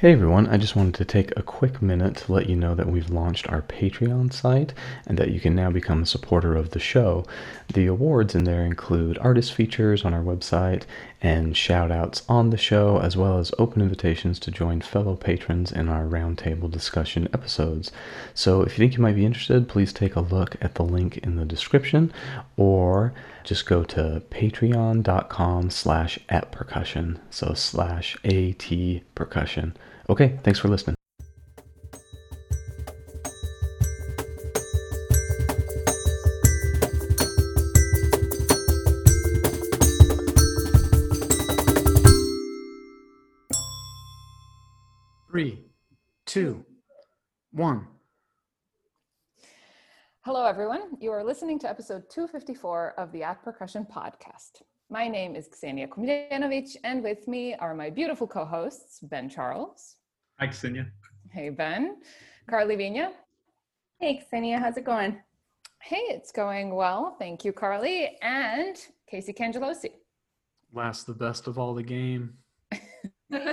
Hey 0.00 0.12
everyone, 0.12 0.46
I 0.46 0.58
just 0.58 0.76
wanted 0.76 0.94
to 0.94 1.04
take 1.04 1.36
a 1.36 1.42
quick 1.42 1.82
minute 1.82 2.18
to 2.18 2.32
let 2.32 2.48
you 2.48 2.54
know 2.54 2.72
that 2.76 2.88
we've 2.88 3.10
launched 3.10 3.48
our 3.48 3.62
Patreon 3.62 4.32
site 4.32 4.72
and 5.08 5.18
that 5.18 5.32
you 5.32 5.40
can 5.40 5.56
now 5.56 5.72
become 5.72 6.04
a 6.04 6.06
supporter 6.06 6.54
of 6.54 6.70
the 6.70 6.78
show. 6.78 7.26
The 7.74 7.86
awards 7.86 8.36
in 8.36 8.44
there 8.44 8.64
include 8.64 9.18
artist 9.18 9.52
features 9.52 10.04
on 10.04 10.14
our 10.14 10.22
website 10.22 10.84
and 11.20 11.56
shout 11.56 11.90
outs 11.90 12.22
on 12.28 12.50
the 12.50 12.56
show, 12.56 13.00
as 13.00 13.16
well 13.16 13.38
as 13.38 13.52
open 13.58 13.82
invitations 13.82 14.38
to 14.38 14.52
join 14.52 14.82
fellow 14.82 15.16
patrons 15.16 15.72
in 15.72 15.88
our 15.88 16.04
roundtable 16.04 16.70
discussion 16.70 17.28
episodes. 17.34 17.90
So 18.34 18.62
if 18.62 18.78
you 18.78 18.84
think 18.84 18.96
you 18.96 19.02
might 19.02 19.16
be 19.16 19.26
interested, 19.26 19.68
please 19.68 19.92
take 19.92 20.14
a 20.14 20.20
look 20.20 20.54
at 20.60 20.76
the 20.76 20.84
link 20.84 21.18
in 21.18 21.34
the 21.34 21.44
description 21.44 22.12
or 22.56 23.12
just 23.42 23.66
go 23.66 23.82
to 23.82 24.22
patreon.com 24.30 25.70
slash 25.70 26.20
at 26.28 26.52
percussion. 26.52 27.18
So 27.30 27.52
slash 27.54 28.16
at 28.22 29.02
percussion. 29.16 29.76
Okay, 30.10 30.38
thanks 30.42 30.58
for 30.58 30.68
listening. 30.68 30.94
Three, 45.30 45.66
two, 46.24 46.64
one. 47.52 47.86
Hello, 50.22 50.46
everyone. 50.46 50.96
You 51.00 51.10
are 51.12 51.22
listening 51.22 51.58
to 51.58 51.68
episode 51.68 52.04
254 52.08 52.94
of 52.96 53.12
the 53.12 53.24
At 53.24 53.42
Percussion 53.44 53.86
podcast. 53.94 54.62
My 54.88 55.06
name 55.06 55.36
is 55.36 55.50
Ksenija 55.50 55.90
Komljenović, 55.90 56.76
and 56.82 57.02
with 57.02 57.28
me 57.28 57.54
are 57.56 57.74
my 57.74 57.90
beautiful 57.90 58.26
co 58.26 58.46
hosts, 58.46 59.00
Ben 59.02 59.28
Charles. 59.28 59.97
Hi, 60.40 60.46
Ksenija. 60.46 60.86
Hey, 61.32 61.48
Ben. 61.48 61.96
Karli 62.48 62.76
Viña. 62.76 63.10
Hey, 63.98 64.22
Ksenija. 64.22 64.60
How's 64.60 64.76
it 64.76 64.84
going? 64.84 65.20
Hey, 65.82 66.04
it's 66.10 66.30
going 66.30 66.76
well. 66.76 67.16
Thank 67.18 67.44
you, 67.44 67.52
Karli. 67.52 68.16
And 68.22 68.76
Casey 69.10 69.32
Cangelosi. 69.32 69.90
Last 70.72 71.08
the 71.08 71.12
best 71.12 71.48
of 71.48 71.58
all 71.58 71.74
the 71.74 71.82
game. 71.82 72.34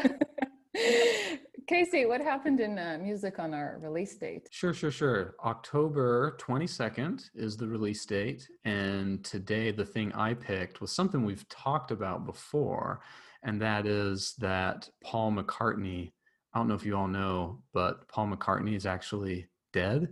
Casey, 1.67 2.05
what 2.05 2.21
happened 2.21 2.59
in 2.59 2.77
uh, 2.77 2.99
music 3.01 3.39
on 3.39 3.55
our 3.55 3.79
release 3.81 4.15
date? 4.15 4.47
Sure, 4.51 4.71
sure, 4.71 4.91
sure. 4.91 5.33
October 5.43 6.37
22nd 6.39 7.31
is 7.33 7.57
the 7.57 7.67
release 7.67 8.05
date. 8.05 8.47
And 8.63 9.23
today, 9.25 9.71
the 9.71 9.85
thing 9.85 10.13
I 10.13 10.35
picked 10.35 10.81
was 10.81 10.91
something 10.91 11.25
we've 11.25 11.49
talked 11.49 11.89
about 11.89 12.27
before. 12.27 13.01
And 13.41 13.59
that 13.59 13.87
is 13.87 14.35
that 14.37 14.87
Paul 15.03 15.31
McCartney, 15.31 16.11
I 16.55 16.59
don't 16.59 16.69
know 16.69 16.75
if 16.75 16.85
you 16.85 16.95
all 16.95 17.09
know, 17.09 17.59
but 17.73 18.07
Paul 18.07 18.27
McCartney 18.27 18.77
is 18.77 18.85
actually 18.85 19.47
dead. 19.73 20.07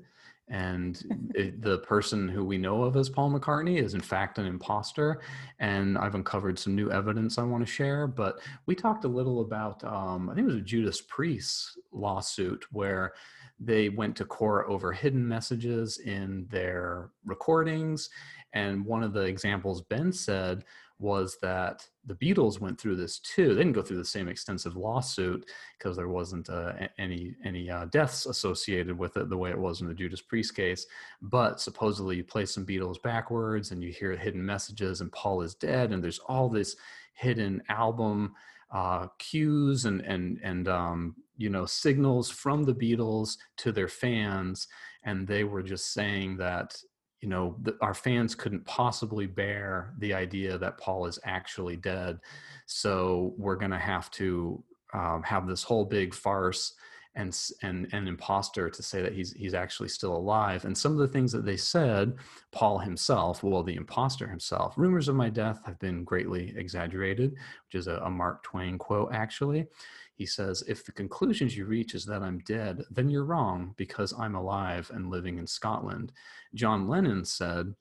And 0.50 1.32
it, 1.36 1.62
the 1.62 1.80
person 1.80 2.28
who 2.28 2.44
we 2.44 2.58
know 2.58 2.84
of 2.84 2.98
as 2.98 3.08
Paul 3.08 3.32
McCartney 3.32 3.82
is, 3.82 3.94
in 3.94 4.02
fact, 4.02 4.38
an 4.38 4.46
imposter. 4.46 5.22
And 5.60 5.98
I've 5.98 6.16
uncovered 6.16 6.60
some 6.60 6.76
new 6.76 6.92
evidence 6.92 7.38
I 7.38 7.44
want 7.44 7.66
to 7.66 7.72
share. 7.72 8.08
But 8.08 8.42
we 8.66 8.76
talked 8.76 9.06
a 9.06 9.08
little 9.08 9.40
about, 9.40 9.82
um, 9.86 10.30
I 10.30 10.36
think 10.36 10.46
it 10.46 10.52
was 10.52 10.62
a 10.62 10.66
Judas 10.66 11.00
Priest 11.00 11.80
lawsuit 11.94 12.66
where 12.74 13.14
they 13.58 13.88
went 13.88 14.18
to 14.18 14.26
court 14.26 14.66
over 14.68 14.92
hidden 14.92 15.26
messages 15.26 16.00
in 16.00 16.46
their 16.50 17.10
recordings. 17.24 18.10
And 18.52 18.86
one 18.86 19.02
of 19.02 19.14
the 19.14 19.22
examples 19.22 19.82
Ben 19.82 20.12
said 20.12 20.66
was 21.04 21.38
that 21.42 21.86
the 22.06 22.16
Beatles 22.16 22.60
went 22.60 22.80
through 22.80 22.96
this 22.96 23.20
too. 23.20 23.50
They 23.50 23.62
didn't 23.62 23.74
go 23.74 23.84
through 23.84 23.98
the 23.98 24.06
same 24.06 24.28
extensive 24.28 24.76
lawsuit 24.76 25.46
because 25.78 25.96
there 25.96 26.08
wasn't 26.08 26.50
uh, 26.50 26.74
any 26.98 27.36
any 27.44 27.70
uh, 27.70 27.86
deaths 27.86 28.26
associated 28.26 28.98
with 28.98 29.18
it 29.18 29.30
the 29.30 29.38
way 29.38 29.52
it 29.52 29.60
was 29.60 29.82
in 29.82 29.88
the 29.88 29.94
Judas 29.94 30.22
Priest 30.22 30.56
case. 30.56 30.88
But 31.22 31.62
supposedly 31.62 32.16
you 32.16 32.24
play 32.24 32.46
some 32.46 32.66
Beatles 32.66 33.02
backwards 33.02 33.72
and 33.72 33.84
you 33.84 33.92
hear 33.92 34.16
hidden 34.16 34.44
messages 34.44 35.02
and 35.02 35.12
Paul 35.12 35.42
is 35.42 35.54
dead 35.54 35.92
and 35.92 36.04
there's 36.04 36.20
all 36.20 36.50
this 36.50 36.76
hidden 37.14 37.62
album 37.70 38.34
uh, 38.74 39.08
cues 39.20 39.86
and 39.86 40.02
and 40.02 40.40
and 40.44 40.68
um, 40.68 41.16
you 41.38 41.50
know 41.50 41.66
signals 41.66 42.30
from 42.30 42.64
the 42.64 42.74
Beatles 42.74 43.38
to 43.58 43.72
their 43.72 43.88
fans, 43.88 44.68
and 45.04 45.28
they 45.28 45.44
were 45.44 45.64
just 45.64 45.94
saying 45.94 46.38
that 46.38 46.76
you 47.24 47.30
know 47.30 47.56
the, 47.62 47.78
our 47.82 47.94
fans 47.94 48.36
couldn't 48.36 48.66
possibly 48.66 49.26
bear 49.26 49.94
the 50.00 50.14
idea 50.14 50.58
that 50.58 50.78
paul 50.78 51.06
is 51.06 51.18
actually 51.24 51.78
dead. 51.78 52.20
So 52.66 53.34
we're 53.38 53.56
going 53.56 53.72
to 53.72 53.80
have 53.80 54.12
to 54.12 54.62
um, 54.94 55.24
have 55.24 55.48
this 55.48 55.64
whole 55.64 55.86
big 55.86 56.14
farce 56.14 56.74
and 57.16 57.38
and 57.62 57.88
an 57.94 58.08
imposter 58.08 58.70
to 58.70 58.82
say 58.82 59.02
that 59.02 59.14
he's 59.14 59.34
he's 59.34 59.54
actually 59.54 59.90
still 59.90 60.16
alive 60.16 60.66
and 60.66 60.76
some 60.76 60.92
of 60.92 60.98
the 60.98 61.08
things 61.08 61.32
that 61.32 61.46
they 61.46 61.58
said 61.58 62.16
paul 62.52 62.80
himself 62.80 63.44
well 63.44 63.62
the 63.62 63.76
imposter 63.76 64.28
himself 64.28 64.74
rumors 64.78 65.08
of 65.08 65.16
my 65.16 65.30
death 65.30 65.62
have 65.64 65.78
been 65.80 66.04
greatly 66.04 66.52
exaggerated 66.58 67.32
which 67.32 67.76
is 67.76 67.88
a, 67.88 67.98
a 67.98 68.10
mark 68.10 68.42
twain 68.44 68.80
quote 68.80 69.14
actually 69.14 69.68
he 70.16 70.26
says, 70.26 70.64
If 70.68 70.86
the 70.86 70.92
conclusions 70.92 71.58
you 71.58 71.66
reach 71.66 71.96
is 71.96 72.06
that 72.06 72.22
I'm 72.22 72.40
dead, 72.40 72.84
then 72.92 73.10
you're 73.10 73.26
wrong 73.26 73.74
because 73.78 74.14
I'm 74.18 74.36
alive 74.36 74.92
and 74.94 75.10
living 75.10 75.38
in 75.38 75.48
Scotland. 75.48 76.12
John 76.54 76.88
Lennon 76.88 77.26
said, 77.26 77.74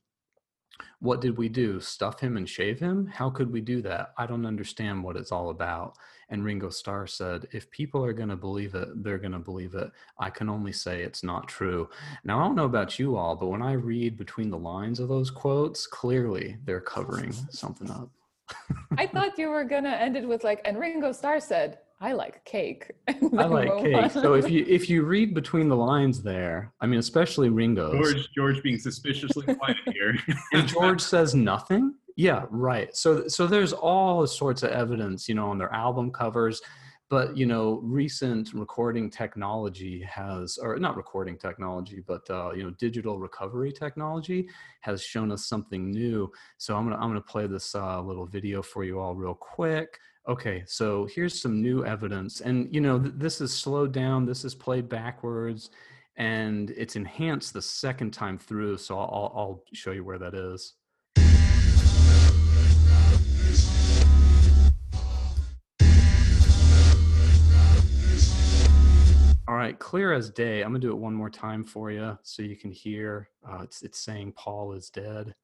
What 1.01 1.21
did 1.21 1.37
we 1.37 1.49
do? 1.49 1.79
Stuff 1.81 2.21
him 2.21 2.37
and 2.37 2.49
shave 2.49 2.81
him? 2.81 3.07
How 3.07 3.29
could 3.29 3.53
we 3.53 3.61
do 3.61 3.83
that? 3.83 4.15
I 4.17 4.27
don't 4.27 4.47
understand 4.47 5.05
what 5.05 5.17
it's 5.17 5.33
all 5.33 5.51
about. 5.51 5.97
And 6.33 6.43
Ringo 6.43 6.71
Starr 6.71 7.07
said, 7.07 7.47
If 7.53 7.71
people 7.71 8.03
are 8.03 8.15
going 8.15 8.31
to 8.31 8.37
believe 8.37 8.75
it, 8.75 9.05
they're 9.05 9.19
going 9.19 9.33
to 9.33 9.39
believe 9.39 9.75
it. 9.75 9.93
I 10.19 10.31
can 10.31 10.49
only 10.49 10.73
say 10.73 11.03
it's 11.03 11.23
not 11.23 11.47
true. 11.47 11.91
Now, 12.25 12.41
I 12.41 12.45
don't 12.45 12.57
know 12.57 12.65
about 12.65 12.99
you 12.99 13.17
all, 13.17 13.37
but 13.37 13.49
when 13.49 13.61
I 13.61 13.73
read 13.73 14.17
between 14.17 14.49
the 14.49 14.57
lines 14.57 14.99
of 14.99 15.11
those 15.11 15.31
quotes, 15.31 15.87
clearly 15.87 16.57
they're 16.65 16.81
covering 16.81 17.33
something 17.51 17.91
up. 17.91 18.09
I 18.97 19.07
thought 19.13 19.37
you 19.37 19.51
were 19.51 19.65
going 19.65 19.85
to 19.85 19.91
end 19.91 20.17
it 20.17 20.27
with 20.27 20.43
like, 20.43 20.63
and 20.65 20.81
Ringo 20.81 21.13
Starr 21.13 21.39
said, 21.39 21.79
I 22.01 22.13
like 22.13 22.43
cake. 22.47 22.91
I 23.09 23.45
like 23.45 23.79
cake. 23.79 24.11
So 24.11 24.33
if 24.33 24.51
you 24.51 24.65
if 24.69 24.91
you 24.91 25.05
read 25.05 25.35
between 25.35 25.69
the 25.69 25.77
lines 25.77 26.21
there, 26.21 26.73
I 26.81 26.87
mean, 26.87 26.99
especially 26.99 27.49
Ringo. 27.49 27.93
George 27.93 28.29
George 28.35 28.63
being 28.63 28.79
suspiciously 28.79 29.55
quiet 29.55 29.77
here. 29.93 30.17
and 30.53 30.67
George 30.67 31.01
says 31.01 31.35
nothing. 31.37 31.95
Yeah, 32.17 32.45
right. 32.51 32.95
So 32.97 33.27
so 33.29 33.47
there's 33.47 33.73
all 33.73 34.27
sorts 34.27 34.63
of 34.63 34.71
evidence, 34.71 35.29
you 35.29 35.35
know, 35.35 35.49
on 35.51 35.59
their 35.59 35.73
album 35.73 36.11
covers. 36.11 36.61
But 37.11 37.37
you 37.37 37.45
know, 37.45 37.81
recent 37.83 38.55
recording 38.55 39.11
technology 39.11 40.01
has, 40.03 40.57
or 40.57 40.79
not 40.79 40.97
recording 40.97 41.37
technology, 41.37 42.03
but 42.07 42.23
uh, 42.31 42.53
you 42.53 42.63
know, 42.63 42.71
digital 42.79 43.19
recovery 43.19 43.71
technology 43.73 44.49
has 44.81 45.03
shown 45.03 45.31
us 45.31 45.45
something 45.47 45.91
new. 45.91 46.31
So 46.59 46.75
I'm 46.77 46.85
gonna 46.85 46.97
I'm 46.97 47.09
gonna 47.11 47.21
play 47.21 47.47
this 47.47 47.75
uh, 47.75 48.01
little 48.01 48.27
video 48.27 48.63
for 48.63 48.85
you 48.85 48.99
all 48.99 49.15
real 49.15 49.35
quick 49.35 49.99
okay, 50.29 50.63
so 50.67 51.07
here's 51.07 51.41
some 51.41 51.61
new 51.61 51.85
evidence. 51.85 52.41
And, 52.43 52.73
you 52.73 52.81
know, 52.81 52.99
th- 52.99 53.15
this 53.17 53.41
is 53.41 53.53
slowed 53.53 53.93
down, 53.93 54.25
this 54.25 54.45
is 54.45 54.55
played 54.55 54.89
backwards, 54.89 55.71
and 56.17 56.71
it's 56.71 56.97
enhanced 56.97 57.53
the 57.53 57.63
second 57.63 58.13
time 58.13 58.39
through. 58.39 58.79
So 58.79 58.99
I'll, 58.99 59.33
I'll 59.35 59.65
show 59.73 59.91
you 59.91 60.05
where 60.05 60.19
that 60.19 60.35
is. 60.35 60.75
All 69.49 69.57
right, 69.57 69.77
clear 69.77 70.13
as 70.13 70.31
day. 70.31 70.63
I'm 70.63 70.69
gonna 70.69 70.79
do 70.79 70.93
it 70.93 70.99
one 70.99 71.15
more 71.15 71.29
time 71.29 71.65
for 71.65 71.91
you 71.91 72.17
so 72.23 72.43
you 72.43 72.55
can 72.55 72.71
hear. 72.71 73.29
Uh, 73.45 73.63
it's 73.63 73.83
it's 73.83 73.99
saying 73.99 74.35
Paul 74.37 74.73
is 74.73 74.89
dead. 74.89 75.35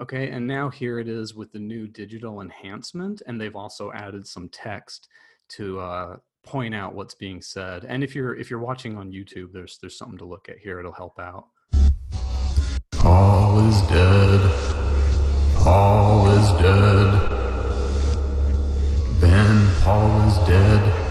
Okay, 0.00 0.30
and 0.30 0.44
now 0.44 0.70
here 0.70 0.98
it 0.98 1.06
is 1.06 1.36
with 1.36 1.52
the 1.52 1.60
new 1.60 1.86
digital 1.86 2.40
enhancement, 2.40 3.22
and 3.26 3.40
they've 3.40 3.54
also 3.54 3.92
added 3.92 4.26
some 4.26 4.48
text 4.48 5.08
to 5.50 5.78
uh, 5.78 6.16
point 6.42 6.74
out 6.74 6.96
what's 6.96 7.14
being 7.14 7.40
said. 7.40 7.84
And 7.84 8.02
if 8.02 8.12
you're 8.12 8.34
if 8.34 8.50
you're 8.50 8.58
watching 8.58 8.96
on 8.96 9.12
YouTube, 9.12 9.52
there's 9.52 9.78
there's 9.80 9.96
something 9.96 10.18
to 10.18 10.24
look 10.24 10.48
at 10.48 10.58
here. 10.58 10.80
It'll 10.80 10.90
help 10.90 11.20
out. 11.20 11.46
Paul 12.90 13.60
is 13.68 13.80
dead. 13.82 14.77
Paul 15.62 16.28
is 16.30 16.50
dead. 16.62 17.30
Ben 19.20 19.70
Paul 19.82 20.28
is 20.28 20.38
dead. 20.48 21.04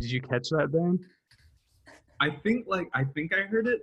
Did 0.00 0.10
you 0.10 0.20
catch 0.22 0.48
that, 0.50 0.70
Ben? 0.72 0.98
I 2.20 2.30
think 2.30 2.66
like 2.66 2.88
I 2.94 3.04
think 3.04 3.32
I 3.34 3.42
heard 3.42 3.66
it, 3.66 3.80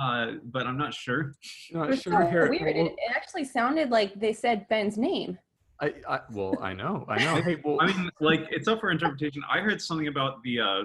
uh, 0.00 0.32
but 0.44 0.66
I'm 0.66 0.78
not 0.78 0.94
sure. 0.94 1.34
Not 1.72 1.90
It 1.90 2.00
sure 2.02 2.12
so 2.22 2.26
here. 2.30 2.48
weird. 2.48 2.76
It, 2.76 2.86
it 2.86 2.96
actually 3.14 3.44
sounded 3.44 3.90
like 3.90 4.18
they 4.18 4.32
said 4.32 4.66
Ben's 4.68 4.96
name. 4.96 5.38
I, 5.80 5.92
I 6.08 6.20
well, 6.30 6.56
I 6.62 6.72
know, 6.72 7.04
I 7.08 7.22
know. 7.22 7.42
Hey, 7.42 7.60
well, 7.64 7.78
I 7.80 7.86
mean, 7.86 8.10
like 8.20 8.46
it's 8.50 8.68
up 8.68 8.80
for 8.80 8.90
interpretation. 8.90 9.42
I 9.50 9.58
heard 9.60 9.82
something 9.82 10.06
about 10.08 10.42
the 10.44 10.60
uh, 10.60 10.82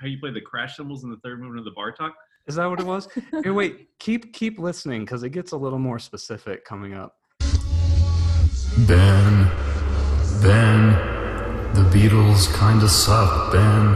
how 0.00 0.06
you 0.06 0.18
play 0.18 0.30
the 0.32 0.40
crash 0.40 0.76
cymbals 0.76 1.04
in 1.04 1.10
the 1.10 1.18
third 1.18 1.40
movement 1.40 1.66
of 1.66 1.72
the 1.72 1.80
Bartok. 1.80 2.10
Is 2.46 2.56
that 2.56 2.66
what 2.66 2.80
it 2.80 2.86
was? 2.86 3.08
Here, 3.42 3.52
wait, 3.54 3.88
keep 3.98 4.32
keep 4.32 4.58
listening 4.58 5.04
because 5.04 5.22
it 5.22 5.30
gets 5.30 5.52
a 5.52 5.56
little 5.56 5.78
more 5.78 5.98
specific 5.98 6.64
coming 6.64 6.94
up. 6.94 7.16
Ben, 8.88 9.48
Ben, 10.42 10.94
the 11.74 11.82
Beatles 11.92 12.48
kinda 12.58 12.88
suck, 12.88 13.52
Ben. 13.52 13.92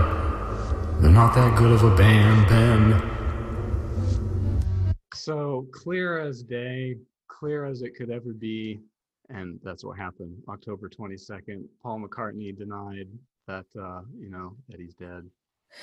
They're 1.01 1.11
not 1.11 1.35
that 1.35 1.57
good 1.59 1.73
of 1.73 1.83
a 1.83 1.97
band, 1.97 2.49
Ben. 2.49 3.11
So 5.15 5.67
clear 5.73 6.19
as 6.19 6.43
day, 6.43 6.97
clear 7.29 7.65
as 7.65 7.83
it 7.83 7.97
could 7.97 8.11
ever 8.11 8.33
be, 8.33 8.81
and 9.31 9.59
that's 9.63 9.83
what 9.85 9.97
happened. 9.99 10.37
October 10.49 10.89
twenty 10.89 11.17
second, 11.17 11.67
Paul 11.83 12.01
McCartney 12.01 12.57
denied 12.57 13.09
that 13.49 13.67
uh, 13.81 14.03
you 14.19 14.31
know 14.31 14.55
that 14.69 14.79
he's 14.79 14.95
dead. 14.95 15.29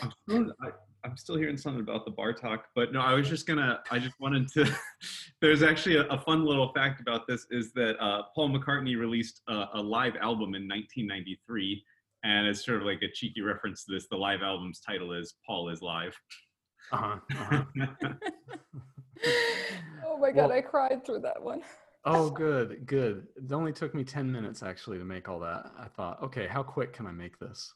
I'm 0.02 0.12
still, 0.28 0.54
I, 0.62 0.70
I'm 1.04 1.18
still 1.18 1.36
hearing 1.36 1.58
something 1.58 1.82
about 1.82 2.06
the 2.06 2.12
Bartok, 2.12 2.60
but 2.76 2.94
no, 2.94 3.02
I 3.02 3.14
was 3.14 3.28
just 3.28 3.48
gonna. 3.48 3.82
I 3.90 3.98
just 4.00 4.20
wanted 4.20 4.48
to. 4.54 4.72
there's 5.42 5.64
actually 5.64 5.96
a, 5.98 6.04
a 6.08 6.20
fun 6.20 6.46
little 6.46 6.72
fact 6.74 7.02
about 7.02 7.28
this 7.28 7.48
is 7.50 7.72
that 7.74 8.00
uh, 8.00 8.24
Paul 8.36 8.50
McCartney 8.50 8.98
released 9.00 9.42
a, 9.48 9.66
a 9.76 9.82
live 9.82 10.16
album 10.18 10.54
in 10.54 10.68
1993, 10.68 11.84
and 12.24 12.46
it's 12.48 12.64
sort 12.64 12.80
of 12.82 12.86
like 12.86 13.02
a 13.02 13.12
cheeky 13.14 13.42
reference 13.42 13.84
to 13.86 13.94
this. 13.94 14.08
The 14.10 14.18
live 14.18 14.42
album's 14.44 14.80
title 14.80 15.14
is 15.14 15.34
"Paul 15.46 15.70
is 15.70 15.82
Live." 15.82 16.16
Uh-huh, 16.92 17.18
uh-huh. 17.32 17.64
oh 20.06 20.18
my 20.20 20.32
god, 20.32 20.50
Well- 20.50 20.52
I 20.52 20.62
cried 20.62 21.06
through 21.06 21.20
that 21.20 21.42
one. 21.42 21.62
oh, 22.06 22.30
good, 22.30 22.86
good. 22.86 23.28
It 23.38 23.52
only 23.52 23.74
took 23.74 23.96
me 23.96 24.04
ten 24.04 24.32
minutes 24.32 24.62
actually 24.62 25.00
to 25.00 25.06
make 25.06 25.30
all 25.30 25.40
that. 25.40 25.72
I 25.80 25.88
thought, 25.88 26.22
okay, 26.22 26.48
how 26.48 26.62
quick 26.64 26.94
can 26.94 27.08
I 27.08 27.12
make 27.12 27.40
this? 27.40 27.74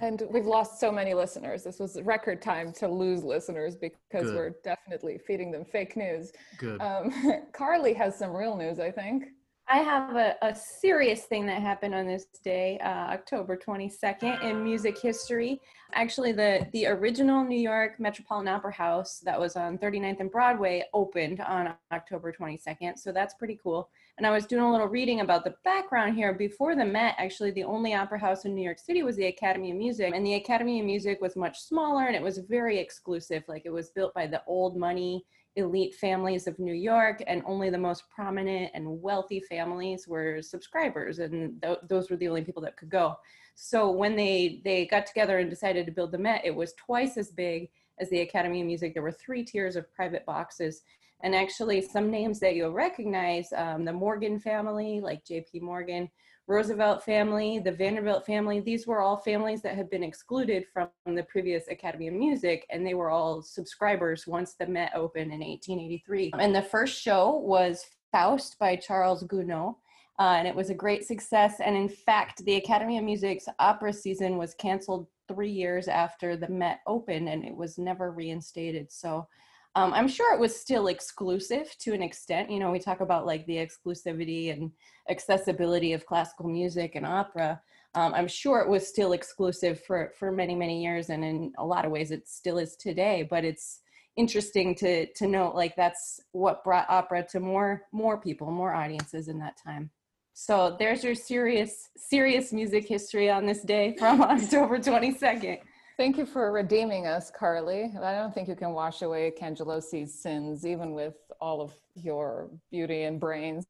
And 0.00 0.22
we've 0.30 0.46
lost 0.46 0.78
so 0.78 0.92
many 0.92 1.12
listeners. 1.14 1.64
This 1.64 1.80
was 1.80 2.00
record 2.02 2.40
time 2.40 2.72
to 2.74 2.88
lose 2.88 3.24
listeners 3.24 3.74
because 3.76 4.26
Good. 4.26 4.34
we're 4.34 4.54
definitely 4.62 5.18
feeding 5.18 5.50
them 5.50 5.64
fake 5.64 5.96
news. 5.96 6.32
Good. 6.58 6.80
Um, 6.80 7.12
Karli 7.52 7.94
has 7.94 8.16
some 8.16 8.32
real 8.32 8.56
news, 8.56 8.78
I 8.78 8.90
think. 8.90 9.24
I 9.70 9.78
have 9.78 10.16
a, 10.16 10.34
a 10.40 10.54
serious 10.54 11.24
thing 11.24 11.44
that 11.46 11.60
happened 11.60 11.94
on 11.94 12.06
this 12.06 12.24
day, 12.42 12.78
uh, 12.78 13.12
October 13.12 13.54
22nd, 13.54 14.42
in 14.42 14.64
music 14.64 14.98
history. 14.98 15.60
Actually, 15.92 16.32
the, 16.32 16.66
the 16.72 16.86
original 16.86 17.44
New 17.44 17.58
York 17.58 18.00
Metropolitan 18.00 18.48
Opera 18.48 18.72
House 18.72 19.20
that 19.24 19.38
was 19.38 19.56
on 19.56 19.76
39th 19.76 20.20
and 20.20 20.30
Broadway 20.30 20.84
opened 20.94 21.40
on 21.40 21.74
October 21.92 22.32
22nd, 22.32 22.98
so 22.98 23.12
that's 23.12 23.34
pretty 23.34 23.58
cool. 23.62 23.90
And 24.18 24.26
I 24.26 24.30
was 24.30 24.46
doing 24.46 24.64
a 24.64 24.70
little 24.70 24.88
reading 24.88 25.20
about 25.20 25.44
the 25.44 25.54
background 25.64 26.16
here. 26.16 26.34
Before 26.34 26.74
the 26.74 26.84
Met, 26.84 27.14
actually, 27.18 27.52
the 27.52 27.62
only 27.62 27.94
opera 27.94 28.18
house 28.18 28.44
in 28.44 28.52
New 28.52 28.64
York 28.64 28.80
City 28.80 29.04
was 29.04 29.14
the 29.14 29.26
Academy 29.26 29.70
of 29.70 29.76
Music, 29.76 30.12
and 30.12 30.26
the 30.26 30.34
Academy 30.34 30.80
of 30.80 30.86
Music 30.86 31.20
was 31.20 31.36
much 31.36 31.60
smaller 31.60 32.06
and 32.06 32.16
it 32.16 32.22
was 32.22 32.38
very 32.38 32.78
exclusive. 32.78 33.44
Like 33.46 33.62
it 33.64 33.70
was 33.70 33.90
built 33.90 34.12
by 34.14 34.26
the 34.26 34.42
old 34.48 34.76
money 34.76 35.24
elite 35.54 35.94
families 35.94 36.48
of 36.48 36.58
New 36.58 36.74
York, 36.74 37.22
and 37.28 37.42
only 37.46 37.70
the 37.70 37.78
most 37.78 38.04
prominent 38.12 38.72
and 38.74 39.00
wealthy 39.00 39.40
families 39.40 40.08
were 40.08 40.42
subscribers, 40.42 41.20
and 41.20 41.62
th- 41.62 41.78
those 41.88 42.10
were 42.10 42.16
the 42.16 42.28
only 42.28 42.42
people 42.42 42.62
that 42.62 42.76
could 42.76 42.90
go. 42.90 43.16
So 43.54 43.88
when 43.90 44.16
they 44.16 44.60
they 44.64 44.86
got 44.86 45.06
together 45.06 45.38
and 45.38 45.48
decided 45.48 45.86
to 45.86 45.92
build 45.92 46.10
the 46.10 46.18
Met, 46.18 46.44
it 46.44 46.54
was 46.54 46.74
twice 46.74 47.16
as 47.16 47.30
big 47.30 47.70
as 48.00 48.10
the 48.10 48.20
Academy 48.20 48.60
of 48.60 48.66
Music. 48.66 48.94
There 48.94 49.02
were 49.02 49.12
three 49.12 49.44
tiers 49.44 49.76
of 49.76 49.92
private 49.92 50.26
boxes, 50.26 50.82
and 51.22 51.34
actually 51.34 51.82
some 51.82 52.10
names 52.10 52.40
that 52.40 52.54
you'll 52.54 52.72
recognize: 52.72 53.48
um, 53.56 53.84
the 53.84 53.92
Morgan 53.92 54.38
family, 54.38 55.00
like 55.00 55.24
J.P. 55.24 55.60
Morgan. 55.60 56.10
Roosevelt 56.48 57.04
family, 57.04 57.58
the 57.58 57.70
Vanderbilt 57.70 58.24
family, 58.24 58.60
these 58.60 58.86
were 58.86 59.00
all 59.00 59.18
families 59.18 59.60
that 59.60 59.76
had 59.76 59.90
been 59.90 60.02
excluded 60.02 60.64
from 60.72 60.88
the 61.04 61.24
previous 61.24 61.68
Academy 61.68 62.08
of 62.08 62.14
Music, 62.14 62.66
and 62.70 62.86
they 62.86 62.94
were 62.94 63.10
all 63.10 63.42
subscribers 63.42 64.26
once 64.26 64.54
the 64.54 64.66
Met 64.66 64.92
opened 64.94 65.30
in 65.30 65.40
1883. 65.40 66.32
And 66.38 66.54
the 66.54 66.62
first 66.62 67.02
show 67.02 67.32
was 67.36 67.84
Faust 68.12 68.58
by 68.58 68.76
Charles 68.76 69.24
Gounod. 69.24 69.74
Uh, 70.18 70.34
and 70.38 70.48
it 70.48 70.54
was 70.54 70.70
a 70.70 70.74
great 70.74 71.04
success. 71.04 71.60
And 71.60 71.76
in 71.76 71.88
fact, 71.88 72.44
the 72.44 72.56
Academy 72.56 72.98
of 72.98 73.04
Music's 73.04 73.46
opera 73.60 73.92
season 73.92 74.36
was 74.36 74.54
canceled 74.54 75.06
three 75.28 75.50
years 75.50 75.86
after 75.86 76.36
the 76.36 76.48
Met 76.48 76.80
opened, 76.86 77.28
and 77.28 77.44
it 77.44 77.54
was 77.54 77.78
never 77.78 78.10
reinstated. 78.10 78.90
So 78.90 79.28
um, 79.74 79.92
I'm 79.92 80.08
sure 80.08 80.34
it 80.34 80.40
was 80.40 80.58
still 80.58 80.88
exclusive 80.88 81.74
to 81.80 81.92
an 81.92 82.02
extent. 82.02 82.50
You 82.50 82.58
know, 82.58 82.70
we 82.70 82.78
talk 82.78 83.00
about 83.00 83.26
like 83.26 83.46
the 83.46 83.56
exclusivity 83.56 84.52
and 84.52 84.72
accessibility 85.08 85.92
of 85.92 86.06
classical 86.06 86.48
music 86.48 86.94
and 86.94 87.06
opera. 87.06 87.60
Um, 87.94 88.14
I'm 88.14 88.28
sure 88.28 88.60
it 88.60 88.68
was 88.68 88.86
still 88.86 89.12
exclusive 89.12 89.82
for 89.84 90.12
for 90.18 90.30
many 90.30 90.54
many 90.54 90.82
years, 90.82 91.10
and 91.10 91.24
in 91.24 91.52
a 91.58 91.64
lot 91.64 91.84
of 91.84 91.92
ways, 91.92 92.10
it 92.10 92.28
still 92.28 92.58
is 92.58 92.76
today. 92.76 93.26
But 93.28 93.44
it's 93.44 93.80
interesting 94.16 94.74
to 94.74 95.06
to 95.14 95.26
note 95.26 95.54
like 95.54 95.76
that's 95.76 96.20
what 96.32 96.64
brought 96.64 96.88
opera 96.88 97.24
to 97.30 97.40
more 97.40 97.82
more 97.92 98.20
people, 98.20 98.50
more 98.50 98.74
audiences 98.74 99.28
in 99.28 99.38
that 99.38 99.56
time. 99.62 99.90
So 100.34 100.76
there's 100.78 101.02
your 101.02 101.14
serious 101.14 101.88
serious 101.96 102.52
music 102.52 102.86
history 102.86 103.30
on 103.30 103.46
this 103.46 103.62
day 103.62 103.96
from 103.98 104.22
October 104.34 104.78
22nd. 104.78 105.60
Thank 105.98 106.16
you 106.16 106.26
for 106.26 106.52
redeeming 106.52 107.08
us, 107.08 107.28
Karli. 107.28 107.92
I 108.00 108.14
don't 108.14 108.32
think 108.32 108.46
you 108.46 108.54
can 108.54 108.72
wash 108.72 109.02
away 109.02 109.32
Cangelosi's 109.36 110.14
sins, 110.14 110.64
even 110.64 110.92
with 110.94 111.16
all 111.40 111.60
of 111.60 111.72
your 111.96 112.48
beauty 112.70 113.02
and 113.02 113.18
brains. 113.18 113.66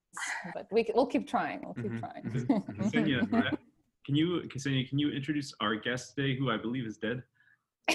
But 0.53 0.67
we, 0.71 0.87
we'll 0.95 1.07
keep 1.07 1.27
trying. 1.27 1.63
We'll 1.65 1.73
keep 1.73 1.93
Mhm, 1.93 2.01
trying. 2.01 2.25
Ksenija, 2.83 3.33
uh, 3.33 3.57
can 4.05 4.15
you, 4.15 4.43
Ksenija, 4.55 4.87
can 4.91 4.99
you 4.99 5.11
introduce 5.11 5.55
our 5.61 5.75
guest 5.75 6.17
today, 6.17 6.37
who 6.37 6.51
I 6.51 6.59
believe 6.59 6.85
is 6.85 6.99
dead? 6.99 7.23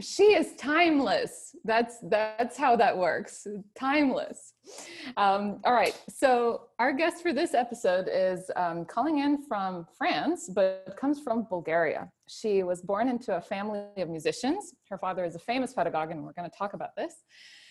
she 0.00 0.24
is 0.34 0.54
timeless. 0.56 1.54
That's 1.64 1.96
that's 2.02 2.56
how 2.56 2.76
that 2.76 2.96
works. 2.96 3.46
Timeless. 3.78 4.54
Um, 5.16 5.60
all 5.64 5.72
right. 5.72 5.96
So 6.08 6.68
our 6.78 6.92
guest 6.92 7.22
for 7.22 7.32
this 7.32 7.54
episode 7.54 8.08
is 8.12 8.50
um, 8.56 8.84
calling 8.84 9.18
in 9.18 9.42
from 9.42 9.86
France, 9.96 10.50
but 10.52 10.96
comes 10.98 11.20
from 11.20 11.46
Bulgaria. 11.48 12.08
She 12.28 12.62
was 12.62 12.82
born 12.82 13.08
into 13.08 13.36
a 13.36 13.40
family 13.40 13.84
of 13.96 14.08
musicians. 14.08 14.74
Her 14.88 14.98
father 14.98 15.24
is 15.24 15.34
a 15.34 15.40
famous 15.40 15.72
pedagogue, 15.72 16.10
and 16.10 16.24
we're 16.24 16.32
going 16.32 16.50
to 16.50 16.56
talk 16.56 16.74
about 16.74 16.96
this. 16.96 17.14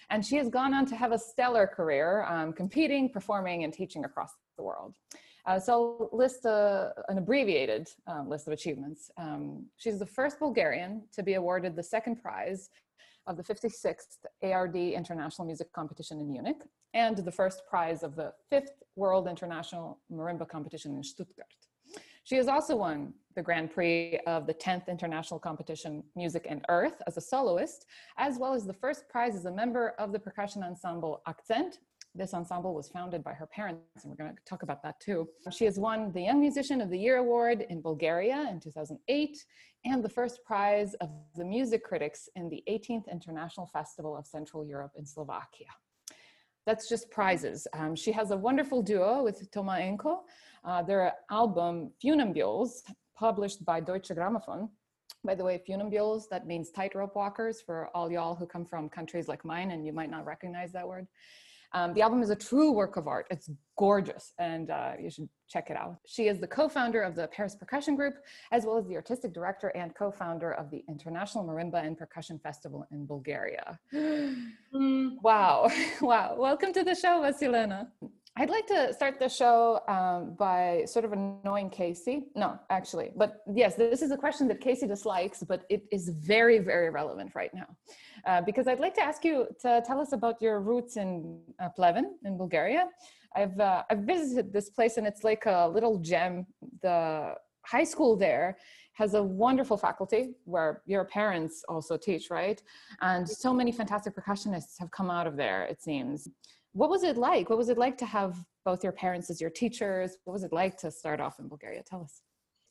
And 0.09 0.25
she 0.25 0.35
has 0.37 0.49
gone 0.49 0.73
on 0.73 0.85
to 0.87 0.95
have 0.95 1.11
a 1.11 1.19
stellar 1.19 1.67
career, 1.67 2.23
um, 2.29 2.53
competing, 2.53 3.09
performing, 3.09 3.63
and 3.63 3.73
teaching 3.73 4.05
across 4.05 4.31
the 4.57 4.63
world. 4.63 4.95
Uh, 5.45 5.59
so 5.59 5.73
I'll 5.73 6.17
list 6.17 6.45
a, 6.45 6.93
an 7.07 7.17
abbreviated 7.17 7.87
um, 8.07 8.29
list 8.29 8.47
of 8.47 8.53
achievements. 8.53 9.11
Um, 9.17 9.65
she's 9.77 9.99
the 9.99 10.05
first 10.05 10.39
Bulgarian 10.39 11.03
to 11.13 11.23
be 11.23 11.35
awarded 11.35 11.75
the 11.75 11.83
second 11.83 12.21
prize 12.21 12.69
of 13.27 13.37
the 13.37 13.43
56th 13.43 14.25
ARD 14.43 14.75
International 14.75 15.45
Music 15.45 15.71
Competition 15.73 16.19
in 16.19 16.31
Munich 16.31 16.61
and 16.93 17.17
the 17.17 17.31
first 17.31 17.61
prize 17.69 18.03
of 18.03 18.15
the 18.15 18.33
fifth 18.49 18.83
World 18.95 19.27
International 19.27 19.99
Marimba 20.11 20.47
Competition 20.47 20.95
in 20.95 21.03
Stuttgart. 21.03 21.47
She 22.23 22.35
has 22.37 22.47
also 22.47 22.75
won 22.75 23.13
the 23.35 23.43
Grand 23.43 23.71
Prix 23.71 24.17
of 24.25 24.47
the 24.47 24.53
10th 24.53 24.87
International 24.87 25.39
Competition 25.39 26.03
Music 26.15 26.47
and 26.49 26.65
Earth 26.69 27.01
as 27.05 27.17
a 27.17 27.21
soloist, 27.21 27.85
as 28.17 28.39
well 28.39 28.53
as 28.53 28.65
the 28.65 28.73
first 28.73 29.07
prize 29.09 29.35
as 29.35 29.45
a 29.45 29.51
member 29.51 29.89
of 29.99 30.11
the 30.11 30.17
percussion 30.17 30.63
ensemble 30.63 31.21
Accent. 31.27 31.77
This 32.17 32.33
ensemble 32.33 32.73
was 32.73 32.87
founded 32.87 33.25
by 33.25 33.33
her 33.33 33.45
parents, 33.45 33.81
and 34.01 34.05
we're 34.05 34.15
going 34.15 34.33
to 34.33 34.41
talk 34.45 34.63
about 34.63 34.81
that 34.83 35.01
too. 35.01 35.27
She 35.51 35.65
has 35.65 35.77
won 35.77 36.13
the 36.13 36.21
Young 36.21 36.39
Musician 36.39 36.79
of 36.79 36.89
the 36.89 36.97
Year 36.97 37.17
award 37.17 37.65
in 37.69 37.81
Bulgaria 37.81 38.47
in 38.49 38.61
2008 38.61 39.45
and 39.83 40.01
the 40.01 40.07
first 40.07 40.39
prize 40.45 40.93
of 40.95 41.09
the 41.35 41.43
music 41.43 41.83
critics 41.83 42.29
in 42.37 42.47
the 42.49 42.63
18th 42.69 43.11
International 43.11 43.67
Festival 43.67 44.15
of 44.15 44.25
Central 44.25 44.65
Europe 44.65 44.93
in 44.97 45.05
Slovakia. 45.05 45.67
That's 46.65 46.87
just 46.87 47.11
prizes. 47.11 47.67
Um, 47.73 47.95
she 47.95 48.13
has 48.13 48.31
a 48.31 48.37
wonderful 48.37 48.81
duo 48.81 49.21
with 49.21 49.51
Thomas 49.51 49.81
Enhco. 49.81 50.19
Uh, 50.63 50.81
their 50.83 51.13
album 51.29 51.91
Funambules, 52.01 52.81
published 53.13 53.65
by 53.65 53.81
Deutsche 53.81 54.09
Grammophon. 54.09 54.69
By 55.25 55.35
the 55.35 55.43
way, 55.43 55.61
Funambules, 55.67 56.23
that 56.31 56.47
means 56.47 56.71
tightrope 56.71 57.15
walkers 57.15 57.61
for 57.61 57.89
all 57.93 58.09
y'all 58.09 58.35
who 58.35 58.45
come 58.45 58.65
from 58.65 58.87
countries 58.87 59.27
like 59.27 59.43
mine 59.43 59.71
and 59.71 59.85
you 59.85 59.91
might 59.91 60.09
not 60.09 60.25
recognize 60.25 60.71
that 60.71 60.87
word. 60.87 61.07
Um, 61.75 61.93
the 61.93 62.01
album 62.01 62.23
is 62.23 62.29
a 62.29 62.35
true 62.37 62.71
work 62.71 62.95
of 62.95 63.05
art. 63.05 63.27
It's 63.29 63.49
gorgeous, 63.77 64.31
and 64.39 64.71
uh, 64.71 64.93
you 64.97 65.09
should 65.09 65.27
check 65.49 65.69
it 65.69 65.75
out. 65.75 65.97
She 66.07 66.29
is 66.29 66.39
the 66.39 66.47
co 66.47 66.69
founder 66.69 67.01
of 67.01 67.15
the 67.15 67.27
Paris 67.27 67.53
Percussion 67.53 67.97
Group, 67.97 68.15
as 68.53 68.65
well 68.65 68.77
as 68.77 68.87
the 68.87 68.95
artistic 68.95 69.33
director 69.33 69.67
and 69.75 69.93
co 69.93 70.09
founder 70.09 70.53
of 70.53 70.71
the 70.71 70.85
International 70.87 71.43
Marimba 71.43 71.85
and 71.85 71.97
Percussion 71.97 72.39
Festival 72.39 72.87
in 72.91 73.05
Bulgaria. 73.05 73.77
wow. 75.21 75.69
Wow. 76.01 76.35
Welcome 76.37 76.71
to 76.73 76.83
the 76.83 76.95
show, 76.95 77.21
Vassilena. 77.21 77.87
I'd 78.37 78.49
like 78.49 78.67
to 78.67 78.93
start 78.93 79.17
the 79.17 79.29
show 79.29 79.79
um, 79.87 80.35
by 80.37 80.83
sort 80.87 81.05
of 81.05 81.13
annoying 81.13 81.69
Casey. 81.69 82.25
No, 82.35 82.59
actually, 82.69 83.11
but 83.15 83.41
yes, 83.53 83.75
this 83.75 84.01
is 84.01 84.11
a 84.11 84.17
question 84.17 84.49
that 84.49 84.59
Casey 84.59 84.87
dislikes, 84.87 85.41
but 85.41 85.63
it 85.69 85.83
is 85.89 86.09
very, 86.09 86.59
very 86.59 86.89
relevant 86.89 87.33
right 87.33 87.53
now. 87.53 87.67
Uh, 88.25 88.41
because 88.41 88.67
I'd 88.67 88.81
like 88.81 88.93
to 88.95 89.01
ask 89.01 89.23
you 89.23 89.47
to 89.61 89.81
tell 89.85 90.01
us 90.01 90.11
about 90.11 90.41
your 90.41 90.59
roots 90.59 90.97
in 90.97 91.39
uh, 91.61 91.69
Pleven 91.69 92.15
in 92.25 92.37
Bulgaria. 92.37 92.89
I've, 93.37 93.57
uh, 93.57 93.83
I've 93.89 93.99
visited 93.99 94.51
this 94.51 94.69
place 94.69 94.97
and 94.97 95.07
it's 95.07 95.23
like 95.23 95.45
a 95.45 95.69
little 95.73 95.97
gem. 95.99 96.45
The 96.81 97.35
high 97.65 97.85
school 97.85 98.17
there 98.17 98.57
has 98.93 99.13
a 99.13 99.23
wonderful 99.23 99.77
faculty 99.77 100.35
where 100.43 100.81
your 100.85 101.05
parents 101.05 101.63
also 101.69 101.95
teach, 101.95 102.29
right? 102.29 102.61
And 103.01 103.27
so 103.27 103.53
many 103.53 103.71
fantastic 103.71 104.13
percussionists 104.13 104.77
have 104.79 104.91
come 104.91 105.09
out 105.09 105.27
of 105.27 105.37
there, 105.37 105.63
it 105.63 105.81
seems. 105.81 106.27
What 106.75 106.89
was 106.89 107.03
it 107.03 107.15
like? 107.15 107.49
What 107.49 107.57
was 107.57 107.69
it 107.69 107.77
like 107.77 107.97
to 107.99 108.05
have 108.05 108.35
both 108.65 108.83
your 108.83 108.91
parents 108.91 109.29
as 109.29 109.39
your 109.39 109.49
teachers? 109.49 110.17
What 110.25 110.33
was 110.33 110.43
it 110.43 110.51
like 110.51 110.75
to 110.79 110.91
start 110.91 111.21
off 111.21 111.39
in 111.39 111.47
Bulgaria? 111.47 111.81
Tell 111.89 112.01
us. 112.01 112.21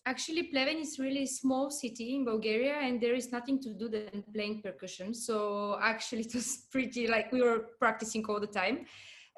Actually, 0.05 0.43
Pleven 0.43 0.77
is 0.77 0.99
really 0.99 1.25
small 1.25 1.71
city 1.71 2.15
in 2.15 2.23
Bulgaria, 2.27 2.75
and 2.75 3.01
there 3.01 3.15
is 3.15 3.33
nothing 3.33 3.59
to 3.63 3.73
do 3.73 3.89
than 3.89 4.23
playing 4.35 4.61
percussion. 4.61 5.15
So 5.15 5.79
actually, 5.81 6.25
it 6.29 6.35
was 6.35 6.67
pretty 6.71 7.07
like 7.07 7.33
we 7.33 7.41
were 7.41 7.61
practicing 7.79 8.23
all 8.27 8.41
the 8.41 8.53
time, 8.63 8.85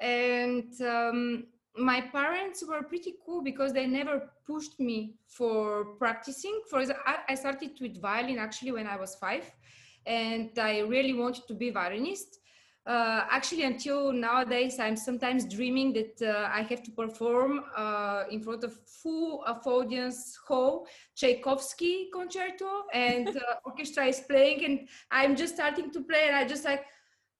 and 0.01 0.69
um, 0.81 1.45
my 1.77 2.01
parents 2.01 2.61
were 2.67 2.83
pretty 2.83 3.13
cool 3.25 3.41
because 3.41 3.71
they 3.71 3.87
never 3.87 4.15
pushed 4.45 4.77
me 4.81 5.15
for 5.29 5.95
practicing. 6.03 6.59
For 6.69 6.81
example, 6.81 7.05
I 7.29 7.35
started 7.35 7.71
with 7.79 8.01
violin 8.01 8.37
actually 8.37 8.73
when 8.73 8.87
I 8.87 8.97
was 8.97 9.15
five, 9.15 9.45
and 10.05 10.51
I 10.59 10.79
really 10.79 11.13
wanted 11.13 11.47
to 11.47 11.53
be 11.53 11.69
violinist. 11.69 12.39
Uh, 12.87 13.25
actually, 13.29 13.63
until 13.63 14.13
nowadays, 14.13 14.79
I'm 14.79 14.95
sometimes 14.95 15.43
dreaming 15.43 15.91
that 15.91 16.21
uh, 16.21 16.49
I 16.49 16.61
have 16.61 16.81
to 16.83 16.91
perform 16.91 17.65
uh, 17.75 18.23
in 18.31 18.41
front 18.41 18.63
of 18.63 18.73
full 18.85 19.43
of 19.43 19.67
audience 19.67 20.39
hall 20.47 20.87
Tchaikovsky 21.13 22.09
concerto, 22.13 22.85
and 22.93 23.27
uh, 23.27 23.41
orchestra 23.65 24.05
is 24.05 24.21
playing, 24.21 24.63
and 24.63 24.87
I'm 25.11 25.35
just 25.35 25.55
starting 25.55 25.91
to 25.91 26.01
play, 26.01 26.27
and 26.27 26.35
I 26.37 26.47
just 26.47 26.63
like 26.63 26.85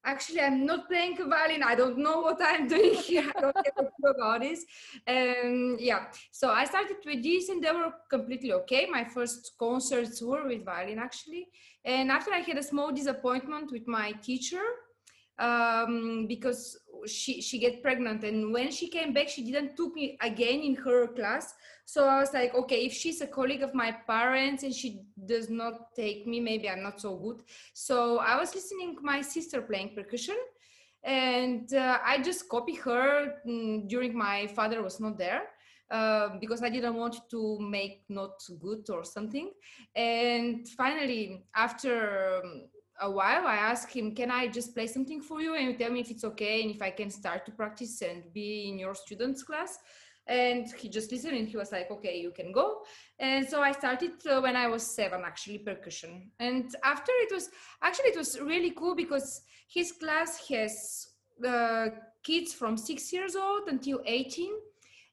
actually 0.05 0.39
i'm 0.39 0.65
not 0.65 0.87
playing 0.87 1.17
violin. 1.17 1.63
I 1.63 1.75
don't 1.75 1.97
know 1.97 2.21
what 2.21 2.39
i'm 2.41 2.67
doing 2.75 2.93
here. 2.93 3.29
I 3.35 3.41
don't 3.41 3.55
have 3.55 3.85
a 3.85 3.89
clue 3.99 4.11
about 4.11 4.41
this. 4.41 4.65
And 5.05 5.79
yeah. 5.79 6.05
So 6.31 6.49
i 6.49 6.63
started 6.65 6.97
with 7.05 7.21
this 7.23 7.49
and 7.49 7.61
they 7.61 7.71
were 7.71 7.91
completely 8.09 8.53
okay. 8.53 8.87
My 8.89 9.03
first 9.03 9.53
concerts 9.59 10.21
were 10.21 10.47
with 10.47 10.63
violin 10.63 10.99
actually. 10.99 11.47
And 11.83 12.09
after 12.09 12.31
i 12.31 12.39
had 12.39 12.57
a 12.57 12.63
small 12.63 12.91
disappointment 12.91 13.71
with 13.71 13.87
my 13.87 14.13
teacher 14.13 14.63
um, 15.39 16.25
because 16.27 16.77
she 17.05 17.41
she 17.41 17.59
get 17.59 17.81
pregnant. 17.81 18.23
And 18.23 18.53
when 18.53 18.71
she 18.71 18.87
came 18.87 19.13
back 19.13 19.29
she 19.29 19.43
didn't 19.43 19.75
took 19.75 19.93
me 19.93 20.17
again 20.21 20.61
in 20.61 20.75
her 20.75 21.07
class. 21.07 21.53
So 21.85 22.05
i 22.05 22.19
was 22.19 22.33
like 22.33 22.53
okay 22.55 22.85
if 22.85 22.93
she's 22.93 23.21
a 23.21 23.27
colleague 23.27 23.63
of 23.63 23.73
my 23.73 23.91
parents 23.91 24.63
and 24.63 24.73
she 24.73 25.03
does 25.25 25.49
not 25.49 25.95
take 25.95 26.27
me 26.27 26.39
maybe 26.39 26.69
i'm 26.69 26.83
not 26.83 26.99
so 26.99 27.15
good. 27.15 27.41
So 27.73 28.19
i 28.19 28.39
was 28.39 28.53
listening 28.55 28.97
my 29.01 29.21
sister 29.21 29.61
playing 29.61 29.95
percussion. 29.95 30.37
And 31.03 31.71
uh, 31.73 31.99
i 32.03 32.17
just 32.21 32.49
copy 32.49 32.75
her 32.75 33.35
mm, 33.47 33.87
during 33.87 34.17
my 34.17 34.47
father 34.47 34.81
was 34.81 34.99
not 34.99 35.17
there 35.17 35.43
uh, 35.89 36.29
because 36.39 36.61
I 36.63 36.69
didn't 36.69 36.95
want 36.95 37.15
to 37.31 37.59
make 37.59 38.03
not 38.09 38.43
good 38.59 38.89
or 38.89 39.03
something. 39.03 39.51
And 39.95 40.67
finally, 40.67 41.45
after 41.55 42.41
um, 42.43 42.63
a 43.01 43.09
while 43.09 43.45
i 43.45 43.55
asked 43.55 43.91
him 43.91 44.13
can 44.13 44.31
i 44.31 44.47
just 44.47 44.73
play 44.73 44.87
something 44.87 45.21
for 45.21 45.41
you 45.41 45.55
and 45.55 45.65
you 45.65 45.73
tell 45.73 45.91
me 45.91 45.99
if 45.99 46.09
it's 46.09 46.23
okay 46.23 46.61
and 46.61 46.71
if 46.71 46.81
i 46.81 46.89
can 46.89 47.09
start 47.09 47.45
to 47.45 47.51
practice 47.51 48.01
and 48.01 48.31
be 48.33 48.67
in 48.69 48.79
your 48.79 48.95
students 48.95 49.43
class? 49.43 49.77
And 50.29 50.67
he 50.73 50.89
just 50.89 51.09
listened 51.09 51.37
and 51.37 51.47
he 51.47 51.55
was 51.55 51.71
like 51.71 51.89
okay 51.89 52.19
you 52.19 52.31
can 52.31 52.51
go. 52.51 52.81
And 53.17 53.47
so 53.47 53.61
i 53.61 53.71
started 53.71 54.11
uh, 54.29 54.41
when 54.41 54.57
i 54.57 54.67
was 54.67 54.83
seven 54.83 55.21
actually 55.25 55.59
percussion. 55.59 56.31
And 56.39 56.65
after 56.83 57.13
it 57.25 57.33
was 57.33 57.49
actually 57.81 58.09
it 58.09 58.17
was 58.17 58.37
really 58.41 58.71
cool 58.71 58.93
because 58.93 59.41
his 59.69 59.93
class 59.93 60.45
has 60.49 61.07
uh, 61.47 61.87
kids 62.23 62.53
from 62.53 62.75
six 62.75 63.13
years 63.13 63.37
old 63.37 63.69
until 63.69 64.01
18 64.05 64.51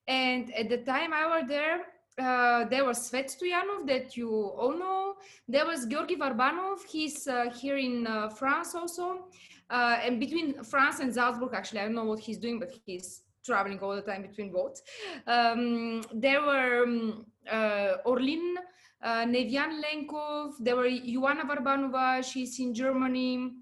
and 0.09 0.53
at 0.55 0.69
the 0.69 0.79
time 0.79 1.13
i 1.13 1.27
were 1.27 1.47
there 1.47 1.81
uh, 2.19 2.65
there 2.67 2.85
was 2.85 3.11
Svet 3.11 3.27
Stoyanov 3.27 3.87
that 3.87 4.17
you 4.17 4.31
all 4.31 4.77
know. 4.79 5.15
There 5.49 5.67
was 5.67 5.87
Georgi 5.87 6.17
Varbanov. 6.17 6.85
He's 6.89 7.27
uh, 7.27 7.51
here 7.51 7.77
in 7.77 8.07
uh, 8.07 8.29
France 8.29 8.75
also. 8.75 9.27
Uh, 9.71 9.99
and 10.03 10.21
between 10.21 10.63
France 10.63 11.01
and 11.01 11.13
Salzburg, 11.13 11.53
actually, 11.55 11.81
I 11.81 11.85
don't 11.85 11.95
know 11.95 12.05
what 12.05 12.21
he's 12.21 12.39
doing, 12.39 12.59
but 12.61 12.73
he's 12.87 13.23
traveling 13.45 13.79
all 13.81 13.95
the 13.97 14.03
time 14.03 14.23
between 14.23 14.53
both. 14.53 14.81
Um, 15.27 16.03
there 16.13 16.41
were 16.43 16.85
um, 16.85 17.27
uh, 17.51 17.95
Orlin 18.05 18.57
uh, 19.03 19.25
Nevian 19.25 19.83
Lenkov. 19.83 20.55
There 20.61 20.77
were 20.77 20.89
Ioana 20.89 21.43
Varbanova. 21.43 22.25
She's 22.25 22.59
in 22.61 22.75
Germany. 22.75 23.53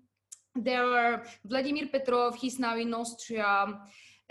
There 0.54 0.84
were 0.84 1.22
Vladimir 1.44 1.86
Petrov. 1.86 2.36
He's 2.36 2.58
now 2.58 2.76
in 2.76 2.92
Austria 2.92 3.78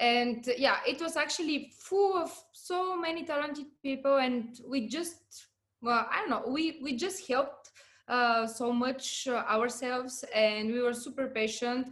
and 0.01 0.49
yeah 0.57 0.77
it 0.85 0.99
was 0.99 1.15
actually 1.15 1.71
full 1.79 2.17
of 2.17 2.31
so 2.51 2.97
many 2.97 3.23
talented 3.23 3.67
people 3.81 4.17
and 4.17 4.59
we 4.67 4.87
just 4.87 5.47
well 5.81 6.05
i 6.11 6.17
don't 6.17 6.29
know 6.29 6.43
we 6.51 6.79
we 6.83 6.97
just 6.97 7.27
helped 7.27 7.71
uh, 8.11 8.45
so 8.45 8.73
much 8.73 9.27
uh, 9.29 9.43
ourselves 9.49 10.25
and 10.35 10.71
we 10.71 10.81
were 10.81 10.93
super 10.93 11.27
patient. 11.27 11.87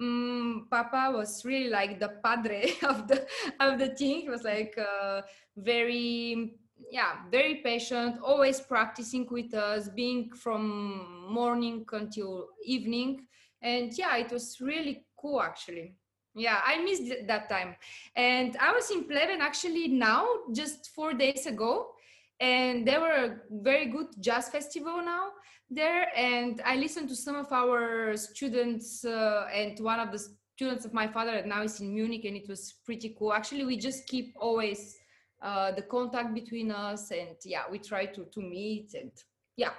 Um, 0.00 0.66
papa 0.70 1.12
was 1.14 1.44
really 1.44 1.68
like 1.68 2.00
the 2.00 2.08
padre 2.24 2.72
of 2.82 3.06
the 3.06 3.26
of 3.60 3.78
the 3.78 3.90
team. 3.94 4.22
He 4.22 4.28
was 4.28 4.42
like 4.42 4.76
uh, 4.76 5.22
very 5.56 6.56
yeah 6.90 7.18
very 7.30 7.56
patient 7.56 8.16
always 8.24 8.60
practicing 8.60 9.28
with 9.30 9.54
us 9.54 9.88
being 9.90 10.30
from 10.32 11.30
morning 11.30 11.84
until 11.92 12.48
evening. 12.64 13.26
And 13.62 13.96
yeah 13.96 14.16
it 14.16 14.32
was 14.32 14.56
really 14.60 15.04
cool 15.16 15.42
actually 15.42 15.94
yeah 16.34 16.60
i 16.64 16.82
missed 16.82 17.26
that 17.26 17.48
time. 17.48 17.74
And 18.16 18.56
i 18.60 18.72
was 18.72 18.90
in 18.90 19.04
pleven 19.04 19.40
actually 19.40 19.88
now 19.88 20.26
just 20.52 20.90
four 20.94 21.12
days 21.14 21.46
ago. 21.46 21.92
And 22.40 22.88
there 22.88 23.00
were 23.00 23.18
a 23.26 23.36
very 23.50 23.86
good 23.86 24.06
jazz 24.18 24.48
festival 24.48 25.02
now 25.02 25.28
there. 25.70 26.08
And 26.16 26.62
i 26.64 26.76
listened 26.76 27.08
to 27.10 27.16
some 27.16 27.36
of 27.36 27.52
our 27.52 28.16
students 28.16 29.04
uh, 29.04 29.48
and 29.52 29.78
one 29.80 30.00
of 30.00 30.12
the 30.12 30.20
students 30.56 30.84
of 30.84 30.92
my 30.92 31.08
father 31.08 31.32
that 31.32 31.46
now 31.46 31.62
is 31.62 31.80
in 31.80 31.94
munich 31.94 32.24
and 32.24 32.36
it 32.36 32.48
was 32.48 32.74
pretty 32.84 33.14
cool. 33.18 33.32
Actually 33.32 33.64
we 33.64 33.76
just 33.76 34.06
keep 34.06 34.34
always 34.38 34.96
uh, 35.42 35.72
the 35.72 35.82
contact 35.82 36.34
between 36.34 36.70
us 36.70 37.10
and 37.10 37.36
yeah 37.44 37.62
we 37.70 37.78
try 37.78 38.04
to 38.04 38.24
to 38.26 38.40
meet 38.40 38.94
and 38.94 39.10
yeah 39.56 39.70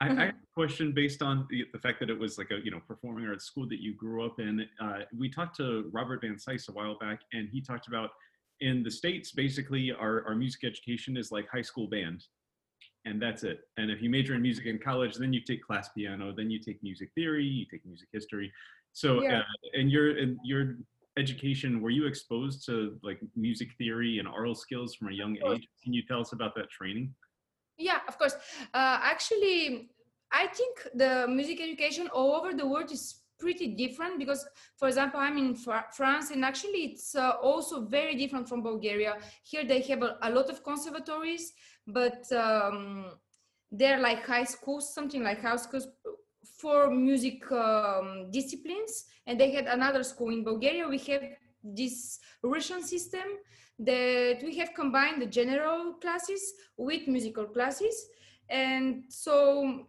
I, 0.00 0.06
I, 0.06 0.24
have 0.26 0.34
a 0.34 0.54
question 0.54 0.92
based 0.92 1.22
on 1.22 1.46
the, 1.50 1.64
the, 1.72 1.78
fact 1.78 1.98
that 2.00 2.08
it 2.08 2.18
was 2.18 2.38
like 2.38 2.50
a 2.52 2.58
you 2.62 2.70
know 2.70 2.80
performing 2.86 3.26
arts 3.26 3.44
school 3.44 3.68
that 3.68 3.80
you 3.80 3.94
grew 3.94 4.24
up 4.24 4.38
in. 4.38 4.64
Uh, 4.80 5.00
we 5.16 5.28
talked 5.28 5.56
to 5.56 5.88
Robert 5.92 6.20
Van 6.20 6.38
Sice 6.38 6.68
a 6.68 6.72
while 6.72 6.96
back, 6.98 7.20
and 7.32 7.48
he 7.50 7.60
talked 7.60 7.88
about 7.88 8.10
in 8.60 8.82
the 8.82 8.90
states 8.90 9.32
basically 9.32 9.92
our, 9.92 10.24
our 10.26 10.34
music 10.34 10.64
education 10.64 11.16
is 11.16 11.32
like 11.32 11.48
high 11.48 11.62
school 11.62 11.88
band, 11.88 12.24
and 13.04 13.20
that's 13.20 13.42
it. 13.42 13.60
And 13.76 13.90
if 13.90 14.00
you 14.00 14.08
major 14.08 14.34
in 14.34 14.42
music 14.42 14.66
in 14.66 14.78
college, 14.78 15.16
then 15.16 15.32
you 15.32 15.40
take 15.40 15.62
class 15.62 15.88
piano, 15.90 16.32
then 16.36 16.50
you 16.50 16.60
take 16.60 16.82
music 16.82 17.10
theory, 17.14 17.44
you 17.44 17.66
take 17.70 17.84
music 17.84 18.08
history. 18.12 18.52
So 18.92 19.22
yeah. 19.22 19.40
uh, 19.40 19.42
in 19.74 19.88
your 19.88 20.16
in 20.16 20.38
your 20.44 20.76
education, 21.18 21.80
were 21.80 21.90
you 21.90 22.06
exposed 22.06 22.64
to 22.66 22.98
like 23.02 23.20
music 23.34 23.70
theory 23.78 24.18
and 24.18 24.28
aural 24.28 24.54
skills 24.54 24.94
from 24.94 25.08
a 25.08 25.12
young 25.12 25.36
age? 25.50 25.66
Can 25.82 25.92
you 25.92 26.02
tell 26.02 26.20
us 26.20 26.32
about 26.32 26.54
that 26.54 26.70
training? 26.70 27.12
Yeah 27.78 28.00
of 28.08 28.18
course. 28.18 28.34
Uh, 28.74 28.98
actually 29.02 29.90
i 30.32 30.46
think 30.46 30.74
the 30.94 31.26
music 31.28 31.60
education 31.60 32.08
all 32.08 32.34
over 32.34 32.52
the 32.52 32.66
world 32.66 32.90
is 32.92 33.22
pretty 33.38 33.68
different 33.68 34.18
because 34.18 34.44
for 34.76 34.88
example 34.88 35.20
i'm 35.20 35.38
in 35.38 35.54
Fr- 35.54 35.88
france 35.92 36.30
and 36.30 36.44
actually 36.44 36.80
it's 36.90 37.14
uh, 37.14 37.32
also 37.42 37.86
very 37.86 38.16
different 38.16 38.48
from 38.48 38.62
bulgaria. 38.62 39.16
Here 39.44 39.64
they 39.64 39.80
have 39.82 40.02
a, 40.02 40.18
a 40.22 40.30
lot 40.30 40.50
of 40.50 40.64
conservatories 40.64 41.52
but 41.86 42.30
um, 42.32 43.12
they're 43.70 44.00
like 44.00 44.26
high 44.26 44.44
schools 44.44 44.92
something 44.92 45.22
like 45.22 45.40
high 45.40 45.56
schools 45.56 45.86
for 46.60 46.90
music 46.90 47.50
um, 47.52 48.30
disciplines. 48.30 49.04
And 49.26 49.38
they 49.38 49.50
had 49.52 49.66
another 49.66 50.02
school 50.02 50.30
in 50.30 50.42
bulgaria. 50.44 50.88
We 50.88 50.98
have 50.98 51.22
this 51.62 52.18
russian 52.42 52.82
system 52.82 53.26
that 53.78 54.38
we 54.42 54.56
have 54.58 54.74
combined 54.74 55.22
the 55.22 55.26
general 55.26 55.94
classes 55.94 56.54
with 56.76 57.06
musical 57.06 57.44
classes. 57.44 58.06
And 58.50 59.04
so 59.08 59.86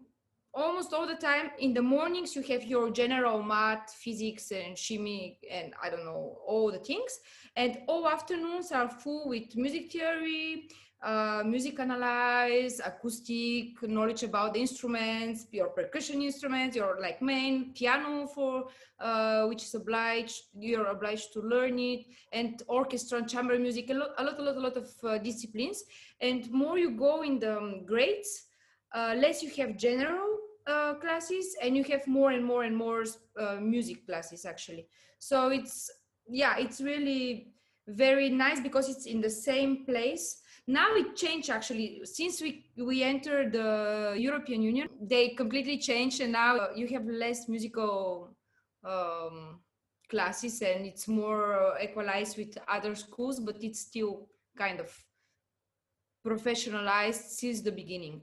almost 0.54 0.94
all 0.94 1.08
the 1.08 1.16
time 1.16 1.52
in 1.60 1.74
the 1.74 1.82
mornings 1.82 2.36
you 2.36 2.42
have 2.42 2.64
your 2.64 2.90
general 2.90 3.44
math 3.44 3.94
physics 3.94 4.52
and 4.52 4.76
chemistry 4.76 5.38
and 5.50 5.74
i 5.82 5.90
don't 5.92 6.04
know 6.06 6.40
all 6.48 6.72
the 6.72 6.80
things. 6.80 7.20
And 7.56 7.80
all 7.88 8.08
afternoons 8.08 8.72
are 8.72 8.90
full 8.90 9.30
with 9.30 9.56
music 9.56 9.92
theory 9.92 10.70
uh, 11.02 11.44
music 11.46 11.80
analyze, 11.80 12.82
acoustic, 12.84 13.82
knowledge 13.84 14.24
about 14.24 14.54
the 14.54 14.60
instruments, 14.60 15.48
your 15.52 15.70
percussion 15.70 16.22
instruments, 16.22 16.76
your 16.76 16.98
like 17.00 17.22
main 17.22 17.74
piano 17.74 18.28
for 18.28 18.66
uh, 19.00 19.46
which 19.46 19.64
is 19.64 19.76
obliged, 19.76 20.44
you're 20.54 20.88
obliged 20.88 21.32
to 21.34 21.42
learn 21.42 21.80
it, 21.80 22.06
and 22.34 22.64
orchestra 22.68 23.18
and 23.18 23.30
chamber 23.30 23.58
music, 23.58 23.90
a 23.90 23.94
lot, 23.94 24.10
a 24.18 24.24
lot, 24.24 24.40
a 24.40 24.42
lot, 24.42 24.56
a 24.58 24.60
lot 24.60 24.78
of 24.78 24.90
uh, 25.04 25.18
disciplines. 25.18 25.84
And 26.20 26.52
more 26.52 26.78
you 26.78 26.92
go 26.92 27.22
in 27.22 27.40
the 27.40 27.58
um, 27.58 27.86
grades, 27.86 28.48
uh, 28.94 29.16
less 29.18 29.42
you 29.42 29.50
have 29.52 29.78
general 29.78 30.38
uh, 30.68 30.96
classes, 30.96 31.56
and 31.62 31.78
you 31.78 31.84
have 31.86 32.06
more 32.08 32.32
and 32.32 32.44
more 32.44 32.64
and 32.64 32.76
more 32.76 33.06
music 33.62 34.06
classes 34.06 34.46
actually. 34.46 34.88
So 35.18 35.48
it's 35.48 35.90
yeah, 36.30 36.58
it's 36.58 36.82
really 36.82 37.54
very 37.88 38.30
nice 38.30 38.60
because 38.60 38.90
it's 38.90 39.06
in 39.06 39.22
the 39.22 39.30
same 39.30 39.86
place 39.86 40.42
now 40.70 40.94
it 40.94 41.16
changed 41.16 41.50
actually 41.50 42.02
since 42.04 42.42
we 42.42 42.64
we 42.78 43.02
entered 43.02 43.54
the 43.54 44.16
European 44.18 44.62
Union. 44.62 44.88
They 45.02 45.30
completely 45.30 45.80
changed, 45.80 46.22
and 46.22 46.32
now 46.32 46.70
you 46.76 46.88
have 46.90 47.06
less 47.08 47.50
musical 47.50 48.36
um, 48.84 49.62
classes, 50.10 50.62
and 50.62 50.86
it's 50.86 51.08
more 51.08 51.74
equalized 51.82 52.38
with 52.38 52.56
other 52.68 52.94
schools, 52.94 53.40
but 53.40 53.64
it's 53.64 53.80
still 53.80 54.28
kind 54.56 54.80
of 54.80 54.90
professionalized 56.24 57.30
since 57.40 57.62
the 57.62 57.72
beginning. 57.72 58.22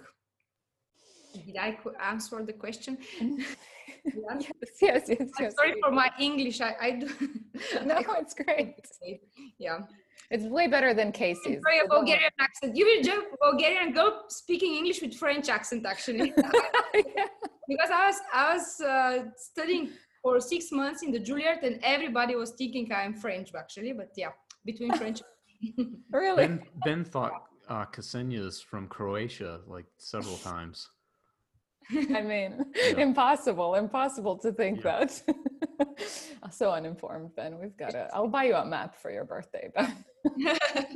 Did 1.45 1.57
I 1.57 1.77
answer 2.01 2.45
the 2.45 2.53
question? 2.53 2.97
yes, 3.21 4.47
yes, 4.81 5.03
yes. 5.09 5.31
I'm 5.39 5.51
sorry 5.51 5.75
for 5.83 5.91
my 5.91 6.11
English. 6.19 6.61
I, 6.61 6.77
I 6.81 6.91
do. 6.93 7.09
no, 7.85 7.97
it's 8.23 8.35
great. 8.35 8.77
Yeah. 9.59 9.81
It's 10.31 10.45
way 10.45 10.67
better 10.67 10.93
than 10.95 11.13
Casey's. 11.13 11.61
Sorry, 11.63 11.81
a 11.85 11.89
Bulgarian 11.89 12.31
accent. 12.41 12.77
You 12.77 12.85
will 12.87 13.03
joke 13.03 13.27
Bulgarian 13.41 13.93
girl 13.93 14.25
speaking 14.29 14.75
English 14.75 15.01
with 15.03 15.15
French 15.15 15.49
accent, 15.49 15.87
actually. 15.87 16.33
yeah. 16.37 17.27
Because 17.69 17.91
I 17.91 18.07
was 18.07 18.19
I 18.33 18.55
was 18.55 18.81
uh, 18.81 19.25
studying 19.37 19.91
for 20.23 20.41
six 20.41 20.71
months 20.71 21.03
in 21.03 21.11
the 21.11 21.19
Juilliard, 21.19 21.63
and 21.65 21.81
everybody 21.83 22.35
was 22.37 22.51
thinking 22.53 22.89
I'm 22.93 23.15
French, 23.15 23.51
actually. 23.55 23.93
But 23.93 24.11
yeah, 24.17 24.31
between 24.65 24.93
French. 25.01 25.23
really? 26.11 26.47
Ben, 26.47 26.63
ben 26.85 27.05
thought 27.05 27.33
uh, 27.69 27.85
Ksenija's 27.87 28.61
from 28.61 28.87
Croatia 28.89 29.61
like 29.67 29.87
several 29.99 30.37
times. 30.37 30.89
I 32.15 32.23
mean, 32.23 32.65
yeah. 32.75 32.99
impossible, 32.99 33.75
impossible 33.75 34.37
to 34.39 34.53
think 34.53 34.83
yeah. 34.85 35.05
that. 35.05 35.23
so 36.51 36.73
uninformed, 36.73 37.35
Ben. 37.37 37.59
We've 37.61 37.77
got 37.77 37.91
to, 37.91 38.09
I'll 38.13 38.29
buy 38.29 38.45
you 38.45 38.55
a 38.55 38.65
map 38.65 38.97
for 38.97 39.11
your 39.11 39.25
birthday, 39.25 39.71
Ben. 39.75 40.05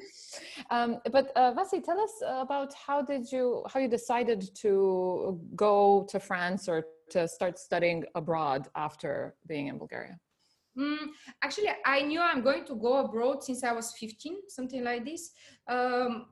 um, 0.70 0.98
but 1.12 1.30
uh, 1.36 1.52
Vasi, 1.54 1.82
tell 1.82 2.00
us 2.00 2.14
about 2.26 2.74
how 2.74 3.02
did 3.02 3.30
you, 3.30 3.64
how 3.72 3.78
you 3.80 3.88
decided 3.88 4.48
to 4.56 5.40
go 5.54 6.06
to 6.10 6.18
France 6.18 6.68
or 6.68 6.84
to 7.10 7.28
start 7.28 7.58
studying 7.58 8.04
abroad 8.14 8.68
after 8.74 9.34
being 9.46 9.68
in 9.68 9.78
Bulgaria? 9.78 10.18
Mm, 10.78 11.08
actually, 11.42 11.68
I 11.84 12.02
knew 12.02 12.20
I'm 12.20 12.42
going 12.42 12.64
to 12.64 12.74
go 12.74 12.98
abroad 12.98 13.44
since 13.44 13.64
I 13.64 13.72
was 13.72 13.92
15, 13.98 14.36
something 14.48 14.82
like 14.84 15.04
this. 15.04 15.30
Um, 15.68 16.26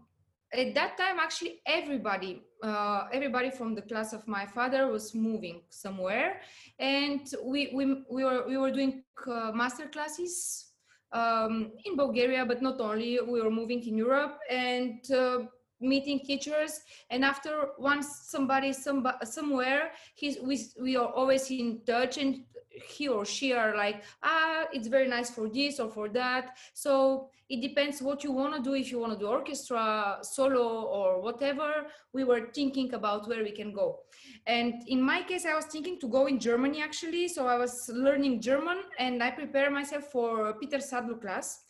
at 0.52 0.74
that 0.74 0.96
time 0.96 1.18
actually 1.18 1.60
everybody 1.66 2.42
uh, 2.62 3.04
everybody 3.12 3.50
from 3.50 3.74
the 3.74 3.82
class 3.82 4.12
of 4.12 4.26
my 4.26 4.46
father 4.46 4.88
was 4.88 5.14
moving 5.14 5.62
somewhere. 5.70 6.40
And 6.78 7.20
we 7.44 7.70
we, 7.74 8.04
we 8.10 8.24
were 8.24 8.44
we 8.48 8.56
were 8.56 8.70
doing 8.70 9.04
uh, 9.26 9.52
master 9.54 9.86
classes 9.86 10.72
um, 11.12 11.72
in 11.84 11.96
bulgaria 11.96 12.44
but 12.44 12.62
not 12.62 12.80
only. 12.80 13.18
We 13.20 13.40
were 13.40 13.50
moving 13.50 13.82
in 13.86 13.96
europe 13.96 14.38
and 14.50 14.98
uh, 15.10 15.38
meeting 15.80 16.20
teachers. 16.20 16.80
And 17.10 17.24
after 17.24 17.68
once 17.78 18.26
somebody 18.26 18.72
some, 18.72 19.06
somewhere 19.22 19.92
he's 20.16 20.38
we, 20.42 20.60
we 20.80 20.96
are 20.96 21.12
always 21.12 21.50
in 21.50 21.80
touch 21.86 22.18
and 22.18 22.44
he 22.86 23.08
or 23.08 23.24
she 23.24 23.52
are 23.52 23.76
like 23.76 24.02
ah 24.22 24.64
it's 24.72 24.88
very 24.88 25.08
nice 25.08 25.30
for 25.30 25.48
this 25.48 25.80
or 25.80 25.88
for 25.90 26.08
that. 26.08 26.56
So 26.74 27.30
it 27.48 27.60
depends 27.62 28.02
what 28.02 28.22
you 28.24 28.32
want 28.32 28.54
to 28.56 28.62
do. 28.62 28.74
If 28.74 28.90
you 28.90 28.98
want 28.98 29.12
to 29.12 29.18
do 29.18 29.26
orchestra 29.26 30.18
solo 30.22 30.82
or 30.82 31.20
whatever 31.20 31.86
we 32.12 32.24
were 32.24 32.50
thinking 32.54 32.92
about 32.94 33.28
where 33.28 33.42
we 33.42 33.52
can 33.52 33.72
go. 33.72 34.00
And 34.46 34.74
in 34.86 35.00
my 35.02 35.22
case 35.22 35.46
i 35.46 35.54
was 35.54 35.66
thinking 35.66 35.98
to 36.00 36.08
go 36.08 36.26
in 36.26 36.38
germany 36.38 36.82
actually. 36.82 37.28
So 37.28 37.46
i 37.46 37.56
was 37.56 37.90
learning 37.92 38.40
german 38.40 38.78
and 38.98 39.22
i 39.22 39.30
prepared 39.30 39.72
myself 39.72 40.04
for 40.12 40.54
peter 40.54 40.78
sadlo 40.78 41.20
class. 41.20 41.64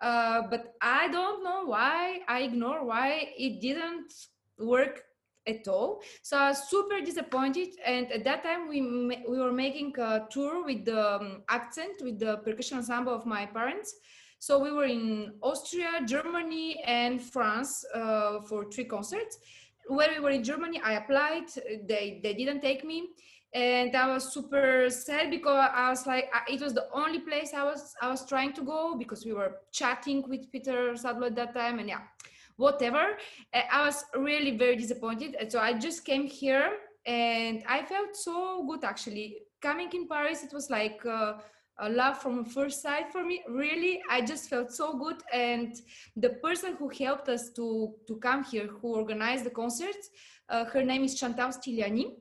Uh, 0.00 0.42
but 0.48 0.74
i 0.80 1.08
don't 1.08 1.42
know 1.42 1.64
why 1.64 2.20
i 2.28 2.42
ignore 2.42 2.84
why 2.84 3.28
it 3.36 3.60
didn't 3.60 4.12
work 4.58 5.02
at 5.48 5.66
all. 5.66 6.02
So 6.22 6.36
I 6.36 6.48
was 6.50 6.68
super 6.68 7.00
disappointed. 7.00 7.68
And 7.84 8.12
at 8.12 8.24
that 8.24 8.42
time, 8.42 8.68
we 8.68 8.80
we 9.32 9.38
were 9.38 9.52
making 9.52 9.98
a 9.98 10.26
tour 10.30 10.64
with 10.64 10.84
the 10.84 11.16
um, 11.16 11.42
accent, 11.48 12.02
with 12.02 12.18
the 12.18 12.36
percussion 12.38 12.78
ensemble 12.78 13.14
of 13.14 13.26
my 13.26 13.46
parents. 13.46 13.94
So 14.40 14.58
we 14.58 14.70
were 14.70 14.84
in 14.84 15.32
Austria, 15.42 15.90
Germany, 16.06 16.80
and 16.86 17.20
France 17.20 17.84
uh, 17.94 18.40
for 18.48 18.70
three 18.70 18.84
concerts. 18.84 19.38
When 19.88 20.10
we 20.14 20.20
were 20.20 20.30
in 20.30 20.44
Germany, 20.44 20.80
I 20.84 20.92
applied. 21.02 21.48
They 21.88 22.20
they 22.22 22.34
didn't 22.34 22.60
take 22.60 22.84
me, 22.84 23.08
and 23.54 23.96
I 23.96 24.06
was 24.14 24.32
super 24.32 24.90
sad 24.90 25.30
because 25.30 25.70
I 25.74 25.90
was 25.90 26.06
like, 26.06 26.30
it 26.46 26.60
was 26.60 26.74
the 26.74 26.86
only 26.92 27.20
place 27.20 27.52
I 27.54 27.64
was 27.64 27.94
I 28.02 28.08
was 28.08 28.24
trying 28.26 28.52
to 28.52 28.62
go 28.62 28.96
because 28.96 29.24
we 29.24 29.32
were 29.32 29.52
chatting 29.72 30.22
with 30.28 30.52
Peter 30.52 30.92
Sadlo 30.94 31.26
at 31.26 31.36
that 31.36 31.54
time, 31.54 31.78
and 31.80 31.88
yeah 31.88 32.02
whatever. 32.58 33.16
I 33.54 33.86
was 33.86 34.04
really 34.14 34.56
very 34.56 34.76
disappointed. 34.76 35.36
So 35.48 35.58
I 35.60 35.72
just 35.72 36.04
came 36.04 36.26
here 36.26 36.70
and 37.06 37.62
I 37.66 37.82
felt 37.84 38.14
so 38.14 38.66
good 38.68 38.84
actually. 38.84 39.38
Coming 39.62 39.88
in 39.94 40.06
Paris, 40.06 40.44
it 40.44 40.52
was 40.52 40.68
like 40.68 41.00
uh, 41.06 41.34
a 41.78 41.88
love 41.88 42.18
from 42.18 42.44
first 42.44 42.82
sight 42.82 43.10
for 43.10 43.24
me. 43.24 43.42
Really, 43.48 44.00
I 44.10 44.20
just 44.20 44.50
felt 44.50 44.72
so 44.72 44.98
good. 44.98 45.22
And 45.32 45.74
the 46.16 46.30
person 46.44 46.76
who 46.78 46.88
helped 46.88 47.28
us 47.28 47.50
to, 47.56 47.94
to 48.06 48.16
come 48.16 48.44
here, 48.44 48.66
who 48.66 48.94
organized 48.94 49.44
the 49.44 49.50
concerts, 49.50 50.10
uh, 50.48 50.64
her 50.66 50.84
name 50.84 51.04
is 51.04 51.18
Chantal 51.18 51.48
Stigliani. 51.48 52.16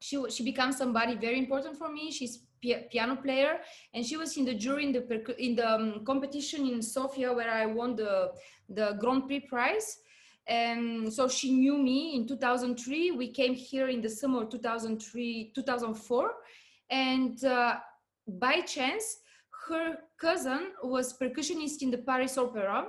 She, 0.00 0.22
she 0.30 0.44
becomes 0.44 0.76
somebody 0.76 1.14
very 1.16 1.38
important 1.38 1.76
for 1.78 1.90
me. 1.90 2.10
She's 2.10 2.44
piano 2.62 3.16
player 3.16 3.58
and 3.92 4.06
she 4.06 4.16
was 4.16 4.36
in 4.36 4.44
the 4.44 4.54
jury 4.54 4.84
in 4.84 4.92
the 4.92 5.34
in 5.38 5.56
the 5.56 5.68
um, 5.68 6.04
competition 6.04 6.66
in 6.66 6.80
Sofia 6.80 7.32
where 7.32 7.50
I 7.50 7.66
won 7.66 7.96
the 7.96 8.32
the 8.74 8.96
Grand 9.00 9.26
Prix 9.26 9.40
prize. 9.40 9.98
And 10.46 11.12
so 11.12 11.28
she 11.28 11.52
knew 11.52 11.78
me 11.78 12.16
in 12.16 12.26
2003 12.26 13.12
we 13.12 13.28
came 13.28 13.54
here 13.54 13.88
in 13.88 14.00
the 14.00 14.08
summer 14.08 14.44
2003 14.44 15.52
2004 15.54 16.30
and 16.90 17.44
uh, 17.44 17.76
by 18.26 18.60
chance 18.62 19.18
her 19.68 19.98
cousin 20.20 20.72
was 20.82 21.16
percussionist 21.16 21.82
in 21.82 21.92
the 21.92 21.98
Paris 21.98 22.36
Opera 22.36 22.86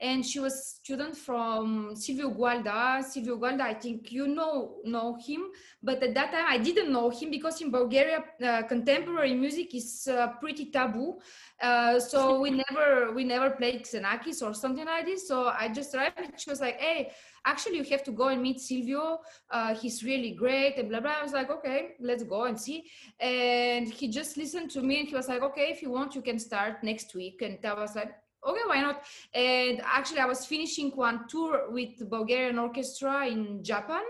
and 0.00 0.24
she 0.24 0.40
was 0.40 0.66
student 0.66 1.16
from 1.16 1.94
Sylvio 1.94 2.30
Gualda. 2.36 3.02
Sylvio 3.02 3.38
Gualda, 3.38 3.62
I 3.62 3.74
think 3.74 4.12
you 4.12 4.28
know 4.28 4.76
know 4.84 5.16
him, 5.26 5.46
but 5.82 6.02
at 6.02 6.14
that 6.14 6.32
time 6.32 6.44
I 6.46 6.58
didn't 6.58 6.92
know 6.92 7.08
him 7.08 7.30
because 7.30 7.60
in 7.62 7.70
Bulgaria 7.70 8.22
uh, 8.44 8.62
contemporary 8.64 9.34
music 9.34 9.74
is 9.74 10.06
uh, 10.10 10.28
pretty 10.40 10.66
taboo. 10.70 11.18
Uh, 11.60 11.98
so 11.98 12.40
we 12.44 12.50
never 12.50 13.12
we 13.12 13.24
never 13.24 13.50
played 13.50 13.84
Xenakis 13.84 14.42
or 14.42 14.52
something 14.52 14.84
like 14.84 15.06
this. 15.06 15.26
So 15.26 15.48
I 15.48 15.68
just 15.68 15.94
arrived. 15.94 16.18
And 16.18 16.38
she 16.38 16.50
was 16.50 16.60
like, 16.60 16.78
"Hey, 16.78 17.12
actually, 17.46 17.78
you 17.78 17.84
have 17.84 18.04
to 18.04 18.12
go 18.12 18.28
and 18.28 18.42
meet 18.42 18.58
Sylvio. 18.58 19.18
Uh, 19.50 19.74
he's 19.74 20.04
really 20.04 20.32
great." 20.32 20.76
And 20.76 20.90
blah 20.90 21.00
blah. 21.00 21.16
I 21.20 21.22
was 21.22 21.32
like, 21.32 21.50
"Okay, 21.50 21.94
let's 22.00 22.22
go 22.22 22.44
and 22.44 22.60
see." 22.60 22.84
And 23.18 23.88
he 23.88 24.08
just 24.08 24.36
listened 24.36 24.70
to 24.72 24.82
me 24.82 25.00
and 25.00 25.08
he 25.08 25.14
was 25.14 25.28
like, 25.28 25.42
"Okay, 25.42 25.68
if 25.70 25.80
you 25.80 25.90
want, 25.90 26.14
you 26.14 26.20
can 26.20 26.38
start 26.38 26.84
next 26.84 27.14
week." 27.14 27.40
And 27.40 27.58
I 27.64 27.74
was 27.74 27.96
like 27.96 28.12
okay 28.46 28.62
why 28.66 28.80
not? 28.80 29.02
And 29.34 29.82
actually 29.84 30.20
i 30.20 30.26
was 30.26 30.46
finishing 30.46 30.90
one 30.90 31.26
tour 31.28 31.70
with 31.70 32.08
bulgarian 32.08 32.58
orchestra 32.58 33.26
in 33.26 33.62
japan 33.62 34.04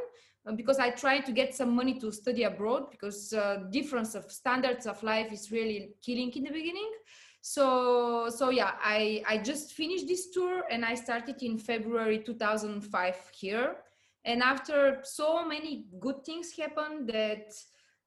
uh, 0.46 0.53
because 0.53 0.79
i 0.79 0.90
tried 0.90 1.25
to 1.27 1.33
get 1.33 1.55
some 1.55 1.75
money 1.75 1.99
to 1.99 2.12
study 2.12 2.44
abroad 2.44 2.90
because 2.90 3.33
uh, 3.33 3.64
difference 3.70 4.14
of 4.14 4.31
standards 4.31 4.87
of 4.87 5.03
life 5.03 5.33
is 5.33 5.51
really 5.51 5.94
killing 6.03 6.31
in 6.33 6.44
the 6.44 6.51
beginning. 6.51 6.92
So 7.40 8.29
so 8.29 8.51
yeah 8.51 8.72
i 8.83 9.22
i 9.29 9.38
just 9.38 9.72
finished 9.72 10.09
this 10.09 10.31
tour 10.31 10.64
and 10.68 10.85
i 10.85 10.94
started 10.94 11.40
in 11.42 11.59
february 11.59 12.18
2005 12.18 13.16
here. 13.33 13.77
And 14.25 14.42
after 14.42 14.99
so 15.05 15.46
many 15.46 15.87
good 16.01 16.25
things 16.25 16.51
happened 16.51 17.09
that 17.11 17.55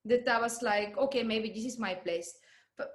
that 0.06 0.28
i 0.28 0.40
was 0.42 0.62
like 0.62 0.98
okay 0.98 1.24
maybe 1.24 1.50
this 1.50 1.66
is 1.66 1.80
my 1.80 1.94
place 1.94 2.34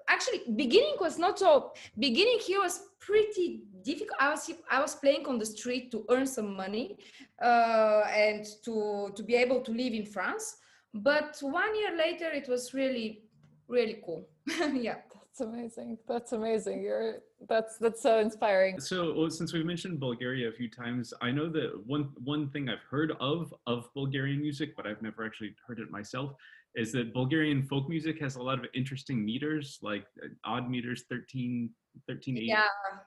actually 0.08 0.42
beginning 0.56 0.96
was 1.00 1.18
not 1.18 1.38
so 1.38 1.72
beginning 1.98 2.38
here 2.38 2.60
was 2.60 2.80
pretty 3.00 3.62
difficult. 3.82 4.16
I 4.20 4.30
was 4.30 4.50
i 4.70 4.80
was 4.80 4.94
playing 4.94 5.26
on 5.26 5.38
the 5.38 5.46
street 5.46 5.90
to 5.92 6.04
earn 6.10 6.26
some 6.26 6.56
money 6.56 6.96
uh, 7.42 8.02
and 8.10 8.44
to 8.64 9.12
to 9.14 9.22
be 9.22 9.34
able 9.34 9.60
to 9.62 9.70
live 9.72 9.92
in 9.92 10.06
france. 10.06 10.56
But 10.94 11.38
one 11.40 11.74
year 11.74 11.96
later 11.96 12.30
it 12.30 12.48
was 12.48 12.74
really 12.74 13.22
really 13.68 13.98
cool. 14.04 14.28
Yeah. 14.74 14.96
That's 15.36 15.50
amazing. 15.50 15.98
That's 16.06 16.30
amazing. 16.30 16.82
You're 16.82 17.14
that's 17.48 17.76
that's 17.78 18.00
so 18.00 18.20
inspiring. 18.20 18.78
So 18.78 19.12
well, 19.16 19.30
since 19.30 19.52
we 19.52 19.64
mentioned 19.64 19.98
bulgaria 19.98 20.48
a 20.48 20.52
few 20.52 20.70
times 20.70 21.12
i 21.20 21.30
know 21.30 21.48
that 21.48 21.70
one 21.86 22.10
one 22.22 22.48
thing 22.50 22.68
i've 22.68 22.86
heard 22.88 23.12
of 23.20 23.52
of 23.66 23.92
bulgarian 23.94 24.40
music 24.40 24.76
but 24.76 24.86
i've 24.86 25.02
never 25.02 25.24
actually 25.24 25.54
heard 25.66 25.78
it 25.78 25.90
myself 25.90 26.34
is 26.74 26.92
that 26.92 27.14
Bulgarian 27.14 27.62
folk 27.62 27.88
music 27.88 28.20
has 28.20 28.36
a 28.36 28.42
lot 28.42 28.58
of 28.58 28.66
interesting 28.74 29.24
meters, 29.24 29.78
like 29.82 30.06
uh, 30.22 30.28
odd 30.44 30.68
meters, 30.68 31.04
13, 31.08 31.70
13 32.08 32.38
8. 32.38 32.42
Yeah, 32.42 32.62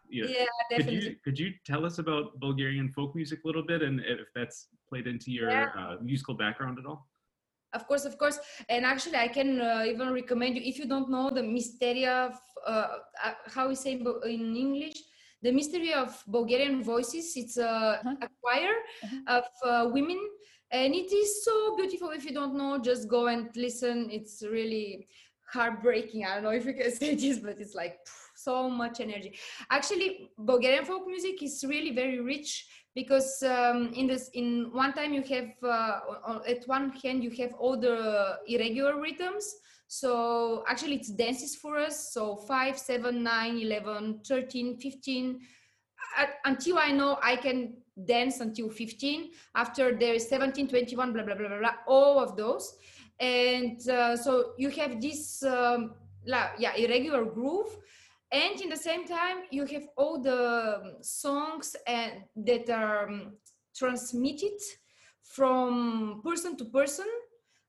you 0.09 0.23
know, 0.23 0.29
yeah, 0.29 0.45
definitely. 0.69 0.95
Could 0.95 1.03
you, 1.03 1.15
could 1.23 1.39
you 1.39 1.49
tell 1.65 1.85
us 1.85 1.99
about 1.99 2.39
Bulgarian 2.39 2.89
folk 2.89 3.15
music 3.15 3.39
a 3.43 3.47
little 3.47 3.63
bit 3.63 3.81
and 3.81 3.99
if 3.99 4.27
that's 4.33 4.67
played 4.87 5.07
into 5.07 5.31
your 5.31 5.51
yeah. 5.51 5.67
uh, 5.77 5.95
musical 6.01 6.33
background 6.33 6.79
at 6.79 6.85
all? 6.85 7.07
Of 7.73 7.85
course, 7.87 8.05
of 8.05 8.17
course. 8.17 8.39
And 8.69 8.85
actually, 8.85 9.17
I 9.17 9.27
can 9.27 9.59
uh, 9.59 9.83
even 9.85 10.13
recommend 10.13 10.55
you, 10.55 10.61
if 10.63 10.79
you 10.79 10.87
don't 10.87 11.09
know 11.09 11.29
the 11.29 11.43
Mysteria, 11.43 12.31
of, 12.31 12.39
uh, 12.65 12.87
uh 13.23 13.33
how 13.47 13.67
we 13.67 13.75
say 13.75 13.93
in 13.93 14.55
English, 14.55 14.97
the 15.41 15.51
mystery 15.51 15.93
of 15.93 16.23
Bulgarian 16.27 16.81
voices. 16.83 17.35
It's 17.35 17.57
a, 17.57 17.99
Uh-huh. 17.99 18.15
a 18.21 18.27
choir 18.41 18.73
Uh-huh. 19.03 19.37
of 19.37 19.45
uh, 19.69 19.89
women, 19.91 20.19
and 20.71 20.93
it 20.93 21.11
is 21.11 21.43
so 21.45 21.75
beautiful. 21.75 22.09
If 22.09 22.25
you 22.25 22.33
don't 22.33 22.55
know, 22.55 22.77
just 22.77 23.07
go 23.07 23.27
and 23.27 23.49
listen. 23.55 24.09
It's 24.11 24.43
really 24.43 25.07
heartbreaking. 25.51 26.25
I 26.25 26.35
don't 26.35 26.43
know 26.43 26.49
if 26.49 26.65
you 26.65 26.73
can 26.73 26.91
say 26.95 27.15
this, 27.15 27.39
but 27.39 27.59
it's 27.59 27.75
like 27.75 27.99
pff, 28.05 28.27
so 28.35 28.69
much 28.69 28.99
energy. 28.99 29.37
Actually, 29.69 30.29
Bulgarian 30.37 30.85
folk 30.85 31.07
music 31.07 31.41
is 31.41 31.63
really 31.67 31.93
very 31.95 32.19
rich 32.19 32.67
because 32.97 33.43
um, 33.43 33.93
in 33.93 34.07
this 34.07 34.29
in 34.33 34.71
one 34.73 34.91
time 34.91 35.13
you 35.13 35.21
have 35.21 35.51
uh, 35.61 36.39
at 36.47 36.67
one 36.67 36.89
hand 37.03 37.23
you 37.23 37.29
have 37.39 37.53
all 37.59 37.77
the 37.79 38.39
irregular 38.47 38.99
rhythms 38.99 39.55
so 39.87 40.63
actually 40.67 40.95
it's 40.95 41.09
dances 41.09 41.55
for 41.55 41.77
us 41.77 42.11
so 42.11 42.35
5 42.35 42.75
7 42.75 43.23
9 43.23 43.57
11 43.59 44.21
13 44.27 44.77
15 44.79 45.39
until 46.45 46.79
i 46.79 46.91
know 46.91 47.19
i 47.21 47.35
can 47.35 47.73
dance 48.05 48.39
until 48.41 48.69
15 48.69 49.31
after 49.55 49.97
there 49.97 50.13
is 50.13 50.27
17 50.29 50.67
21 50.67 51.13
blah 51.13 51.23
blah 51.23 51.35
blah 51.35 51.47
blah, 51.47 51.59
blah 51.59 51.75
all 51.87 52.19
of 52.19 52.35
those. 52.35 52.75
And 53.19 53.79
uh, 53.89 54.15
so 54.15 54.53
you 54.57 54.69
have 54.69 55.01
this 55.01 55.43
um, 55.43 55.95
la- 56.25 56.51
yeah 56.59 56.75
irregular 56.75 57.25
groove. 57.25 57.77
And 58.31 58.59
in 58.59 58.69
the 58.69 58.77
same 58.77 59.07
time 59.07 59.43
you 59.51 59.65
have 59.65 59.87
all 59.95 60.21
the 60.21 60.81
um, 60.81 60.93
songs 61.01 61.75
and 61.87 62.23
that 62.35 62.69
are 62.69 63.07
um, 63.07 63.37
transmitted 63.75 64.59
from 65.23 66.21
person 66.23 66.57
to 66.57 66.65
person. 66.65 67.07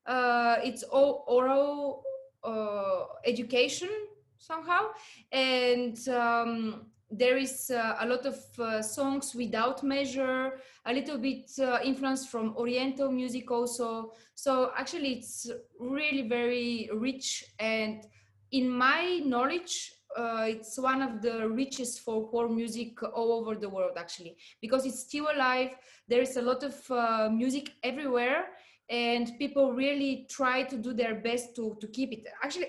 Uh, 0.07 0.57
it's 0.63 0.83
all 0.83 1.25
oral 1.29 2.03
uh, 2.45 3.05
education 3.25 3.91
somehow. 4.39 4.89
And 5.33 5.97
um, 6.09 6.87
there 7.11 7.37
is 7.39 7.71
uh, 7.71 7.97
a 8.01 8.07
lot 8.07 8.27
of 8.27 8.37
uh, 8.59 8.83
songs 8.83 9.35
without 9.35 9.83
measure 9.83 10.61
a 10.87 10.93
little 10.93 11.19
bit 11.19 11.51
uh, 11.59 11.79
influence 11.83 12.27
from 12.27 12.55
oriental 12.57 13.11
music 13.11 13.51
also. 13.51 14.13
So 14.35 14.73
actually 14.77 15.15
it's 15.15 15.51
really 15.81 16.29
very 16.29 16.91
rich 16.93 17.45
and 17.59 18.05
in 18.53 18.69
my 18.69 19.21
knowledge 19.25 19.93
uh, 20.17 20.47
it's 20.49 20.79
one 20.79 21.03
of 21.03 21.23
the 21.23 21.49
richest 21.49 22.01
folklore 22.01 22.49
music 22.49 23.03
all 23.03 23.33
over 23.33 23.55
the 23.55 23.69
world 23.69 23.93
actually 23.97 24.37
because 24.61 24.85
it's 24.85 25.01
still 25.01 25.29
alive. 25.35 25.71
There 26.09 26.21
is 26.21 26.37
a 26.37 26.43
lot 26.43 26.63
of 26.63 26.91
uh, 26.91 27.31
music 27.31 27.73
everywhere 27.83 28.45
and 28.91 29.39
people 29.39 29.73
really 29.73 30.27
try 30.31 30.63
to 30.63 30.77
do 30.77 30.93
their 30.93 31.15
best 31.15 31.55
to, 31.57 31.77
to 31.81 31.87
keep 31.89 32.13
it. 32.13 32.27
Actually 32.43 32.69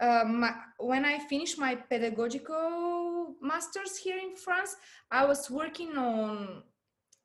um, 0.00 0.44
when 0.78 1.04
i 1.04 1.18
finished 1.18 1.58
my 1.58 1.74
pedagogical 1.74 3.34
masters 3.40 3.96
here 3.96 4.18
in 4.18 4.34
france 4.34 4.76
i 5.10 5.24
was 5.24 5.50
working 5.50 5.96
on 5.96 6.62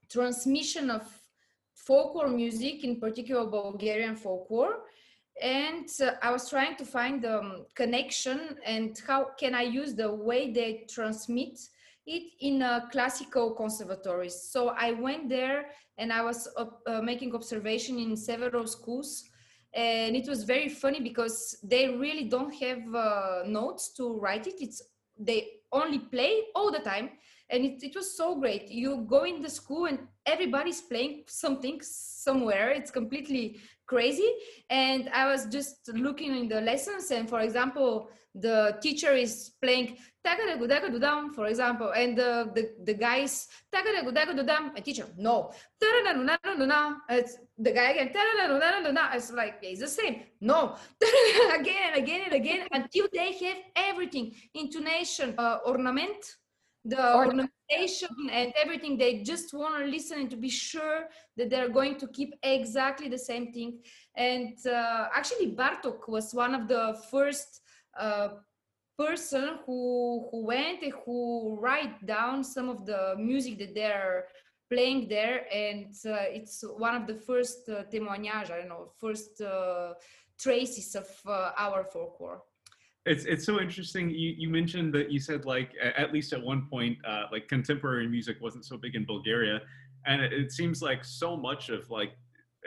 transmission 0.10 0.90
of 0.90 1.04
folklore 1.74 2.28
music 2.28 2.84
in 2.84 3.00
particular 3.00 3.46
bulgarian 3.46 4.16
folklore 4.16 4.80
and 5.42 5.90
uh, 6.02 6.12
i 6.22 6.32
was 6.32 6.50
trying 6.50 6.76
to 6.76 6.86
find 6.86 7.22
the 7.22 7.40
um, 7.40 7.66
connection 7.76 8.58
and 8.66 9.02
how 9.08 9.28
can 9.40 9.56
i 9.56 9.62
use 9.62 9.94
the 9.94 10.12
way 10.12 10.52
they 10.52 10.86
transmit 10.90 11.60
it 12.06 12.24
in 12.40 12.62
a 12.62 12.88
classical 12.92 13.52
conservatories 13.52 14.50
so 14.52 14.70
i 14.78 14.92
went 14.92 15.30
there 15.30 15.66
and 15.98 16.12
i 16.12 16.22
was 16.22 16.48
uh, 16.58 17.02
making 17.02 17.34
observation 17.36 18.00
in 18.00 18.16
several 18.16 18.68
schools. 18.68 19.24
And 19.74 20.16
it 20.16 20.28
was 20.30 20.46
very 20.46 20.70
funny 20.70 21.02
because 21.02 21.58
they 21.62 21.90
really 21.90 22.30
don't 22.30 22.54
have 22.56 22.96
uh, 22.96 23.44
notes 23.46 23.92
to 23.96 24.18
write 24.20 24.48
it. 24.48 24.56
It's 24.62 24.82
they 25.20 25.48
only 25.72 26.00
play 26.00 26.44
all 26.56 26.72
the 26.72 26.80
time. 26.80 27.10
And 27.50 27.66
it, 27.66 27.84
it 27.84 27.96
was 27.96 28.16
so 28.16 28.40
great. 28.40 28.70
You 28.70 29.06
go 29.08 29.26
in 29.26 29.42
the 29.42 29.50
school 29.50 29.86
and 29.86 30.00
everybody's 30.26 30.82
playing 30.82 31.24
something 31.28 31.80
somewhere. 31.82 32.72
It's 32.72 32.90
completely 32.90 33.60
crazy. 33.86 34.32
And 34.70 35.10
i 35.14 35.30
was 35.30 35.46
just 35.46 35.90
looking 35.94 36.36
in 36.36 36.48
the 36.48 36.62
lessons. 36.62 37.12
And 37.12 37.30
for 37.30 37.42
example 37.42 38.10
the 38.34 38.78
teacher 38.82 39.12
is 39.12 39.52
playing 39.62 39.98
For 41.36 41.46
example 41.48 41.92
and 41.96 42.18
the 42.18 42.52
the, 42.56 42.64
the 42.84 42.94
guys 42.94 43.48
"Tagadagudagududam," 43.74 44.78
a 44.78 44.82
teacher 44.82 45.08
no. 45.18 45.52
It's 45.82 47.38
the 47.58 47.72
guy 47.72 47.92
again 47.92 48.12
it's 49.14 49.32
like 49.32 49.60
it's 49.62 49.80
the 49.82 49.88
same 49.88 50.24
no. 50.42 50.76
Again 51.60 51.82
and 51.88 51.96
again 52.04 52.22
and 52.26 52.34
again 52.34 52.68
until 52.72 53.08
they 53.14 53.32
have 53.34 53.58
everything 53.76 54.34
intonation 54.54 55.36
uh, 55.38 55.60
ornament 55.66 56.38
the 56.86 57.16
ornamentation 57.16 58.10
and 58.32 58.54
everything 58.62 58.96
they 58.98 59.24
just 59.24 59.54
want 59.54 59.84
to 59.84 59.86
listen 59.90 60.20
and 60.20 60.30
to 60.30 60.38
be 60.38 60.50
sure 60.50 61.08
that 61.36 61.50
they're 61.50 61.70
going 61.70 61.98
to 61.98 62.08
keep 62.08 62.36
exactly 62.44 63.10
the 63.10 63.18
same 63.18 63.52
thing. 63.52 63.80
And 64.16 64.56
uh, 64.68 65.08
actually 65.14 65.56
bartok 65.56 66.08
was 66.08 66.34
one 66.34 66.54
of 66.54 66.68
the 66.68 66.96
first 67.10 67.62
uh, 68.00 68.30
person 68.98 69.60
who 69.66 70.28
who 70.32 70.46
went 70.46 70.82
and 70.84 70.94
who 71.06 71.58
write 71.60 72.06
down 72.06 72.44
some 72.44 72.70
of 72.70 72.86
the 72.86 73.16
music 73.18 73.60
that 73.60 73.76
they're 73.76 74.26
playing 74.72 75.08
there 75.08 75.46
and 75.54 75.94
uh, 76.06 76.38
it's 76.38 76.64
one 76.78 76.96
of 76.96 77.06
the 77.06 77.14
first 77.14 77.70
uh, 77.70 77.84
i 77.94 78.44
don't 78.48 78.70
know 78.70 78.92
first 79.00 79.42
uh, 79.42 79.94
traces 80.40 80.96
of 80.96 81.08
uh, 81.28 81.52
our 81.58 81.84
folklore 81.84 82.42
It's 83.06 83.26
it's 83.34 83.46
so 83.46 83.56
interesting. 83.66 84.10
You 84.10 84.30
you 84.42 84.50
mentioned 84.60 84.90
that 84.98 85.08
you 85.14 85.20
said 85.20 85.46
like 85.56 85.70
at 86.04 86.10
least 86.16 86.34
at 86.38 86.42
one 86.42 86.62
point 86.74 86.96
uh, 87.12 87.26
like 87.34 87.46
contemporary 87.48 88.08
music 88.18 88.36
wasn't 88.46 88.66
so 88.66 88.76
big 88.86 88.94
in 89.00 89.06
Bulgaria, 89.06 89.58
and 90.10 90.18
it, 90.26 90.32
it 90.34 90.50
seems 90.60 90.78
like 90.90 91.02
so 91.06 91.30
much 91.38 91.64
of 91.70 91.82
like 92.00 92.12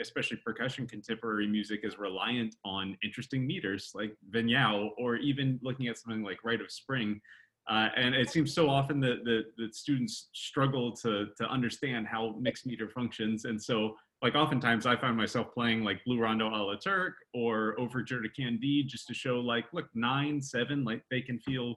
especially 0.00 0.38
percussion 0.44 0.86
contemporary 0.86 1.46
music 1.46 1.80
is 1.82 1.98
reliant 1.98 2.54
on 2.64 2.96
interesting 3.02 3.46
meters 3.46 3.90
like 3.94 4.16
vinyao 4.30 4.90
or 4.98 5.16
even 5.16 5.58
looking 5.62 5.88
at 5.88 5.98
something 5.98 6.22
like 6.22 6.44
Rite 6.44 6.60
of 6.60 6.70
Spring. 6.70 7.20
Uh, 7.68 7.88
and 7.96 8.14
it 8.14 8.30
seems 8.30 8.54
so 8.54 8.70
often 8.70 8.98
that, 9.00 9.24
that 9.24 9.74
students 9.74 10.30
struggle 10.32 10.90
to, 10.96 11.26
to 11.36 11.46
understand 11.48 12.06
how 12.06 12.34
mixed 12.40 12.66
meter 12.66 12.88
functions. 12.88 13.44
And 13.44 13.62
so 13.62 13.94
like 14.22 14.34
oftentimes 14.34 14.86
I 14.86 14.96
find 14.96 15.16
myself 15.16 15.52
playing 15.52 15.84
like 15.84 16.02
Blue 16.04 16.18
Rondo 16.18 16.48
a 16.48 16.56
la 16.56 16.76
Turk 16.76 17.14
or 17.34 17.78
Overture 17.78 18.22
to 18.22 18.28
Candide 18.30 18.88
just 18.88 19.06
to 19.08 19.14
show 19.14 19.38
like, 19.38 19.66
look, 19.72 19.86
nine, 19.94 20.40
seven, 20.40 20.82
like 20.82 21.02
they 21.10 21.20
can 21.20 21.38
feel 21.40 21.74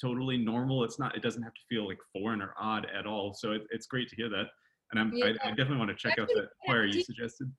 totally 0.00 0.38
normal. 0.38 0.84
It's 0.84 0.98
not, 0.98 1.16
it 1.16 1.22
doesn't 1.22 1.42
have 1.42 1.54
to 1.54 1.60
feel 1.68 1.86
like 1.86 1.98
foreign 2.12 2.40
or 2.40 2.54
odd 2.58 2.86
at 2.96 3.06
all. 3.06 3.34
So 3.34 3.52
it, 3.52 3.62
it's 3.70 3.86
great 3.86 4.08
to 4.10 4.16
hear 4.16 4.28
that. 4.30 4.46
And 4.92 5.00
I'm, 5.00 5.12
I, 5.22 5.34
I 5.44 5.50
definitely 5.50 5.78
want 5.78 5.90
to 5.90 5.96
check 5.96 6.18
out 6.18 6.24
Actually, 6.24 6.42
that 6.42 6.50
choir 6.64 6.86
you 6.86 7.02
suggested. 7.02 7.50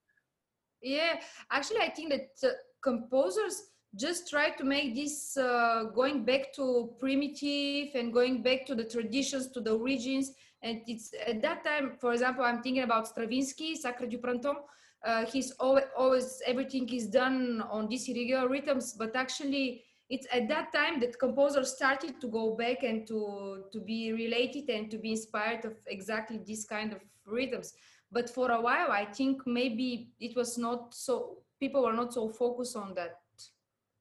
Yeah, 0.82 1.20
actually, 1.52 1.82
I 1.82 1.90
think 1.90 2.12
that 2.12 2.50
uh, 2.50 2.54
composers 2.84 3.63
just 3.96 4.30
try 4.30 4.52
to 4.52 4.63
make 4.63 4.96
this 4.96 5.36
uh, 5.38 5.86
going 5.96 6.24
back 6.24 6.54
to 6.54 6.94
primitive 7.00 7.96
and 7.96 8.13
going 8.13 8.44
back 8.44 8.66
to 8.68 8.76
the 8.76 8.84
traditions, 8.84 9.48
to 9.52 9.62
the 9.62 9.72
origins. 9.72 10.32
And 10.62 10.82
it's 10.88 11.13
at 11.26 11.42
that 11.42 11.63
time, 11.63 11.98
for 12.00 12.13
example, 12.13 12.44
I'm 12.44 12.62
thinking 12.62 12.84
about 12.84 13.08
Stravinsky, 13.08 13.76
Sacre 13.76 14.08
du 14.08 14.18
Printemps. 14.18 14.62
Uh, 15.06 15.26
he's 15.26 15.52
always, 15.60 15.86
always, 15.96 16.42
everything 16.46 16.90
is 16.90 17.08
done 17.08 17.63
on 17.70 17.88
these 17.88 18.10
irregular 18.10 18.48
rhythms, 18.48 18.94
but 18.94 19.16
actually, 19.16 19.84
it's 20.10 20.28
at 20.32 20.48
that 20.48 20.72
time 20.74 21.00
that 21.02 21.20
composers 21.20 21.76
started 21.76 22.22
to 22.22 22.28
go 22.28 22.56
back 22.56 22.84
and 22.84 23.06
to 23.08 23.65
to 23.72 23.80
be 23.80 24.13
related 24.13 24.70
and 24.70 24.89
to 24.89 24.98
be 24.98 25.12
inspired 25.12 25.65
of 25.65 25.74
exactly 25.88 26.39
this 26.46 26.65
kind 26.65 26.93
of 26.93 27.00
rhythms. 27.26 27.74
But 28.12 28.30
for 28.30 28.52
a 28.52 28.62
while 28.62 28.91
i 28.91 29.04
think 29.04 29.46
maybe 29.46 30.12
it 30.20 30.36
was 30.36 30.58
not 30.58 30.93
so 30.96 31.39
people 31.60 31.84
were 31.84 31.93
not 31.93 32.13
so 32.13 32.30
focused 32.30 32.76
on 32.76 32.93
that 32.96 33.20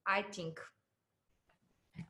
i 0.06 0.22
think. 0.22 0.60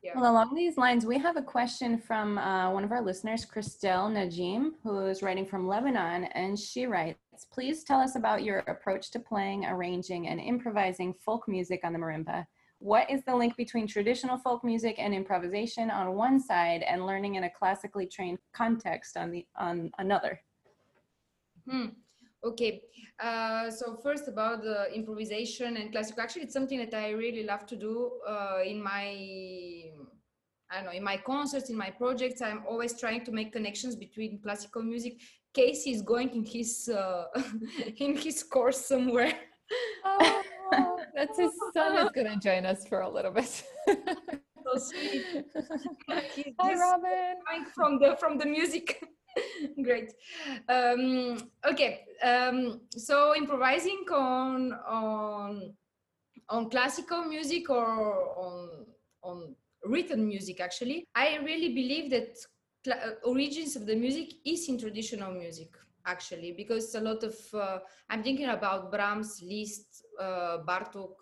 Yeah. 0.03 0.11
Well, 0.15 0.31
along 0.31 0.53
these 0.53 0.77
lines, 0.77 1.05
we 1.05 1.17
have 1.17 1.37
a 1.37 1.41
question 1.41 1.97
from 1.97 2.37
uh, 2.37 2.69
one 2.71 2.83
of 2.83 2.91
our 2.91 3.01
listeners, 3.01 3.45
Christelle 3.45 4.11
Najim, 4.11 4.71
who 4.83 5.05
is 5.05 5.23
writing 5.23 5.45
from 5.45 5.65
Lebanon, 5.65 6.25
and 6.25 6.59
she 6.59 6.85
writes, 6.85 7.17
"Please 7.51 7.85
tell 7.85 8.01
us 8.01 8.15
about 8.17 8.43
your 8.43 8.59
approach 8.67 9.11
to 9.11 9.19
playing, 9.19 9.65
arranging, 9.65 10.27
and 10.27 10.41
improvising 10.41 11.13
folk 11.13 11.47
music 11.47 11.81
on 11.85 11.93
the 11.93 11.99
marimba. 11.99 12.45
What 12.79 13.09
is 13.09 13.23
the 13.23 13.35
link 13.35 13.57
between 13.57 13.87
traditional 13.87 14.37
folk 14.37 14.63
music 14.63 14.95
and 14.99 15.13
improvisation 15.13 15.89
on 15.89 16.15
one 16.15 16.39
side, 16.39 16.83
and 16.83 17.05
learning 17.05 17.35
in 17.35 17.43
a 17.45 17.49
classically 17.49 18.07
trained 18.07 18.39
context 18.53 19.17
on 19.17 19.31
the 19.31 19.45
on 19.57 19.91
another?" 19.97 20.39
Hmm. 21.69 21.87
Okay. 22.43 22.81
Uh, 23.19 23.69
so 23.69 23.97
first 23.97 24.27
about 24.27 24.61
the 24.61 24.93
improvisation 24.93 25.77
and 25.77 25.91
classical. 25.91 26.21
Actually, 26.21 26.43
it's 26.43 26.53
something 26.53 26.77
that 26.79 26.93
I 26.93 27.09
really 27.09 27.43
love 27.43 27.65
to 27.67 27.75
do 27.75 28.11
uh, 28.27 28.59
in 28.65 28.81
my, 28.81 29.91
I 30.69 30.75
don't 30.75 30.85
know, 30.85 30.91
in 30.91 31.03
my 31.03 31.17
concerts, 31.17 31.69
in 31.69 31.75
my 31.75 31.89
projects. 31.89 32.41
I'm 32.41 32.63
always 32.67 32.99
trying 32.99 33.25
to 33.25 33.31
make 33.31 33.51
connections 33.51 33.95
between 33.95 34.39
classical 34.41 34.83
music. 34.83 35.19
Casey 35.53 35.91
is 35.91 36.01
going 36.03 36.29
in 36.29 36.45
his 36.45 36.89
uh, 36.89 37.25
in 37.97 38.15
his 38.15 38.43
course 38.43 38.85
somewhere. 38.85 39.33
Oh, 40.05 40.43
that's 41.17 41.37
his 41.39 41.51
son 41.73 41.97
is 41.97 42.11
going 42.11 42.27
to 42.27 42.39
join 42.39 42.65
us 42.65 42.87
for 42.87 43.01
a 43.01 43.09
little 43.09 43.31
bit. 43.31 43.63
so 43.87 44.77
sweet. 44.77 45.25
He's 46.35 46.53
Hi, 46.59 46.73
Robin. 46.75 47.65
from 47.73 47.99
the 47.99 48.15
from 48.19 48.37
the 48.37 48.45
music. 48.45 49.03
Great. 49.83 50.13
Um, 50.69 51.37
okay. 51.65 52.05
Um, 52.23 52.81
so 52.91 53.35
improvising 53.35 54.05
on 54.13 54.73
on 54.87 55.73
on 56.49 56.69
classical 56.69 57.23
music 57.25 57.69
or 57.69 57.87
on 58.37 58.85
on 59.23 59.55
written 59.83 60.27
music 60.27 60.59
actually 60.59 61.07
i 61.15 61.37
really 61.43 61.69
believe 61.69 62.09
that 62.09 62.35
uh, 62.91 63.11
origins 63.23 63.75
of 63.75 63.85
the 63.85 63.95
music 63.95 64.33
is 64.45 64.67
in 64.69 64.77
traditional 64.77 65.31
music 65.31 65.69
actually 66.07 66.51
because 66.51 66.95
a 66.95 67.01
lot 67.01 67.23
of 67.23 67.35
uh, 67.53 67.79
i'm 68.09 68.23
thinking 68.23 68.49
about 68.49 68.91
brahms 68.91 69.41
liszt 69.43 70.03
uh, 70.19 70.57
bartok 70.65 71.15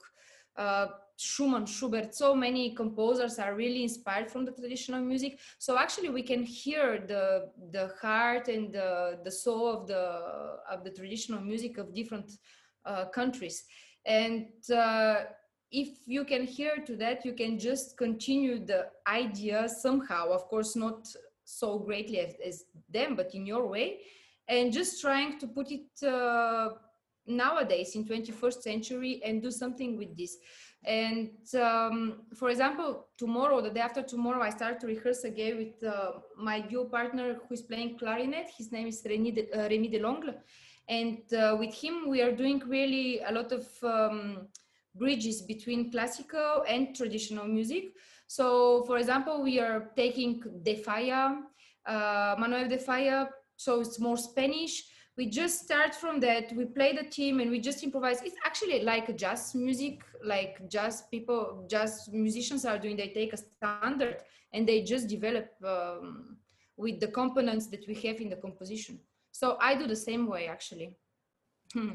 uh, 0.58 0.88
schumann 1.18 1.66
schubert. 1.66 2.14
So 2.14 2.36
many 2.36 2.76
composers 2.76 3.40
are 3.40 3.56
really 3.56 3.84
inspired 3.84 4.30
from 4.30 4.46
the 4.46 4.52
traditional 4.52 5.02
music. 5.02 5.40
So 5.60 5.78
actually 5.78 6.10
we 6.10 6.24
can 6.24 6.44
hear 6.44 7.04
the 7.08 7.52
the 7.72 7.92
heart 8.02 8.48
and 8.48 8.74
the 8.74 9.20
the 9.24 9.32
soul 9.32 9.68
of 9.68 9.88
the 9.88 10.04
of 10.70 10.84
the 10.84 10.92
traditional 10.92 11.42
music 11.42 11.78
of 11.78 11.94
different 11.94 12.32
uh, 12.86 13.06
countries. 13.06 13.64
And 14.06 14.48
uh, 14.74 15.24
if 15.72 15.90
you 16.06 16.26
can 16.26 16.46
hear 16.46 16.78
to 16.86 16.96
that 16.98 17.26
you 17.26 17.34
can 17.34 17.58
just 17.58 17.98
continue 17.98 18.66
the 18.66 18.88
idea 19.08 19.68
somehow. 19.70 20.32
Of 20.32 20.48
course 20.48 20.76
not 20.76 21.08
so 21.44 21.80
greatly 21.80 22.20
as, 22.20 22.34
as 22.46 22.64
them 22.90 23.16
but 23.16 23.34
in 23.36 23.46
your 23.46 23.68
way 23.68 24.00
and 24.48 24.72
just 24.72 25.02
trying 25.02 25.40
to 25.40 25.48
put 25.48 25.72
it 25.72 26.04
uh, 26.08 26.70
nowadays 27.28 27.96
in 27.96 28.06
21st 28.06 28.62
century 28.62 29.22
and 29.26 29.42
do 29.42 29.52
something 29.52 29.98
with 29.98 30.16
this. 30.16 30.38
And 30.84 31.32
um, 31.60 32.22
for 32.36 32.50
example 32.50 33.08
tomorrow 33.18 33.60
the 33.60 33.72
day 33.72 33.80
after 33.80 34.04
tomorrow 34.04 34.44
i 34.44 34.52
start 34.52 34.80
to 34.82 34.88
rehearse 34.88 35.24
again 35.24 35.58
with 35.58 35.92
uh, 35.92 36.12
my 36.38 36.60
duo 36.60 36.86
partner 36.86 37.38
who 37.48 37.54
is 37.56 37.64
playing 37.64 37.98
clarinet. 37.98 38.52
His 38.56 38.72
name 38.72 38.88
is 38.88 39.02
Remy, 39.04 39.32
de, 39.32 39.52
uh, 39.52 39.68
Remy 39.68 39.90
Delangle 39.90 40.36
and 40.88 41.22
uh, 41.34 41.56
with 41.58 41.74
him 41.74 42.08
we 42.08 42.22
are 42.22 42.32
doing 42.32 42.62
really 42.68 43.20
a 43.22 43.32
lot 43.32 43.52
of 43.52 43.68
um, 43.84 44.48
bridges 44.94 45.42
between 45.42 45.92
classical 45.92 46.64
and 46.68 46.96
traditional 46.96 47.48
music. 47.48 47.86
So 48.28 48.84
for 48.86 49.00
example 49.00 49.42
we 49.42 49.60
are 49.60 49.92
taking 49.96 50.44
de 50.62 50.76
falla 50.76 51.42
uh, 51.88 52.36
manuel 52.38 52.68
de 52.68 52.78
falla 52.78 53.30
so 53.58 53.80
it's 53.80 54.00
more 54.00 54.18
spanish. 54.18 54.84
We 55.18 55.30
just 55.30 55.64
start 55.64 55.96
from 55.96 56.20
that. 56.22 56.54
We 56.54 56.66
play 56.66 56.94
the 56.94 57.10
team 57.10 57.40
and 57.40 57.50
we 57.50 57.60
just 57.60 57.84
improvise. 57.84 58.22
It's 58.22 58.36
actually 58.46 58.84
like 58.84 59.16
jazz 59.18 59.56
music 59.56 60.02
like 60.24 60.68
jazz 60.70 61.04
people 61.10 61.66
jazz 61.70 62.10
musicians 62.12 62.66
are 62.66 62.78
doing 62.80 62.98
they 62.98 63.10
take 63.10 63.32
a 63.32 63.38
standard 63.38 64.18
and 64.54 64.68
they 64.68 64.82
just 64.82 65.08
develop 65.08 65.52
um, 65.64 66.38
with 66.78 67.00
the 67.00 67.08
components 67.08 67.68
that 67.68 67.88
we 67.88 67.94
have 67.94 68.20
in 68.20 68.30
the 68.30 68.36
composition. 68.36 69.00
So 69.32 69.58
i 69.62 69.76
do 69.76 69.88
the 69.88 69.96
same 69.96 70.28
way 70.28 70.48
actually. 70.48 70.98
Hmm. 71.74 71.92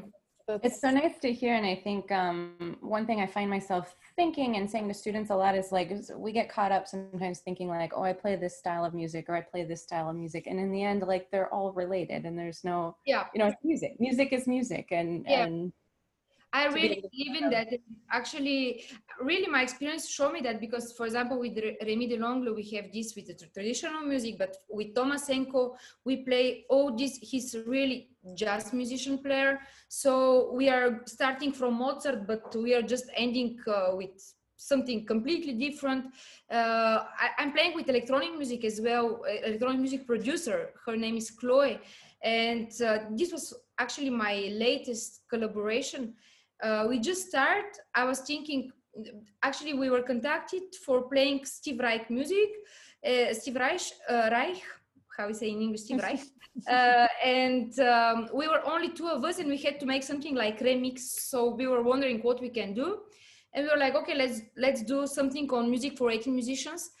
It's 0.63 0.81
so 0.81 0.89
nice 0.89 1.19
to 1.19 1.31
hear. 1.31 1.55
And 1.55 1.65
I 1.65 1.75
think 1.75 2.11
um, 2.11 2.77
one 2.81 3.05
thing 3.05 3.21
I 3.21 3.27
find 3.27 3.49
myself 3.49 3.95
thinking 4.15 4.57
and 4.57 4.69
saying 4.69 4.87
to 4.87 4.93
students 4.93 5.29
a 5.29 5.35
lot 5.35 5.55
is 5.55 5.71
like, 5.71 5.91
we 6.15 6.31
get 6.31 6.49
caught 6.49 6.71
up 6.71 6.87
sometimes 6.87 7.39
thinking 7.39 7.67
like, 7.67 7.93
oh, 7.95 8.03
I 8.03 8.13
play 8.13 8.35
this 8.35 8.57
style 8.57 8.85
of 8.85 8.93
music 8.93 9.25
or 9.29 9.35
I 9.35 9.41
play 9.41 9.63
this 9.63 9.83
style 9.83 10.09
of 10.09 10.15
music. 10.15 10.47
And 10.47 10.59
in 10.59 10.71
the 10.71 10.83
end, 10.83 11.01
like 11.03 11.29
they're 11.31 11.53
all 11.53 11.71
related 11.73 12.25
and 12.25 12.37
there's 12.37 12.63
no, 12.63 12.95
yeah 13.05 13.25
you 13.33 13.39
know, 13.39 13.47
it's 13.47 13.57
music. 13.63 13.99
Music 13.99 14.33
is 14.33 14.47
music. 14.47 14.87
And, 14.91 15.25
Yeah. 15.27 15.45
and 15.45 15.73
I 16.53 16.67
really 16.67 17.01
believe 17.11 17.41
in 17.41 17.49
that. 17.51 17.67
Actually, 18.11 18.83
really, 19.21 19.47
my 19.47 19.61
experience 19.61 20.09
showed 20.09 20.33
me 20.33 20.41
that 20.41 20.59
because, 20.59 20.91
for 20.91 21.05
example, 21.05 21.39
with 21.39 21.57
Re- 21.57 21.77
Remy 21.81 22.07
Delangle, 22.09 22.53
we 22.53 22.69
have 22.71 22.91
this 22.91 23.15
with 23.15 23.27
the 23.27 23.35
traditional 23.53 24.01
music, 24.01 24.37
but 24.37 24.57
with 24.69 24.93
Thomas 24.93 25.29
Enhco, 25.29 25.75
we 26.03 26.17
play 26.17 26.65
all 26.69 26.95
this. 26.95 27.17
He's 27.21 27.55
really 27.65 28.09
jazz 28.35 28.73
musician 28.73 29.19
player. 29.19 29.59
So 29.87 30.51
we 30.53 30.67
are 30.67 31.01
starting 31.05 31.53
from 31.53 31.75
Mozart, 31.75 32.27
but 32.27 32.53
we 32.55 32.73
are 32.73 32.81
just 32.81 33.05
ending 33.15 33.57
uh, 33.65 33.91
with 33.93 34.33
something 34.57 35.05
completely 35.05 35.53
different. 35.53 36.05
Uh, 36.51 37.05
I, 37.17 37.29
I'm 37.39 37.53
playing 37.53 37.75
with 37.75 37.89
electronic 37.89 38.37
music 38.37 38.65
as 38.65 38.79
well, 38.81 39.21
uh, 39.25 39.47
electronic 39.47 39.79
music 39.79 40.05
producer. 40.05 40.71
Her 40.85 40.97
name 40.97 41.15
is 41.15 41.31
Chloe. 41.31 41.79
And 42.21 42.69
uh, 42.81 42.99
this 43.11 43.31
was 43.31 43.53
actually 43.79 44.11
my 44.11 44.49
latest 44.51 45.21
collaboration. 45.29 46.13
Uh, 46.61 46.85
we 46.87 46.99
just 46.99 47.27
start. 47.27 47.77
I 47.95 48.03
was 48.03 48.19
thinking, 48.19 48.71
actually, 49.41 49.73
we 49.73 49.89
were 49.89 50.03
contacted 50.03 50.63
for 50.85 51.03
playing 51.03 51.45
Steve 51.45 51.79
Reich 51.79 52.09
music. 52.09 52.49
Uh, 53.05 53.33
Steve 53.33 53.55
Reich, 53.55 53.81
uh, 54.09 54.29
Reich, 54.31 54.61
how 55.17 55.27
we 55.27 55.33
say 55.33 55.49
in 55.49 55.61
English, 55.61 55.81
Steve 55.81 56.01
Reich. 56.01 56.21
uh, 56.69 57.07
and 57.23 57.79
um, 57.79 58.29
we 58.33 58.47
were 58.47 58.61
only 58.65 58.89
two 58.89 59.07
of 59.07 59.23
us, 59.23 59.39
and 59.39 59.49
we 59.49 59.57
had 59.57 59.79
to 59.79 59.85
make 59.85 60.03
something 60.03 60.35
like 60.35 60.59
remix. 60.59 60.99
So 60.99 61.55
we 61.55 61.67
were 61.67 61.81
wondering 61.81 62.19
what 62.19 62.39
we 62.39 62.49
can 62.49 62.73
do, 62.73 62.99
and 63.53 63.65
we 63.65 63.71
were 63.71 63.79
like, 63.79 63.95
okay, 63.95 64.15
let's 64.15 64.41
let's 64.55 64.83
do 64.83 65.07
something 65.07 65.49
on 65.51 65.69
music 65.69 65.97
for 65.97 66.11
18 66.11 66.33
musicians. 66.33 66.91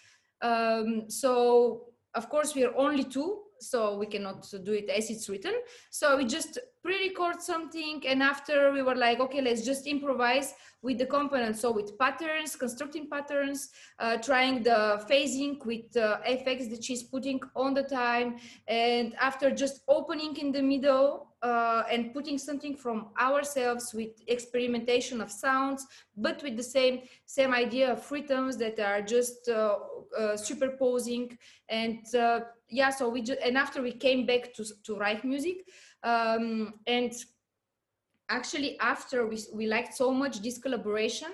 Um, 0.41 1.03
so 1.07 1.91
of 2.15 2.29
course 2.29 2.55
we 2.55 2.63
are 2.63 2.75
only 2.75 3.03
two, 3.03 3.41
so 3.59 3.97
we 3.97 4.07
cannot 4.07 4.47
do 4.63 4.73
it 4.73 4.89
as 4.89 5.09
it's 5.09 5.29
written. 5.29 5.53
So 5.91 6.17
we 6.17 6.25
just 6.25 6.57
pre-record 6.83 7.41
something, 7.41 8.03
and 8.07 8.23
after 8.23 8.71
we 8.71 8.81
were 8.81 8.95
like, 8.95 9.19
okay, 9.19 9.41
let's 9.41 9.63
just 9.63 9.85
improvise 9.87 10.53
with 10.81 10.97
the 10.97 11.05
components. 11.05 11.61
So 11.61 11.71
with 11.71 11.97
patterns, 11.97 12.55
constructing 12.55 13.07
patterns, 13.07 13.69
uh, 13.99 14.17
trying 14.17 14.63
the 14.63 15.05
phasing 15.09 15.63
with 15.65 15.95
uh, 15.95 16.17
effects 16.25 16.69
that 16.69 16.83
she's 16.83 17.03
putting 17.03 17.39
on 17.55 17.73
the 17.73 17.83
time, 17.83 18.37
and 18.67 19.15
after 19.19 19.51
just 19.51 19.81
opening 19.87 20.35
in 20.37 20.51
the 20.51 20.61
middle 20.61 21.31
uh, 21.41 21.83
and 21.91 22.13
putting 22.13 22.37
something 22.37 22.75
from 22.75 23.07
ourselves 23.19 23.93
with 23.93 24.09
experimentation 24.27 25.21
of 25.21 25.31
sounds, 25.31 25.85
but 26.17 26.41
with 26.43 26.55
the 26.57 26.63
same 26.63 27.01
same 27.25 27.53
idea 27.53 27.91
of 27.93 28.11
rhythms 28.11 28.57
that 28.57 28.79
are 28.79 29.01
just 29.01 29.49
uh, 29.49 29.77
uh, 30.17 30.35
superposing 30.35 31.37
and 31.69 32.13
uh, 32.15 32.41
yeah. 32.69 32.89
So 32.89 33.09
we 33.09 33.21
just 33.21 33.39
and 33.41 33.57
after 33.57 33.81
we 33.81 33.91
came 33.91 34.25
back 34.25 34.53
to 34.55 34.65
to 34.83 34.95
Reich 34.95 35.23
music 35.23 35.65
um, 36.03 36.73
and 36.87 37.13
actually 38.29 38.79
after 38.79 39.27
we, 39.27 39.37
we 39.53 39.67
liked 39.67 39.93
so 39.93 40.11
much 40.11 40.41
this 40.41 40.57
collaboration 40.57 41.29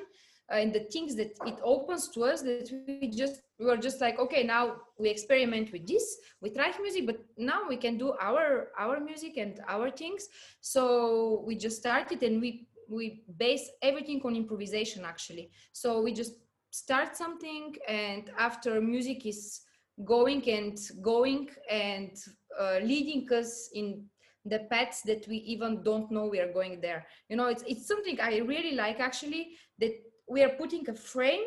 uh, 0.52 0.56
and 0.56 0.74
the 0.74 0.86
things 0.92 1.16
that 1.16 1.32
it 1.46 1.60
opens 1.64 2.10
to 2.10 2.24
us 2.24 2.42
that 2.42 2.70
we 2.88 3.10
just 3.10 3.42
we 3.60 3.66
were 3.66 3.78
just 3.78 4.00
like 4.02 4.18
okay 4.20 4.44
now 4.44 4.76
we 4.98 5.10
experiment 5.10 5.72
with 5.72 5.86
this 5.86 6.18
with 6.42 6.58
Reich 6.58 6.80
music 6.82 7.06
but 7.06 7.20
now 7.38 7.68
we 7.68 7.78
can 7.78 7.98
do 7.98 8.14
our 8.22 8.70
our 8.80 9.00
music 9.00 9.38
and 9.38 9.60
our 9.68 9.92
things. 9.92 10.28
So 10.62 11.44
we 11.46 11.56
just 11.56 11.78
started 11.78 12.24
and 12.24 12.42
we 12.42 12.68
we 12.90 13.24
base 13.38 13.70
everything 13.82 14.22
on 14.24 14.36
improvisation 14.36 15.04
actually. 15.06 15.52
So 15.74 16.02
we 16.02 16.14
just 16.14 16.34
start 16.72 17.18
something 17.18 17.76
and 17.88 18.32
after 18.38 18.82
music 18.82 19.26
is 19.26 19.62
going 20.06 20.48
and 20.50 20.78
going 21.02 21.50
and 21.70 22.12
uh, 22.60 22.80
leading 22.84 23.28
us 23.34 23.70
in 23.74 24.06
the 24.50 24.60
paths 24.72 25.02
that 25.04 25.28
we 25.28 25.38
even 25.38 25.84
don't 25.84 26.12
know 26.12 26.26
we 26.26 26.40
are 26.40 26.52
going 26.52 26.82
there. 26.82 27.06
You 27.30 27.38
know 27.38 27.48
it's 27.48 27.64
it's 27.68 27.88
something 27.88 28.20
i 28.22 28.38
really 28.38 28.74
like 28.74 29.00
actually 29.00 29.50
that 29.80 29.94
we 30.28 30.44
are 30.44 30.50
putting 30.50 30.90
a 30.90 30.94
frame 30.94 31.46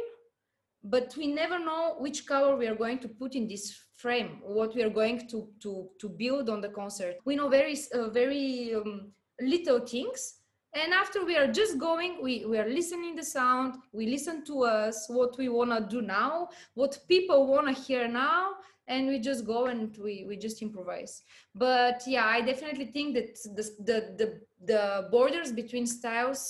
but 0.83 1.15
we 1.17 1.27
never 1.27 1.59
know 1.59 1.97
which 1.99 2.27
color 2.27 2.57
we 2.57 2.67
are 2.67 2.75
going 2.75 2.99
to 2.99 3.09
put 3.09 3.35
in 3.35 3.47
this 3.47 3.79
frame 3.97 4.41
what 4.43 4.75
we 4.75 4.83
are 4.83 4.91
going 4.91 5.29
to 5.29 5.49
to 5.61 5.89
to 6.01 6.09
build 6.09 6.49
on 6.49 6.61
the 6.61 6.69
concert. 6.69 7.17
We 7.25 7.37
know 7.37 7.49
very 7.49 7.77
uh, 7.95 8.09
very 8.09 8.75
um, 8.75 9.13
little 9.41 9.81
things 9.81 10.41
and 10.75 10.93
after 10.95 11.25
we 11.25 11.37
are 11.37 11.49
just 11.49 11.79
going 11.79 12.23
we 12.23 12.45
we 12.45 12.59
are 12.59 12.69
listening 12.69 13.17
the 13.17 13.25
sound 13.25 13.75
we 13.93 14.07
listen 14.07 14.45
to 14.45 14.63
us 14.63 15.07
what 15.09 15.37
we 15.37 15.49
want 15.49 15.71
to 15.71 15.81
do 15.81 16.01
now 16.01 16.49
what 16.75 16.99
people 17.09 17.47
want 17.47 17.67
to 17.67 17.83
hear 17.83 18.07
now 18.07 18.53
and 18.91 19.09
we 19.09 19.19
just 19.19 19.47
go 19.47 19.67
and 19.67 19.97
we 19.97 20.25
we 20.29 20.37
just 20.37 20.61
improvise. 20.63 21.23
But 21.55 22.03
yeah 22.07 22.27
i 22.37 22.41
definitely 22.53 22.89
think 22.97 23.09
that 23.15 23.31
the 23.57 23.65
the 23.89 23.99
the, 24.21 24.29
the 24.71 25.09
borders 25.11 25.51
between 25.53 25.87
styles 25.87 26.43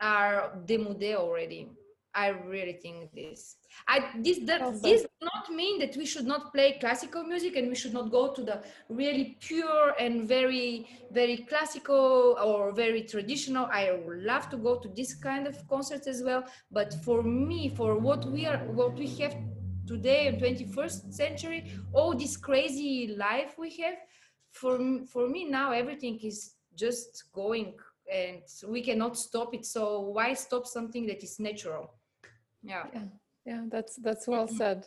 are 0.00 0.58
demodé 0.66 1.14
already. 1.14 1.68
I 2.14 2.28
really 2.28 2.74
think 2.74 3.10
this. 3.14 3.56
I 3.88 4.04
this 4.18 4.38
that 4.40 4.60
Awesome. 4.60 4.82
this 4.82 5.00
does 5.02 5.30
not 5.32 5.50
mean 5.50 5.78
that 5.78 5.96
we 5.96 6.04
should 6.04 6.26
not 6.26 6.52
play 6.52 6.76
classical 6.78 7.24
music 7.24 7.56
and 7.56 7.68
we 7.68 7.74
should 7.74 7.94
not 7.94 8.10
go 8.10 8.34
to 8.34 8.42
the 8.42 8.62
really 8.90 9.38
pure 9.40 9.94
and 9.98 10.28
very 10.28 10.86
very 11.10 11.38
classical 11.50 12.36
or 12.48 12.72
very 12.72 13.02
traditional. 13.04 13.64
I 13.72 13.92
would 14.04 14.24
love 14.24 14.50
to 14.50 14.58
go 14.58 14.76
to 14.76 14.88
this 14.88 15.14
kind 15.14 15.46
of 15.46 15.56
concerts 15.68 16.06
as 16.06 16.22
well. 16.22 16.44
But 16.70 16.90
for 17.02 17.22
me 17.22 17.70
for 17.70 17.96
what 17.96 18.26
we 18.26 18.44
are 18.46 18.58
what 18.80 18.94
we 18.98 19.06
have 19.20 19.34
today 19.86 20.26
in 20.28 20.36
21st 20.36 21.12
century 21.12 21.72
all 21.92 22.14
this 22.16 22.36
crazy 22.36 23.14
life 23.18 23.54
we 23.58 23.70
have 23.76 23.96
for 24.52 24.78
for 25.06 25.28
me 25.28 25.44
now 25.44 25.72
everything 25.72 26.18
is 26.22 26.54
just 26.74 27.24
going 27.32 27.74
and 28.12 28.42
we 28.68 28.82
cannot 28.82 29.16
stop 29.16 29.54
it 29.54 29.64
so 29.64 30.00
why 30.00 30.34
stop 30.34 30.66
something 30.66 31.06
that 31.06 31.22
is 31.22 31.38
natural 31.40 31.94
yeah 32.62 32.86
Yeah. 32.94 33.08
yeah 33.44 33.62
that's 33.70 33.96
that's 33.96 34.26
well 34.28 34.46
Mhm. 34.46 34.56
said 34.56 34.86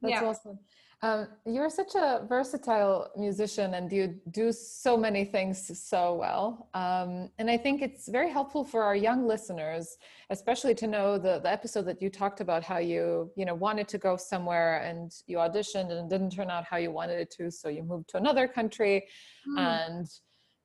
that's 0.00 0.12
Yeah. 0.12 0.32
said 0.32 0.58
um, 1.04 1.26
you're 1.44 1.68
such 1.68 1.94
a 1.96 2.24
versatile 2.28 3.10
musician 3.16 3.74
and 3.74 3.90
you 3.90 4.20
do 4.30 4.52
so 4.52 4.96
many 4.96 5.24
things 5.24 5.56
so 5.78 6.14
well 6.14 6.68
um, 6.74 7.28
and 7.38 7.50
i 7.50 7.56
think 7.56 7.82
it's 7.82 8.08
very 8.08 8.30
helpful 8.30 8.64
for 8.64 8.82
our 8.82 8.94
young 8.94 9.26
listeners 9.26 9.96
especially 10.30 10.74
to 10.74 10.86
know 10.86 11.18
the, 11.18 11.40
the 11.40 11.50
episode 11.50 11.82
that 11.82 12.00
you 12.00 12.08
talked 12.08 12.40
about 12.40 12.62
how 12.62 12.78
you 12.78 13.30
you 13.36 13.44
know 13.44 13.54
wanted 13.54 13.88
to 13.88 13.98
go 13.98 14.16
somewhere 14.16 14.78
and 14.88 15.12
you 15.26 15.38
auditioned 15.38 15.90
and 15.90 15.98
it 16.04 16.08
didn't 16.08 16.30
turn 16.30 16.50
out 16.50 16.64
how 16.64 16.76
you 16.76 16.90
wanted 16.90 17.18
it 17.18 17.30
to 17.30 17.50
so 17.50 17.68
you 17.68 17.82
moved 17.82 18.08
to 18.08 18.16
another 18.16 18.46
country 18.46 19.04
Mm. 19.48 19.58
and 19.58 20.06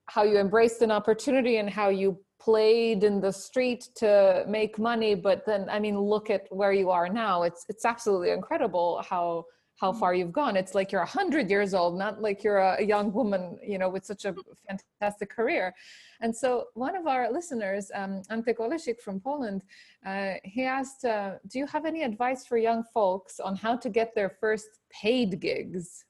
how 0.05 0.23
you 0.23 0.37
embraced 0.37 0.83
an 0.83 0.91
opportunity 0.91 1.57
and 1.57 1.67
how 1.67 1.89
you 1.89 2.17
played 2.39 3.03
in 3.03 3.19
the 3.19 3.31
street 3.31 3.89
to 3.95 4.45
make 4.47 4.77
money 4.77 5.15
but 5.15 5.43
then 5.47 5.67
i 5.71 5.79
mean 5.79 5.99
look 5.99 6.29
at 6.29 6.45
where 6.51 6.71
you 6.71 6.91
are 6.91 7.09
now 7.09 7.41
it's 7.41 7.65
it's 7.69 7.85
absolutely 7.85 8.29
incredible 8.29 9.03
how 9.09 9.43
how 9.77 9.93
far 9.93 10.13
you've 10.13 10.31
gone. 10.31 10.57
It's 10.57 10.73
like 10.73 10.91
you're 10.91 11.01
100 11.01 11.49
years 11.49 11.73
old 11.73 11.97
not 11.97 12.21
like 12.21 12.43
you're 12.43 12.57
a, 12.57 12.83
young 12.83 13.11
woman 13.11 13.57
you 13.65 13.77
know 13.77 13.89
with 13.89 14.05
such 14.05 14.25
a 14.25 14.35
fantastic 14.67 15.29
career. 15.29 15.73
And 16.21 16.35
so 16.35 16.65
one 16.73 16.95
of 16.95 17.05
our 17.07 17.31
listeners 17.31 17.91
um, 17.93 18.21
ante 18.29 18.53
kolesik 18.53 18.99
from 19.01 19.19
poland 19.19 19.61
uh, 20.05 20.33
he 20.43 20.63
asked 20.63 21.05
uh, 21.05 21.33
do 21.47 21.59
you 21.59 21.67
have 21.67 21.85
any 21.85 22.03
advice 22.03 22.45
for 22.45 22.57
young 22.57 22.83
folks 22.93 23.39
on 23.39 23.55
how 23.55 23.75
to 23.77 23.89
get 23.89 24.15
their 24.15 24.31
first 24.41 24.69
paid 24.89 25.39
gigs? 25.39 26.05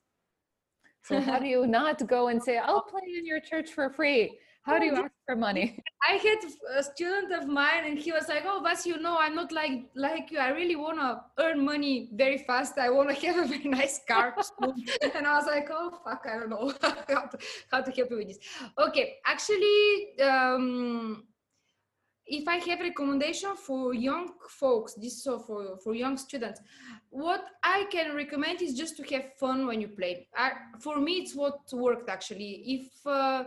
So 1.04 1.20
how 1.20 1.40
do 1.40 1.48
you 1.54 1.68
not 1.68 2.06
go 2.08 2.28
and 2.30 2.42
say 2.42 2.58
i'll 2.58 2.88
play 2.94 3.08
in 3.18 3.26
your 3.26 3.40
church 3.40 3.72
for 3.72 3.90
free 3.90 4.38
how 4.68 4.78
do 4.78 4.86
you 4.86 4.96
ask 4.96 5.14
for 5.26 5.36
money 5.36 5.82
I 6.10 6.14
had 6.18 6.38
a 6.78 6.84
student 6.84 7.34
of 7.34 7.48
mine, 7.48 7.84
and 7.86 7.98
he 7.98 8.12
was 8.12 8.28
like, 8.30 8.44
"Oh, 8.46 8.62
but 8.64 8.86
you 8.86 8.98
know, 9.00 9.18
I'm 9.20 9.36
not 9.36 9.52
like 9.52 9.90
like 9.96 10.32
you. 10.32 10.40
I 10.40 10.50
really 10.50 10.76
wanna 10.76 11.22
earn 11.40 11.66
money 11.66 12.10
very 12.14 12.38
fast. 12.38 12.78
I 12.78 12.90
wanna 12.90 13.14
have 13.26 13.38
a 13.38 13.48
very 13.48 13.66
nice 13.66 14.00
car." 14.08 14.36
and 15.16 15.28
I 15.28 15.36
was 15.38 15.48
like, 15.48 15.68
"Oh 15.72 15.90
fuck, 16.04 16.26
I 16.32 16.40
don't 16.40 16.50
know 16.50 16.72
how 17.10 17.26
to, 17.32 17.38
how 17.72 17.82
to 17.82 17.92
help 17.92 18.12
you 18.12 18.18
with 18.18 18.28
this." 18.28 18.40
Okay, 18.78 19.16
actually, 19.26 20.20
um, 20.22 21.24
if 22.28 22.48
I 22.48 22.58
have 22.58 22.80
recommendation 22.80 23.56
for 23.56 23.94
young 23.94 24.30
folks, 24.50 24.94
this 24.94 25.24
so 25.24 25.40
for 25.40 25.78
for 25.84 25.96
young 25.96 26.18
students, 26.18 26.62
what 27.10 27.44
I 27.64 27.86
can 27.92 28.16
recommend 28.16 28.62
is 28.62 28.76
just 28.76 28.98
to 28.98 29.04
have 29.16 29.34
fun 29.40 29.66
when 29.66 29.82
you 29.82 29.90
play. 29.90 30.28
I, 30.36 30.52
for 30.80 31.00
me, 31.00 31.14
it's 31.24 31.36
what 31.36 31.60
worked 31.74 32.10
actually. 32.10 32.52
If 32.76 33.08
uh, 33.08 33.46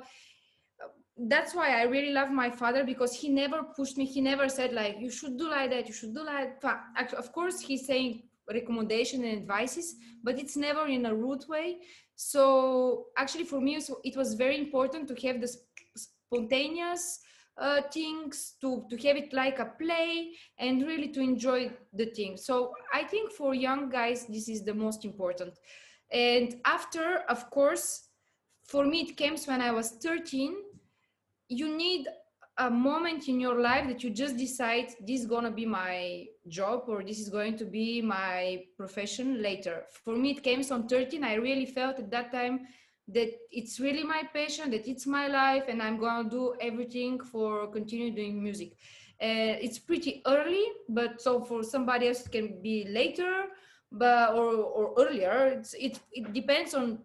that's 1.29 1.55
why 1.55 1.81
I 1.81 1.83
really 1.83 2.13
love 2.13 2.31
my 2.31 2.51
father 2.51 2.85
because 2.85 3.15
he 3.15 3.29
never 3.29 3.63
pushed 3.63 3.99
me. 3.99 4.07
He 4.07 4.21
never 4.21 4.49
said 4.49 4.73
like 4.73 4.97
you 4.99 5.11
should 5.11 5.37
do 5.37 5.51
like 5.51 5.71
that, 5.71 5.87
you 5.87 5.93
should 5.93 6.15
do 6.15 6.25
like 6.25 6.61
that. 6.63 7.13
Of 7.15 7.33
course, 7.33 7.61
he's 7.61 7.87
saying 7.87 8.23
recommendation 8.53 9.25
and 9.25 9.37
advices, 9.39 9.97
but 10.23 10.39
it's 10.39 10.57
never 10.57 10.87
in 10.87 11.07
a 11.07 11.15
rude 11.15 11.45
way. 11.49 11.79
So 12.17 13.07
actually, 13.17 13.45
for 13.45 13.61
me, 13.61 13.79
it 14.05 14.17
was 14.17 14.35
very 14.35 14.59
important 14.59 15.09
to 15.09 15.27
have 15.27 15.41
the 15.41 15.55
spontaneous 15.97 17.21
uh, 17.59 17.83
things, 17.93 18.55
to 18.63 18.87
to 18.89 18.97
have 19.07 19.17
it 19.17 19.33
like 19.33 19.59
a 19.59 19.73
play, 19.79 20.33
and 20.59 20.87
really 20.87 21.09
to 21.09 21.21
enjoy 21.21 21.71
the 21.93 22.07
thing. 22.07 22.37
So 22.39 22.73
I 22.95 23.05
think 23.05 23.33
for 23.33 23.55
young 23.55 23.91
guys, 23.91 24.27
this 24.27 24.49
is 24.49 24.65
the 24.65 24.75
most 24.75 25.05
important. 25.05 25.59
And 26.11 26.57
after, 26.65 27.19
of 27.29 27.51
course, 27.51 28.09
for 28.65 28.85
me, 28.87 29.03
it 29.03 29.17
came 29.17 29.37
when 29.47 29.61
I 29.61 29.71
was 29.71 29.91
13 30.03 30.55
you 31.51 31.77
need 31.77 32.07
a 32.59 32.71
moment 32.71 33.29
in 33.29 33.41
your 33.41 33.61
life 33.61 33.87
that 33.89 34.03
you 34.03 34.11
just 34.11 34.37
decide 34.37 34.89
this 35.07 35.21
is 35.21 35.27
going 35.27 35.45
to 35.45 35.51
be 35.51 35.67
my 35.67 36.25
job 36.49 36.85
or 36.89 37.03
this 37.03 37.19
is 37.19 37.29
going 37.29 37.57
to 37.57 37.65
be 37.65 38.01
my 38.01 38.63
profession 38.77 39.43
later. 39.43 39.85
For 40.05 40.15
me 40.15 40.31
it 40.31 40.43
came 40.43 40.63
on 40.71 40.89
13 40.89 41.25
i 41.25 41.35
really 41.35 41.67
felt 41.67 41.99
at 41.99 42.11
that 42.11 42.33
time 42.33 42.61
that 43.09 43.31
it's 43.51 43.81
really 43.81 44.05
my 44.05 44.23
passion 44.33 44.71
that 44.71 44.87
it's 44.87 45.07
my 45.07 45.27
life 45.27 45.65
and 45.69 45.83
i'm 45.83 45.99
going 45.99 46.25
to 46.25 46.31
do 46.31 46.55
everything 46.61 47.19
for 47.19 47.67
continue 47.69 48.11
doing 48.15 48.43
music. 48.43 48.73
Uh, 49.23 49.59
it's 49.65 49.79
pretty 49.79 50.23
early 50.27 50.65
but 50.89 51.21
so 51.21 51.45
for 51.45 51.63
somebody 51.63 52.09
else 52.09 52.25
it 52.27 52.33
can 52.33 52.63
be 52.63 52.87
later 52.89 53.47
but 53.93 54.35
or, 54.35 54.55
or 54.55 54.95
earlier. 54.99 55.47
It's, 55.59 55.75
it, 55.75 55.99
it 56.13 56.33
depends 56.33 56.75
on 56.75 57.01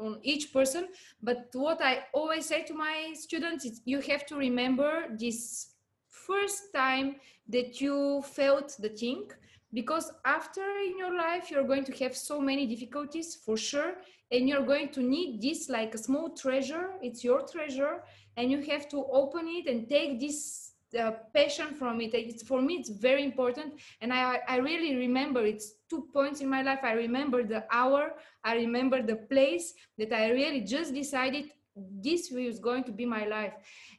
on 0.00 0.18
each 0.22 0.52
person 0.52 0.88
but 1.22 1.48
what 1.52 1.80
i 1.82 2.04
always 2.12 2.46
say 2.46 2.62
to 2.62 2.74
my 2.74 3.12
students 3.14 3.64
is 3.64 3.80
you 3.84 4.00
have 4.00 4.24
to 4.26 4.36
remember 4.36 5.04
this 5.18 5.74
first 6.08 6.72
time 6.74 7.16
that 7.48 7.80
you 7.80 8.22
felt 8.22 8.76
the 8.78 8.88
thing 8.88 9.24
because 9.72 10.12
after 10.24 10.62
in 10.86 10.98
your 10.98 11.16
life 11.16 11.50
you're 11.50 11.66
going 11.66 11.84
to 11.84 11.92
have 12.04 12.16
so 12.16 12.40
many 12.40 12.66
difficulties 12.66 13.34
for 13.34 13.56
sure 13.56 13.94
and 14.32 14.48
you're 14.48 14.64
going 14.64 14.88
to 14.88 15.02
need 15.02 15.42
this 15.42 15.68
like 15.68 15.94
a 15.94 15.98
small 15.98 16.30
treasure. 16.30 16.92
It's 17.02 17.22
your 17.22 17.46
treasure 17.46 18.02
and 18.36 18.50
you 18.50 18.62
have 18.62 18.88
to 18.88 19.04
open 19.12 19.46
it 19.46 19.66
and 19.66 19.88
take 19.88 20.18
this 20.18 20.71
uh, 20.98 21.12
passion 21.34 21.74
from 21.74 22.00
it. 22.00 22.14
It's 22.14 22.42
for 22.42 22.60
me 22.60 22.74
it's 22.74 22.90
very 22.90 23.24
important 23.24 23.74
and 24.00 24.12
i 24.12 24.40
i 24.48 24.56
really 24.56 24.96
remember 24.96 25.44
it's 25.44 25.74
two 25.88 26.08
points 26.12 26.40
in 26.40 26.48
my 26.48 26.62
life. 26.62 26.80
I 26.82 26.92
remember 26.92 27.42
the 27.44 27.64
hour 27.70 28.14
i 28.44 28.54
remember 28.54 29.02
the 29.02 29.16
place 29.16 29.74
that 29.98 30.12
i 30.12 30.30
really 30.30 30.60
just 30.60 30.94
decided 30.94 31.50
this 31.74 32.30
is 32.30 32.58
going 32.58 32.84
to 32.84 32.92
be 32.92 33.06
my 33.06 33.24
life. 33.26 33.54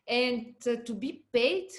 And 0.08 0.56
uh, 0.68 0.76
to 0.86 0.94
be 0.94 1.24
paid 1.34 1.70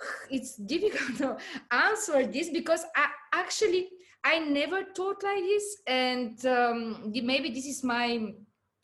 it's 0.30 0.56
difficult 0.56 1.18
to 1.18 1.36
answer 1.70 2.26
this 2.26 2.50
because 2.50 2.84
i 2.96 3.06
actually 3.32 3.88
i 4.24 4.38
never 4.38 4.84
thought 4.96 5.22
like 5.22 5.42
this 5.42 5.82
and 5.86 6.46
um, 6.46 7.12
maybe 7.22 7.50
this 7.50 7.66
is 7.66 7.84
my 7.84 8.32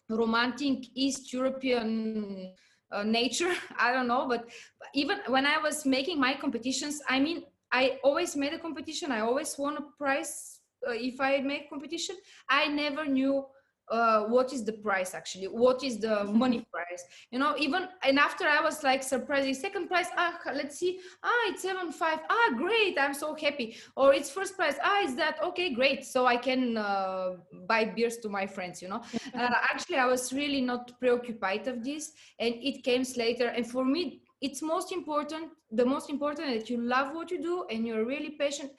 romantic 0.08 0.84
east 0.94 1.32
european 1.32 2.52
uh, 2.94 3.02
nature 3.02 3.52
i 3.78 3.92
don't 3.92 4.08
know 4.08 4.26
but 4.28 4.48
even 4.94 5.18
when 5.26 5.46
i 5.46 5.58
was 5.58 5.84
making 5.84 6.18
my 6.20 6.32
competitions 6.34 7.02
i 7.08 7.18
mean 7.18 7.42
i 7.72 7.98
always 8.04 8.36
made 8.36 8.54
a 8.54 8.58
competition. 8.58 9.10
I 9.10 9.20
always 9.20 9.58
won 9.58 9.76
a 9.76 9.84
prize 9.98 10.60
uh, 10.86 10.92
if 10.92 11.20
i 11.20 11.38
make 11.40 11.68
competition. 11.68 12.16
I 12.48 12.68
never 12.68 13.04
knew 13.04 13.44
uh, 13.90 14.24
what 14.24 14.52
is 14.52 14.64
the 14.64 14.72
price 14.72 15.14
actually? 15.14 15.46
What 15.46 15.82
is 15.82 15.98
the 15.98 16.24
money 16.42 16.66
price? 16.72 17.04
You 17.30 17.38
know 17.38 17.54
even 17.58 17.88
and 18.02 18.18
after 18.18 18.44
i 18.44 18.60
was 18.60 18.82
like 18.82 19.02
surprised 19.02 19.46
the 19.46 19.54
second 19.54 19.88
price 19.88 20.08
ah 20.16 20.38
let's 20.54 20.78
see 20.78 20.98
ah 21.22 21.42
it's 21.48 21.62
seven 21.62 21.92
five 21.92 22.20
ah 22.28 22.50
great 22.56 22.98
i'm 22.98 23.14
so 23.14 23.34
happy. 23.34 23.76
Or 23.96 24.14
it's 24.14 24.30
first 24.30 24.56
price 24.56 24.76
ah 24.82 25.02
is 25.02 25.14
that 25.16 25.42
okay 25.42 25.72
great 25.74 26.04
so 26.04 26.26
i 26.26 26.36
can 26.36 26.76
uh, 26.76 27.30
buy 27.68 27.84
beers 27.84 28.18
to 28.18 28.28
my 28.28 28.46
friends 28.46 28.82
you 28.82 28.88
know? 28.88 29.02
Uh, 29.34 29.50
actually 29.72 29.96
i 29.96 30.06
was 30.06 30.32
really 30.32 30.60
not 30.60 30.92
preoccupied 31.00 31.66
of 31.66 31.82
this 31.82 32.12
and 32.38 32.54
it 32.62 32.84
came 32.84 33.04
later 33.16 33.48
and 33.48 33.66
for 33.66 33.84
me 33.84 34.20
it's 34.40 34.62
most 34.62 34.92
important 34.92 35.48
the 35.72 35.84
most 35.84 36.10
important 36.10 36.46
that 36.54 36.70
you 36.70 36.78
love 36.80 37.14
what 37.14 37.30
you 37.30 37.42
do 37.42 37.66
and 37.70 37.86
you're 37.86 38.04
really 38.04 38.30
patient 38.30 38.70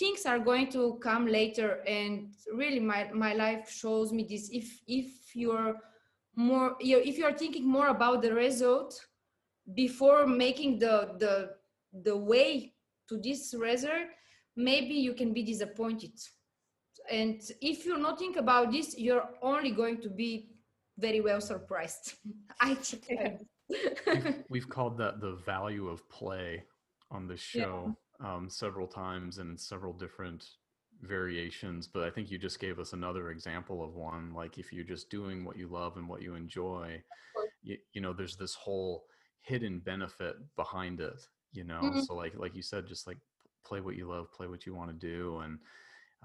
things 0.00 0.24
are 0.24 0.38
going 0.38 0.68
to 0.70 0.98
come 1.02 1.26
later 1.26 1.82
and 1.86 2.34
really 2.54 2.80
my 2.80 3.10
my 3.12 3.34
life 3.34 3.70
shows 3.70 4.12
me 4.12 4.26
this. 4.28 4.48
If 4.50 4.80
if 4.88 5.36
you're 5.36 5.76
more 6.34 6.76
you 6.80 6.98
if 7.04 7.18
you're 7.18 7.36
thinking 7.36 7.68
more 7.68 7.88
about 7.88 8.22
the 8.22 8.32
result 8.32 8.98
before 9.74 10.26
making 10.26 10.78
the 10.78 11.14
the 11.18 11.50
the 12.02 12.16
way 12.16 12.72
to 13.08 13.18
this 13.18 13.54
result 13.56 14.08
maybe 14.56 14.94
you 14.94 15.12
can 15.14 15.32
be 15.34 15.42
disappointed. 15.42 16.16
And 17.10 17.40
if 17.60 17.84
you're 17.84 18.04
not 18.06 18.18
think 18.18 18.36
about 18.36 18.72
this 18.72 18.98
you're 18.98 19.28
only 19.42 19.70
going 19.70 20.00
to 20.00 20.08
be 20.08 20.48
very 20.98 21.20
well 21.20 21.40
surprised. 21.40 22.14
I 22.60 22.74
think 22.74 23.42
we've, 24.06 24.44
we've 24.48 24.68
called 24.68 24.98
that 24.98 25.20
the 25.20 25.34
value 25.46 25.88
of 25.88 26.08
play 26.08 26.64
on 27.10 27.26
the 27.26 27.36
show 27.36 27.96
um, 28.20 28.48
several 28.50 28.86
times 28.86 29.38
and 29.38 29.50
in 29.52 29.56
several 29.58 29.92
different 29.92 30.44
variations 31.02 31.88
but 31.88 32.02
i 32.02 32.10
think 32.10 32.30
you 32.30 32.36
just 32.38 32.60
gave 32.60 32.78
us 32.78 32.92
another 32.92 33.30
example 33.30 33.82
of 33.82 33.94
one 33.94 34.34
like 34.34 34.58
if 34.58 34.72
you're 34.72 34.84
just 34.84 35.08
doing 35.08 35.44
what 35.44 35.56
you 35.56 35.66
love 35.66 35.96
and 35.96 36.06
what 36.06 36.20
you 36.20 36.34
enjoy 36.34 37.02
you, 37.62 37.78
you 37.92 38.00
know 38.02 38.12
there's 38.12 38.36
this 38.36 38.54
whole 38.54 39.06
hidden 39.40 39.78
benefit 39.80 40.36
behind 40.56 41.00
it 41.00 41.18
you 41.52 41.64
know 41.64 41.80
Mhm. 41.80 42.06
so 42.06 42.14
like 42.14 42.34
like 42.36 42.54
you 42.54 42.62
said 42.62 42.86
just 42.86 43.06
like 43.06 43.18
play 43.64 43.80
what 43.80 43.96
you 43.96 44.06
love 44.06 44.30
play 44.32 44.46
what 44.46 44.66
you 44.66 44.74
want 44.74 44.90
to 44.90 45.06
do 45.06 45.38
and 45.38 45.58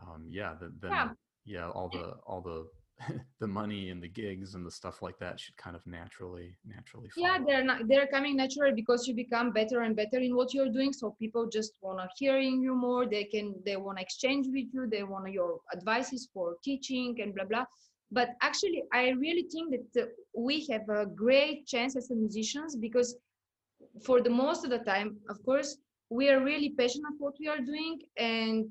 um, 0.01 0.27
yeah 0.29 0.55
the, 0.59 0.73
then 0.81 0.91
Yeah. 0.91 1.09
yeah 1.45 1.69
all 1.69 1.87
the 1.87 2.17
all 2.25 2.41
the 2.41 2.67
the 3.39 3.47
money 3.47 3.89
and 3.89 4.01
the 4.01 4.07
gigs 4.07 4.55
and 4.55 4.65
the 4.65 4.71
stuff 4.71 5.01
like 5.01 5.17
that 5.19 5.39
should 5.39 5.55
kind 5.57 5.75
of 5.75 5.85
naturally 5.85 6.57
naturally 6.65 7.09
yeah 7.17 7.37
they're 7.45 7.63
not 7.63 7.87
they're 7.87 8.07
coming 8.07 8.35
natural 8.37 8.73
because 8.73 9.07
you 9.07 9.13
become 9.13 9.51
better 9.51 9.81
and 9.81 9.95
better 9.95 10.19
in 10.19 10.35
what 10.35 10.53
you're 10.53 10.71
doing 10.71 10.93
so 10.93 11.15
people 11.19 11.47
just 11.47 11.73
want 11.81 11.99
to 11.99 12.07
hearing 12.17 12.61
you 12.61 12.73
more 12.73 13.05
they 13.05 13.25
can 13.25 13.53
they 13.65 13.75
want 13.75 13.97
to 13.97 14.01
exchange 14.01 14.45
with 14.47 14.67
you 14.73 14.87
they 14.89 15.03
want 15.03 15.29
your 15.31 15.59
advices 15.75 16.29
for 16.33 16.55
teaching 16.63 17.15
and 17.21 17.35
blah 17.35 17.45
blah. 17.45 17.65
But 18.11 18.29
actually 18.41 18.83
i 18.93 19.09
really 19.09 19.47
think 19.51 19.75
that 19.75 20.03
uh, 20.03 20.07
we 20.37 20.65
have 20.67 20.87
a 20.89 21.05
great 21.05 21.67
chance 21.67 21.95
as 21.97 22.09
musicians 22.11 22.75
because 22.75 23.17
for 24.05 24.21
the 24.21 24.29
most 24.29 24.63
of 24.63 24.69
the 24.69 24.79
time 24.79 25.17
of 25.29 25.43
course 25.43 25.77
we 26.09 26.29
are 26.29 26.41
really 26.41 26.69
passionate 26.69 27.15
what 27.17 27.33
we 27.39 27.47
are 27.47 27.59
doing 27.59 27.99
and 28.17 28.69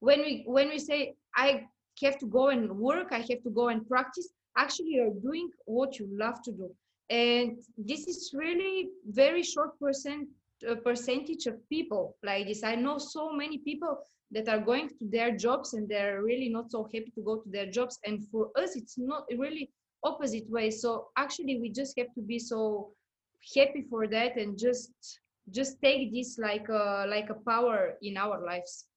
when 0.00 0.20
we 0.20 0.44
when 0.46 0.68
we 0.68 0.78
say 0.78 1.14
I 1.36 1.66
have 2.02 2.18
to 2.18 2.26
go 2.26 2.48
and 2.48 2.70
work, 2.70 3.08
I 3.12 3.18
have 3.18 3.42
to 3.42 3.50
go 3.50 3.68
and 3.68 3.86
practice, 3.88 4.28
actually 4.56 4.90
you're 4.90 5.14
doing 5.22 5.50
what 5.66 5.98
you 5.98 6.08
love 6.10 6.42
to 6.42 6.52
do. 6.52 6.70
And 7.10 7.58
this 7.76 8.06
is 8.06 8.32
really 8.34 8.90
very 9.06 9.42
short 9.42 9.78
percent 9.80 10.28
uh, 10.68 10.74
percentage 10.74 11.46
of 11.46 11.56
people 11.68 12.16
like 12.24 12.46
this. 12.48 12.64
I 12.64 12.74
know 12.74 12.98
so 12.98 13.32
many 13.32 13.58
people 13.58 13.98
that 14.32 14.48
are 14.48 14.58
going 14.58 14.88
to 14.88 14.94
their 15.00 15.36
jobs 15.36 15.74
and 15.74 15.88
they're 15.88 16.22
really 16.22 16.48
not 16.48 16.70
so 16.70 16.84
happy 16.84 17.12
to 17.14 17.22
go 17.22 17.36
to 17.36 17.48
their 17.48 17.66
jobs. 17.66 17.98
And 18.04 18.26
for 18.28 18.50
us, 18.56 18.76
it's 18.76 18.98
not 18.98 19.24
really 19.36 19.70
opposite 20.04 20.50
way. 20.50 20.70
So 20.70 21.08
actually, 21.16 21.58
we 21.60 21.70
just 21.70 21.96
have 21.98 22.12
to 22.14 22.20
be 22.20 22.38
so 22.38 22.90
happy 23.56 23.84
for 23.88 24.06
that 24.08 24.36
and 24.36 24.58
just 24.58 24.90
just 25.50 25.80
take 25.80 26.12
this 26.12 26.38
like 26.38 26.68
a 26.68 27.06
like 27.08 27.30
a 27.30 27.38
power 27.48 27.94
in 28.02 28.16
our 28.16 28.44
lives. 28.44 28.87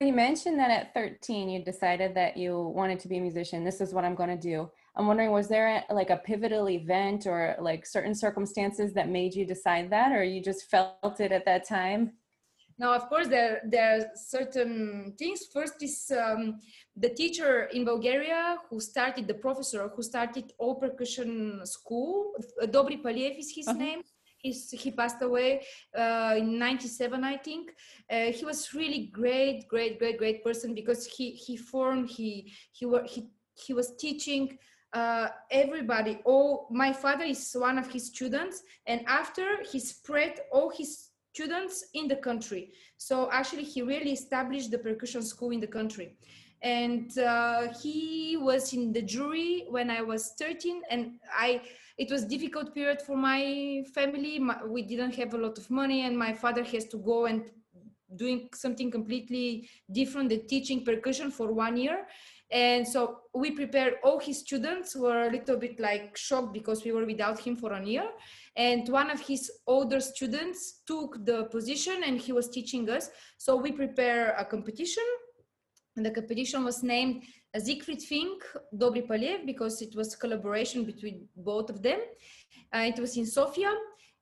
You 0.00 0.12
mentioned 0.12 0.60
that 0.60 0.70
at 0.70 0.94
13 0.94 1.48
you 1.50 1.64
decided 1.64 2.14
that 2.14 2.36
you 2.36 2.56
wanted 2.56 3.00
to 3.00 3.08
be 3.08 3.18
a 3.18 3.20
musician. 3.20 3.64
This 3.64 3.80
is 3.80 3.92
what 3.92 4.04
I'm 4.04 4.14
going 4.14 4.28
to 4.28 4.36
do. 4.36 4.70
I'm 4.94 5.08
wondering, 5.08 5.32
was 5.32 5.48
there 5.48 5.84
a, 5.88 5.92
like 5.92 6.10
a 6.10 6.18
pivotal 6.18 6.68
event 6.70 7.26
or 7.26 7.56
like 7.60 7.84
certain 7.84 8.14
circumstances 8.14 8.92
that 8.94 9.08
made 9.08 9.34
you 9.34 9.44
decide 9.44 9.90
that, 9.90 10.12
or 10.12 10.22
you 10.22 10.40
just 10.40 10.70
felt 10.70 11.18
it 11.18 11.32
at 11.32 11.44
that 11.46 11.66
time? 11.66 12.12
Now, 12.78 12.94
of 12.94 13.08
course, 13.08 13.26
there 13.26 13.60
there 13.64 13.98
are 13.98 14.06
certain 14.14 15.14
things. 15.18 15.46
First 15.52 15.82
is 15.82 16.12
um, 16.16 16.60
the 16.96 17.10
teacher 17.10 17.64
in 17.72 17.84
Bulgaria 17.84 18.58
who 18.70 18.80
started 18.80 19.26
the 19.26 19.34
professor 19.34 19.88
who 19.88 20.02
started 20.02 20.52
all 20.58 20.76
percussion 20.76 21.60
school. 21.64 22.34
Dobri 22.66 23.02
Paliev 23.02 23.36
is 23.36 23.52
his 23.52 23.66
uh-huh. 23.66 23.78
name. 23.78 24.02
He's, 24.38 24.70
he 24.70 24.90
passed 24.92 25.20
away 25.20 25.62
uh, 25.96 26.34
in 26.38 26.58
97 26.58 27.24
i 27.24 27.36
think 27.36 27.74
uh, 28.10 28.26
he 28.26 28.44
was 28.44 28.72
really 28.72 29.10
great 29.12 29.66
great 29.68 29.98
great 29.98 30.16
great 30.16 30.44
person 30.44 30.74
because 30.74 31.06
he 31.06 31.32
he 31.32 31.56
formed 31.56 32.08
he 32.08 32.52
he 32.70 32.86
he, 33.06 33.28
he 33.54 33.74
was 33.74 33.96
teaching 33.96 34.56
uh, 34.92 35.28
everybody 35.50 36.20
all 36.24 36.68
my 36.70 36.92
father 36.92 37.24
is 37.24 37.54
one 37.58 37.78
of 37.78 37.90
his 37.90 38.06
students 38.06 38.62
and 38.86 39.00
after 39.06 39.62
he 39.70 39.78
spread 39.80 40.40
all 40.52 40.70
his 40.70 41.08
students 41.38 41.84
in 41.94 42.08
the 42.08 42.16
country. 42.16 42.72
So 42.96 43.30
actually, 43.30 43.64
he 43.64 43.82
really 43.82 44.12
established 44.12 44.70
the 44.70 44.78
percussion 44.78 45.22
school 45.22 45.50
in 45.50 45.60
the 45.60 45.68
country. 45.68 46.16
And 46.62 47.16
uh, 47.18 47.72
he 47.80 48.36
was 48.36 48.72
in 48.72 48.92
the 48.92 49.02
jury 49.02 49.66
when 49.68 49.90
I 49.90 50.02
was 50.02 50.32
13, 50.38 50.82
and 50.90 51.12
I. 51.32 51.62
It 51.98 52.12
was 52.12 52.24
difficult 52.24 52.74
period 52.74 53.02
for 53.02 53.16
my 53.16 53.82
family. 53.92 54.38
My, 54.38 54.64
we 54.64 54.82
didn't 54.82 55.16
have 55.16 55.34
a 55.34 55.36
lot 55.36 55.58
of 55.58 55.68
money, 55.68 56.02
and 56.02 56.16
my 56.16 56.32
father 56.32 56.62
has 56.62 56.84
to 56.86 56.96
go 56.96 57.26
and 57.26 57.50
doing 58.16 58.48
something 58.54 58.90
completely 58.90 59.68
different 59.92 60.30
the 60.30 60.38
teaching 60.38 60.84
percussion 60.84 61.30
for 61.30 61.52
one 61.52 61.76
year 61.76 62.06
and 62.50 62.88
so 62.88 63.20
we 63.34 63.50
prepared 63.50 63.94
all 64.02 64.18
his 64.18 64.38
students 64.38 64.96
were 64.96 65.26
a 65.26 65.30
little 65.30 65.58
bit 65.58 65.78
like 65.78 66.16
shocked 66.16 66.54
because 66.54 66.82
we 66.84 66.92
were 66.92 67.04
without 67.04 67.38
him 67.38 67.54
for 67.54 67.72
a 67.72 67.84
year 67.84 68.08
and 68.56 68.88
one 68.88 69.10
of 69.10 69.20
his 69.20 69.50
older 69.66 70.00
students 70.00 70.80
took 70.86 71.22
the 71.26 71.44
position 71.44 72.02
and 72.06 72.18
he 72.18 72.32
was 72.32 72.48
teaching 72.48 72.88
us 72.88 73.10
so 73.36 73.56
we 73.56 73.70
prepare 73.70 74.34
a 74.38 74.44
competition 74.44 75.04
and 75.98 76.06
the 76.06 76.10
competition 76.10 76.64
was 76.64 76.82
named 76.82 77.24
Siegfried 77.56 78.02
Fink, 78.02 78.42
Dobri 78.74 79.06
Paliev, 79.06 79.44
because 79.44 79.82
it 79.82 79.94
was 79.94 80.14
a 80.14 80.16
collaboration 80.16 80.84
between 80.84 81.28
both 81.36 81.68
of 81.68 81.82
them. 81.82 82.00
Uh, 82.74 82.90
it 82.92 82.98
was 82.98 83.16
in 83.16 83.26
Sofia. 83.26 83.72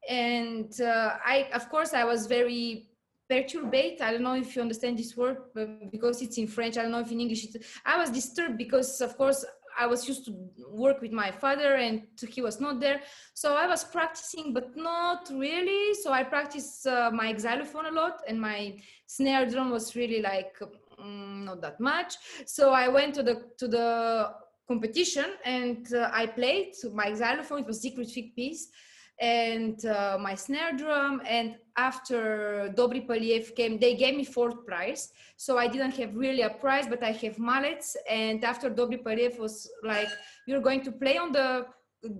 And 0.08 0.72
uh, 0.80 1.16
I, 1.24 1.48
of 1.52 1.68
course, 1.68 1.92
I 1.92 2.04
was 2.04 2.26
very 2.26 2.88
perturbate 3.28 4.00
i 4.00 4.12
don't 4.12 4.22
know 4.22 4.34
if 4.34 4.54
you 4.54 4.62
understand 4.62 4.96
this 4.96 5.16
word 5.16 5.38
because 5.90 6.22
it's 6.22 6.38
in 6.38 6.46
french 6.46 6.78
i 6.78 6.82
don't 6.82 6.92
know 6.92 7.00
if 7.00 7.10
in 7.10 7.20
english 7.20 7.46
i 7.84 7.98
was 7.98 8.10
disturbed 8.10 8.56
because 8.56 9.00
of 9.00 9.16
course 9.16 9.44
i 9.78 9.86
was 9.86 10.06
used 10.06 10.24
to 10.24 10.32
work 10.70 11.00
with 11.00 11.12
my 11.12 11.30
father 11.30 11.74
and 11.74 12.02
he 12.28 12.40
was 12.40 12.60
not 12.60 12.78
there 12.78 13.00
so 13.34 13.56
i 13.56 13.66
was 13.66 13.82
practicing 13.82 14.52
but 14.52 14.76
not 14.76 15.28
really 15.32 15.92
so 15.94 16.12
i 16.12 16.22
practiced 16.22 16.86
uh, 16.86 17.10
my 17.12 17.36
xylophone 17.36 17.86
a 17.86 17.90
lot 17.90 18.22
and 18.28 18.40
my 18.40 18.80
snare 19.06 19.44
drum 19.44 19.70
was 19.70 19.96
really 19.96 20.22
like 20.22 20.56
mm, 21.00 21.44
not 21.44 21.60
that 21.60 21.78
much 21.80 22.14
so 22.46 22.72
i 22.72 22.88
went 22.88 23.14
to 23.14 23.22
the 23.22 23.42
to 23.58 23.68
the 23.68 24.30
competition 24.68 25.26
and 25.44 25.92
uh, 25.94 26.10
i 26.12 26.26
played 26.26 26.72
my 26.92 27.14
xylophone 27.14 27.60
it 27.60 27.66
was 27.66 27.80
Siegfried 27.80 28.10
Fink 28.10 28.34
piece 28.34 28.68
and 29.18 29.84
uh, 29.86 30.18
my 30.20 30.34
snare 30.34 30.72
drum. 30.76 31.22
And 31.26 31.56
after 31.76 32.72
Dobri 32.76 33.06
Paliev 33.06 33.54
came, 33.54 33.78
they 33.78 33.94
gave 33.94 34.16
me 34.16 34.24
fourth 34.24 34.66
prize. 34.66 35.10
So 35.36 35.58
I 35.58 35.68
didn't 35.68 35.92
have 35.96 36.14
really 36.14 36.42
a 36.42 36.50
prize, 36.50 36.86
but 36.86 37.02
I 37.02 37.12
have 37.12 37.38
mallets. 37.38 37.96
And 38.08 38.44
after 38.44 38.70
Dobri 38.70 39.02
Paliev 39.02 39.38
was 39.38 39.70
like, 39.82 40.08
you're 40.46 40.60
going 40.60 40.82
to 40.82 40.92
play 40.92 41.16
on 41.16 41.32
the 41.32 41.66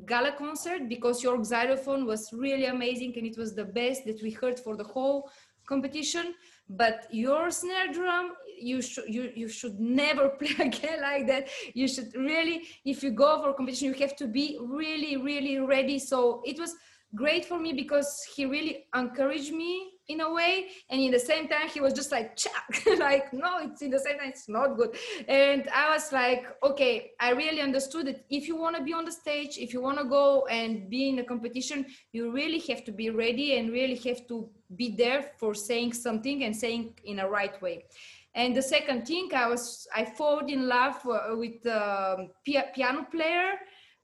gala 0.04 0.32
concert 0.32 0.88
because 0.88 1.22
your 1.22 1.44
xylophone 1.44 2.06
was 2.06 2.32
really 2.32 2.64
amazing 2.64 3.12
and 3.16 3.26
it 3.26 3.36
was 3.36 3.54
the 3.54 3.64
best 3.64 4.04
that 4.04 4.20
we 4.22 4.30
heard 4.30 4.58
for 4.58 4.74
the 4.74 4.82
whole 4.82 5.30
competition 5.68 6.34
but 6.68 7.06
your 7.10 7.50
snare 7.50 7.92
drum 7.92 8.32
you 8.58 8.80
should 8.80 9.04
you, 9.06 9.30
you 9.34 9.48
should 9.48 9.78
never 9.78 10.28
play 10.40 10.54
again 10.58 11.00
like 11.02 11.26
that. 11.26 11.48
You 11.74 11.88
should 11.88 12.14
really 12.14 12.62
if 12.84 13.02
you 13.02 13.10
go 13.10 13.42
for 13.42 13.52
competition 13.52 13.88
you 13.88 13.94
have 13.94 14.16
to 14.16 14.26
be 14.26 14.58
really 14.60 15.16
really 15.16 15.58
ready. 15.58 15.98
So 15.98 16.42
it 16.44 16.58
was 16.58 16.74
great 17.14 17.44
for 17.44 17.58
me 17.58 17.72
because 17.72 18.22
he 18.34 18.44
really 18.44 18.86
encouraged 18.94 19.52
me 19.52 19.92
in 20.08 20.20
a 20.20 20.32
way. 20.32 20.68
And 20.90 21.00
in 21.00 21.10
the 21.10 21.18
same 21.18 21.48
time 21.48 21.68
he 21.68 21.80
was 21.80 21.92
just 21.92 22.12
like 22.12 22.36
Chuck. 22.36 22.82
like 22.98 23.32
no 23.32 23.58
it's 23.60 23.82
in 23.82 23.90
the 23.90 23.98
same 23.98 24.18
time 24.18 24.28
it's 24.28 24.48
not 24.48 24.76
good. 24.76 24.96
And 25.28 25.68
i 25.74 25.92
was 25.92 26.12
like 26.12 26.46
okay 26.62 27.10
i 27.20 27.30
really 27.30 27.60
understood 27.60 28.06
that 28.06 28.24
if 28.30 28.48
you 28.48 28.56
want 28.56 28.76
to 28.76 28.82
be 28.82 28.92
on 28.92 29.04
the 29.04 29.12
stage 29.12 29.58
if 29.58 29.72
you 29.72 29.80
want 29.80 29.98
to 29.98 30.04
go 30.04 30.46
and 30.46 30.88
be 30.90 31.08
in 31.08 31.18
a 31.18 31.24
competition 31.24 31.86
you 32.12 32.32
really 32.32 32.60
have 32.68 32.84
to 32.84 32.92
be 32.92 33.10
ready 33.10 33.58
and 33.58 33.72
really 33.72 33.96
have 33.96 34.26
to 34.28 34.48
be 34.76 34.94
there 34.96 35.30
for 35.38 35.54
saying 35.54 35.92
something 35.92 36.44
and 36.44 36.54
saying 36.54 36.94
in 37.04 37.20
a 37.20 37.28
right 37.28 37.60
way. 37.62 37.84
And 38.34 38.54
the 38.54 38.62
second 38.62 39.06
thing 39.06 39.30
i 39.34 39.46
was 39.48 39.86
i 39.94 40.04
fallen 40.04 40.48
in 40.48 40.68
love 40.68 40.98
uh, 41.06 41.34
with 41.36 41.64
a 41.66 42.18
um, 42.18 42.30
piano 42.44 43.06
player 43.10 43.52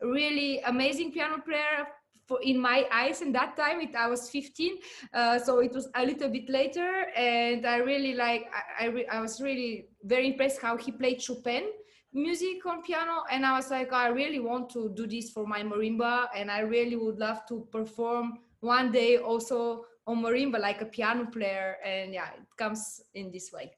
really 0.01 0.61
amazing 0.61 1.13
piano 1.13 1.39
player 1.39 1.87
for 2.33 2.43
in 2.43 2.59
my 2.59 2.87
eyes 2.93 3.23
in 3.23 3.33
that 3.33 3.57
time 3.57 3.81
it, 3.81 3.95
i 3.95 4.07
was 4.07 4.31
15 4.31 4.79
uh, 5.15 5.39
so 5.39 5.59
it 5.61 5.73
was 5.73 5.89
a 5.95 6.05
little 6.05 6.29
bit 6.29 6.49
later 6.49 7.07
and 7.17 7.67
i 7.67 7.77
really 7.77 8.15
like 8.15 8.51
I, 8.55 8.85
I, 8.85 8.89
re, 8.89 9.07
I, 9.07 9.21
was 9.21 9.41
really 9.41 9.89
very 10.05 10.29
impressed 10.29 10.61
how 10.61 10.77
he 10.77 10.93
played 10.93 11.21
chopin 11.21 11.65
music 12.13 12.65
on 12.67 12.83
piano 12.83 13.23
and 13.31 13.45
i 13.45 13.53
was 13.57 13.71
like 13.71 13.93
i 13.93 14.09
really 14.09 14.41
want 14.41 14.71
to 14.71 14.91
do 14.95 15.07
this 15.07 15.31
for 15.31 15.47
my 15.47 15.63
marimba 15.63 16.29
and 16.37 16.51
i 16.51 16.61
really 16.61 16.97
would 16.97 17.19
love 17.19 17.47
to 17.49 17.67
perform 17.71 18.39
one 18.61 18.91
day 18.93 19.19
also 19.19 19.85
on 20.07 20.23
marimba 20.23 20.59
like 20.59 20.81
a 20.83 20.87
piano 20.87 21.27
player 21.27 21.77
and 21.85 22.13
yeah 22.13 22.29
it 22.37 22.57
comes 22.57 23.03
in 23.15 23.31
this 23.31 23.53
way 23.53 23.71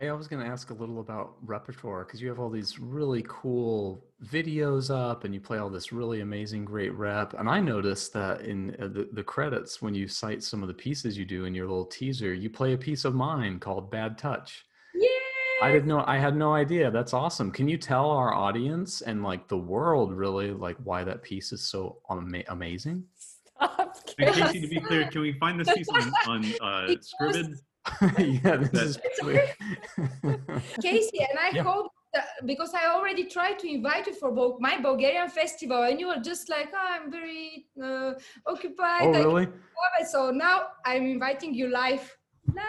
Hey, 0.00 0.10
I 0.10 0.12
was 0.12 0.28
going 0.28 0.44
to 0.44 0.48
ask 0.48 0.70
a 0.70 0.74
little 0.74 1.00
about 1.00 1.34
repertoire 1.42 2.04
because 2.04 2.22
you 2.22 2.28
have 2.28 2.38
all 2.38 2.50
these 2.50 2.78
really 2.78 3.24
cool 3.26 4.04
videos 4.24 4.94
up 4.94 5.24
and 5.24 5.34
you 5.34 5.40
play 5.40 5.58
all 5.58 5.68
this 5.68 5.92
really 5.92 6.20
amazing, 6.20 6.64
great 6.64 6.94
rep. 6.94 7.34
And 7.34 7.48
I 7.50 7.58
noticed 7.58 8.12
that 8.12 8.42
in 8.42 8.76
uh, 8.80 8.86
the, 8.86 9.08
the 9.12 9.24
credits, 9.24 9.82
when 9.82 9.96
you 9.96 10.06
cite 10.06 10.44
some 10.44 10.62
of 10.62 10.68
the 10.68 10.74
pieces 10.74 11.18
you 11.18 11.24
do 11.24 11.46
in 11.46 11.54
your 11.54 11.66
little 11.66 11.84
teaser, 11.84 12.32
you 12.32 12.48
play 12.48 12.74
a 12.74 12.78
piece 12.78 13.04
of 13.04 13.16
mine 13.16 13.58
called 13.58 13.90
Bad 13.90 14.16
Touch. 14.16 14.66
Yeah. 14.94 15.08
I 15.62 15.72
didn't 15.72 15.88
know, 15.88 16.04
I 16.06 16.18
had 16.18 16.36
no 16.36 16.54
idea. 16.54 16.92
That's 16.92 17.12
awesome. 17.12 17.50
Can 17.50 17.66
you 17.66 17.76
tell 17.76 18.08
our 18.08 18.32
audience 18.32 19.00
and 19.00 19.24
like 19.24 19.48
the 19.48 19.58
world 19.58 20.12
really 20.12 20.52
like 20.52 20.76
why 20.84 21.02
that 21.02 21.24
piece 21.24 21.50
is 21.50 21.62
so 21.62 21.98
ama- 22.08 22.44
amazing? 22.50 23.02
Stop. 23.16 23.96
Casey, 24.16 24.60
to 24.60 24.68
be 24.68 24.78
clear, 24.78 25.08
can 25.08 25.22
we 25.22 25.32
find 25.40 25.58
this 25.58 25.72
piece 25.74 25.88
on, 25.88 26.12
on 26.28 26.44
uh, 26.60 26.94
Scribd? 27.20 27.56
yeah, 28.18 28.56
this 28.56 28.82
is 28.82 28.98
Casey, 30.82 31.20
and 31.20 31.38
I 31.38 31.50
yeah. 31.52 31.62
hope 31.62 31.92
because 32.46 32.72
I 32.74 32.86
already 32.86 33.24
tried 33.24 33.58
to 33.60 33.68
invite 33.68 34.06
you 34.06 34.14
for 34.14 34.56
my 34.60 34.78
Bulgarian 34.80 35.28
festival, 35.28 35.82
and 35.82 36.00
you 36.00 36.08
were 36.08 36.22
just 36.22 36.48
like, 36.48 36.68
oh, 36.74 36.88
"I'm 36.94 37.10
very 37.10 37.66
uh, 37.82 38.12
occupied." 38.46 39.16
Oh, 39.16 39.24
really? 39.24 39.48
So 40.06 40.30
now 40.30 40.68
I'm 40.84 41.04
inviting 41.04 41.54
you 41.54 41.68
live. 41.68 42.16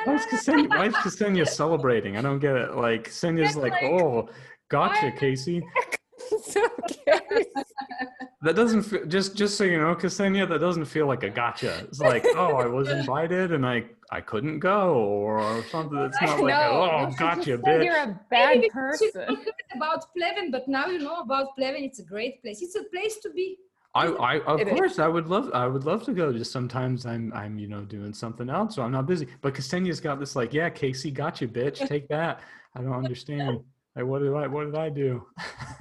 why 0.06 0.16
is 0.16 0.26
Ksenija, 0.26 0.70
why 0.70 0.88
is 0.88 0.96
Ksenija 0.96 1.48
celebrating? 1.48 2.18
I 2.18 2.22
don't 2.22 2.40
get 2.40 2.56
it. 2.56 2.76
Like 2.76 3.10
Ksenija's 3.10 3.56
like, 3.56 3.74
like, 3.74 3.84
"Oh, 3.84 4.30
gotcha, 4.70 5.12
Casey." 5.12 5.66
so 6.44 6.62
that 8.42 8.56
doesn't 8.56 8.84
feel, 8.84 9.06
just 9.06 9.36
just 9.36 9.58
so 9.58 9.64
you 9.64 9.80
know, 9.80 9.96
Ksenija, 9.96 10.48
that 10.50 10.60
doesn't 10.60 10.86
feel 10.86 11.08
like 11.08 11.24
a 11.24 11.30
gotcha. 11.30 11.86
It's 11.88 12.00
like, 12.00 12.26
oh, 12.36 12.56
I 12.56 12.66
was 12.66 12.90
invited 12.90 13.52
and 13.52 13.66
I 13.66 13.86
I 14.12 14.22
couldn't 14.22 14.60
go 14.60 14.96
or 14.96 15.64
something. 15.66 15.98
It's 16.00 16.22
not 16.22 16.42
like, 16.42 16.56
oh, 16.56 17.12
gotcha, 17.18 17.58
bitch. 17.58 17.86
You're 17.86 17.96
a 17.96 18.20
bad 18.30 18.64
person. 18.70 19.38
About 19.76 20.06
Pleven, 20.16 20.52
but 20.52 20.68
now 20.68 20.88
you 20.88 21.00
know 21.00 21.18
about 21.18 21.56
Pleven. 21.56 21.84
It's 21.84 22.00
a 22.00 22.04
great 22.04 22.42
place. 22.42 22.62
It's 22.62 22.76
a 22.76 22.84
place 22.86 23.18
to 23.18 23.30
be. 23.32 23.58
I, 23.96 24.08
I 24.08 24.40
of 24.42 24.60
It 24.60 24.68
is. 24.68 24.74
course 24.74 25.00
I 25.00 25.08
would 25.08 25.28
love 25.28 25.50
I 25.54 25.66
would 25.66 25.84
love 25.84 26.04
to 26.06 26.14
go. 26.14 26.32
Just 26.32 26.52
sometimes 26.52 27.06
I'm 27.06 27.34
I'm 27.34 27.58
you 27.58 27.68
know 27.68 27.82
doing 27.82 28.14
something 28.14 28.50
else, 28.50 28.76
so 28.76 28.84
I'm 28.84 28.92
not 28.92 29.08
busy. 29.08 29.28
But 29.42 29.56
Ksenija's 29.56 30.00
got 30.00 30.20
this 30.20 30.36
like, 30.36 30.54
yeah, 30.54 30.70
Casey, 30.70 31.12
got 31.12 31.42
you, 31.42 31.48
bitch. 31.48 31.88
Take 31.88 32.08
that. 32.10 32.42
I 32.76 32.82
don't 32.82 32.94
understand. 32.94 33.62
Like, 34.00 34.08
what 34.08 34.22
did 34.22 34.34
I 34.34 34.48
what 34.48 34.64
did 34.64 34.76
I 34.76 34.88
do? 34.88 35.28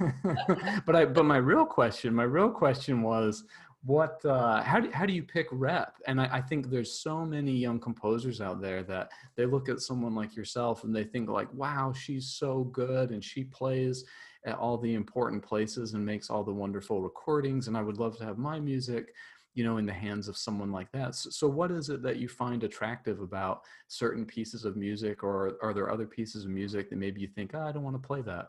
but 0.85 0.93
I 0.93 1.05
but 1.05 1.23
my 1.23 1.37
real 1.37 1.65
question, 1.65 2.13
my 2.13 2.23
real 2.23 2.49
question 2.49 3.01
was, 3.01 3.45
what 3.85 4.19
uh, 4.25 4.61
how 4.61 4.81
do 4.81 4.91
how 4.91 5.05
do 5.05 5.13
you 5.13 5.23
pick 5.23 5.47
rep? 5.53 5.95
And 6.05 6.19
I, 6.19 6.27
I 6.33 6.41
think 6.41 6.69
there's 6.69 6.91
so 6.91 7.23
many 7.23 7.53
young 7.53 7.79
composers 7.79 8.41
out 8.41 8.59
there 8.61 8.83
that 8.83 9.11
they 9.37 9.45
look 9.45 9.69
at 9.69 9.79
someone 9.79 10.15
like 10.15 10.35
yourself 10.35 10.83
and 10.83 10.93
they 10.93 11.05
think 11.05 11.29
like, 11.29 11.47
wow, 11.53 11.93
she's 11.93 12.27
so 12.27 12.65
good 12.65 13.11
and 13.11 13.23
she 13.23 13.45
plays 13.45 14.03
at 14.43 14.57
all 14.57 14.77
the 14.77 14.95
important 14.95 15.41
places 15.41 15.93
and 15.93 16.05
makes 16.05 16.29
all 16.29 16.43
the 16.43 16.53
wonderful 16.53 17.01
recordings 17.01 17.67
and 17.67 17.75
i 17.75 17.81
would 17.81 17.97
love 17.97 18.17
to 18.17 18.23
have 18.23 18.37
my 18.37 18.57
music 18.57 19.13
you 19.59 19.65
know 19.65 19.77
in 19.77 19.85
the 19.85 19.99
hands 20.07 20.27
of 20.29 20.37
someone 20.37 20.71
like 20.71 20.91
that 20.93 21.13
so, 21.15 21.29
so 21.29 21.47
what 21.47 21.69
is 21.69 21.89
it 21.89 22.01
that 22.01 22.17
you 22.17 22.27
find 22.27 22.63
attractive 22.63 23.19
about 23.19 23.61
certain 23.89 24.25
pieces 24.25 24.63
of 24.65 24.77
music 24.77 25.23
or 25.23 25.57
are 25.61 25.73
there 25.73 25.91
other 25.91 26.07
pieces 26.07 26.45
of 26.45 26.51
music 26.61 26.89
that 26.89 26.97
maybe 26.97 27.19
you 27.19 27.27
think 27.27 27.51
oh, 27.53 27.67
i 27.67 27.71
don't 27.71 27.83
want 27.83 28.01
to 28.01 28.07
play 28.07 28.21
that 28.21 28.47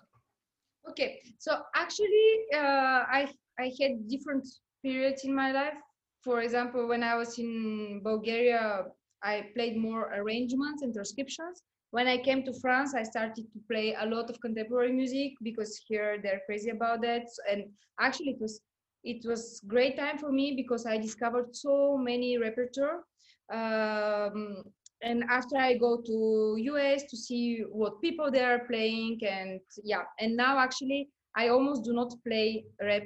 Okay, 0.88 1.20
so 1.38 1.60
actually, 1.74 2.46
uh, 2.54 3.04
I 3.18 3.32
I 3.58 3.72
had 3.80 4.08
different 4.08 4.46
periods 4.82 5.24
in 5.24 5.34
my 5.34 5.52
life. 5.52 5.78
For 6.22 6.40
example, 6.40 6.88
when 6.88 7.02
I 7.02 7.14
was 7.16 7.38
in 7.38 8.00
Bulgaria, 8.02 8.86
I 9.22 9.50
played 9.54 9.76
more 9.76 10.12
arrangements 10.14 10.82
and 10.82 10.92
transcriptions. 10.92 11.62
When 11.90 12.06
I 12.06 12.18
came 12.18 12.42
to 12.44 12.52
France, 12.60 12.94
I 12.94 13.02
started 13.02 13.46
to 13.52 13.60
play 13.70 13.94
a 13.94 14.06
lot 14.06 14.30
of 14.30 14.40
contemporary 14.40 14.92
music 14.92 15.32
because 15.42 15.80
here 15.86 16.18
they're 16.22 16.42
crazy 16.46 16.70
about 16.70 17.02
that. 17.02 17.26
And 17.50 17.64
actually, 18.00 18.30
it 18.30 18.40
was 18.40 18.60
it 19.04 19.26
was 19.26 19.60
great 19.66 19.96
time 19.96 20.18
for 20.18 20.30
me 20.30 20.54
because 20.54 20.86
I 20.86 20.98
discovered 20.98 21.54
so 21.54 21.96
many 21.96 22.38
repertoire. 22.38 23.04
Um, 23.52 24.62
and 25.02 25.24
after 25.30 25.56
I 25.56 25.76
go 25.76 26.02
to 26.02 26.56
US 26.58 27.04
to 27.04 27.16
see 27.16 27.64
what 27.70 28.00
people 28.02 28.30
they 28.30 28.44
are 28.44 28.60
playing, 28.66 29.18
and 29.26 29.60
yeah, 29.82 30.04
and 30.18 30.36
now 30.36 30.58
actually 30.58 31.08
I 31.36 31.48
almost 31.48 31.84
do 31.84 31.92
not 31.92 32.12
play 32.26 32.64
rap 32.82 33.04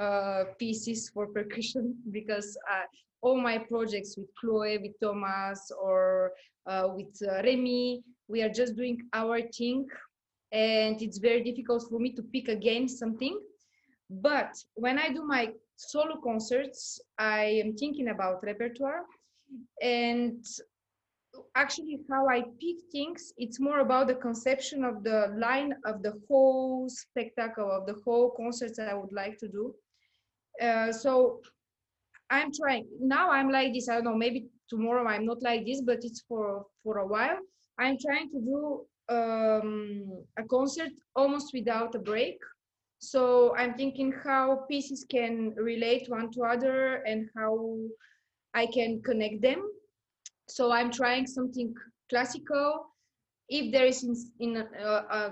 uh, 0.00 0.44
pieces 0.58 1.10
for 1.10 1.26
percussion 1.26 1.96
because 2.10 2.56
uh, 2.70 2.84
all 3.20 3.40
my 3.40 3.58
projects 3.58 4.16
with 4.16 4.28
Chloe, 4.40 4.78
with 4.78 4.92
Thomas, 5.02 5.70
or 5.80 6.32
uh, 6.66 6.88
with 6.94 7.14
uh, 7.26 7.42
Remy, 7.42 8.02
we 8.28 8.42
are 8.42 8.48
just 8.48 8.76
doing 8.76 8.98
our 9.12 9.40
thing, 9.42 9.86
and 10.52 11.02
it's 11.02 11.18
very 11.18 11.42
difficult 11.42 11.84
for 11.90 11.98
me 11.98 12.12
to 12.12 12.22
pick 12.22 12.48
again 12.48 12.88
something. 12.88 13.38
But 14.10 14.54
when 14.74 14.98
I 14.98 15.10
do 15.10 15.22
my 15.24 15.52
solo 15.76 16.20
concerts, 16.22 17.00
I 17.18 17.44
am 17.64 17.74
thinking 17.74 18.08
about 18.08 18.42
repertoire, 18.42 19.04
and 19.82 20.44
actually 21.54 22.00
how 22.10 22.28
I 22.28 22.42
pick 22.60 22.76
things, 22.90 23.32
it's 23.36 23.60
more 23.60 23.80
about 23.80 24.08
the 24.08 24.14
conception 24.14 24.84
of 24.84 25.04
the 25.04 25.34
line 25.36 25.74
of 25.84 26.02
the 26.02 26.14
whole 26.26 26.88
spectacle 26.88 27.70
of 27.70 27.86
the 27.86 27.96
whole 28.04 28.30
concerts 28.30 28.78
that 28.78 28.88
I 28.88 28.94
would 28.94 29.12
like 29.12 29.38
to 29.38 29.48
do. 29.48 29.74
Uh, 30.60 30.92
so 30.92 31.40
I'm 32.30 32.50
trying 32.52 32.86
now. 33.00 33.30
I'm 33.30 33.50
like 33.50 33.72
this. 33.72 33.88
I 33.88 33.94
don't 33.94 34.04
know. 34.04 34.16
Maybe 34.16 34.46
tomorrow 34.68 35.06
I'm 35.06 35.24
not 35.24 35.42
like 35.42 35.64
this, 35.64 35.80
but 35.80 35.98
it's 36.02 36.22
for 36.28 36.66
for 36.82 36.98
a 36.98 37.06
while. 37.06 37.38
I'm 37.78 37.96
trying 38.04 38.30
to 38.30 38.40
do 38.40 38.86
um, 39.08 40.24
a 40.36 40.44
concert 40.44 40.92
almost 41.14 41.52
without 41.54 41.94
a 41.94 41.98
break. 41.98 42.38
So 42.98 43.54
I'm 43.56 43.74
thinking 43.74 44.12
how 44.24 44.66
pieces 44.68 45.06
can 45.08 45.54
relate 45.56 46.08
one 46.08 46.30
to 46.32 46.42
other 46.42 46.96
and 47.06 47.28
how 47.36 47.78
I 48.54 48.66
can 48.66 49.02
connect 49.02 49.42
them. 49.42 49.62
So 50.48 50.72
i'm 50.72 50.90
trying 50.90 51.26
something 51.26 51.74
classical. 52.10 52.86
If 53.48 53.72
there 53.72 53.86
is 53.86 54.02
in 54.04 54.14
in, 54.40 54.56
uh, 54.56 55.02
uh, 55.10 55.30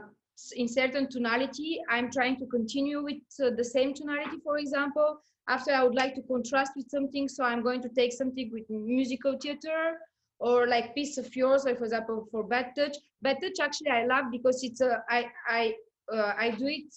in 0.54 0.68
certain 0.68 1.08
tonality 1.08 1.80
i'm 1.90 2.10
trying 2.10 2.36
to 2.36 2.46
continue 2.46 3.02
with 3.02 3.22
uh, 3.42 3.50
the 3.56 3.64
same 3.64 3.94
tonality 3.94 4.38
for 4.44 4.58
example. 4.58 5.18
After 5.48 5.72
i 5.72 5.82
would 5.82 5.94
like 5.94 6.14
to 6.16 6.22
contrast 6.22 6.72
with 6.76 6.88
something 6.90 7.28
so 7.28 7.44
i'm 7.44 7.62
going 7.62 7.82
to 7.82 7.88
take 7.88 8.12
something 8.12 8.50
with 8.52 8.68
musical 8.68 9.38
theater 9.38 9.98
or 10.38 10.66
like 10.66 10.94
piece 10.94 11.16
of 11.18 11.34
yours 11.34 11.64
like 11.64 11.78
for 11.78 11.84
example 11.84 12.28
for 12.30 12.44
bad 12.44 12.74
touch. 12.76 12.96
Bad 13.22 13.38
touch 13.42 13.58
actually 13.60 13.90
i 13.90 14.04
love 14.06 14.26
because 14.30 14.62
it's 14.62 14.80
a 14.80 15.02
i 15.08 15.26
i 15.48 15.74
uh, 16.12 16.34
i 16.38 16.50
do 16.50 16.66
it 16.66 16.94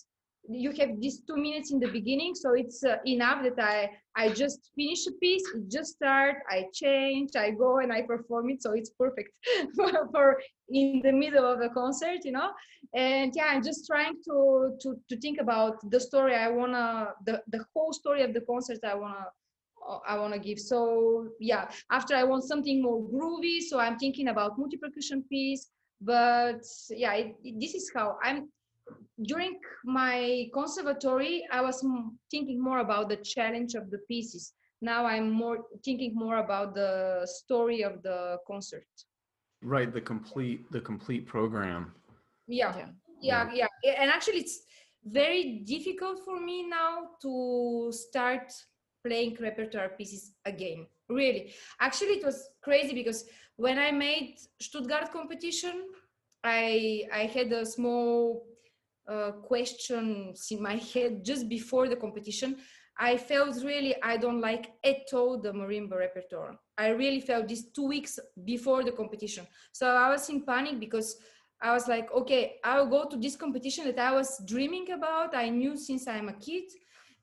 you 0.50 0.72
have 0.72 1.00
these 1.00 1.22
two 1.28 1.38
minutes 1.38 1.72
in 1.72 1.80
the 1.80 1.88
beginning 1.88 2.34
so 2.34 2.54
it's 2.54 2.84
uh, 2.84 2.98
enough 3.06 3.44
that 3.44 3.60
i 3.64 3.90
i 4.16 4.30
just 4.30 4.72
finish 4.76 5.06
a 5.08 5.12
piece 5.20 5.44
just 5.68 5.94
start 5.94 6.38
i 6.50 6.66
change 6.74 7.36
i 7.36 7.52
go 7.52 7.78
and 7.80 7.94
i 7.94 8.02
perform 8.02 8.50
it 8.50 8.62
so 8.62 8.72
it's 8.72 8.90
perfect 8.90 9.30
for 10.12 10.42
in 10.70 11.02
the 11.04 11.12
middle 11.12 11.46
of 11.46 11.62
a 11.62 11.70
concert 11.70 12.20
you 12.24 12.32
know 12.32 12.50
and 12.96 13.34
yeah 13.36 13.46
i'm 13.50 13.64
just 13.64 13.86
trying 13.86 14.16
to 14.24 14.76
to 14.82 15.00
to 15.08 15.18
think 15.20 15.40
about 15.40 15.78
the 15.92 16.00
story 16.00 16.36
i 16.36 16.50
wanna 16.50 17.10
the 17.26 17.42
the 17.50 17.64
whole 17.74 17.94
story 17.94 18.24
of 18.24 18.34
the 18.34 18.42
concert 18.42 18.80
i 18.84 18.96
wanna 18.96 19.26
I 20.08 20.20
want 20.20 20.34
to 20.34 20.40
give. 20.40 20.60
So 20.60 21.30
yeah, 21.40 21.68
after 21.90 22.14
I 22.14 22.24
want 22.24 22.44
something 22.44 22.80
more 22.84 23.02
groovy, 23.02 23.60
so 23.62 23.80
I'm 23.80 23.98
thinking 23.98 24.28
about 24.28 24.60
multi 24.60 24.78
percussion 24.78 25.24
piece. 25.24 25.72
But 26.02 26.62
yeah, 26.90 27.14
it, 27.14 27.36
it, 27.44 27.60
this 27.60 27.74
is 27.74 27.92
how 27.96 28.18
I'm 28.24 28.50
during 29.24 29.60
my 29.86 30.50
conservatory, 30.54 31.46
I 31.52 31.62
was 31.62 31.86
thinking 32.32 32.62
more 32.62 32.80
about 32.80 33.10
the 33.10 33.18
challenge 33.18 33.76
of 33.76 33.90
the 33.92 34.00
pieces. 34.08 34.54
Now 34.82 35.06
I'm 35.06 35.30
more 35.30 35.58
thinking 35.84 36.14
more 36.16 36.38
about 36.38 36.74
the 36.74 37.28
story 37.28 37.84
of 37.84 38.02
the 38.04 38.38
concert. 38.48 38.88
right 39.62 39.92
the 39.94 40.02
complete 40.02 40.60
the 40.72 40.80
complete 40.92 41.26
program 41.28 41.92
Yeah, 42.48 42.74
Yeah. 42.78 42.90
yeah, 43.22 43.68
yeah. 43.84 44.02
And 44.02 44.10
actually, 44.10 44.40
it's 44.40 44.58
very 45.04 45.44
difficult 45.66 46.18
for 46.26 46.40
me 46.40 46.58
now 46.64 46.94
to 47.22 47.92
start 47.92 48.52
playing 49.06 49.38
repertoire 49.40 49.90
pieces 49.98 50.34
again. 50.46 50.88
Really, 51.10 51.54
actually, 51.80 52.16
it 52.20 52.26
was 52.26 52.38
crazy 52.62 52.94
because 52.94 53.26
when 53.58 53.78
I 53.78 53.92
made 53.92 54.38
Stuttgart 54.62 55.12
competition, 55.12 55.76
I 56.44 57.04
I 57.12 57.24
had 57.36 57.52
a 57.52 57.66
small 57.66 58.49
questions 59.44 60.48
in 60.52 60.62
my 60.62 60.76
head 60.76 61.26
just 61.26 61.50
before 61.50 61.88
the 61.88 61.96
competition. 61.96 62.58
I 63.02 63.16
felt 63.16 63.64
really 63.64 63.96
I 64.04 64.18
don't 64.18 64.42
like 64.42 64.74
at 64.84 65.14
all 65.14 65.40
the 65.40 65.54
marimba 65.54 65.98
repertoire. 65.98 66.60
I 66.78 66.90
really 66.90 67.22
felt 67.22 67.48
this 67.48 67.72
two 67.72 67.88
weeks 67.88 68.20
before 68.44 68.84
the 68.84 68.92
competition. 68.92 69.48
So 69.72 69.88
I 69.88 70.10
was 70.10 70.30
in 70.30 70.42
panic 70.46 70.80
because 70.80 71.16
I 71.62 71.74
was 71.74 71.88
like, 71.88 72.12
okay, 72.12 72.56
I'll 72.64 72.88
go 72.88 73.06
to 73.06 73.18
this 73.18 73.36
competition 73.36 73.86
that 73.86 74.00
I 74.00 74.14
was 74.14 74.42
dreaming 74.46 74.92
about. 74.92 75.36
I 75.36 75.50
knew 75.50 75.76
since 75.78 76.08
I'm 76.08 76.30
a 76.30 76.34
kid, 76.34 76.64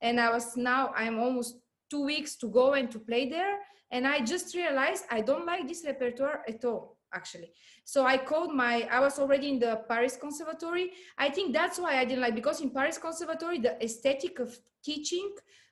and 0.01 0.20
I 0.20 0.30
was 0.30 0.57
now 0.57 0.93
I'm 0.95 1.18
almost 1.18 1.57
two 1.91 2.05
weeks 2.05 2.37
to 2.37 2.49
go 2.49 2.74
and 2.74 2.91
to 2.91 2.99
play 2.99 3.28
there. 3.28 3.59
And 3.91 4.07
I 4.07 4.20
just 4.20 4.55
realized 4.55 5.05
I 5.11 5.20
don't 5.20 5.47
like 5.47 5.68
this 5.68 5.84
repertoire 5.87 6.43
at 6.49 6.64
all, 6.64 6.95
actually. 7.18 7.50
So 7.92 7.98
I 8.04 8.16
called 8.30 8.52
my, 8.64 8.74
I 8.96 9.00
was 9.06 9.18
already 9.18 9.48
in 9.54 9.58
the 9.58 9.72
Paris 9.88 10.16
Conservatory. 10.24 10.86
I 11.18 11.28
think 11.30 11.46
that's 11.58 11.78
why 11.78 11.92
I 12.00 12.04
didn't 12.04 12.24
like, 12.26 12.34
because 12.34 12.60
in 12.60 12.70
Paris 12.70 12.98
Conservatory, 12.98 13.58
the 13.66 13.74
aesthetic 13.82 14.34
of 14.38 14.50
teaching, 14.82 15.28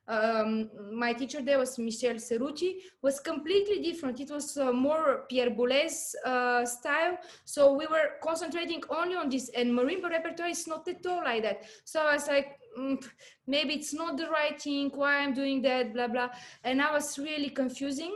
um, 0.07 0.71
my 0.93 1.13
teacher 1.15 1.41
there 1.41 1.59
was 1.59 1.79
Michel 1.79 2.17
Cerruti, 2.17 2.71
was 3.03 3.21
completely 3.21 3.79
different. 3.89 4.21
It 4.21 4.31
was 4.31 4.57
uh, 4.57 4.73
more 4.73 5.25
Pierre 5.31 5.51
Boulez 5.59 6.15
uh, 6.25 6.65
style. 6.67 7.17
So 7.45 7.73
we 7.81 7.87
were 7.87 8.09
concentrating 8.23 8.83
only 8.91 9.17
on 9.17 9.29
this, 9.31 9.51
and 9.59 9.71
marimba 9.79 10.11
repertoire 10.11 10.51
is 10.51 10.67
not 10.67 10.87
at 10.89 11.07
all 11.07 11.23
like 11.25 11.43
that. 11.43 11.65
So 11.85 12.01
I 12.01 12.15
was 12.15 12.29
like, 12.29 12.49
mm, 12.79 13.03
maybe 13.47 13.73
it's 13.75 13.95
not 13.95 14.19
the 14.19 14.29
right 14.29 14.61
thing. 14.61 14.91
Why 14.95 15.13
I'm 15.21 15.33
doing 15.33 15.63
that? 15.63 15.95
Blah 15.95 16.09
blah. 16.09 16.29
And 16.63 16.83
I 16.83 16.93
was 16.93 17.19
really 17.19 17.51
confusing. 17.51 18.15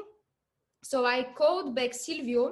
So 0.82 1.06
I 1.06 1.18
called 1.40 1.74
back 1.74 1.92
Sylvio, 1.92 2.44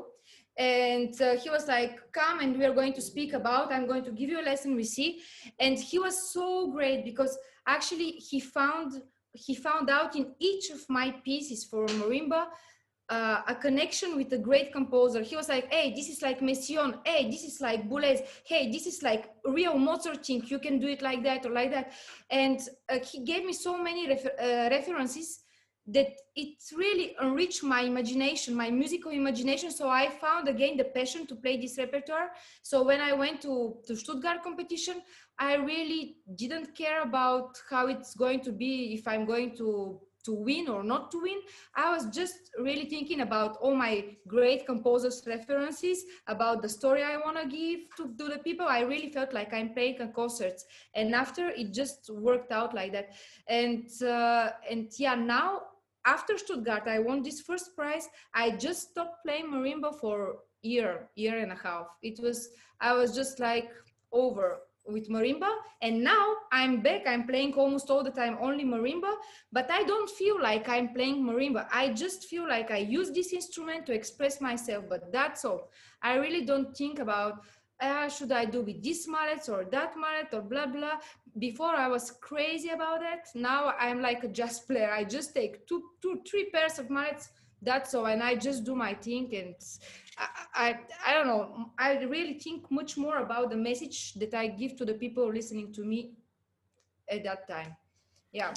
and 0.57 1.20
uh, 1.20 1.36
he 1.36 1.50
was 1.50 1.66
like, 1.66 2.12
"Come, 2.12 2.40
and 2.40 2.59
we 2.59 2.64
are 2.64 2.74
going 2.74 2.94
to 2.94 3.02
speak 3.02 3.32
about. 3.32 3.72
I'm 3.72 3.86
going 3.86 4.04
to 4.04 4.11
give 4.11 4.28
you 4.30 4.40
a 4.40 4.46
lesson. 4.50 4.74
We 4.74 4.84
see." 4.84 5.20
And 5.59 5.78
he 5.78 5.98
was 5.98 6.32
so 6.32 6.70
great 6.70 7.04
because 7.04 7.36
actually 7.66 8.12
he 8.12 8.40
found 8.40 9.02
he 9.32 9.54
found 9.54 9.90
out 9.90 10.16
in 10.16 10.34
each 10.38 10.70
of 10.70 10.80
my 10.88 11.11
pieces 11.24 11.64
for 11.64 11.86
marimba 11.86 12.46
uh, 13.09 13.42
a 13.46 13.54
connection 13.54 14.16
with 14.16 14.32
a 14.32 14.38
great 14.38 14.72
composer. 14.72 15.22
He 15.22 15.36
was 15.36 15.48
like, 15.48 15.72
hey, 15.72 15.94
this 15.94 16.09
is 16.09 16.22
like 16.22 16.40
Messiaen. 16.40 16.98
Hey, 17.04 17.30
this 17.30 17.44
is 17.44 17.61
like 17.61 17.88
Boulez. 17.88 18.20
Hey, 18.44 18.70
this 18.70 18.86
is 18.86 19.02
like 19.02 19.30
real 19.44 19.78
Mozart 19.78 20.26
thing. 20.26 20.42
You 20.46 20.59
can 20.59 20.78
do 20.78 20.88
it 20.88 21.02
like 21.02 21.22
that 21.22 21.46
or 21.46 21.50
like 21.50 21.70
that. 21.70 21.92
And 22.30 22.61
uh, 22.88 22.98
he 22.98 23.24
gave 23.24 23.44
me 23.44 23.52
so 23.52 23.80
many 23.80 24.09
refer- 24.09 24.34
uh, 24.40 24.74
references 24.74 25.40
that 25.89 26.09
it 26.34 26.59
really 26.76 27.14
enriched 27.22 27.62
my 27.62 27.82
imagination, 27.82 28.55
my 28.55 28.70
musical 28.70 29.12
imagination. 29.12 29.70
So 29.70 29.89
I 29.89 30.09
found 30.09 30.49
again 30.49 30.76
the 30.76 30.84
passion 30.84 31.26
to 31.28 31.37
play 31.37 31.57
this 31.57 31.78
repertoire. 31.78 32.30
So 32.62 32.82
when 32.82 33.01
I 33.01 33.12
went 33.12 33.41
to 33.43 33.76
to 33.87 33.97
Stuttgart 33.97 34.43
competition, 34.43 35.03
I 35.39 35.55
really 35.55 36.16
didn't 36.34 36.74
care 36.74 37.03
about 37.03 37.59
how 37.70 37.87
it's 37.87 38.14
going 38.14 38.41
to 38.41 38.53
be 38.53 38.95
if 38.95 39.07
I'm 39.07 39.24
going 39.26 39.57
to 39.57 40.01
to 40.26 40.32
win 40.32 40.68
or 40.68 40.82
not 40.82 41.11
to 41.12 41.22
win. 41.22 41.39
I 41.74 41.91
was 41.91 42.07
just 42.07 42.51
really 42.59 42.87
thinking 42.87 43.20
about 43.20 43.57
all 43.59 43.76
my 43.76 44.05
great 44.26 44.66
composers' 44.66 45.22
references, 45.26 46.05
about 46.26 46.62
the 46.62 46.68
story 46.68 47.03
I 47.05 47.16
want 47.16 47.41
to 47.41 47.47
give 47.47 47.80
to, 47.97 48.28
the 48.28 48.39
people. 48.39 48.66
I 48.66 48.80
really 48.80 49.11
felt 49.11 49.32
like 49.32 49.55
I'm 49.55 49.72
playing 49.72 50.01
a 50.01 50.09
concert, 50.09 50.61
and 50.95 51.14
after 51.14 51.49
it 51.49 51.72
just 51.72 52.11
worked 52.11 52.51
out 52.51 52.74
like 52.74 52.93
that. 52.93 53.11
And 53.47 53.89
uh, 54.03 54.51
and 54.68 54.91
yeah, 54.99 55.14
now 55.14 55.62
after 56.07 56.38
Stuttgart, 56.38 56.84
I 56.86 57.00
won 57.00 57.22
this 57.22 57.40
first 57.40 57.76
prize. 57.76 58.09
I 58.32 58.52
just 58.52 58.90
stopped 58.90 59.24
playing 59.24 59.52
marimba 59.52 59.98
for 60.00 60.36
year, 60.62 61.09
year 61.16 61.38
and 61.38 61.52
a 61.52 61.57
half. 61.57 61.88
It 62.02 62.18
was 62.22 62.48
I 62.80 62.92
was 62.92 63.14
just 63.14 63.40
like 63.40 63.68
over 64.12 64.59
with 64.86 65.09
marimba. 65.09 65.50
And 65.82 66.02
now 66.02 66.34
i'm 66.52 66.80
back. 66.80 67.02
I'm 67.07 67.26
playing 67.26 67.54
almost 67.54 67.90
all 67.90 68.04
the 68.04 68.11
time 68.11 68.38
only 68.40 68.64
marimba. 68.64 69.12
But 69.52 69.70
i 69.70 69.82
don't 69.82 70.11
feel 70.11 70.40
like 70.40 70.68
i'm 70.68 70.94
playing 70.94 71.24
marimba. 71.24 71.66
I 71.72 71.92
just 71.92 72.24
feel 72.26 72.48
like 72.48 72.70
i 72.70 72.78
use 72.78 73.11
this 73.11 73.32
instrument 73.32 73.86
to 73.86 73.92
express 73.92 74.40
myself 74.40 74.84
but 74.88 75.12
that's 75.12 75.44
all. 75.44 75.70
I 76.02 76.14
really 76.14 76.44
don't 76.44 76.76
think 76.76 76.98
about 77.00 77.42
uh, 77.80 78.08
should 78.08 78.32
i 78.32 78.44
do 78.44 78.62
with 78.62 78.82
this 78.82 79.06
mallet 79.06 79.48
or 79.48 79.64
that 79.64 79.96
mallet 79.96 80.28
or 80.32 80.42
blah 80.42 80.66
blah? 80.66 80.98
Before 81.38 81.74
i 81.76 81.86
was 81.88 82.10
crazy 82.10 82.70
about 82.70 83.02
it. 83.02 83.28
Now 83.34 83.74
i'm 83.78 84.00
like 84.00 84.24
a 84.24 84.28
jazz 84.28 84.60
player. 84.60 84.90
I 84.90 85.04
just 85.04 85.34
take 85.34 85.66
two 85.66 85.82
two 86.00 86.22
three 86.28 86.50
pairs 86.50 86.78
of 86.78 86.88
mallets. 86.90 87.30
That's 87.62 87.94
all. 87.94 88.06
And 88.06 88.22
i 88.22 88.34
just 88.34 88.64
do 88.64 88.74
my 88.74 88.94
thing. 88.94 89.34
And 89.34 89.54
I, 90.18 90.28
I, 90.54 90.78
I 91.06 91.14
don't 91.14 91.26
know. 91.26 91.70
I 91.78 91.98
really 92.04 92.38
think 92.38 92.70
much 92.70 92.96
more 92.96 93.18
about 93.18 93.50
the 93.50 93.56
message 93.56 94.14
that 94.14 94.32
i 94.34 94.46
give 94.46 94.76
to 94.76 94.84
the 94.84 94.94
people 94.94 95.30
listening 95.32 95.72
to 95.74 95.84
me 95.84 96.12
at 97.10 97.24
that 97.24 97.46
time. 97.48 97.76
Yeah. 98.32 98.52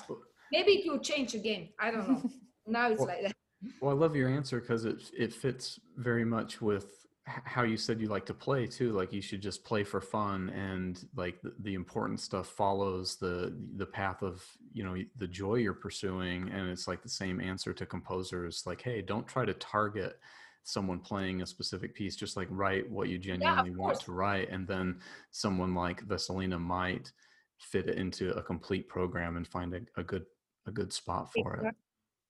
Maybe 0.52 0.72
it 0.80 0.90
will 0.92 1.00
change 1.00 1.36
again. 1.36 1.70
I 1.80 1.92
don't 1.92 2.10
know. 2.10 2.30
Now 2.68 2.92
it's 2.92 3.00
Well- 3.00 3.08
like 3.08 3.24
that. 3.24 3.36
Well, 3.82 3.92
I 3.92 4.00
love 4.00 4.16
your 4.16 4.30
answer 4.30 4.62
because 4.62 4.86
it 4.86 5.02
it 5.18 5.34
fits 5.34 5.82
very 5.98 6.24
much 6.24 6.62
with 6.62 6.99
how 7.46 7.64
you 7.64 7.78
said 7.78 8.00
you 8.00 8.08
like 8.08 8.26
to 8.26 8.34
play 8.34 8.68
too. 8.68 8.92
Like 8.92 9.14
you 9.14 9.22
should 9.22 9.42
just 9.42 9.64
play 9.64 9.84
for 9.84 10.02
fun, 10.02 10.50
and 10.50 11.04
like 11.16 11.42
the, 11.42 11.54
the 11.60 11.74
important 11.74 12.20
stuff 12.20 12.48
follows 12.48 13.18
the 13.18 13.56
the 13.76 13.86
path 13.86 14.22
of 14.24 14.44
you 14.74 14.84
know 14.84 14.96
the 15.18 15.28
joy 15.28 15.56
you're 15.56 15.74
pursuing. 15.74 16.50
And 16.50 16.70
it's 16.70 16.88
like 16.88 17.02
the 17.02 17.10
same 17.10 17.40
answer 17.40 17.74
to 17.74 17.86
composers. 17.86 18.64
Like, 18.66 18.82
hey, 18.82 19.02
don't 19.02 19.28
try 19.28 19.46
to 19.46 19.54
target 19.54 20.20
someone 20.64 21.00
playing 21.00 21.42
a 21.42 21.46
specific 21.46 21.96
piece. 21.96 22.16
Just 22.16 22.38
like 22.38 22.48
write 22.50 22.90
what 22.90 23.10
you 23.10 23.18
genuinely 23.18 23.72
want 23.72 23.94
course. 23.94 24.06
to 24.06 24.12
write, 24.12 24.50
and 24.50 24.68
then 24.68 25.00
someone 25.32 25.74
like 25.76 26.06
Vassilena 26.06 26.60
might 26.60 27.12
fit 27.60 27.90
it 27.90 27.98
into 27.98 28.32
a 28.32 28.42
complete 28.42 28.88
program 28.88 29.38
and 29.38 29.48
find 29.48 29.74
a, 29.74 29.82
a 29.98 30.04
good 30.04 30.26
a 30.66 30.72
good 30.72 30.92
spot 30.92 31.30
for 31.34 31.56
it. 31.56 31.76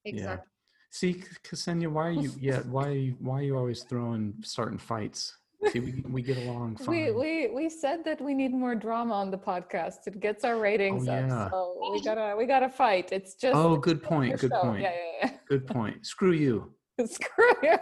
exactly 0.06 0.50
See, 0.92 1.24
Ksenija, 1.44 1.88
why 1.92 2.08
are 2.08 2.12
you? 2.12 2.32
Yeah, 2.40 2.60
why 2.62 2.88
are 2.88 2.94
you? 2.94 3.16
Why 3.20 3.40
are 3.40 3.44
you 3.44 3.58
always 3.58 3.84
throwing, 3.84 4.34
starting 4.44 4.78
fights? 4.80 5.36
See, 5.72 5.80
we, 5.82 6.04
we 6.10 6.22
get 6.22 6.38
along 6.38 6.78
fine. 6.86 6.90
We, 6.90 7.12
we 7.12 7.48
we 7.54 7.70
said 7.70 8.04
that 8.06 8.22
we 8.22 8.34
need 8.34 8.54
more 8.54 8.76
drama 8.76 9.14
on 9.14 9.30
the 9.30 9.38
podcast. 9.38 10.08
It 10.08 10.20
gets 10.20 10.44
our 10.46 10.58
ratings 10.58 11.08
Oh, 11.08 11.12
yeah. 11.12 11.44
up. 11.46 11.52
So 11.52 11.92
we 11.92 12.02
gotta 12.02 12.36
we 12.38 12.46
gotta 12.46 12.70
fight. 12.70 13.12
It's 13.12 13.36
just 13.36 13.56
oh, 13.56 13.76
good 13.78 14.02
point. 14.02 14.40
Good 14.40 14.52
show. 14.52 14.62
point. 14.62 14.82
Yeah, 14.82 14.94
yeah, 14.94 15.30
yeah. 15.32 15.38
Good 15.48 15.68
point. 15.68 16.06
Screw 16.06 16.32
you. 16.32 16.74
Screw 17.06 17.54
you. 17.62 17.78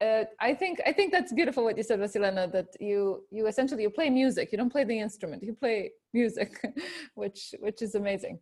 Uh, 0.00 0.24
I 0.40 0.52
think 0.52 0.80
I 0.86 0.92
think 0.92 1.10
that's 1.10 1.32
beautiful 1.32 1.64
what 1.64 1.76
you 1.78 1.82
said, 1.82 2.00
Vassilena. 2.00 2.52
That 2.52 2.68
you 2.78 3.24
you 3.30 3.46
essentially 3.46 3.82
you 3.82 3.90
play 3.90 4.10
music. 4.10 4.52
You 4.52 4.58
don't 4.58 4.70
play 4.70 4.84
the 4.84 4.98
instrument. 4.98 5.42
You 5.42 5.54
play 5.54 5.92
music, 6.12 6.52
which 7.14 7.54
which 7.60 7.80
is 7.80 7.94
amazing. 7.94 8.38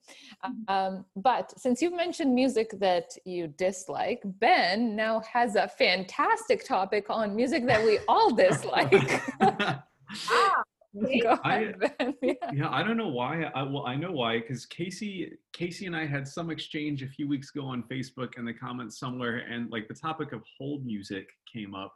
Um, 0.66 1.04
but 1.14 1.56
since 1.58 1.80
you've 1.80 1.94
mentioned 1.94 2.34
music 2.34 2.70
that 2.80 3.16
you 3.24 3.46
dislike, 3.46 4.22
Ben 4.24 4.96
now 4.96 5.20
has 5.20 5.54
a 5.54 5.68
fantastic 5.68 6.64
topic 6.64 7.06
on 7.08 7.36
music 7.36 7.66
that 7.66 7.84
we 7.84 8.00
all 8.08 8.34
dislike. 8.44 9.22
I-. 11.44 11.74
Yeah. 12.22 12.36
yeah, 12.52 12.70
I 12.70 12.82
don't 12.82 12.96
know 12.96 13.08
why. 13.08 13.50
I, 13.54 13.62
well, 13.62 13.86
I 13.86 13.96
know 13.96 14.12
why 14.12 14.40
because 14.40 14.66
Casey, 14.66 15.32
Casey 15.52 15.86
and 15.86 15.94
I 15.94 16.06
had 16.06 16.26
some 16.26 16.50
exchange 16.50 17.02
a 17.02 17.08
few 17.08 17.28
weeks 17.28 17.50
ago 17.54 17.66
on 17.66 17.82
Facebook 17.82 18.38
in 18.38 18.44
the 18.44 18.52
comments 18.52 18.98
somewhere, 18.98 19.44
and 19.50 19.70
like 19.70 19.88
the 19.88 19.94
topic 19.94 20.32
of 20.32 20.42
hold 20.58 20.86
music 20.86 21.28
came 21.52 21.74
up, 21.74 21.94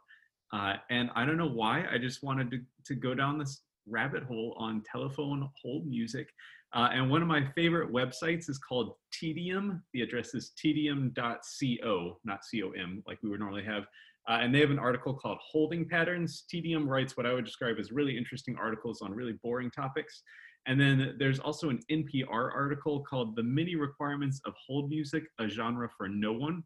uh, 0.53 0.73
and 0.89 1.09
I 1.15 1.25
don't 1.25 1.37
know 1.37 1.49
why. 1.49 1.85
I 1.91 1.97
just 1.97 2.23
wanted 2.23 2.51
to 2.51 2.59
to 2.85 2.95
go 2.95 3.15
down 3.15 3.39
this 3.39 3.61
rabbit 3.87 4.23
hole 4.23 4.55
on 4.59 4.83
telephone 4.91 5.49
hold 5.61 5.87
music, 5.87 6.29
uh, 6.73 6.89
and 6.91 7.09
one 7.09 7.21
of 7.21 7.27
my 7.27 7.47
favorite 7.55 7.91
websites 7.91 8.49
is 8.49 8.59
called 8.59 8.95
Tedium. 9.11 9.81
The 9.93 10.01
address 10.01 10.35
is 10.35 10.51
tedium.co, 10.61 12.19
not 12.23 12.39
com, 12.51 13.03
like 13.07 13.19
we 13.23 13.29
would 13.29 13.39
normally 13.39 13.63
have. 13.63 13.85
Uh, 14.29 14.37
and 14.41 14.53
they 14.53 14.59
have 14.59 14.69
an 14.69 14.79
article 14.79 15.13
called 15.13 15.39
Holding 15.41 15.89
Patterns. 15.89 16.43
Tedium 16.47 16.87
writes 16.87 17.17
what 17.17 17.25
I 17.25 17.33
would 17.33 17.45
describe 17.45 17.77
as 17.79 17.91
really 17.91 18.15
interesting 18.15 18.55
articles 18.61 19.01
on 19.01 19.11
really 19.11 19.33
boring 19.41 19.71
topics. 19.71 20.21
And 20.67 20.79
then 20.79 21.15
there's 21.17 21.39
also 21.39 21.69
an 21.69 21.79
NPR 21.91 22.53
article 22.53 23.01
called 23.01 23.35
The 23.35 23.41
Mini 23.41 23.75
Requirements 23.75 24.39
of 24.45 24.53
Hold 24.67 24.89
Music, 24.89 25.23
a 25.39 25.47
Genre 25.47 25.89
for 25.97 26.07
No 26.07 26.31
One, 26.33 26.63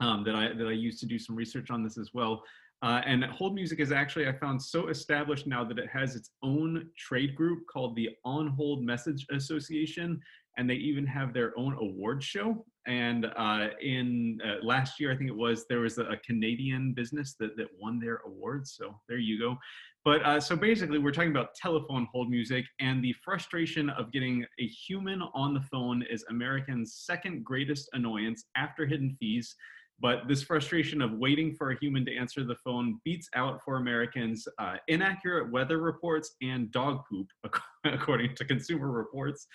um, 0.00 0.22
that, 0.24 0.36
I, 0.36 0.52
that 0.56 0.66
I 0.68 0.72
used 0.72 1.00
to 1.00 1.06
do 1.06 1.18
some 1.18 1.34
research 1.34 1.70
on 1.70 1.82
this 1.82 1.98
as 1.98 2.10
well. 2.14 2.42
Uh, 2.82 3.00
and 3.04 3.24
hold 3.24 3.54
music 3.54 3.80
is 3.80 3.90
actually, 3.90 4.28
I 4.28 4.32
found, 4.32 4.62
so 4.62 4.88
established 4.88 5.46
now 5.46 5.64
that 5.64 5.78
it 5.78 5.88
has 5.88 6.14
its 6.14 6.30
own 6.42 6.88
trade 6.96 7.34
group 7.34 7.66
called 7.72 7.96
the 7.96 8.10
On 8.24 8.48
Hold 8.48 8.84
Message 8.84 9.26
Association. 9.32 10.20
And 10.56 10.70
they 10.70 10.74
even 10.74 11.06
have 11.06 11.34
their 11.34 11.58
own 11.58 11.76
award 11.80 12.22
show. 12.22 12.64
And 12.86 13.26
uh, 13.36 13.68
in 13.82 14.38
uh, 14.44 14.64
last 14.64 15.00
year, 15.00 15.12
I 15.12 15.16
think 15.16 15.28
it 15.28 15.36
was, 15.36 15.66
there 15.68 15.80
was 15.80 15.98
a, 15.98 16.16
Canadian 16.24 16.92
business 16.92 17.34
that, 17.38 17.56
that 17.56 17.66
won 17.80 17.98
their 17.98 18.20
awards. 18.26 18.74
So 18.76 18.94
there 19.08 19.18
you 19.18 19.38
go. 19.38 19.56
But 20.04 20.24
uh, 20.24 20.40
so 20.40 20.54
basically, 20.56 20.98
we're 20.98 21.10
talking 21.10 21.30
about 21.30 21.54
telephone 21.54 22.06
hold 22.12 22.30
music, 22.30 22.64
and 22.78 23.02
the 23.02 23.14
frustration 23.24 23.90
of 23.90 24.12
getting 24.12 24.44
a 24.60 24.66
human 24.66 25.20
on 25.34 25.52
the 25.52 25.60
phone 25.60 26.04
is 26.08 26.24
Americans' 26.30 27.02
second 27.04 27.44
greatest 27.44 27.88
annoyance 27.92 28.44
after 28.56 28.86
hidden 28.86 29.16
fees. 29.18 29.56
But 29.98 30.28
this 30.28 30.42
frustration 30.42 31.00
of 31.00 31.12
waiting 31.12 31.54
for 31.54 31.70
a 31.70 31.78
human 31.78 32.04
to 32.04 32.14
answer 32.14 32.44
the 32.44 32.56
phone 32.56 33.00
beats 33.02 33.28
out 33.34 33.60
for 33.64 33.76
Americans 33.76 34.46
uh, 34.58 34.76
inaccurate 34.88 35.50
weather 35.50 35.78
reports 35.78 36.34
and 36.42 36.70
dog 36.70 37.00
poop, 37.10 37.26
according 37.84 38.34
to 38.36 38.44
Consumer 38.44 38.90
Reports. 38.90 39.46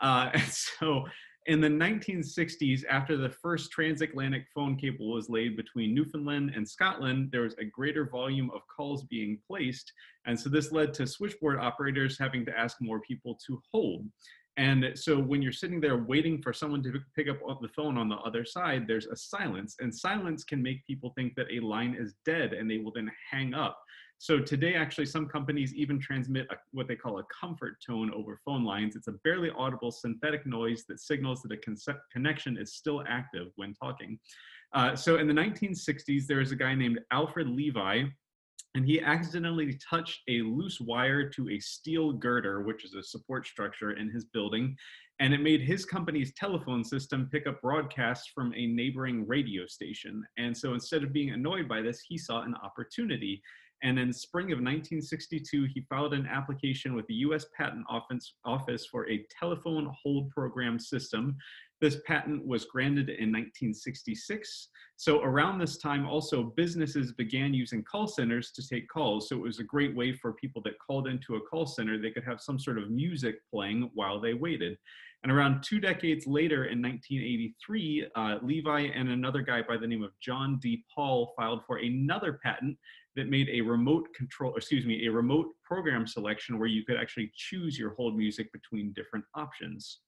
Uh, 0.00 0.30
and 0.34 0.42
so 0.78 1.04
in 1.46 1.60
the 1.60 1.68
1960s, 1.68 2.84
after 2.90 3.16
the 3.16 3.30
first 3.30 3.70
transatlantic 3.70 4.46
phone 4.54 4.76
cable 4.76 5.12
was 5.12 5.28
laid 5.28 5.56
between 5.56 5.94
Newfoundland 5.94 6.52
and 6.54 6.68
Scotland, 6.68 7.30
there 7.30 7.42
was 7.42 7.54
a 7.58 7.64
greater 7.64 8.08
volume 8.08 8.50
of 8.54 8.62
calls 8.74 9.04
being 9.04 9.38
placed. 9.46 9.92
And 10.26 10.38
so 10.38 10.48
this 10.48 10.72
led 10.72 10.92
to 10.94 11.06
switchboard 11.06 11.58
operators 11.58 12.18
having 12.18 12.44
to 12.46 12.58
ask 12.58 12.78
more 12.80 13.00
people 13.00 13.38
to 13.46 13.60
hold. 13.72 14.06
And 14.56 14.92
so 14.94 15.18
when 15.18 15.42
you're 15.42 15.52
sitting 15.52 15.80
there 15.80 15.98
waiting 15.98 16.40
for 16.40 16.52
someone 16.52 16.82
to 16.82 16.92
pick 17.14 17.28
up 17.28 17.38
the 17.60 17.68
phone 17.68 17.98
on 17.98 18.08
the 18.08 18.16
other 18.16 18.44
side, 18.44 18.86
there's 18.88 19.06
a 19.06 19.16
silence. 19.16 19.76
And 19.80 19.94
silence 19.94 20.44
can 20.44 20.62
make 20.62 20.86
people 20.86 21.12
think 21.14 21.34
that 21.36 21.52
a 21.52 21.60
line 21.60 21.94
is 21.98 22.14
dead 22.24 22.54
and 22.54 22.70
they 22.70 22.78
will 22.78 22.92
then 22.92 23.10
hang 23.30 23.54
up. 23.54 23.78
So 24.18 24.38
today, 24.38 24.74
actually, 24.74 25.06
some 25.06 25.26
companies 25.26 25.74
even 25.74 26.00
transmit 26.00 26.46
a, 26.50 26.56
what 26.72 26.88
they 26.88 26.96
call 26.96 27.18
a 27.18 27.24
comfort 27.24 27.76
tone 27.86 28.10
over 28.14 28.40
phone 28.44 28.64
lines. 28.64 28.96
It's 28.96 29.08
a 29.08 29.12
barely 29.24 29.50
audible 29.50 29.90
synthetic 29.90 30.46
noise 30.46 30.84
that 30.88 31.00
signals 31.00 31.42
that 31.42 31.52
a 31.52 31.94
connection 32.10 32.56
is 32.56 32.74
still 32.74 33.04
active 33.06 33.48
when 33.56 33.74
talking. 33.74 34.18
Uh, 34.72 34.96
so 34.96 35.16
in 35.16 35.26
the 35.26 35.34
1960s, 35.34 36.26
there 36.26 36.38
was 36.38 36.50
a 36.50 36.56
guy 36.56 36.74
named 36.74 37.00
Alfred 37.12 37.48
Levy, 37.48 38.10
and 38.74 38.84
he 38.84 39.00
accidentally 39.00 39.78
touched 39.88 40.20
a 40.28 40.42
loose 40.42 40.80
wire 40.80 41.28
to 41.30 41.50
a 41.50 41.58
steel 41.58 42.12
girder, 42.12 42.62
which 42.62 42.84
is 42.84 42.94
a 42.94 43.02
support 43.02 43.46
structure 43.46 43.92
in 43.92 44.10
his 44.10 44.24
building, 44.24 44.76
and 45.18 45.32
it 45.32 45.40
made 45.40 45.62
his 45.62 45.86
company's 45.86 46.34
telephone 46.34 46.84
system 46.84 47.28
pick 47.32 47.46
up 47.46 47.62
broadcasts 47.62 48.30
from 48.34 48.52
a 48.54 48.66
neighboring 48.66 49.26
radio 49.26 49.66
station. 49.66 50.22
And 50.36 50.54
so 50.56 50.74
instead 50.74 51.02
of 51.02 51.12
being 51.12 51.30
annoyed 51.30 51.68
by 51.68 51.80
this, 51.80 52.02
he 52.06 52.18
saw 52.18 52.42
an 52.42 52.54
opportunity. 52.56 53.42
And 53.82 53.98
in 53.98 54.12
spring 54.12 54.46
of 54.46 54.58
1962, 54.58 55.68
he 55.74 55.80
filed 55.88 56.14
an 56.14 56.26
application 56.26 56.94
with 56.94 57.06
the 57.06 57.14
US 57.14 57.46
Patent 57.56 57.84
Office, 57.88 58.86
for 58.90 59.08
a 59.08 59.24
telephone 59.38 59.92
hold 60.02 60.30
program 60.30 60.78
system. 60.78 61.36
This 61.80 61.98
patent 62.06 62.46
was 62.46 62.64
granted 62.64 63.10
in 63.10 63.30
1966. 63.30 64.68
So 64.96 65.22
around 65.22 65.58
this 65.58 65.76
time, 65.76 66.06
also 66.06 66.54
businesses 66.56 67.12
began 67.12 67.52
using 67.52 67.84
call 67.84 68.06
centers 68.06 68.50
to 68.52 68.66
take 68.66 68.88
calls. 68.88 69.28
So 69.28 69.36
it 69.36 69.42
was 69.42 69.58
a 69.58 69.64
great 69.64 69.94
way 69.94 70.14
for 70.14 70.32
people 70.32 70.62
that 70.64 70.78
called 70.78 71.06
into 71.06 71.36
a 71.36 71.40
call 71.40 71.66
center, 71.66 72.00
they 72.00 72.10
could 72.10 72.24
have 72.24 72.40
some 72.40 72.58
sort 72.58 72.78
of 72.78 72.90
music 72.90 73.36
playing 73.52 73.90
while 73.92 74.18
they 74.18 74.32
waited. 74.32 74.78
And 75.22 75.32
around 75.32 75.62
two 75.62 75.80
decades 75.80 76.26
later, 76.26 76.66
in 76.66 76.80
1983, 76.80 78.06
uh, 78.14 78.38
Levy 78.42 78.92
and 78.94 79.08
another 79.08 79.42
guy 79.42 79.60
by 79.60 79.76
the 79.76 79.86
name 79.86 80.02
of 80.02 80.12
John 80.20 80.58
D. 80.62 80.84
Paul 80.94 81.34
filed 81.36 81.64
for 81.66 81.78
another 81.78 82.38
patent 82.42 82.78
that 83.16 83.28
made 83.28 83.48
a 83.48 83.60
remote 83.60 84.06
control, 84.14 84.54
excuse 84.54 84.86
me, 84.86 85.06
a 85.06 85.10
remote 85.10 85.48
program 85.64 86.06
selection 86.06 86.58
where 86.58 86.68
you 86.68 86.84
could 86.84 86.96
actually 86.96 87.32
choose 87.34 87.78
your 87.78 87.94
hold 87.94 88.16
music 88.16 88.52
between 88.52 88.92
different 88.92 89.24
options. 89.34 90.00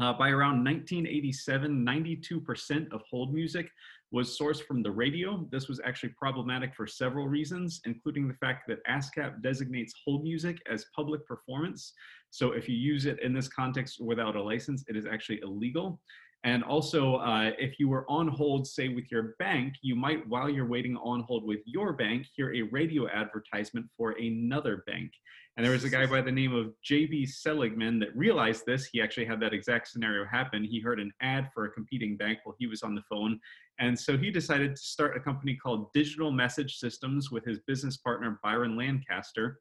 Uh, 0.00 0.12
by 0.12 0.28
around 0.28 0.64
1987, 0.64 1.84
92% 1.84 2.92
of 2.92 3.02
hold 3.10 3.34
music 3.34 3.68
was 4.12 4.38
sourced 4.38 4.62
from 4.62 4.80
the 4.80 4.90
radio. 4.90 5.44
This 5.50 5.68
was 5.68 5.80
actually 5.84 6.10
problematic 6.10 6.72
for 6.74 6.86
several 6.86 7.26
reasons, 7.26 7.80
including 7.84 8.28
the 8.28 8.34
fact 8.34 8.68
that 8.68 8.78
ASCAP 8.88 9.42
designates 9.42 9.92
hold 10.04 10.22
music 10.22 10.58
as 10.70 10.86
public 10.94 11.26
performance. 11.26 11.92
So 12.30 12.52
if 12.52 12.68
you 12.68 12.76
use 12.76 13.06
it 13.06 13.20
in 13.22 13.34
this 13.34 13.48
context 13.48 14.00
without 14.00 14.36
a 14.36 14.42
license, 14.42 14.84
it 14.86 14.96
is 14.96 15.04
actually 15.04 15.40
illegal. 15.42 16.00
And 16.44 16.62
also, 16.62 17.16
uh, 17.16 17.50
if 17.58 17.80
you 17.80 17.88
were 17.88 18.08
on 18.08 18.28
hold, 18.28 18.66
say 18.66 18.88
with 18.88 19.10
your 19.10 19.34
bank, 19.38 19.74
you 19.82 19.96
might, 19.96 20.26
while 20.28 20.48
you're 20.48 20.68
waiting 20.68 20.96
on 20.96 21.22
hold 21.22 21.44
with 21.44 21.60
your 21.66 21.92
bank, 21.92 22.26
hear 22.34 22.54
a 22.54 22.62
radio 22.62 23.08
advertisement 23.08 23.86
for 23.96 24.12
another 24.12 24.84
bank. 24.86 25.10
And 25.56 25.66
there 25.66 25.72
was 25.72 25.82
a 25.82 25.90
guy 25.90 26.06
by 26.06 26.20
the 26.20 26.30
name 26.30 26.54
of 26.54 26.72
J.B. 26.84 27.26
Seligman 27.26 27.98
that 27.98 28.16
realized 28.16 28.64
this. 28.64 28.86
He 28.86 29.02
actually 29.02 29.26
had 29.26 29.40
that 29.40 29.52
exact 29.52 29.88
scenario 29.88 30.24
happen. 30.24 30.62
He 30.62 30.78
heard 30.78 31.00
an 31.00 31.12
ad 31.20 31.50
for 31.52 31.64
a 31.64 31.70
competing 31.70 32.16
bank 32.16 32.38
while 32.44 32.54
he 32.60 32.68
was 32.68 32.84
on 32.84 32.94
the 32.94 33.02
phone. 33.10 33.40
And 33.80 33.98
so 33.98 34.16
he 34.16 34.30
decided 34.30 34.76
to 34.76 34.82
start 34.82 35.16
a 35.16 35.20
company 35.20 35.56
called 35.56 35.92
Digital 35.92 36.30
Message 36.30 36.76
Systems 36.76 37.32
with 37.32 37.44
his 37.44 37.58
business 37.66 37.96
partner, 37.96 38.38
Byron 38.40 38.76
Lancaster. 38.76 39.58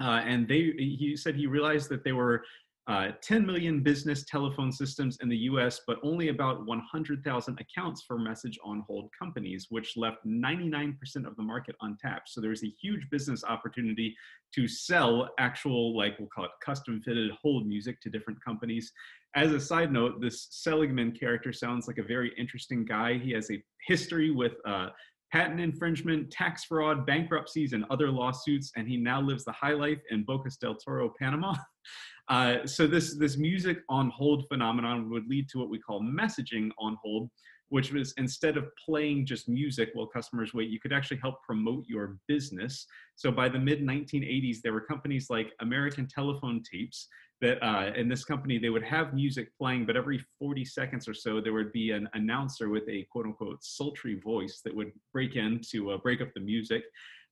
Uh, 0.00 0.20
and 0.24 0.46
they, 0.46 0.72
he 0.76 1.16
said 1.16 1.34
he 1.34 1.48
realized 1.48 1.88
that 1.88 2.04
they 2.04 2.12
were 2.12 2.44
uh, 2.88 3.08
10 3.20 3.44
million 3.44 3.82
business 3.82 4.24
telephone 4.24 4.70
systems 4.70 5.18
in 5.20 5.28
the 5.28 5.36
US, 5.38 5.80
but 5.86 5.98
only 6.04 6.28
about 6.28 6.64
100,000 6.66 7.58
accounts 7.60 8.02
for 8.06 8.16
message 8.16 8.58
on 8.64 8.84
hold 8.86 9.10
companies, 9.18 9.66
which 9.70 9.96
left 9.96 10.24
99% 10.24 10.94
of 11.26 11.34
the 11.36 11.42
market 11.42 11.74
untapped. 11.80 12.28
So 12.28 12.40
there's 12.40 12.62
a 12.62 12.72
huge 12.80 13.08
business 13.10 13.42
opportunity 13.42 14.14
to 14.54 14.68
sell 14.68 15.28
actual, 15.40 15.96
like 15.96 16.16
we'll 16.20 16.28
call 16.28 16.44
it 16.44 16.52
custom 16.64 17.02
fitted 17.04 17.32
hold 17.42 17.66
music 17.66 18.00
to 18.02 18.10
different 18.10 18.42
companies. 18.44 18.92
As 19.34 19.52
a 19.52 19.60
side 19.60 19.92
note, 19.92 20.20
this 20.20 20.46
Seligman 20.50 21.12
character 21.12 21.52
sounds 21.52 21.88
like 21.88 21.98
a 21.98 22.04
very 22.04 22.32
interesting 22.38 22.84
guy. 22.84 23.18
He 23.18 23.32
has 23.32 23.50
a 23.50 23.62
history 23.86 24.30
with 24.30 24.52
uh, 24.64 24.90
patent 25.32 25.60
infringement, 25.60 26.30
tax 26.30 26.64
fraud, 26.64 27.06
bankruptcies, 27.06 27.72
and 27.72 27.84
other 27.90 28.10
lawsuits, 28.10 28.72
and 28.76 28.88
he 28.88 28.96
now 28.96 29.20
lives 29.20 29.44
the 29.44 29.52
high 29.52 29.72
life 29.72 30.00
in 30.10 30.24
Bocas 30.24 30.58
del 30.58 30.74
Toro, 30.74 31.12
Panama. 31.18 31.54
Uh, 32.28 32.66
so 32.66 32.88
this, 32.88 33.16
this 33.16 33.36
music 33.36 33.78
on 33.88 34.10
hold 34.10 34.48
phenomenon 34.48 35.08
would 35.08 35.28
lead 35.28 35.48
to 35.48 35.58
what 35.58 35.68
we 35.68 35.78
call 35.78 36.02
messaging 36.02 36.70
on 36.76 36.96
hold, 37.00 37.30
which 37.68 37.92
was 37.92 38.12
instead 38.16 38.56
of 38.56 38.64
playing 38.84 39.24
just 39.24 39.48
music 39.48 39.90
while 39.94 40.08
customers 40.08 40.52
wait, 40.52 40.68
you 40.68 40.80
could 40.80 40.92
actually 40.92 41.18
help 41.18 41.36
promote 41.44 41.84
your 41.86 42.18
business. 42.26 42.86
So 43.14 43.30
by 43.30 43.48
the 43.48 43.60
mid 43.60 43.80
1980s, 43.80 44.56
there 44.62 44.72
were 44.72 44.80
companies 44.80 45.28
like 45.30 45.52
American 45.60 46.08
Telephone 46.08 46.62
Tapes 46.68 47.06
that 47.40 47.62
uh, 47.62 47.92
in 47.94 48.08
this 48.08 48.24
company 48.24 48.58
they 48.58 48.70
would 48.70 48.82
have 48.82 49.14
music 49.14 49.48
playing, 49.58 49.86
but 49.86 49.96
every 49.96 50.24
40 50.38 50.64
seconds 50.64 51.08
or 51.08 51.14
so 51.14 51.40
there 51.40 51.52
would 51.52 51.72
be 51.72 51.90
an 51.90 52.08
announcer 52.14 52.68
with 52.68 52.88
a 52.88 53.06
quote 53.10 53.26
unquote 53.26 53.62
sultry 53.62 54.14
voice 54.14 54.60
that 54.64 54.74
would 54.74 54.92
break 55.12 55.36
in 55.36 55.60
to 55.70 55.92
uh, 55.92 55.98
break 55.98 56.20
up 56.20 56.32
the 56.34 56.40
music. 56.40 56.84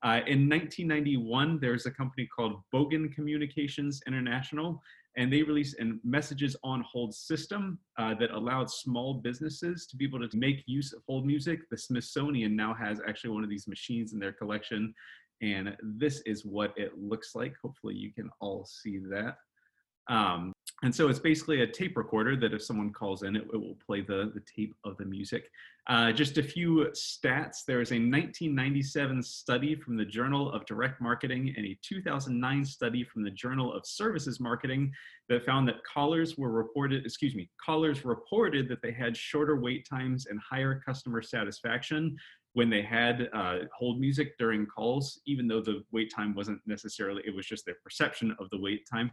Uh, 0.02 0.20
in 0.26 0.50
1991, 0.50 1.58
there's 1.60 1.86
a 1.86 1.90
company 1.90 2.26
called 2.26 2.60
Bogen 2.74 3.10
Communications 3.14 4.02
International, 4.06 4.82
and 5.16 5.32
they 5.32 5.42
released 5.42 5.76
a 5.80 5.94
messages 6.04 6.56
on 6.62 6.82
hold 6.82 7.14
system 7.14 7.78
uh, 7.98 8.14
that 8.14 8.30
allowed 8.30 8.68
small 8.68 9.14
businesses 9.14 9.86
to 9.86 9.96
be 9.96 10.04
able 10.04 10.28
to 10.28 10.36
make 10.36 10.62
use 10.66 10.92
of 10.92 11.02
hold 11.08 11.24
music. 11.24 11.60
The 11.70 11.78
Smithsonian 11.78 12.54
now 12.54 12.74
has 12.74 13.00
actually 13.08 13.30
one 13.30 13.44
of 13.44 13.48
these 13.48 13.66
machines 13.66 14.12
in 14.12 14.18
their 14.18 14.32
collection, 14.32 14.92
and 15.40 15.74
this 15.82 16.20
is 16.26 16.44
what 16.44 16.74
it 16.76 16.98
looks 16.98 17.34
like. 17.34 17.54
Hopefully, 17.62 17.94
you 17.94 18.12
can 18.12 18.28
all 18.40 18.66
see 18.66 18.98
that. 19.08 19.38
Um, 20.08 20.52
and 20.82 20.94
so 20.94 21.08
it's 21.08 21.18
basically 21.18 21.62
a 21.62 21.66
tape 21.66 21.96
recorder 21.96 22.36
that 22.36 22.52
if 22.52 22.62
someone 22.62 22.92
calls 22.92 23.22
in, 23.22 23.36
it, 23.36 23.44
it 23.54 23.56
will 23.56 23.78
play 23.86 24.02
the, 24.02 24.30
the 24.34 24.42
tape 24.54 24.74
of 24.84 24.98
the 24.98 25.04
music. 25.04 25.50
Uh, 25.86 26.12
just 26.12 26.36
a 26.36 26.42
few 26.42 26.88
stats. 26.94 27.64
There 27.66 27.80
is 27.80 27.90
a 27.90 27.94
1997 27.94 29.22
study 29.22 29.74
from 29.74 29.96
the 29.96 30.04
Journal 30.04 30.52
of 30.52 30.66
Direct 30.66 31.00
Marketing 31.00 31.54
and 31.56 31.64
a 31.64 31.78
2009 31.82 32.64
study 32.64 33.04
from 33.04 33.22
the 33.22 33.30
Journal 33.30 33.72
of 33.72 33.86
Services 33.86 34.40
Marketing 34.40 34.92
that 35.28 35.44
found 35.44 35.68
that 35.68 35.76
callers 35.90 36.36
were 36.36 36.50
reported, 36.50 37.04
excuse 37.04 37.34
me, 37.34 37.48
callers 37.64 38.04
reported 38.04 38.68
that 38.68 38.82
they 38.82 38.92
had 38.92 39.16
shorter 39.16 39.60
wait 39.60 39.88
times 39.88 40.26
and 40.26 40.38
higher 40.40 40.82
customer 40.84 41.22
satisfaction 41.22 42.16
when 42.54 42.70
they 42.70 42.82
had 42.82 43.28
uh, 43.32 43.58
hold 43.76 44.00
music 44.00 44.38
during 44.38 44.64
calls, 44.66 45.20
even 45.26 45.46
though 45.46 45.60
the 45.60 45.82
wait 45.92 46.12
time 46.14 46.34
wasn't 46.34 46.60
necessarily, 46.66 47.22
it 47.26 47.34
was 47.34 47.46
just 47.46 47.66
their 47.66 47.76
perception 47.82 48.34
of 48.38 48.48
the 48.50 48.60
wait 48.60 48.86
time. 48.90 49.10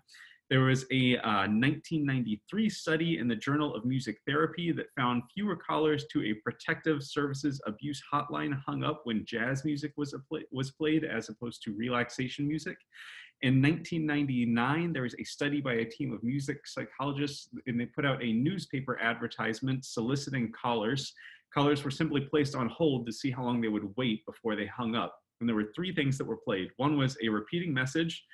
There 0.52 0.64
was 0.64 0.84
a 0.92 1.16
uh, 1.20 1.48
1993 1.48 2.70
study 2.70 3.20
in 3.20 3.30
the 3.30 3.38
Journal 3.38 3.74
of 3.74 3.86
Music 3.86 4.18
Therapy 4.28 4.74
that 4.74 4.88
found 4.98 5.24
fewer 5.34 5.56
callers 5.56 6.04
to 6.12 6.26
a 6.26 6.34
protective 6.44 7.04
services 7.04 7.62
abuse 7.66 8.04
hotline 8.14 8.62
hung 8.66 8.84
up 8.84 9.00
when 9.06 9.24
jazz 9.26 9.64
music 9.64 9.94
was, 9.96 10.14
was 10.52 10.72
played 10.72 11.06
as 11.06 11.30
opposed 11.30 11.64
to 11.64 11.78
relaxation 11.78 12.50
music. 12.50 12.76
In 13.44 13.62
1999, 13.62 14.92
there 14.92 15.04
was 15.04 15.16
a 15.18 15.24
study 15.24 15.62
by 15.62 15.76
a 15.76 15.86
team 15.86 16.12
of 16.12 16.22
music 16.22 16.68
psychologists, 16.68 17.48
and 17.66 17.80
they 17.80 17.86
put 17.86 18.06
out 18.06 18.22
a 18.22 18.34
newspaper 18.34 19.00
advertisement 19.00 19.86
soliciting 19.86 20.52
callers. 20.52 21.14
Callers 21.54 21.86
were 21.86 21.92
simply 21.92 22.28
placed 22.30 22.56
on 22.56 22.68
hold 22.68 23.06
to 23.06 23.14
see 23.14 23.32
how 23.32 23.46
long 23.46 23.62
they 23.62 23.70
would 23.70 23.96
wait 23.96 24.26
before 24.26 24.58
they 24.58 24.66
hung 24.66 24.96
up. 24.96 25.18
And 25.40 25.48
there 25.48 25.56
were 25.56 25.72
three 25.74 25.96
things 25.96 26.18
that 26.18 26.28
were 26.28 26.36
played. 26.36 26.72
One 26.76 26.98
was 26.98 27.18
a 27.24 27.30
repeating 27.30 27.74
message 27.74 28.26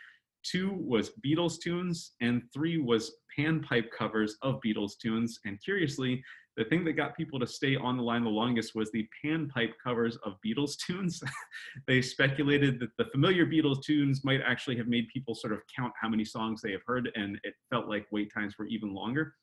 two 0.49 0.73
was 0.73 1.11
Beatles 1.25 1.59
tunes, 1.59 2.13
and 2.21 2.43
three 2.53 2.77
was 2.77 3.17
panpipe 3.37 3.89
covers 3.97 4.37
of 4.41 4.59
Beatles 4.65 4.97
tunes. 5.01 5.39
And 5.45 5.61
curiously, 5.63 6.23
the 6.55 6.65
thing 6.65 6.83
that 6.85 6.93
got 6.93 7.15
people 7.15 7.39
to 7.39 7.45
stay 7.45 7.75
on 7.75 7.97
the 7.97 8.03
line 8.03 8.23
the 8.23 8.29
longest 8.29 8.73
was 8.73 8.91
the 8.91 9.07
panpipe 9.23 9.73
covers 9.83 10.17
of 10.25 10.37
Beatles 10.45 10.75
tunes. 10.85 11.21
they 11.87 12.01
speculated 12.01 12.79
that 12.79 12.89
the 12.97 13.05
familiar 13.11 13.45
Beatles 13.45 13.83
tunes 13.83 14.23
might 14.23 14.41
actually 14.45 14.77
have 14.77 14.87
made 14.87 15.07
people 15.13 15.35
sort 15.35 15.53
of 15.53 15.61
count 15.73 15.93
how 16.01 16.09
many 16.09 16.25
songs 16.25 16.61
they 16.61 16.71
have 16.71 16.81
heard, 16.85 17.11
and 17.15 17.39
it 17.43 17.53
felt 17.69 17.87
like 17.87 18.07
wait 18.11 18.31
times 18.33 18.55
were 18.57 18.65
even 18.65 18.93
longer. 18.93 19.35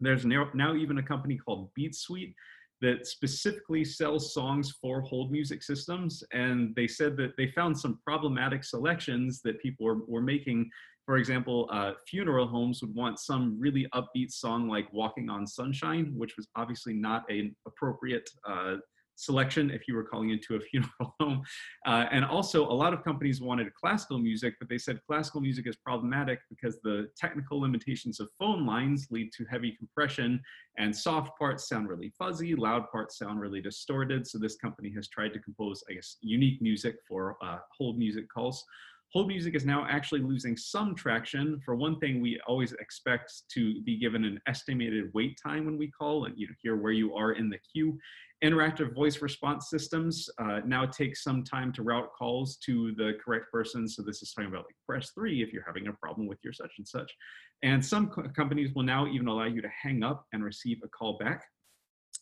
There's 0.00 0.24
now, 0.24 0.50
now 0.54 0.74
even 0.74 0.98
a 0.98 1.02
company 1.02 1.36
called 1.36 1.70
Beat 1.74 1.94
Suite 1.94 2.34
that 2.82 3.06
specifically 3.06 3.84
sells 3.84 4.34
songs 4.34 4.74
for 4.80 5.00
hold 5.00 5.30
music 5.30 5.62
systems. 5.62 6.22
And 6.32 6.74
they 6.74 6.86
said 6.86 7.16
that 7.16 7.36
they 7.36 7.48
found 7.48 7.78
some 7.78 7.98
problematic 8.04 8.64
selections 8.64 9.40
that 9.42 9.60
people 9.60 9.86
were, 9.86 10.04
were 10.06 10.22
making. 10.22 10.70
For 11.06 11.16
example, 11.18 11.68
uh, 11.72 11.92
funeral 12.08 12.48
homes 12.48 12.82
would 12.82 12.94
want 12.94 13.18
some 13.18 13.56
really 13.58 13.86
upbeat 13.94 14.30
song 14.32 14.68
like 14.68 14.92
Walking 14.92 15.30
on 15.30 15.46
Sunshine, 15.46 16.12
which 16.16 16.36
was 16.36 16.48
obviously 16.56 16.92
not 16.92 17.30
an 17.30 17.54
appropriate 17.66 18.28
uh, 18.46 18.76
selection 19.16 19.70
if 19.70 19.88
you 19.88 19.94
were 19.94 20.04
calling 20.04 20.30
into 20.30 20.56
a 20.56 20.60
funeral 20.70 21.14
home. 21.18 21.42
Uh, 21.84 22.06
and 22.10 22.24
also, 22.24 22.66
a 22.66 22.72
lot 22.72 22.92
of 22.92 23.02
companies 23.02 23.40
wanted 23.40 23.72
classical 23.74 24.18
music, 24.18 24.54
but 24.58 24.68
they 24.68 24.78
said 24.78 25.00
classical 25.06 25.40
music 25.40 25.66
is 25.66 25.76
problematic 25.76 26.38
because 26.48 26.78
the 26.82 27.08
technical 27.16 27.60
limitations 27.60 28.20
of 28.20 28.28
phone 28.38 28.64
lines 28.64 29.08
lead 29.10 29.30
to 29.36 29.44
heavy 29.50 29.72
compression, 29.72 30.40
and 30.78 30.94
soft 30.94 31.36
parts 31.38 31.68
sound 31.68 31.88
really 31.88 32.12
fuzzy, 32.18 32.54
loud 32.54 32.90
parts 32.90 33.18
sound 33.18 33.40
really 33.40 33.60
distorted. 33.60 34.26
So, 34.26 34.38
this 34.38 34.56
company 34.56 34.92
has 34.94 35.08
tried 35.08 35.32
to 35.32 35.40
compose, 35.40 35.82
I 35.90 35.94
guess, 35.94 36.16
unique 36.20 36.62
music 36.62 36.96
for 37.08 37.36
uh, 37.42 37.58
hold 37.76 37.98
music 37.98 38.28
calls. 38.28 38.64
Hold 39.12 39.28
music 39.28 39.54
is 39.54 39.64
now 39.64 39.86
actually 39.88 40.20
losing 40.20 40.56
some 40.56 40.94
traction. 40.94 41.60
For 41.64 41.76
one 41.76 41.98
thing, 42.00 42.20
we 42.20 42.40
always 42.46 42.72
expect 42.72 43.32
to 43.52 43.80
be 43.82 43.96
given 43.98 44.24
an 44.24 44.40
estimated 44.48 45.10
wait 45.14 45.38
time 45.40 45.64
when 45.64 45.78
we 45.78 45.90
call 45.90 46.24
and 46.24 46.34
you 46.36 46.48
know, 46.48 46.54
hear 46.60 46.76
where 46.76 46.92
you 46.92 47.14
are 47.14 47.32
in 47.32 47.48
the 47.48 47.58
queue. 47.72 47.98
Interactive 48.44 48.94
voice 48.94 49.22
response 49.22 49.70
systems 49.70 50.28
uh, 50.38 50.60
now 50.66 50.84
take 50.84 51.16
some 51.16 51.44
time 51.44 51.72
to 51.74 51.82
route 51.82 52.10
calls 52.18 52.56
to 52.66 52.94
the 52.96 53.12
correct 53.24 53.50
person. 53.52 53.88
So 53.88 54.02
this 54.02 54.22
is 54.22 54.32
talking 54.32 54.50
about 54.50 54.64
like 54.66 54.76
press 54.86 55.12
three 55.14 55.40
if 55.42 55.52
you're 55.52 55.64
having 55.64 55.86
a 55.86 55.92
problem 55.92 56.26
with 56.26 56.38
your 56.42 56.52
such 56.52 56.72
and 56.78 56.86
such. 56.86 57.10
And 57.62 57.82
some 57.82 58.08
co 58.08 58.24
companies 58.34 58.74
will 58.74 58.82
now 58.82 59.06
even 59.06 59.28
allow 59.28 59.44
you 59.44 59.62
to 59.62 59.70
hang 59.82 60.02
up 60.02 60.26
and 60.32 60.44
receive 60.44 60.78
a 60.84 60.88
call 60.88 61.16
back. 61.16 61.44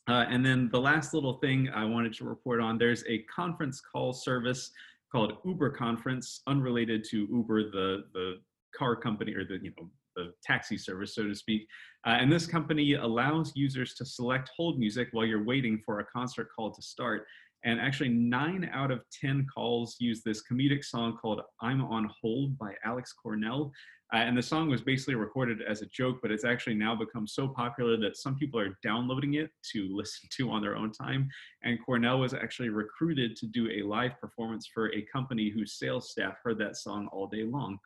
Uh, 0.07 0.27
and 0.29 0.45
then 0.45 0.69
the 0.71 0.81
last 0.81 1.15
little 1.15 1.39
thing 1.39 1.71
I 1.75 1.85
wanted 1.85 2.13
to 2.15 2.25
report 2.25 2.61
on, 2.61 2.77
there's 2.77 3.05
a 3.09 3.23
conference 3.23 3.81
call 3.81 4.13
service 4.13 4.71
called 5.15 5.35
Uber 5.45 5.71
Conference, 5.71 6.41
unrelated 6.49 7.05
to 7.05 7.29
Uber, 7.31 7.71
the, 7.71 8.05
the 8.15 8.41
car 8.77 8.97
company 8.97 9.33
or 9.33 9.45
the, 9.45 9.61
you 9.63 9.73
know, 9.79 9.89
the 10.17 10.33
taxi 10.43 10.77
service, 10.77 11.15
so 11.15 11.23
to 11.23 11.35
speak. 11.37 11.69
Uh, 12.05 12.17
and 12.21 12.33
this 12.33 12.49
company 12.49 12.95
allows 12.95 13.53
users 13.55 13.95
to 13.95 14.05
select 14.05 14.51
hold 14.57 14.77
music 14.77 15.09
while 15.13 15.25
you're 15.25 15.45
waiting 15.45 15.81
for 15.87 16.01
a 16.01 16.05
concert 16.05 16.49
call 16.55 16.73
to 16.73 16.83
start. 16.83 17.27
And 17.65 17.81
actually, 17.81 18.09
nine 18.09 18.69
out 18.73 18.91
of 18.91 19.03
10 19.21 19.47
calls 19.55 19.95
use 20.01 20.23
this 20.25 20.43
comedic 20.51 20.85
song 20.85 21.17
called 21.17 21.43
I'm 21.63 21.81
on 21.81 22.11
Hold 22.21 22.59
by 22.59 22.73
Alex 22.85 23.13
Cornell. 23.13 23.73
Uh, 24.13 24.19
and 24.19 24.37
the 24.37 24.43
song 24.43 24.69
was 24.69 24.83
basically 24.83 25.15
recorded 25.15 25.63
as 25.63 25.83
a 25.83 25.87
joke, 25.87 26.19
but 26.21 26.31
it's 26.31 26.45
actually 26.45 26.75
now 26.75 26.95
become 26.95 27.27
so 27.27 27.49
popular 27.49 27.97
that 27.97 28.17
some 28.17 28.37
people 28.37 28.61
are 28.61 28.79
downloading 28.83 29.35
it 29.35 29.51
to 29.73 29.89
listen 29.97 30.29
to 30.37 30.51
on 30.51 30.63
their 30.63 30.77
own 30.77 30.93
time. 30.93 31.29
And 31.63 31.79
Cornell 31.85 32.21
was 32.21 32.35
actually 32.35 32.69
recruited 32.69 33.37
to 33.37 33.47
do 33.47 33.71
a 33.71 33.83
live 33.83 34.21
performance 34.21 34.69
for 34.73 34.93
a 34.93 35.03
company 35.03 35.49
whose 35.49 35.79
sales 35.79 36.11
staff 36.11 36.37
heard 36.45 36.59
that 36.59 36.77
song 36.77 37.09
all 37.13 37.27
day 37.27 37.45
long. 37.45 37.79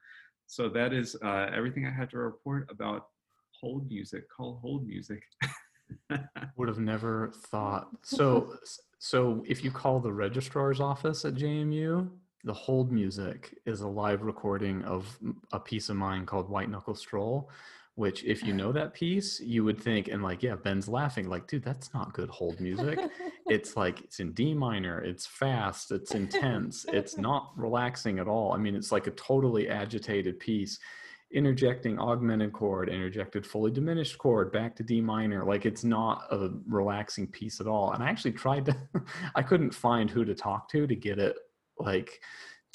So 0.46 0.68
that 0.70 0.92
is 0.92 1.16
uh, 1.22 1.50
everything 1.54 1.86
I 1.86 1.90
had 1.90 2.10
to 2.10 2.18
report 2.18 2.68
about 2.70 3.06
hold 3.60 3.88
music, 3.88 4.24
call 4.34 4.58
hold 4.62 4.86
music. 4.86 5.22
Would 6.56 6.68
have 6.68 6.78
never 6.78 7.32
thought. 7.46 7.88
So, 8.04 8.54
so 8.98 9.44
if 9.46 9.62
you 9.62 9.70
call 9.70 10.00
the 10.00 10.12
registrar's 10.12 10.80
office 10.80 11.24
at 11.24 11.34
JMU, 11.34 12.08
the 12.48 12.54
hold 12.54 12.90
music 12.90 13.58
is 13.66 13.82
a 13.82 13.86
live 13.86 14.22
recording 14.22 14.82
of 14.84 15.18
a 15.52 15.60
piece 15.60 15.90
of 15.90 15.96
mine 15.96 16.24
called 16.24 16.48
White 16.48 16.70
Knuckle 16.70 16.94
Stroll, 16.94 17.50
which 17.94 18.24
if 18.24 18.42
you 18.42 18.54
know 18.54 18.72
that 18.72 18.94
piece, 18.94 19.38
you 19.38 19.64
would 19.64 19.78
think, 19.78 20.08
and 20.08 20.22
like, 20.22 20.42
yeah, 20.42 20.56
Ben's 20.56 20.88
laughing, 20.88 21.28
like, 21.28 21.46
dude, 21.46 21.62
that's 21.62 21.92
not 21.92 22.14
good 22.14 22.30
hold 22.30 22.58
music. 22.58 22.98
it's 23.48 23.76
like 23.76 24.00
it's 24.00 24.18
in 24.20 24.32
D 24.32 24.54
minor, 24.54 24.98
it's 24.98 25.26
fast, 25.26 25.92
it's 25.92 26.14
intense, 26.14 26.86
it's 26.90 27.18
not 27.28 27.52
relaxing 27.54 28.18
at 28.18 28.28
all. 28.28 28.54
I 28.54 28.56
mean, 28.56 28.74
it's 28.74 28.92
like 28.92 29.06
a 29.06 29.10
totally 29.10 29.68
agitated 29.68 30.40
piece 30.40 30.78
interjecting 31.30 31.98
augmented 31.98 32.54
chord, 32.54 32.88
interjected 32.88 33.46
fully 33.46 33.70
diminished 33.70 34.16
chord 34.16 34.50
back 34.50 34.74
to 34.74 34.82
D 34.82 35.02
minor. 35.02 35.44
Like 35.44 35.66
it's 35.66 35.84
not 35.84 36.24
a 36.30 36.48
relaxing 36.66 37.26
piece 37.26 37.60
at 37.60 37.66
all. 37.66 37.92
And 37.92 38.02
I 38.02 38.08
actually 38.08 38.32
tried 38.32 38.64
to, 38.64 38.76
I 39.34 39.42
couldn't 39.42 39.74
find 39.74 40.08
who 40.08 40.24
to 40.24 40.34
talk 40.34 40.70
to 40.70 40.86
to 40.86 40.96
get 40.96 41.18
it 41.18 41.36
like 41.78 42.20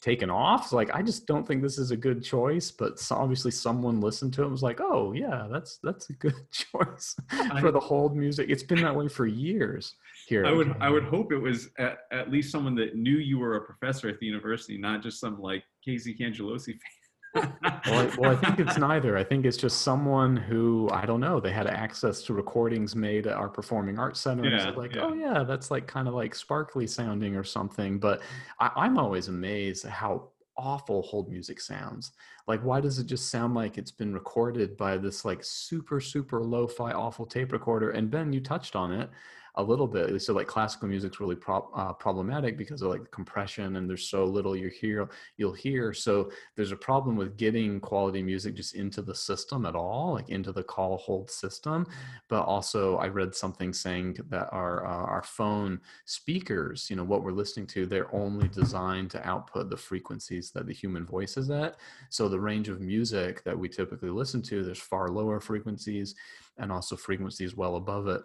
taken 0.04 0.30
off. 0.30 0.68
So, 0.68 0.76
like 0.76 0.93
I 0.93 1.01
just 1.01 1.26
don't 1.26 1.47
think 1.47 1.62
this 1.62 1.78
is 1.78 1.91
a 1.91 1.97
good 1.97 2.24
choice. 2.24 2.72
But 2.72 2.99
so 2.99 3.16
obviously 3.16 3.51
someone 3.51 4.01
listened 4.01 4.34
to 4.34 4.41
it 4.41 4.45
and 4.45 4.51
was 4.51 4.62
like, 4.62 4.80
oh 4.82 5.14
yeah, 5.14 5.47
that's 5.49 5.80
that's 5.82 6.10
a 6.10 6.14
good 6.14 6.36
choice 6.51 7.16
for 7.60 7.72
the 7.72 7.80
hold 7.80 8.16
music. 8.16 8.49
It's 8.49 8.64
been 8.64 8.82
that 8.82 8.95
way 8.95 9.08
for 9.08 9.26
years 9.26 9.95
here. 10.28 10.45
I 10.45 10.51
would 10.51 10.76
I 10.82 10.89
would 10.89 11.06
hope 11.06 11.32
it 11.32 11.38
was 11.38 11.70
at, 11.80 11.99
at 12.12 12.30
least 12.30 12.51
someone 12.51 12.76
that 12.76 12.95
knew 12.95 13.18
you 13.18 13.39
were 13.39 13.56
a 13.56 13.62
professor 13.62 14.10
at 14.10 14.20
the 14.20 14.26
university, 14.26 14.78
not 14.78 15.01
just 15.01 15.20
some 15.20 15.39
like 15.39 15.64
Casey 15.84 16.14
Cangelosi 16.14 16.66
fan 16.66 17.03
well, 17.36 17.51
I, 17.86 18.09
well, 18.17 18.31
I 18.31 18.36
think 18.36 18.59
it's 18.59 18.77
neither. 18.79 19.17
I 19.17 19.23
think 19.23 19.45
it's 19.45 19.57
just 19.57 19.81
someone 19.81 20.36
who 20.36 20.89
I 20.91 21.05
don't 21.05 21.19
know. 21.19 21.39
They 21.39 21.51
had 21.51 21.67
access 21.67 22.21
to 22.23 22.34
recordings 22.34 22.95
made 22.95 23.27
at 23.27 23.34
our 23.34 23.49
performing 23.49 23.99
arts 23.99 24.19
center. 24.19 24.49
Yeah, 24.49 24.69
like, 24.71 24.95
yeah. 24.95 25.01
oh 25.03 25.13
yeah, 25.13 25.43
that's 25.43 25.71
like 25.71 25.88
kind 25.88 26.07
of 26.07 26.13
like 26.13 26.36
sparkly 26.36 26.88
sounding 26.88 27.36
or 27.36 27.43
something. 27.43 27.99
But 27.99 28.21
I, 28.59 28.71
I'm 28.75 28.97
always 28.97 29.27
amazed 29.27 29.86
at 29.86 29.91
how 29.91 30.29
awful 30.57 31.01
hold 31.01 31.29
music 31.29 31.59
sounds. 31.59 32.11
Like, 32.47 32.61
why 32.61 32.79
does 32.79 32.99
it 32.99 33.07
just 33.07 33.29
sound 33.29 33.55
like 33.55 33.77
it's 33.77 33.91
been 33.91 34.13
recorded 34.13 34.77
by 34.77 34.97
this 34.97 35.25
like 35.25 35.43
super 35.43 35.99
super 35.99 36.41
lo-fi 36.41 36.91
awful 36.91 37.25
tape 37.25 37.51
recorder? 37.51 37.91
And 37.91 38.11
Ben, 38.11 38.34
you 38.34 38.41
touched 38.41 38.75
on 38.75 38.91
it 38.91 39.09
a 39.56 39.64
little 39.64 39.88
bit. 39.88 40.20
So 40.22 40.34
like 40.34 40.47
classical 40.47 40.88
music's 40.88 41.20
really 41.20 41.36
pro- 41.36 41.70
uh, 41.76 41.93
problematic 41.93 42.58
because 42.58 42.82
of 42.82 42.89
like 42.89 43.10
compression 43.12 43.76
and 43.76 43.88
there's 43.88 44.10
so 44.10 44.26
little 44.26 44.56
you 44.56 44.70
hear 44.70 45.10
you'll 45.38 45.54
hear. 45.54 45.93
So 45.93 46.32
there's 46.56 46.72
a 46.72 46.78
problem 46.78 47.16
with 47.16 47.38
getting 47.38 47.80
quality 47.80 48.24
music 48.24 48.56
just 48.56 48.74
into 48.74 49.01
the 49.01 49.14
system 49.14 49.66
at 49.66 49.76
all, 49.76 50.14
like 50.16 50.30
into 50.30 50.51
the 50.51 50.64
call 50.64 50.97
hold 50.97 51.30
system. 51.30 51.86
But 52.30 52.43
also, 52.43 52.97
I 52.97 53.08
read 53.08 53.36
something 53.36 53.74
saying 53.74 54.18
that 54.30 54.49
our 54.51 54.86
uh, 54.86 55.06
our 55.06 55.24
phone 55.24 55.80
speakers, 56.06 56.89
you 56.89 56.95
know, 56.95 57.04
what 57.04 57.24
we're 57.24 57.32
listening 57.32 57.68
to, 57.68 57.86
they're 57.86 58.14
only 58.16 58.47
designed 58.47 59.12
to 59.12 59.28
output 59.28 59.70
the 59.70 59.78
frequencies 59.78 60.51
that 60.51 60.66
the 60.66 60.74
human 60.74 61.06
voice 61.06 61.38
is 61.38 61.49
at. 61.51 61.76
So 62.10 62.28
the 62.28 62.39
range 62.39 62.70
of 62.70 62.82
music 62.82 63.43
that 63.43 63.58
we 63.58 63.70
typically 63.70 64.10
listen 64.10 64.41
to, 64.43 64.64
there's 64.64 64.80
far 64.80 65.10
lower 65.10 65.39
frequencies 65.39 66.16
and 66.58 66.72
also 66.72 66.95
frequencies 66.95 67.56
well 67.56 67.76
above 67.76 68.08
it 68.08 68.22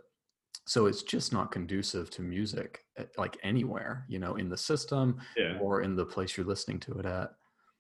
so 0.68 0.84
it's 0.84 1.02
just 1.02 1.32
not 1.32 1.50
conducive 1.50 2.10
to 2.10 2.20
music 2.20 2.84
eh, 2.98 3.04
like 3.16 3.38
anywhere 3.42 4.04
you 4.06 4.18
know 4.18 4.36
in 4.36 4.48
the 4.48 4.56
system 4.56 5.18
yeah. 5.36 5.58
or 5.60 5.80
in 5.80 5.96
the 5.96 6.04
place 6.04 6.36
you're 6.36 6.46
listening 6.46 6.78
to 6.78 6.92
it 6.98 7.06
at 7.06 7.32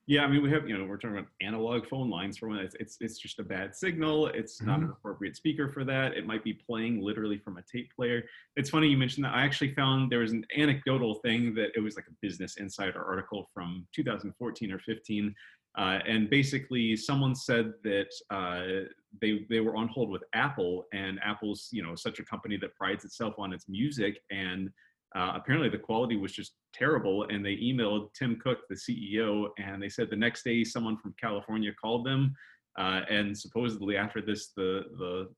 yeah 0.06 0.24
i 0.24 0.26
mean 0.26 0.42
we 0.42 0.50
have 0.50 0.66
you 0.66 0.76
know 0.76 0.84
we're 0.84 0.96
talking 0.96 1.18
about 1.18 1.28
analog 1.42 1.86
phone 1.86 2.08
lines 2.08 2.38
for 2.38 2.48
one 2.48 2.58
it's 2.58 2.74
it's, 2.80 2.96
it's 3.00 3.18
just 3.18 3.38
a 3.38 3.42
bad 3.42 3.76
signal 3.76 4.28
it's 4.28 4.56
mm-hmm. 4.56 4.68
not 4.68 4.78
an 4.78 4.84
mm-hmm. 4.84 4.92
appropriate 4.92 5.36
speaker 5.36 5.68
for 5.68 5.84
that 5.84 6.14
it 6.14 6.26
might 6.26 6.42
be 6.42 6.54
playing 6.54 7.02
literally 7.02 7.38
from 7.38 7.58
a 7.58 7.62
tape 7.70 7.90
player 7.94 8.24
it's 8.56 8.70
funny 8.70 8.88
you 8.88 8.96
mentioned 8.96 9.24
that 9.24 9.34
i 9.34 9.42
actually 9.42 9.74
found 9.74 10.10
there 10.10 10.20
was 10.20 10.32
an 10.32 10.44
anecdotal 10.56 11.16
thing 11.16 11.54
that 11.54 11.68
it 11.76 11.80
was 11.80 11.94
like 11.94 12.06
a 12.08 12.16
business 12.22 12.56
insider 12.56 13.04
article 13.04 13.50
from 13.52 13.86
2014 13.94 14.72
or 14.72 14.78
15 14.78 15.34
uh, 15.78 16.00
and 16.08 16.28
basically, 16.28 16.96
someone 16.96 17.36
said 17.36 17.72
that 17.84 18.08
uh, 18.30 18.88
they 19.22 19.46
they 19.48 19.60
were 19.60 19.76
on 19.76 19.86
hold 19.86 20.10
with 20.10 20.24
Apple, 20.34 20.84
and 20.92 21.20
Apple's 21.24 21.68
you 21.70 21.84
know 21.84 21.94
such 21.94 22.18
a 22.18 22.24
company 22.24 22.56
that 22.56 22.74
prides 22.74 23.04
itself 23.04 23.34
on 23.38 23.52
its 23.52 23.68
music, 23.68 24.18
and 24.32 24.70
uh, 25.14 25.32
apparently 25.36 25.68
the 25.68 25.78
quality 25.78 26.16
was 26.16 26.32
just 26.32 26.54
terrible. 26.74 27.26
And 27.30 27.46
they 27.46 27.56
emailed 27.56 28.12
Tim 28.12 28.40
Cook, 28.42 28.58
the 28.68 28.74
CEO, 28.74 29.50
and 29.58 29.80
they 29.80 29.88
said 29.88 30.10
the 30.10 30.16
next 30.16 30.42
day 30.42 30.64
someone 30.64 30.96
from 30.96 31.14
California 31.20 31.70
called 31.80 32.04
them, 32.04 32.34
uh, 32.76 33.02
and 33.08 33.38
supposedly 33.38 33.96
after 33.96 34.20
this, 34.20 34.48
the 34.56 34.82
the 34.98 35.28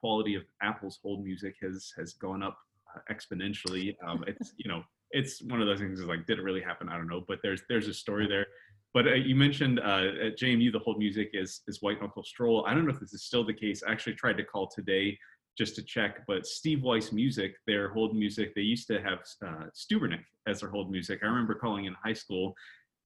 quality 0.00 0.34
of 0.34 0.44
Apple's 0.62 0.98
hold 1.02 1.22
music 1.22 1.56
has 1.60 1.92
has 1.98 2.14
gone 2.14 2.42
up 2.42 2.56
uh, 2.96 3.00
exponentially. 3.12 3.96
Um, 4.06 4.24
it's 4.26 4.54
you 4.56 4.70
know 4.70 4.82
it's 5.10 5.42
one 5.42 5.60
of 5.60 5.66
those 5.66 5.78
things 5.78 6.00
is 6.00 6.06
like 6.06 6.26
did 6.26 6.38
it 6.38 6.42
really 6.42 6.62
happen? 6.62 6.88
I 6.88 6.96
don't 6.96 7.06
know, 7.06 7.22
but 7.26 7.40
there's 7.42 7.62
there's 7.68 7.88
a 7.88 7.94
story 7.94 8.26
there. 8.26 8.46
But 8.94 9.08
uh, 9.08 9.14
you 9.14 9.34
mentioned 9.34 9.80
uh, 9.80 10.12
at 10.22 10.38
JMU 10.38 10.72
the 10.72 10.78
hold 10.78 10.98
music 10.98 11.30
is 11.34 11.62
is 11.66 11.82
White 11.82 12.00
Knuckle 12.00 12.22
Stroll. 12.22 12.64
I 12.66 12.72
don't 12.72 12.86
know 12.86 12.92
if 12.92 13.00
this 13.00 13.12
is 13.12 13.24
still 13.24 13.44
the 13.44 13.52
case. 13.52 13.82
I 13.86 13.90
actually 13.90 14.14
tried 14.14 14.36
to 14.38 14.44
call 14.44 14.68
today 14.68 15.18
just 15.58 15.76
to 15.76 15.82
check, 15.82 16.24
but 16.26 16.46
Steve 16.46 16.82
Weiss 16.82 17.12
Music, 17.12 17.54
their 17.66 17.88
hold 17.88 18.16
music, 18.16 18.54
they 18.54 18.62
used 18.62 18.88
to 18.88 19.00
have 19.00 19.20
uh, 19.46 19.66
Stubernic 19.74 20.22
as 20.48 20.60
their 20.60 20.70
hold 20.70 20.90
music. 20.90 21.20
I 21.22 21.26
remember 21.26 21.54
calling 21.54 21.84
in 21.84 21.94
high 22.02 22.12
school, 22.12 22.54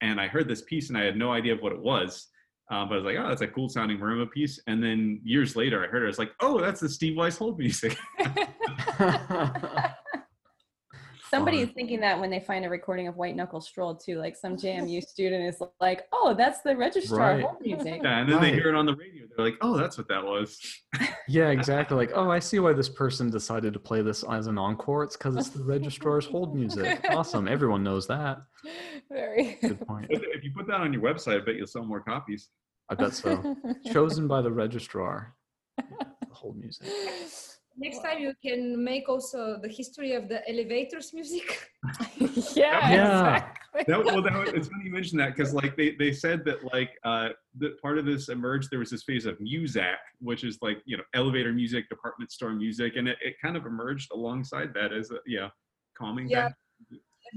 and 0.00 0.20
I 0.20 0.28
heard 0.28 0.48
this 0.48 0.62
piece, 0.62 0.88
and 0.88 0.96
I 0.96 1.04
had 1.04 1.16
no 1.16 1.32
idea 1.32 1.54
of 1.54 1.60
what 1.60 1.72
it 1.72 1.80
was. 1.80 2.28
Um, 2.70 2.88
but 2.88 2.94
I 2.94 2.98
was 2.98 3.04
like, 3.04 3.16
oh, 3.18 3.28
that's 3.28 3.42
a 3.42 3.48
cool 3.48 3.68
sounding 3.68 3.98
marimba 3.98 4.30
piece. 4.30 4.60
And 4.66 4.82
then 4.82 5.20
years 5.24 5.56
later, 5.56 5.82
I 5.82 5.88
heard 5.88 6.02
it. 6.02 6.06
I 6.06 6.08
was 6.08 6.18
like, 6.18 6.32
oh, 6.40 6.60
that's 6.60 6.80
the 6.80 6.88
Steve 6.88 7.16
Weiss 7.16 7.38
hold 7.38 7.58
music. 7.58 7.96
Somebody 11.30 11.60
is 11.60 11.70
thinking 11.70 12.00
that 12.00 12.18
when 12.18 12.30
they 12.30 12.40
find 12.40 12.64
a 12.64 12.68
recording 12.68 13.08
of 13.08 13.16
White 13.16 13.36
Knuckle 13.36 13.60
Stroll 13.60 13.94
too, 13.94 14.18
like 14.18 14.36
some 14.36 14.56
JMU 14.56 15.02
student 15.02 15.44
is 15.44 15.60
like, 15.80 16.06
"Oh, 16.12 16.34
that's 16.36 16.60
the 16.62 16.76
registrar 16.76 17.36
right. 17.36 17.46
music." 17.60 18.00
Yeah, 18.02 18.18
and 18.18 18.28
then 18.28 18.36
right. 18.36 18.42
they 18.42 18.52
hear 18.52 18.68
it 18.68 18.74
on 18.74 18.86
the 18.86 18.94
radio. 18.94 19.26
They're 19.36 19.46
like, 19.46 19.56
"Oh, 19.60 19.76
that's 19.76 19.98
what 19.98 20.08
that 20.08 20.24
was." 20.24 20.58
yeah, 21.28 21.48
exactly. 21.48 21.96
Like, 21.96 22.10
oh, 22.14 22.30
I 22.30 22.38
see 22.38 22.58
why 22.58 22.72
this 22.72 22.88
person 22.88 23.30
decided 23.30 23.72
to 23.74 23.78
play 23.78 24.02
this 24.02 24.24
as 24.30 24.46
an 24.46 24.58
encore. 24.58 25.04
It's 25.04 25.16
because 25.16 25.36
it's 25.36 25.50
the 25.50 25.64
registrar's 25.64 26.26
hold 26.26 26.54
music. 26.54 27.04
Awesome, 27.18 27.48
everyone 27.48 27.82
knows 27.82 28.06
that. 28.06 28.38
Very 29.10 29.58
good 29.60 29.80
point. 29.86 30.06
If 30.08 30.44
you 30.44 30.52
put 30.52 30.68
that 30.68 30.80
on 30.80 30.92
your 30.92 31.02
website, 31.02 31.40
I 31.40 31.44
bet 31.44 31.56
you'll 31.56 31.66
sell 31.66 31.84
more 31.84 32.00
copies. 32.00 32.48
I 32.88 32.94
bet 32.94 33.12
so. 33.12 33.56
Chosen 33.92 34.28
by 34.28 34.40
the 34.40 34.52
registrar. 34.52 35.34
hold 36.30 36.56
music 36.58 36.86
next 37.78 38.00
time 38.00 38.18
you 38.18 38.34
can 38.44 38.82
make 38.82 39.08
also 39.08 39.58
the 39.62 39.68
history 39.68 40.12
of 40.14 40.28
the 40.28 40.46
elevators 40.48 41.12
music. 41.14 41.70
yeah, 42.54 42.90
yeah. 42.90 43.44
Exactly. 43.74 43.84
That, 43.86 44.04
well, 44.04 44.22
that, 44.22 44.54
it's 44.54 44.68
funny 44.68 44.84
you 44.84 44.90
mentioned 44.90 45.20
that 45.20 45.36
because 45.36 45.54
like 45.54 45.76
they, 45.76 45.94
they 45.98 46.12
said 46.12 46.44
that 46.46 46.64
like 46.72 46.90
uh, 47.04 47.28
that 47.58 47.80
part 47.80 47.98
of 47.98 48.06
this 48.06 48.28
emerged. 48.28 48.68
There 48.70 48.80
was 48.80 48.90
this 48.90 49.04
phase 49.04 49.26
of 49.26 49.38
Muzak, 49.38 49.96
which 50.20 50.42
is 50.42 50.58
like 50.62 50.78
you 50.84 50.96
know 50.96 51.04
elevator 51.14 51.52
music, 51.52 51.88
department 51.88 52.32
store 52.32 52.52
music, 52.52 52.96
and 52.96 53.08
it, 53.08 53.18
it 53.20 53.34
kind 53.42 53.56
of 53.56 53.66
emerged 53.66 54.10
alongside 54.12 54.74
that 54.74 54.92
as 54.92 55.10
a, 55.10 55.18
yeah 55.26 55.48
calming. 55.96 56.28
Yeah. 56.28 56.48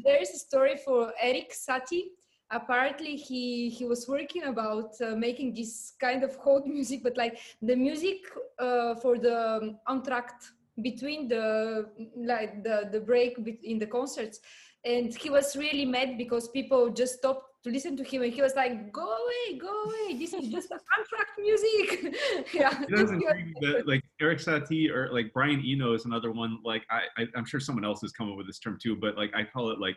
There 0.04 0.22
is 0.22 0.30
a 0.30 0.38
story 0.38 0.78
for 0.86 1.12
Erik 1.22 1.54
Satie 1.54 2.06
apparently 2.52 3.16
he 3.16 3.70
he 3.70 3.86
was 3.86 4.08
working 4.08 4.44
about 4.44 4.92
uh, 5.02 5.16
making 5.16 5.54
this 5.54 5.94
kind 6.00 6.24
of 6.24 6.36
hold 6.36 6.68
music 6.78 7.02
but 7.04 7.16
like 7.18 7.40
the 7.62 7.76
music 7.76 8.18
uh, 8.60 8.96
for 8.96 9.18
the 9.18 9.76
entr'acte 9.90 10.52
between 10.82 11.28
the 11.28 11.90
like 12.16 12.64
the 12.64 12.90
the 12.92 13.00
break 13.00 13.38
in 13.64 13.80
the 13.80 13.88
concerts. 13.88 14.40
And 14.84 15.14
he 15.16 15.30
was 15.30 15.56
really 15.56 15.86
mad 15.86 16.18
because 16.18 16.48
people 16.48 16.90
just 16.90 17.20
stopped 17.20 17.46
to 17.64 17.70
listen 17.70 17.96
to 17.96 18.04
him 18.04 18.24
and 18.24 18.34
he 18.34 18.42
was 18.42 18.56
like 18.56 18.92
go 18.92 19.06
away 19.06 19.60
go 19.60 19.84
away 19.84 20.18
this 20.18 20.34
is 20.34 20.48
just 20.48 20.72
a 20.78 20.80
contract 20.96 21.38
music. 21.40 22.16
Yeah. 22.54 22.82
It 22.82 22.90
does 22.90 23.12
intrigue 23.12 23.54
that 23.62 23.88
like 23.88 24.02
eric 24.20 24.40
satie 24.40 24.90
or 24.90 25.14
like 25.14 25.32
brian 25.34 25.62
eno 25.64 25.94
is 25.94 26.06
another 26.06 26.32
one 26.32 26.58
like 26.66 26.84
I, 26.90 27.02
I 27.22 27.28
i'm 27.36 27.46
sure 27.46 27.60
someone 27.60 27.86
else 27.86 28.02
has 28.02 28.12
come 28.12 28.32
up 28.32 28.38
with 28.38 28.48
this 28.48 28.58
term 28.58 28.80
too 28.82 28.96
but 28.96 29.16
like 29.16 29.32
i 29.36 29.44
call 29.44 29.70
it 29.70 29.80
like 29.80 29.96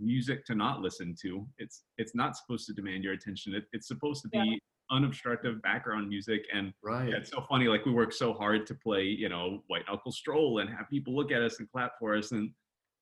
music 0.00 0.44
to 0.46 0.54
not 0.54 0.80
listen 0.80 1.14
to. 1.22 1.46
It's 1.58 1.84
it's 1.98 2.14
not 2.14 2.36
supposed 2.36 2.66
to 2.66 2.72
demand 2.72 3.04
your 3.04 3.12
attention. 3.12 3.54
It, 3.54 3.64
it's 3.72 3.88
supposed 3.88 4.22
to 4.22 4.28
be 4.28 4.38
yeah. 4.38 4.96
unobstructive 4.96 5.60
background 5.62 6.08
music. 6.08 6.42
And 6.52 6.72
right. 6.82 7.10
Yeah, 7.10 7.16
it's 7.16 7.30
so 7.30 7.44
funny. 7.48 7.68
Like 7.68 7.84
we 7.86 7.92
work 7.92 8.12
so 8.12 8.32
hard 8.32 8.66
to 8.66 8.74
play, 8.74 9.04
you 9.04 9.28
know, 9.28 9.62
White 9.68 9.84
Knuckle 9.88 10.12
Stroll 10.12 10.58
and 10.58 10.70
have 10.70 10.88
people 10.90 11.14
look 11.14 11.32
at 11.32 11.42
us 11.42 11.58
and 11.58 11.70
clap 11.70 11.92
for 11.98 12.16
us. 12.16 12.32
And 12.32 12.50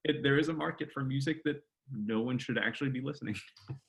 it, 0.04 0.22
there 0.22 0.38
is 0.38 0.48
a 0.48 0.52
market 0.52 0.90
for 0.92 1.02
music 1.04 1.42
that 1.44 1.62
no 1.92 2.20
one 2.20 2.38
should 2.38 2.58
actually 2.58 2.90
be 2.90 3.00
listening. 3.00 3.36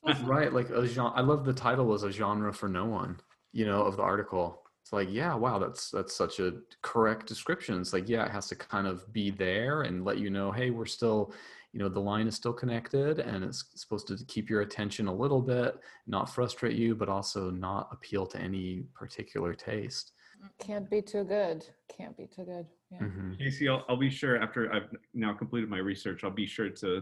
right 0.23 0.53
like 0.53 0.69
a 0.69 0.87
genre 0.87 1.11
i 1.15 1.21
love 1.21 1.45
the 1.45 1.53
title 1.53 1.85
was 1.85 2.03
a 2.03 2.11
genre 2.11 2.51
for 2.51 2.69
no 2.69 2.85
one 2.85 3.19
you 3.51 3.65
know 3.65 3.81
of 3.83 3.97
the 3.97 4.01
article 4.01 4.63
it's 4.81 4.93
like 4.93 5.07
yeah 5.11 5.35
wow 5.35 5.59
that's 5.59 5.91
that's 5.91 6.15
such 6.15 6.39
a 6.39 6.53
correct 6.81 7.27
description 7.27 7.79
it's 7.79 7.93
like 7.93 8.07
yeah 8.09 8.25
it 8.25 8.31
has 8.31 8.47
to 8.47 8.55
kind 8.55 8.87
of 8.87 9.11
be 9.13 9.29
there 9.29 9.83
and 9.83 10.05
let 10.05 10.17
you 10.17 10.29
know 10.29 10.51
hey 10.51 10.69
we're 10.69 10.85
still 10.85 11.33
you 11.73 11.79
know 11.79 11.89
the 11.89 11.99
line 11.99 12.27
is 12.27 12.35
still 12.35 12.53
connected 12.53 13.19
and 13.19 13.43
it's 13.43 13.65
supposed 13.75 14.07
to 14.07 14.17
keep 14.27 14.49
your 14.49 14.61
attention 14.61 15.07
a 15.07 15.13
little 15.13 15.41
bit 15.41 15.77
not 16.07 16.29
frustrate 16.33 16.75
you 16.75 16.95
but 16.95 17.09
also 17.09 17.49
not 17.51 17.89
appeal 17.91 18.25
to 18.25 18.39
any 18.39 18.83
particular 18.95 19.53
taste 19.53 20.11
Can't 20.57 20.89
be 20.89 21.01
too 21.01 21.25
good. 21.25 21.65
Can't 21.95 22.15
be 22.15 22.25
too 22.25 22.45
good. 22.45 22.65
Yeah. 22.91 22.99
Mhm. 23.01 23.37
Casey, 23.37 23.67
I'll, 23.67 23.83
I'll 23.89 23.97
be 23.97 24.09
sure 24.09 24.41
after 24.41 24.71
I've 24.73 24.89
now 25.13 25.33
completed 25.33 25.69
my 25.69 25.79
research, 25.79 26.23
I'll 26.23 26.31
be 26.31 26.47
sure 26.47 26.69
to 26.69 27.01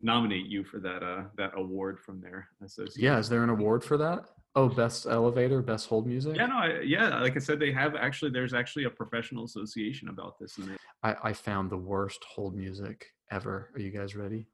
nominate 0.00 0.46
you 0.46 0.62
for 0.62 0.78
that 0.78 1.02
uh 1.02 1.24
that 1.36 1.52
award 1.56 1.98
from 1.98 2.20
their 2.20 2.48
association. 2.62 3.02
yeah 3.02 3.18
is 3.18 3.28
there 3.30 3.42
an 3.42 3.48
award 3.50 3.82
for 3.82 3.96
that 3.96 4.20
oh 4.54 4.68
best 4.68 5.06
elevator 5.06 5.60
best 5.62 5.88
hold 5.88 6.06
music 6.06 6.36
Yeah, 6.36 6.46
no, 6.46 6.58
I, 6.58 6.80
yeah. 6.80 7.20
Like 7.20 7.34
I 7.36 7.40
said, 7.40 7.58
they 7.58 7.72
have 7.72 7.96
actually. 7.96 8.30
There's 8.30 8.54
actually 8.54 8.84
a 8.84 8.90
professional 9.02 9.44
association 9.44 10.08
about 10.08 10.38
this, 10.38 10.56
and 10.58 10.68
they, 10.68 10.76
I, 11.02 11.16
I 11.30 11.32
found 11.32 11.70
the 11.70 11.76
worst 11.94 12.22
hold 12.34 12.54
music 12.54 12.98
ever 13.30 13.70
are 13.74 13.80
you 13.80 13.90
guys 13.90 14.14
ready 14.16 14.46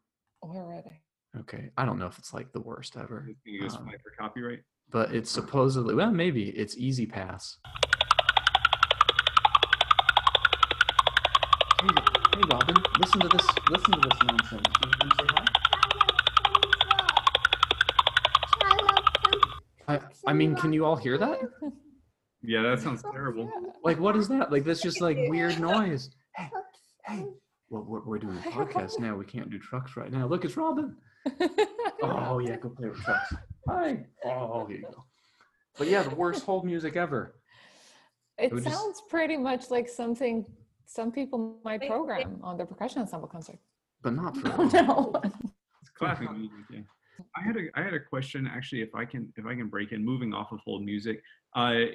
We're 0.43 0.65
ready. 0.69 1.01
okay 1.41 1.71
i 1.77 1.85
don't 1.85 1.99
know 1.99 2.07
if 2.07 2.19
it's 2.19 2.33
like 2.33 2.53
the 2.53 2.61
worst 2.61 2.97
ever 2.97 3.25
they 3.27 3.35
think 3.59 3.65
it 3.65 3.73
Um, 3.73 3.91
for 4.03 4.11
copyright. 4.19 4.61
but 4.91 5.15
it's 5.15 5.31
supposedly 5.31 5.95
well 5.95 6.11
maybe 6.11 6.49
it's 6.51 6.77
easy 6.77 7.07
pass 7.07 7.59
hey, 11.83 11.89
hey 12.37 12.43
robin 12.51 12.77
listen 12.99 13.21
to 13.21 13.29
this 13.29 13.47
listen 13.71 13.93
to 13.93 14.09
this 14.09 14.19
nonsense 14.27 14.69
Can 14.81 14.89
you 14.89 14.97
come 14.99 15.11
say 15.19 15.27
hi? 15.37 15.47
I, 19.89 20.01
I 20.29 20.33
mean 20.33 20.55
can 20.57 20.73
you 20.73 20.85
all 20.85 20.97
hear 20.97 21.19
that 21.19 21.41
Yeah, 22.43 22.63
that 22.63 22.81
sounds 22.81 23.03
terrible. 23.03 23.51
like 23.85 23.99
what 24.01 24.17
is 24.17 24.29
that 24.29 24.51
like 24.51 24.65
that's 24.65 24.81
just 24.83 25.01
like 25.01 25.19
weird 25.29 25.61
noise 25.61 26.11
hey 26.37 26.51
hey 27.07 27.27
well 27.73 27.85
we're, 27.89 28.01
we're 28.05 28.19
doing 28.19 28.37
a 28.37 28.51
podcast 28.51 28.99
now 29.07 29.17
we 29.17 29.25
can't 29.25 29.51
do 29.51 29.59
trucks 29.59 29.97
right 29.97 30.13
now 30.13 30.27
look 30.27 30.45
it's 30.45 30.57
robin 30.57 30.95
oh 32.03 32.39
yeah 32.39 32.57
go 32.57 32.69
play 32.69 32.89
with 32.89 33.01
trucks 33.01 33.35
hi 33.69 34.05
oh 34.25 34.67
here 34.67 34.77
you 34.79 34.83
go 34.85 35.05
but 35.79 35.89
yeah 35.89 36.03
the 36.03 36.15
worst 36.15 36.45
hold 36.45 36.65
music 36.65 36.95
ever 36.97 37.35
It 38.39 38.53
would 38.53 38.63
just- 38.65 38.77
sounds 38.77 39.03
pretty 39.09 39.37
much 39.37 39.71
like 39.71 39.89
something 39.89 40.45
some 40.87 41.11
people 41.11 41.59
might 41.65 41.81
program 41.87 42.39
on 42.43 42.57
their 42.59 42.67
percussion 42.67 43.01
ensemble 43.01 43.29
concert. 43.29 43.59
but 44.03 44.13
not 44.13 44.37
for 44.37 44.49
Oh 44.59 44.69
no. 44.73 45.13
It's 45.81 45.91
classic 45.91 46.31
music. 46.31 46.53
Yeah. 46.71 46.81
I 47.37 47.41
had 47.43 47.57
a 47.57 47.63
I 47.75 47.83
had 47.83 47.95
a 47.95 48.01
question 48.01 48.47
actually. 48.47 48.83
If 48.83 48.95
I 48.95 49.05
can 49.05 49.33
if 49.37 49.45
I 49.47 49.55
can 49.55 49.69
break 49.69 49.91
in, 49.93 50.05
moving 50.05 50.33
off 50.35 50.53
of 50.53 50.61
hold 50.67 50.85
music. 50.85 51.23
Uh, 51.57 51.87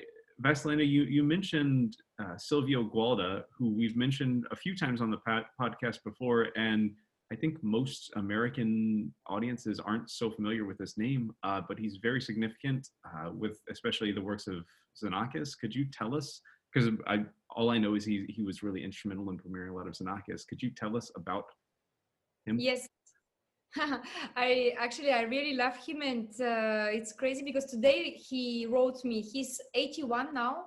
Vassilena, 0.43 0.87
you 0.87 1.03
you 1.03 1.23
mentioned 1.23 1.97
uh, 2.21 2.35
Sylvio 2.35 2.91
Gualda, 2.93 3.43
who 3.57 3.73
we've 3.73 3.97
mentioned 3.97 4.45
a 4.51 4.55
few 4.55 4.75
times 4.75 5.01
on 5.01 5.09
the 5.09 5.17
pod- 5.17 5.45
podcast 5.59 6.03
before, 6.03 6.47
and 6.55 6.91
I 7.31 7.35
think 7.35 7.61
most 7.63 8.11
American 8.15 9.13
audiences 9.25 9.79
aren't 9.79 10.09
so 10.09 10.29
familiar 10.29 10.65
with 10.65 10.77
this 10.77 10.97
name, 10.97 11.31
uh, 11.43 11.61
but 11.67 11.79
he's 11.79 11.97
very 11.97 12.21
significant 12.21 12.87
uh, 13.05 13.31
with 13.33 13.59
especially 13.69 14.11
the 14.11 14.21
works 14.21 14.47
of 14.47 14.63
Xenakis. 15.03 15.57
Could 15.59 15.73
you 15.73 15.85
tell 15.91 16.15
us? 16.15 16.41
Because 16.71 16.91
I 17.07 17.25
all 17.49 17.71
I 17.71 17.79
know 17.79 17.95
is 17.95 18.05
he 18.05 18.25
he 18.29 18.43
was 18.43 18.61
really 18.61 18.83
instrumental 18.83 19.29
in 19.31 19.37
premiering 19.39 19.71
a 19.71 19.73
lot 19.73 19.87
of 19.87 19.93
Xenakis. 19.93 20.47
Could 20.47 20.61
you 20.61 20.69
tell 20.69 20.95
us 20.95 21.11
about 21.15 21.45
him? 22.45 22.59
Yes. 22.59 22.87
I 24.35 24.73
actually 24.77 25.11
I 25.11 25.21
really 25.21 25.53
love 25.53 25.77
him 25.77 26.01
and 26.01 26.29
uh, 26.39 26.87
it's 26.91 27.13
crazy 27.13 27.43
because 27.43 27.65
today 27.65 28.11
he 28.11 28.65
wrote 28.69 29.03
me. 29.03 29.21
He's 29.21 29.59
81 29.73 30.33
now 30.33 30.65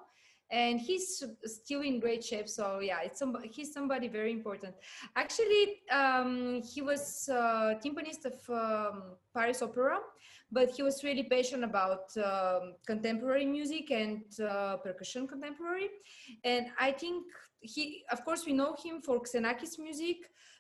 and 0.51 0.81
he's 0.81 1.23
still 1.45 1.83
in 1.83 2.01
great 2.01 2.25
shape. 2.25 2.49
So 2.49 2.81
yeah 2.81 2.99
it's 3.03 3.19
somebody 3.19 3.49
he's 3.49 3.73
somebody 3.73 4.09
very 4.09 4.33
important. 4.33 4.75
Actually 5.17 5.83
um, 5.91 6.63
he 6.63 6.83
was 6.83 7.29
uh, 7.33 7.75
timpanist 7.83 8.25
of 8.25 8.39
um, 8.51 9.03
Paris 9.35 9.63
Opera 9.63 9.99
but 10.53 10.71
he 10.71 10.83
was 10.83 11.05
really 11.05 11.23
passionate 11.23 11.65
about 11.65 12.17
um, 12.17 12.75
contemporary 12.85 13.47
music 13.47 13.91
and 13.93 14.23
uh, 14.41 14.77
percussion 14.79 15.29
contemporary. 15.29 15.89
And 16.45 16.67
I 16.79 16.91
think 16.91 17.25
he 17.61 18.03
of 18.11 18.25
course 18.25 18.47
we 18.47 18.53
know 18.53 18.75
him 18.83 19.01
for 19.03 19.21
Xenakis 19.21 19.79
music 19.79 20.17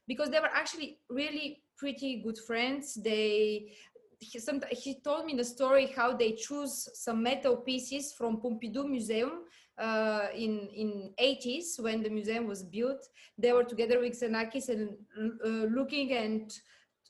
because 0.06 0.30
they 0.30 0.40
were 0.40 0.54
actually 0.54 0.98
really 1.08 1.62
pretty 1.80 2.20
good 2.24 2.38
friends. 2.38 2.94
They 2.94 3.72
he, 4.20 4.38
some, 4.38 4.60
he 4.70 5.00
told 5.00 5.24
me 5.24 5.34
the 5.34 5.44
story 5.44 5.86
how 5.96 6.14
they 6.14 6.32
choose 6.32 6.90
some 6.92 7.22
metal 7.22 7.56
pieces 7.56 8.12
from 8.12 8.36
Pompidou 8.42 8.86
Museum 8.86 9.32
uh, 9.78 10.26
in 10.34 10.68
in 10.82 10.90
80s 11.18 11.80
when 11.80 12.02
the 12.02 12.10
museum 12.10 12.46
was 12.46 12.62
built. 12.62 13.02
They 13.38 13.52
were 13.52 13.64
together 13.64 13.98
with 13.98 14.20
Xenakis 14.20 14.68
and 14.68 14.90
uh, 15.18 15.66
looking 15.78 16.12
and 16.12 16.52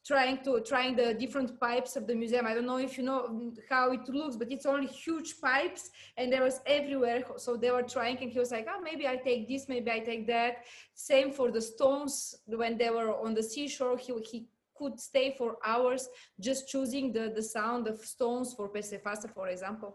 trying 0.06 0.38
to 0.44 0.60
trying 0.60 0.96
the 0.96 1.14
different 1.14 1.58
pipes 1.60 1.96
of 1.96 2.06
the 2.06 2.14
museum. 2.14 2.46
I 2.46 2.54
don't 2.54 2.66
know 2.66 2.78
if 2.78 2.96
you 2.96 3.04
know 3.04 3.52
how 3.68 3.92
it 3.92 4.08
looks, 4.08 4.36
but 4.36 4.50
it's 4.50 4.66
only 4.66 4.86
huge 4.86 5.40
pipes 5.40 5.90
and 6.16 6.32
there 6.32 6.44
was 6.44 6.60
everywhere. 6.66 7.24
So 7.36 7.56
they 7.56 7.70
were 7.70 7.82
trying 7.82 8.18
and 8.18 8.30
he 8.30 8.38
was 8.38 8.50
like, 8.50 8.66
oh, 8.70 8.80
maybe 8.80 9.06
I 9.06 9.16
take 9.16 9.48
this, 9.48 9.68
maybe 9.68 9.90
I 9.90 10.00
take 10.00 10.26
that. 10.28 10.64
Same 10.94 11.32
for 11.32 11.50
the 11.50 11.60
stones 11.60 12.34
when 12.46 12.78
they 12.78 12.90
were 12.90 13.14
on 13.24 13.34
the 13.34 13.42
seashore. 13.42 13.98
He, 13.98 14.12
he 14.30 14.46
could 14.80 14.96
stay 15.10 15.28
for 15.38 15.50
hours 15.72 16.02
just 16.48 16.68
choosing 16.72 17.12
the, 17.16 17.24
the 17.38 17.42
sound 17.56 17.86
of 17.92 17.98
stones 18.14 18.48
for 18.56 18.66
Psappha, 18.74 19.28
for 19.38 19.48
example. 19.48 19.90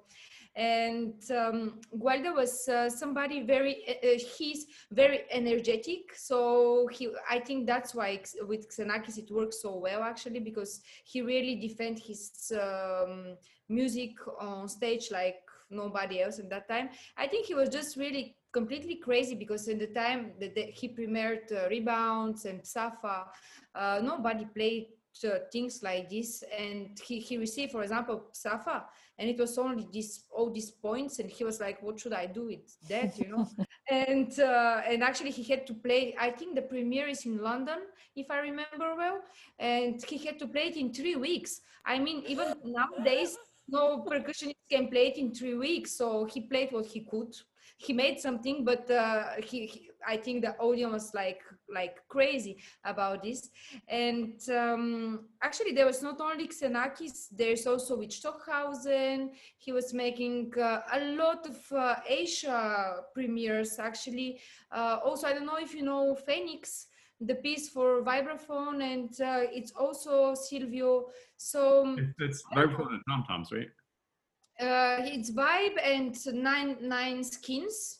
And 0.55 1.15
um, 1.41 1.59
Gualda 2.01 2.31
was 2.41 2.53
uh, 2.69 2.89
somebody 2.89 3.37
very, 3.55 3.75
uh, 3.89 4.17
he's 4.37 4.61
very 5.01 5.19
energetic. 5.39 6.01
So 6.15 6.87
he, 6.95 7.09
I 7.29 7.39
think 7.39 7.67
that's 7.67 7.93
why 7.93 8.21
with 8.47 8.63
Xenakis 8.75 9.17
it 9.17 9.29
works 9.39 9.57
so 9.61 9.71
well 9.87 10.01
actually, 10.11 10.39
because 10.39 10.81
he 11.03 11.21
really 11.21 11.55
defend 11.67 11.99
his 11.99 12.51
um, 12.65 13.35
music 13.67 14.13
on 14.39 14.69
stage 14.69 15.05
like 15.11 15.41
nobody 15.69 16.21
else 16.21 16.39
at 16.39 16.49
that 16.51 16.69
time. 16.69 16.87
I 17.17 17.27
think 17.27 17.47
he 17.47 17.55
was 17.61 17.69
just 17.69 17.97
really 17.97 18.37
completely 18.55 18.95
crazy 19.07 19.35
because 19.35 19.67
in 19.67 19.77
the 19.77 19.91
time 20.03 20.21
that 20.39 20.55
he 20.79 20.87
premiered 20.87 21.45
uh, 21.51 21.67
Rebonds 21.69 22.45
and 22.45 22.65
Psappha, 22.65 23.17
uh, 23.81 23.99
nobody 24.01 24.45
played 24.57 24.85
uh, 25.25 25.39
things 25.51 25.83
like 25.83 26.09
this. 26.09 26.41
And 26.57 26.97
he, 27.07 27.19
he 27.19 27.37
received, 27.37 27.73
for 27.73 27.83
example, 27.83 28.17
Psappha, 28.31 28.85
and 29.19 29.29
it 29.29 29.37
was 29.37 29.57
only 29.57 29.85
this 29.93 30.09
all 30.35 30.49
these 30.57 30.71
points, 30.71 31.19
and 31.19 31.29
he 31.29 31.43
was 31.49 31.57
like, 31.59 31.77
"What 31.85 31.99
should 31.99 32.13
I 32.23 32.25
do 32.37 32.43
with 32.51 32.65
that?" 32.91 33.11
You 33.19 33.27
know. 33.33 33.43
and 34.03 34.31
uh, 34.39 34.89
and 34.89 35.03
actually, 35.09 35.31
he 35.39 35.43
had 35.51 35.67
to 35.67 35.73
play. 35.85 36.15
I 36.27 36.29
think 36.37 36.55
the 36.55 36.67
premiere 36.73 37.09
is 37.15 37.25
in 37.25 37.35
London, 37.49 37.79
if 38.15 38.27
I 38.35 38.39
remember 38.39 38.87
well, 39.01 39.19
and 39.59 39.95
he 40.11 40.17
had 40.27 40.37
to 40.39 40.47
play 40.47 40.67
it 40.71 40.77
in 40.77 40.93
three 40.93 41.17
weeks. 41.27 41.51
I 41.85 41.99
mean, 41.99 42.23
even 42.33 42.47
nowadays 42.63 43.37
no 43.67 44.05
percussionist 44.09 44.65
can 44.69 44.87
play 44.93 45.07
it 45.11 45.17
in 45.17 45.33
three 45.33 45.55
weeks 45.55 45.97
so 45.97 46.25
he 46.25 46.39
played 46.41 46.71
what 46.71 46.85
he 46.85 46.99
could 47.11 47.33
he 47.77 47.93
made 47.93 48.19
something 48.19 48.63
but 48.63 48.89
uh, 48.89 49.33
he, 49.43 49.65
he, 49.65 49.89
i 50.07 50.15
think 50.15 50.41
the 50.41 50.55
audience 50.57 50.93
was 50.93 51.13
like 51.13 51.41
like 51.73 51.97
crazy 52.07 52.57
about 52.83 53.23
this. 53.23 53.49
And 53.87 54.39
um, 54.49 55.25
actually 55.41 55.71
there 55.71 55.85
was 55.85 56.01
not 56.03 56.21
only 56.21 56.47
xenakis 56.47 57.27
there's 57.31 57.65
also 57.65 57.97
with 57.97 58.11
stockhausen. 58.11 59.31
He 59.57 59.71
was 59.71 59.93
making 59.93 60.53
uh, 60.59 60.81
a 60.93 60.99
lot 61.15 61.47
of 61.47 61.57
uh, 61.71 61.95
asia 62.07 62.97
premieres 63.13 63.79
actually. 63.79 64.39
Uh, 64.71 64.99
also 65.03 65.27
i 65.27 65.33
don't 65.33 65.45
know 65.45 65.57
if 65.57 65.73
you 65.73 65.83
know 65.83 66.15
phoenix 66.15 66.87
the 67.21 67.35
piece 67.35 67.69
for 67.69 68.03
vibraphone 68.03 68.83
and 68.83 69.09
uh, 69.21 69.47
it's 69.51 69.71
also 69.71 70.33
Sylvio. 70.33 71.05
So 71.37 71.95
It's, 71.97 72.13
it's 72.19 72.43
vibraphone 72.53 72.93
and 72.95 73.01
tom 73.09 73.23
toms, 73.27 73.51
right? 73.53 73.69
Uh, 74.59 74.97
it's 74.99 75.31
vibe 75.31 75.77
and 75.83 76.15
nine 76.33 76.77
nine 76.81 77.23
skins. 77.23 77.99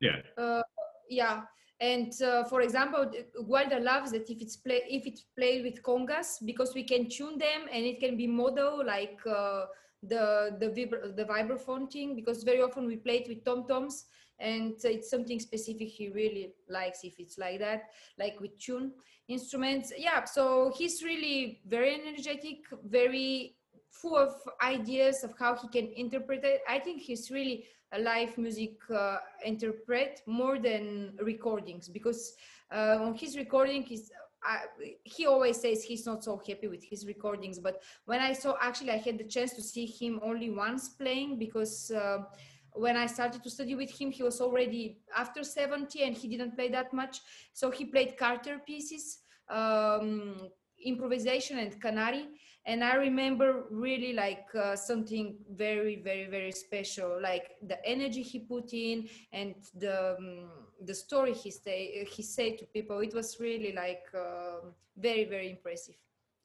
Yeah. 0.00 0.18
uh, 0.36 0.62
yeah. 1.08 1.42
And 1.80 2.12
uh, 2.22 2.42
for 2.44 2.62
example 2.62 3.10
gualda 3.48 3.80
loves 3.80 4.10
that 4.10 4.28
if 4.28 4.42
it's 4.42 4.56
play 4.56 4.82
if 4.88 5.06
it's 5.06 5.24
played 5.36 5.62
with 5.62 5.82
congas 5.82 6.44
because 6.44 6.74
we 6.74 6.82
can 6.82 7.08
tune 7.08 7.38
them 7.38 7.68
and 7.72 7.84
it 7.84 8.00
can 8.00 8.16
be 8.16 8.26
model 8.26 8.84
like 8.84 9.18
uh, 9.26 9.66
the 10.02 10.56
the 10.58 10.66
vibra- 10.70 11.14
the 11.14 11.24
vibraphone 11.24 11.90
thing 11.90 12.16
because 12.16 12.42
very 12.42 12.62
often 12.62 12.86
we 12.86 12.96
play 12.96 13.18
it 13.18 13.28
with 13.28 13.44
tom 13.44 13.64
toms 13.66 14.06
and 14.40 14.74
it's 14.84 15.10
something 15.10 15.38
specific 15.40 15.88
he 15.88 16.08
really 16.10 16.52
likes 16.68 17.04
if 17.04 17.18
it's 17.18 17.38
like 17.38 17.58
that 17.58 17.82
like 18.18 18.38
with 18.40 18.56
tune 18.58 18.92
instruments. 19.28 19.92
Yeah 19.96 20.24
so 20.24 20.72
he's 20.76 21.02
really 21.02 21.60
very 21.66 21.94
energetic 21.94 22.58
very 22.84 23.56
full 23.90 24.16
of 24.16 24.34
ideas 24.62 25.24
of 25.24 25.34
how 25.38 25.56
he 25.56 25.68
can 25.68 25.92
interpret 25.96 26.44
it. 26.44 26.62
I 26.68 26.78
think 26.78 27.02
he's 27.02 27.30
really 27.30 27.64
a 27.92 27.98
live 27.98 28.36
music 28.36 28.74
uh, 28.94 29.16
interpret 29.44 30.22
more 30.26 30.58
than 30.58 31.14
recordings 31.22 31.88
because 31.88 32.34
uh, 32.70 32.98
on 33.00 33.14
his 33.14 33.36
recording 33.36 33.84
is 33.90 34.10
I, 34.40 34.58
he 35.02 35.26
always 35.26 35.60
says 35.60 35.82
he's 35.82 36.06
not 36.06 36.22
so 36.22 36.40
happy 36.46 36.68
with 36.68 36.84
his 36.84 37.06
recordings 37.06 37.58
but 37.58 37.82
when 38.04 38.20
i 38.20 38.32
saw 38.32 38.54
actually 38.60 38.92
i 38.92 38.98
had 38.98 39.18
the 39.18 39.24
chance 39.24 39.52
to 39.54 39.62
see 39.62 39.84
him 39.84 40.20
only 40.22 40.48
once 40.48 40.90
playing 40.90 41.40
because 41.40 41.90
uh, 41.90 42.18
when 42.72 42.96
i 42.96 43.06
started 43.06 43.42
to 43.42 43.50
study 43.50 43.74
with 43.74 43.90
him 43.90 44.12
he 44.12 44.22
was 44.22 44.40
already 44.40 44.98
after 45.16 45.42
70 45.42 46.02
and 46.02 46.16
he 46.16 46.28
didn't 46.28 46.54
play 46.54 46.68
that 46.68 46.92
much. 46.92 47.20
So 47.52 47.70
he 47.70 47.84
played 47.84 48.16
carter 48.16 48.60
pieces 48.64 49.18
um, 49.48 50.48
improvisation 50.84 51.58
and 51.58 51.80
canary 51.80 52.26
and 52.68 52.84
i 52.84 52.94
remember 52.94 53.64
really 53.70 54.12
like 54.12 54.46
uh, 54.54 54.76
something 54.76 55.36
very 55.64 55.96
very 56.08 56.26
very 56.36 56.52
special 56.52 57.18
like 57.20 57.46
the 57.70 57.78
energy 57.84 58.22
he 58.22 58.38
put 58.38 58.72
in 58.72 59.08
and 59.32 59.54
the 59.74 60.16
um, 60.16 60.48
the 60.84 60.94
story 60.94 61.34
he 61.34 61.50
say 61.50 62.04
he 62.04 62.22
said 62.22 62.58
to 62.58 62.64
people. 62.66 63.00
It 63.00 63.14
was 63.14 63.38
really 63.40 63.72
like 63.72 64.04
uh, 64.14 64.68
very 64.96 65.24
very 65.24 65.50
impressive. 65.50 65.96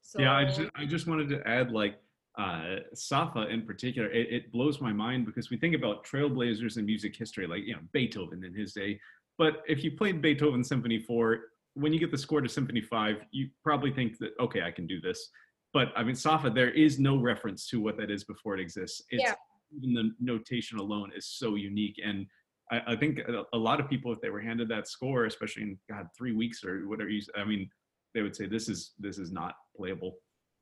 So 0.02 0.20
yeah 0.20 0.34
i 0.36 0.46
just 0.46 0.70
i 0.76 0.86
just 0.86 1.08
wanted 1.08 1.30
to 1.30 1.48
add 1.48 1.72
like 1.72 1.96
uh, 2.36 2.78
Psappha 2.96 3.48
in 3.48 3.62
particular, 3.62 4.10
it, 4.10 4.28
it, 4.32 4.52
blows 4.52 4.82
my 4.82 4.92
mind 4.92 5.24
because 5.24 5.52
we 5.52 5.58
think 5.58 5.76
about 5.76 6.04
trailblazers 6.04 6.78
in 6.78 6.86
music 6.88 7.16
history, 7.16 7.46
like 7.46 7.62
you 7.64 7.74
know 7.74 7.82
Beethoven 7.92 8.44
in 8.44 8.56
his 8.56 8.74
day. 8.74 9.00
But 9.38 9.62
if 9.68 9.84
you 9.84 9.92
played 9.92 10.20
Beethoven 10.20 10.64
Symphony 10.64 10.98
Four, 10.98 11.42
when 11.76 11.94
you 11.94 12.00
get 12.00 12.10
the 12.10 12.18
score 12.18 12.42
to 12.42 12.50
Symphony 12.50 12.82
Five, 12.82 13.18
you 13.30 13.50
probably 13.64 13.92
think 13.92 14.18
that 14.18 14.32
okay, 14.40 14.64
I 14.64 14.72
can 14.72 14.88
do 14.88 15.00
this 15.00 15.30
but 15.74 15.92
I 15.96 16.04
mean, 16.04 16.16
Psappha, 16.16 16.52
there 16.52 16.70
is 16.70 17.00
no 17.00 17.18
reference 17.18 17.68
to 17.70 17.82
what 17.82 17.98
that 17.98 18.12
is 18.12 18.24
before 18.24 18.56
it 18.56 18.62
exists. 18.62 19.02
It's, 19.10 19.24
yeah. 19.24 19.34
Even 19.76 19.94
the 19.96 20.12
notation 20.20 20.78
alone 20.78 21.12
is 21.16 21.28
so 21.28 21.56
unique. 21.56 22.00
And 22.06 22.28
I, 22.72 22.82
I 22.94 22.96
think 22.96 23.20
a, 23.20 23.44
a, 23.54 23.58
lot 23.58 23.80
of 23.80 23.90
people, 23.90 24.14
if 24.14 24.22
they 24.22 24.30
were 24.30 24.40
handed 24.40 24.70
that 24.70 24.88
score, 24.88 25.26
especially 25.26 25.64
in 25.64 25.78
God 25.90 26.08
three 26.16 26.32
weeks 26.34 26.64
or 26.64 26.88
whatever, 26.88 27.10
you, 27.10 27.22
I 27.36 27.44
mean, 27.44 27.68
they 28.14 28.22
would 28.22 28.36
say 28.36 28.46
this 28.46 28.70
is 28.70 28.92
this 29.00 29.18
is 29.18 29.32
not 29.32 29.56
playable. 29.76 30.16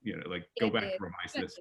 You 0.03 0.17
know, 0.17 0.29
like 0.29 0.45
go 0.59 0.71
back, 0.71 0.93
revise 0.99 1.33
this. 1.35 1.59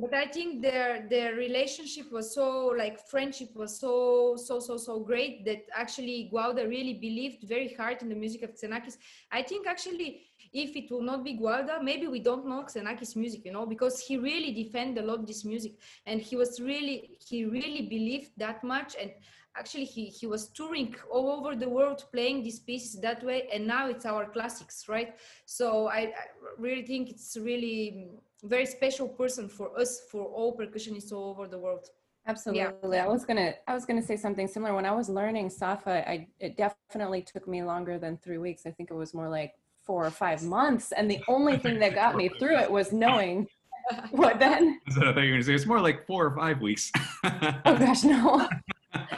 but 0.00 0.14
I 0.14 0.26
think 0.26 0.62
their 0.62 1.06
their 1.08 1.34
relationship 1.34 2.10
was 2.10 2.34
so 2.34 2.74
like 2.76 2.98
friendship 3.08 3.50
was 3.54 3.78
so 3.78 4.34
so 4.36 4.58
so 4.58 4.76
so 4.76 4.98
great 4.98 5.44
that 5.44 5.62
actually 5.76 6.28
Gualda 6.32 6.68
really 6.68 6.94
believed 6.94 7.44
very 7.44 7.72
hard 7.74 8.02
in 8.02 8.08
the 8.08 8.16
music 8.16 8.42
of 8.42 8.50
Xenakis. 8.54 8.96
I 9.30 9.42
think 9.42 9.68
actually 9.68 10.22
if 10.52 10.76
it 10.76 10.90
will 10.90 11.02
not 11.02 11.24
be 11.24 11.38
Gualda, 11.38 11.82
maybe 11.82 12.06
we 12.06 12.20
don't 12.20 12.46
know 12.46 12.64
Xenakis 12.64 13.16
music, 13.16 13.44
you 13.44 13.52
know, 13.52 13.64
because 13.64 14.00
he 14.00 14.16
really 14.18 14.52
defended 14.52 15.02
a 15.02 15.06
lot 15.06 15.26
this 15.26 15.44
music 15.44 15.72
and 16.06 16.20
he 16.20 16.36
was 16.36 16.60
really, 16.60 17.18
he 17.26 17.44
really 17.44 17.82
believed 17.82 18.32
that 18.36 18.62
much. 18.62 18.94
And 19.00 19.12
actually 19.56 19.84
he, 19.84 20.06
he 20.06 20.26
was 20.26 20.48
touring 20.48 20.94
all 21.10 21.30
over 21.30 21.56
the 21.56 21.68
world 21.68 22.04
playing 22.12 22.42
these 22.42 22.60
pieces 22.60 23.00
that 23.00 23.24
way. 23.24 23.48
And 23.52 23.66
now 23.66 23.88
it's 23.88 24.04
our 24.04 24.26
classics, 24.26 24.88
right? 24.88 25.14
So 25.46 25.88
I, 25.88 25.98
I 26.00 26.12
really 26.58 26.84
think 26.84 27.08
it's 27.08 27.36
really 27.40 28.08
very 28.44 28.66
special 28.66 29.08
person 29.08 29.48
for 29.48 29.78
us, 29.78 30.02
for 30.10 30.24
all 30.24 30.56
percussionists 30.56 31.12
all 31.12 31.30
over 31.30 31.48
the 31.48 31.58
world. 31.58 31.88
Absolutely. 32.26 32.62
Yeah. 32.96 33.04
I 33.04 33.08
was 33.08 33.24
gonna 33.24 33.54
I 33.66 33.74
was 33.74 33.84
gonna 33.84 34.02
say 34.02 34.16
something 34.16 34.46
similar. 34.46 34.74
When 34.74 34.86
I 34.86 34.92
was 34.92 35.08
learning 35.08 35.50
Psappha, 35.50 36.08
I 36.08 36.28
it 36.38 36.56
definitely 36.56 37.22
took 37.22 37.48
me 37.48 37.64
longer 37.64 37.98
than 37.98 38.16
three 38.18 38.38
weeks. 38.38 38.64
I 38.64 38.70
think 38.70 38.92
it 38.92 38.94
was 38.94 39.12
more 39.12 39.28
like 39.28 39.54
four 39.84 40.04
or 40.04 40.10
five 40.10 40.42
months. 40.58 40.92
And 40.92 41.10
the 41.10 41.20
only 41.28 41.58
thing 41.58 41.78
that 41.80 41.94
got 41.94 42.16
me 42.16 42.28
through 42.28 42.58
it 42.58 42.70
was 42.70 42.92
knowing 42.92 43.46
what 44.10 44.38
then. 44.38 44.80
I 44.88 44.92
thought 44.92 45.06
you 45.06 45.14
were 45.14 45.14
going 45.14 45.40
to 45.40 45.44
say 45.44 45.54
it's 45.54 45.66
more 45.66 45.80
like 45.80 46.06
four 46.06 46.26
or 46.26 46.36
five 46.36 46.60
weeks. 46.60 46.90
oh 47.24 47.60
gosh, 47.64 48.04
no. 48.04 48.48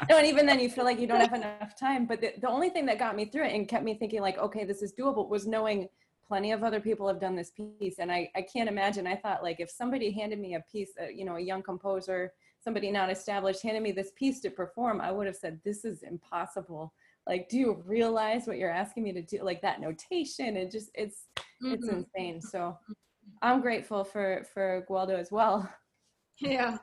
no, 0.08 0.18
and 0.18 0.26
even 0.26 0.46
then 0.46 0.60
you 0.60 0.70
feel 0.70 0.84
like 0.84 1.00
you 1.00 1.06
don't 1.06 1.20
have 1.20 1.34
enough 1.34 1.78
time. 1.78 2.06
But 2.06 2.20
the, 2.20 2.32
the 2.40 2.48
only 2.48 2.70
thing 2.70 2.86
that 2.86 2.98
got 2.98 3.16
me 3.16 3.24
through 3.24 3.44
it 3.44 3.54
and 3.54 3.68
kept 3.68 3.84
me 3.84 3.94
thinking 3.94 4.20
like, 4.20 4.38
okay, 4.38 4.64
this 4.64 4.82
is 4.82 4.92
doable 4.92 5.28
was 5.28 5.46
knowing 5.46 5.88
plenty 6.26 6.52
of 6.52 6.62
other 6.62 6.80
people 6.80 7.06
have 7.06 7.20
done 7.20 7.36
this 7.36 7.50
piece. 7.50 7.98
And 7.98 8.10
I, 8.10 8.30
I 8.34 8.42
can't 8.42 8.68
imagine, 8.68 9.06
I 9.06 9.16
thought 9.16 9.42
like 9.42 9.60
if 9.60 9.70
somebody 9.70 10.10
handed 10.10 10.38
me 10.38 10.54
a 10.54 10.60
piece, 10.60 10.92
uh, 11.00 11.08
you 11.08 11.24
know, 11.24 11.36
a 11.36 11.40
young 11.40 11.62
composer, 11.62 12.32
somebody 12.60 12.90
not 12.90 13.10
established 13.10 13.62
handed 13.62 13.82
me 13.82 13.92
this 13.92 14.12
piece 14.16 14.40
to 14.40 14.50
perform, 14.50 15.00
I 15.00 15.12
would 15.12 15.26
have 15.26 15.36
said, 15.36 15.60
this 15.64 15.84
is 15.84 16.02
impossible 16.02 16.94
like 17.26 17.48
do 17.48 17.58
you 17.58 17.82
realize 17.86 18.46
what 18.46 18.58
you're 18.58 18.70
asking 18.70 19.04
me 19.04 19.12
to 19.12 19.22
do? 19.22 19.42
Like 19.42 19.62
that 19.62 19.80
notation 19.80 20.56
and 20.56 20.70
just 20.70 20.90
it's 20.94 21.28
mm-hmm. 21.38 21.72
it's 21.74 21.88
insane. 21.88 22.40
So 22.40 22.76
i'm 23.42 23.60
grateful 23.60 24.04
for 24.04 24.44
for 24.52 24.84
Gualda 24.88 25.18
as 25.18 25.30
well. 25.30 25.68
Yeah. 26.40 26.78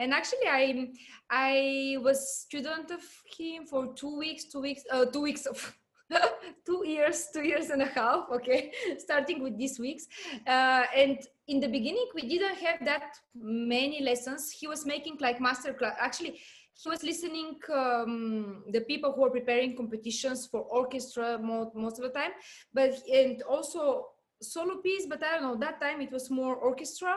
And 0.00 0.12
actually 0.12 0.48
i 0.48 0.88
i 1.30 1.96
was 2.02 2.18
student 2.40 2.90
of 2.90 3.02
him 3.38 3.66
for 3.66 3.94
two 3.94 4.18
weeks 4.18 4.44
two 4.44 4.60
weeks 4.60 4.82
uh, 4.90 5.04
two 5.04 5.20
weeks 5.20 5.46
of 5.46 5.76
two 6.66 6.82
years 6.84 7.28
two 7.32 7.44
years 7.44 7.70
and 7.70 7.82
a 7.82 7.86
half 7.86 8.24
okay 8.32 8.72
starting 8.98 9.44
with 9.44 9.56
these 9.56 9.78
weeks. 9.78 10.06
Uh, 10.46 10.84
and 10.94 11.18
in 11.46 11.60
the 11.60 11.68
beginning 11.68 12.08
we 12.16 12.22
didn't 12.22 12.56
have 12.56 12.84
that 12.84 13.14
many 13.36 14.02
lessons. 14.02 14.50
He 14.50 14.66
was 14.66 14.84
making 14.84 15.18
like 15.20 15.40
master 15.40 15.72
class 15.72 15.94
actually 16.00 16.40
he 16.82 16.88
was 16.88 17.02
listening 17.02 17.56
um, 17.74 18.62
the 18.70 18.80
people 18.82 19.12
who 19.12 19.24
are 19.24 19.30
preparing 19.30 19.76
competitions 19.76 20.46
for 20.46 20.60
orchestra 20.60 21.38
most, 21.38 21.74
most 21.74 21.98
of 21.98 22.04
the 22.04 22.18
time 22.18 22.32
but 22.72 22.92
and 23.12 23.42
also 23.42 24.08
solo 24.42 24.76
piece 24.76 25.06
but 25.06 25.22
i 25.22 25.34
don't 25.34 25.42
know 25.42 25.56
that 25.56 25.80
time 25.80 26.00
it 26.00 26.12
was 26.12 26.30
more 26.30 26.56
orchestra 26.56 27.16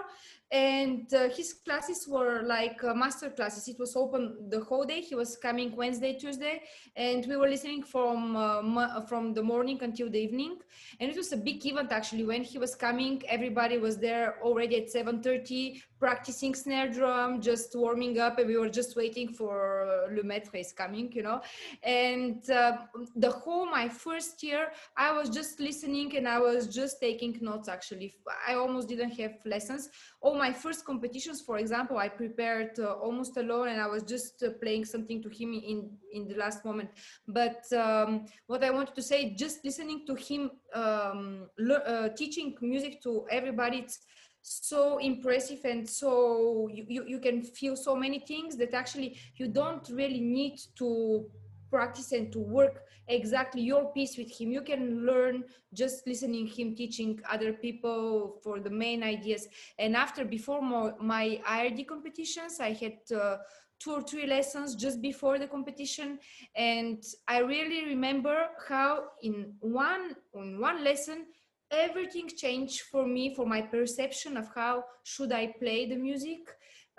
and 0.52 1.14
uh, 1.14 1.30
his 1.30 1.54
classes 1.54 2.08
were 2.08 2.42
like 2.44 2.84
uh, 2.84 2.94
master 2.94 3.30
classes. 3.30 3.68
It 3.68 3.78
was 3.78 3.96
open 3.96 4.50
the 4.50 4.62
whole 4.62 4.84
day. 4.84 5.02
He 5.02 5.14
was 5.14 5.38
coming 5.38 5.76
wednesday 5.76 6.18
tuesday 6.18 6.64
and 6.96 7.26
we 7.28 7.36
were 7.36 7.48
listening 7.48 7.84
from 7.84 8.36
uh, 8.36 9.02
from 9.02 9.34
the 9.34 9.44
morning 9.44 9.78
until 9.82 10.10
the 10.10 10.20
evening. 10.20 10.58
And 11.00 11.12
it 11.12 11.18
was 11.18 11.32
a 11.34 11.38
big 11.38 11.66
event 11.66 11.92
actually. 11.92 12.24
When 12.26 12.44
he 12.44 12.58
was 12.58 12.74
coming 12.74 13.22
everybody 13.28 13.78
was 13.78 13.98
there 13.98 14.42
already 14.42 14.78
at 14.78 14.92
7.30 14.92 15.82
practicing 16.00 16.56
snare 16.56 16.90
drum 16.90 17.42
just 17.42 17.76
warming 17.76 18.20
up 18.20 18.40
and 18.40 18.48
we 18.48 18.58
were 18.58 18.70
just 18.70 18.96
waiting 18.96 19.28
for 19.28 19.84
uh, 19.84 20.16
le 20.16 20.24
maître 20.24 20.56
is 20.56 20.74
coming 20.74 21.12
you 21.14 21.22
know? 21.22 21.42
And 21.84 22.50
uh, 22.50 22.78
the 23.16 23.30
whole 23.30 23.66
my 23.66 23.88
first 23.88 24.42
year 24.42 24.72
i 24.98 25.12
was 25.12 25.30
just 25.30 25.60
listening 25.60 26.16
and 26.16 26.28
i 26.28 26.40
was 26.40 26.68
just 26.68 27.00
taking 27.00 27.38
notes 27.42 27.68
actually. 27.68 28.16
I 28.48 28.56
almost 28.56 28.88
didn't 28.88 29.12
have 29.12 29.34
lessons 29.46 29.90
all 30.22 30.36
my 30.36 30.52
first 30.52 30.86
competitions, 30.86 31.42
for 31.42 31.58
example, 31.58 31.98
I 31.98 32.10
prepared 32.10 32.78
uh, 32.78 32.94
almost 32.94 33.38
alone 33.38 33.70
and 33.70 33.80
I 33.80 33.88
was 33.88 34.04
just 34.04 34.44
uh, 34.44 34.50
playing 34.62 34.86
something 34.86 35.24
to 35.24 35.30
him 35.30 35.54
in, 35.54 35.90
in 36.14 36.28
the 36.28 36.36
last 36.36 36.66
moment. 36.66 36.90
But 37.28 37.64
um, 37.74 38.26
what 38.48 38.64
I 38.64 38.70
wanted 38.72 38.96
to 38.96 39.02
say, 39.02 39.34
just 39.36 39.64
listening 39.64 40.06
to 40.08 40.16
him 40.16 40.52
um, 40.74 41.48
uh, 41.86 42.10
teaching 42.10 42.56
music 42.62 43.02
to 43.04 43.26
everybody, 43.32 43.78
it's 43.80 44.00
so 44.42 44.98
impressive 44.98 45.60
and 45.64 45.88
so 45.88 46.70
you, 46.72 46.86
you, 46.88 47.04
you 47.08 47.20
can 47.20 47.42
feel 47.42 47.76
so 47.76 47.96
many 47.96 48.20
things 48.20 48.58
that 48.58 48.74
actually 48.74 49.18
you 49.36 49.48
don't 49.48 49.88
really 49.90 50.22
need 50.22 50.60
to 50.78 51.26
practice 51.70 52.12
and 52.12 52.32
to 52.32 52.40
work 52.40 52.84
exactly 53.10 53.62
your 53.62 53.92
piece 53.92 54.18
with 54.18 54.32
him. 54.32 54.52
You 54.52 54.62
can 54.62 55.06
learn 55.06 55.44
just 55.74 56.08
listening 56.08 56.48
him 56.48 56.76
teaching 56.76 57.20
other 57.30 57.54
people 57.54 58.40
for 58.44 58.60
the 58.60 58.70
main 58.70 59.04
ideas. 59.04 59.48
And 59.78 59.96
after 59.96 60.24
before 60.24 60.62
my, 60.62 61.42
ird 61.50 61.88
competitions 61.88 62.60
i 62.60 62.72
had 62.74 62.98
uh, 63.16 63.38
two 63.80 63.92
or 63.92 64.02
three 64.02 64.28
lessons 64.28 64.76
just 64.76 65.02
before 65.02 65.40
the 65.40 65.48
competition. 65.48 66.20
And 66.56 67.04
i 67.28 67.40
really 67.40 67.86
remember 67.86 68.38
how 68.68 69.06
in 69.22 69.54
one 69.60 70.16
in 70.36 70.60
one 70.60 70.84
lesson 70.84 71.26
everything 71.72 72.28
changed 72.28 72.82
for 72.92 73.06
me 73.06 73.34
for 73.36 73.46
my 73.46 73.62
perception 73.62 74.38
of 74.38 74.48
how 74.56 74.84
should 75.04 75.32
i 75.32 75.54
play 75.60 75.86
the 75.86 75.96
music 75.96 76.40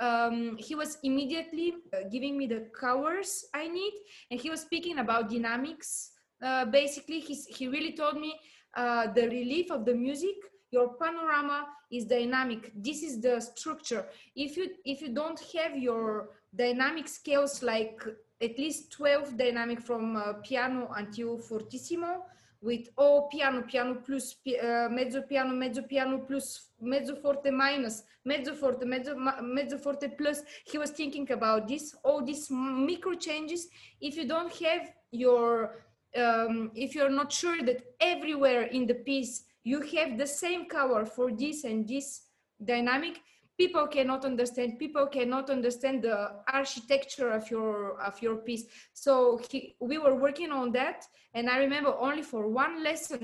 um, 0.01 0.57
he 0.57 0.75
was 0.75 0.99
immediately 1.03 1.75
uh, 1.93 2.09
giving 2.11 2.37
me 2.37 2.47
the 2.47 2.67
covers 2.79 3.45
I 3.55 3.69
need, 3.69 3.93
and 4.31 4.41
he 4.41 4.51
was 4.51 4.63
speaking 4.63 4.99
about 4.99 5.31
dynamics. 5.31 6.13
Uh, 6.43 6.65
basically, 6.65 7.21
he's, 7.21 7.47
he 7.47 7.69
really 7.69 7.93
told 7.93 8.19
me 8.19 8.35
uh, 8.75 9.09
the 9.13 9.29
relief 9.29 9.71
of 9.71 9.85
the 9.85 9.95
music. 9.95 10.37
Your 10.71 10.95
panorama 10.95 11.67
is 11.93 12.07
dynamic. 12.07 12.73
This 12.75 13.03
is 13.03 13.21
the 13.21 13.41
structure. 13.41 14.07
If 14.35 14.57
you 14.57 14.71
if 14.85 15.03
you 15.03 15.09
don't 15.09 15.41
have 15.55 15.77
your 15.77 16.31
dynamic 16.55 17.09
scales 17.09 17.63
like 17.63 18.03
at 18.41 18.59
least 18.59 18.91
12 18.93 19.37
dynamic 19.37 19.81
from 19.81 20.17
uh, 20.17 20.33
piano 20.43 20.91
until 20.97 21.39
fortissimo, 21.39 22.25
with 22.63 22.89
O 22.99 23.29
piano, 23.29 23.63
piano 23.63 23.95
plus, 24.05 24.37
uh, 24.47 24.89
mezzo 24.91 25.23
piano, 25.23 25.55
mezzo 25.55 25.83
piano 25.83 26.19
plus, 26.19 26.73
mezzo 26.81 27.17
forte 27.17 27.51
minus, 27.51 28.03
mezzo 28.25 28.55
forte, 28.55 28.85
mezzo, 28.85 29.17
mezzo 29.43 29.79
forte 29.79 30.09
plus. 30.11 30.43
He 30.71 30.79
was 30.79 30.91
thinking 30.91 31.31
about 31.31 31.67
this, 31.67 31.95
all 32.05 32.23
these 32.25 32.51
micro 32.51 33.15
changes. 33.15 33.69
If 34.01 34.17
you 34.17 34.27
don't 34.27 34.53
have 34.63 34.93
your, 35.11 35.85
um, 36.17 36.71
if 36.75 36.95
you're 36.95 37.11
not 37.11 37.33
sure 37.33 37.63
that 37.65 37.83
everywhere 38.01 38.63
in 38.65 38.87
the 38.87 38.95
piece 38.95 39.45
you 39.63 39.81
have 39.81 40.19
the 40.19 40.27
same 40.27 40.67
cover 40.67 41.05
for 41.05 41.31
this 41.33 41.65
and 41.65 41.87
this 41.87 42.23
dynamic, 42.63 43.21
people 43.63 43.87
cannot 43.87 44.25
understand 44.25 44.79
people 44.79 45.07
cannot 45.07 45.51
understand 45.51 45.97
the 46.09 46.19
architecture 46.61 47.31
of 47.39 47.51
your 47.51 48.01
of 48.09 48.15
your 48.25 48.37
piece. 48.47 48.65
So 49.05 49.13
he, 49.51 49.59
we 49.91 49.97
were 50.05 50.17
working 50.27 50.51
on 50.61 50.67
that 50.81 50.99
and 51.37 51.45
i 51.55 51.57
remember 51.67 51.93
only 52.09 52.25
for 52.33 52.43
one 52.65 52.75
lesson 52.89 53.23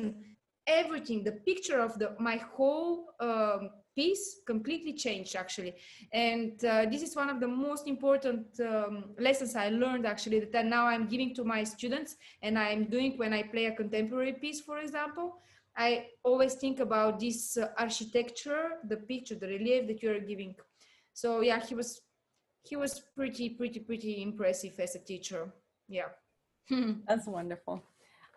everything 0.83 1.19
the 1.31 1.37
picture 1.49 1.81
of 1.87 1.93
the 2.01 2.09
my 2.29 2.37
whole 2.55 2.95
um, 3.29 3.63
piece 3.99 4.25
completely 4.53 4.93
changed 5.05 5.35
actually. 5.43 5.73
And 6.13 6.63
uh, 6.73 6.85
this 6.93 7.03
is 7.07 7.17
one 7.23 7.31
of 7.35 7.39
the 7.45 7.51
most 7.67 7.85
important 7.95 8.47
um, 8.73 8.95
lessons 9.29 9.53
i 9.65 9.69
learned 9.83 10.05
actually 10.13 10.41
that 10.55 10.67
now 10.77 10.85
i'm 10.93 11.07
giving 11.13 11.31
to 11.39 11.43
my 11.55 11.61
students 11.75 12.11
and 12.45 12.53
i'm 12.65 12.83
doing 12.95 13.11
when 13.23 13.33
i 13.39 13.43
play 13.55 13.65
a 13.73 13.75
contemporary 13.83 14.35
piece 14.43 14.61
for 14.69 14.77
example 14.85 15.29
i 15.77 16.07
always 16.25 16.55
think 16.55 16.81
about 16.81 17.21
this 17.21 17.57
uh, 17.57 17.69
architecture 17.79 18.81
the 18.89 18.97
picture 18.97 19.35
the 19.35 19.47
relief 19.47 19.87
that 19.87 20.03
you're 20.03 20.21
giving. 20.21 20.55
So 21.13 21.41
yeah 21.41 21.61
he 21.61 21.75
was 21.75 22.01
he 22.63 22.77
was 22.77 23.03
pretty 23.17 23.51
pretty 23.51 23.81
pretty 23.81 24.23
impressive 24.23 24.79
as 24.81 24.95
a 24.95 24.99
teacher. 24.99 25.53
Yeah. 25.89 26.09
That's 27.09 27.27
wonderful. 27.27 27.83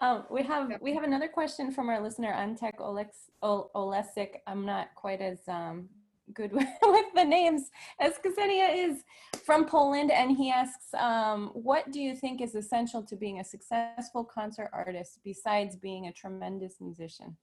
Um, 0.02 0.26
we 0.32 0.44
have 0.44 0.72
we 0.82 0.94
have 0.94 1.04
another 1.04 1.28
question 1.28 1.72
from 1.72 1.90
our 1.90 2.02
listener 2.02 2.32
Antek 2.32 2.78
Olex, 2.80 3.08
Ol- 3.42 3.70
Olesik. 3.76 4.36
I'm 4.48 4.66
not 4.66 4.96
quite 4.96 5.22
as 5.22 5.40
um, 5.48 5.90
good 6.34 6.52
with, 6.54 7.06
the 7.16 7.24
names 7.24 7.70
as 8.00 8.14
Ksenija 8.24 8.76
is 8.76 9.04
from 9.46 9.66
Poland, 9.66 10.12
and 10.12 10.36
he 10.36 10.52
asks, 10.52 10.94
um, 10.94 11.52
"What 11.54 11.92
do 11.92 12.00
you 12.00 12.16
think 12.16 12.42
is 12.42 12.56
essential 12.56 13.04
to 13.04 13.16
being 13.16 13.40
a 13.40 13.44
successful 13.44 14.24
concert 14.24 14.70
artist 14.74 15.20
besides 15.24 15.76
being 15.76 16.08
a 16.08 16.14
tremendous 16.14 16.76
musician?" 16.80 17.38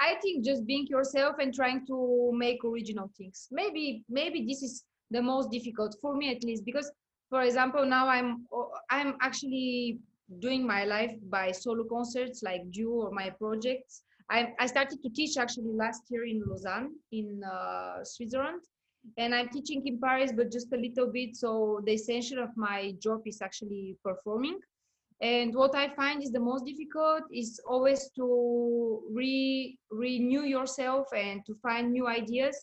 I 0.00 0.14
think 0.22 0.44
just 0.44 0.64
being 0.64 0.86
yourself 0.86 1.36
and 1.40 1.52
trying 1.52 1.84
to 1.86 2.30
make 2.32 2.64
original 2.64 3.10
things. 3.16 3.48
Maybe 3.50 4.04
maybe 4.08 4.46
this 4.46 4.62
is 4.62 4.84
the 5.10 5.22
most 5.22 5.50
difficult 5.50 5.96
for 6.00 6.14
me 6.16 6.30
at 6.30 6.44
least 6.44 6.64
because 6.64 6.90
for 7.30 7.42
example 7.42 7.84
now 7.84 8.06
I'm 8.08 8.46
I'm 8.90 9.16
actually 9.20 9.98
doing 10.40 10.66
my 10.66 10.84
life 10.84 11.12
by 11.30 11.50
solo 11.52 11.84
concerts 11.84 12.42
like 12.42 12.62
you 12.70 12.92
or 12.92 13.10
my 13.10 13.30
projects. 13.30 14.02
I, 14.30 14.52
I 14.58 14.66
started 14.66 15.02
to 15.02 15.10
teach 15.10 15.36
actually 15.36 15.72
last 15.72 16.02
year 16.10 16.24
in 16.24 16.42
Lausanne 16.46 16.94
in 17.12 17.42
uh, 17.44 18.04
Switzerland. 18.04 18.60
And 19.16 19.34
I'm 19.34 19.48
teaching 19.48 19.86
in 19.86 19.98
Paris 20.00 20.32
but 20.36 20.52
just 20.52 20.72
a 20.72 20.76
little 20.76 21.10
bit. 21.10 21.36
So 21.36 21.80
the 21.84 21.92
essential 21.92 22.42
of 22.42 22.50
my 22.56 22.94
job 23.00 23.22
is 23.26 23.40
actually 23.40 23.96
performing. 24.04 24.58
And 25.20 25.52
what 25.54 25.74
i 25.74 25.88
find 25.88 26.22
is 26.22 26.30
the 26.30 26.40
most 26.40 26.64
difficult 26.64 27.24
is 27.32 27.60
always 27.66 28.08
to 28.16 29.02
re 29.10 29.76
renew 29.90 30.42
yourself 30.42 31.08
and 31.16 31.44
to 31.46 31.54
find 31.56 31.92
new 31.92 32.06
ideas. 32.06 32.56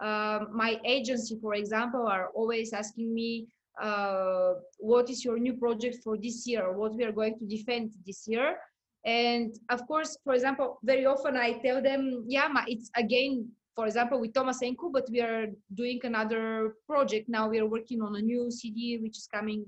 Um, 0.00 0.48
my 0.52 0.78
agency 0.84 1.38
for 1.40 1.54
example 1.54 2.06
are 2.06 2.28
always 2.34 2.72
asking 2.72 3.14
me 3.14 3.46
uh, 3.80 4.54
what 4.78 5.08
is 5.08 5.24
your 5.24 5.38
new 5.38 5.54
project 5.54 5.98
for 6.04 6.18
this 6.18 6.46
year? 6.46 6.76
What 6.76 6.94
we 6.96 7.04
are 7.04 7.12
going 7.12 7.38
to 7.38 7.46
defend 7.46 7.92
this 8.04 8.26
year 8.26 8.58
and 9.04 9.56
of 9.70 9.86
course 9.86 10.16
for 10.24 10.34
example 10.34 10.78
very 10.84 11.06
often 11.06 11.36
i 11.36 11.52
tell 11.64 11.82
them 11.82 12.24
yeah 12.28 12.48
it's 12.66 12.90
again 12.96 13.48
for 13.74 13.86
example 13.86 14.20
with 14.20 14.34
Thomas 14.34 14.60
Enhco 14.62 14.92
but 14.92 15.08
we 15.10 15.20
are 15.20 15.46
doing 15.74 15.98
another 16.04 16.74
project 16.86 17.28
now 17.28 17.48
we 17.48 17.58
are 17.58 17.66
working 17.66 18.02
on 18.02 18.16
a 18.16 18.20
new 18.20 18.50
cd 18.50 18.98
which 19.02 19.16
is 19.16 19.26
coming 19.32 19.64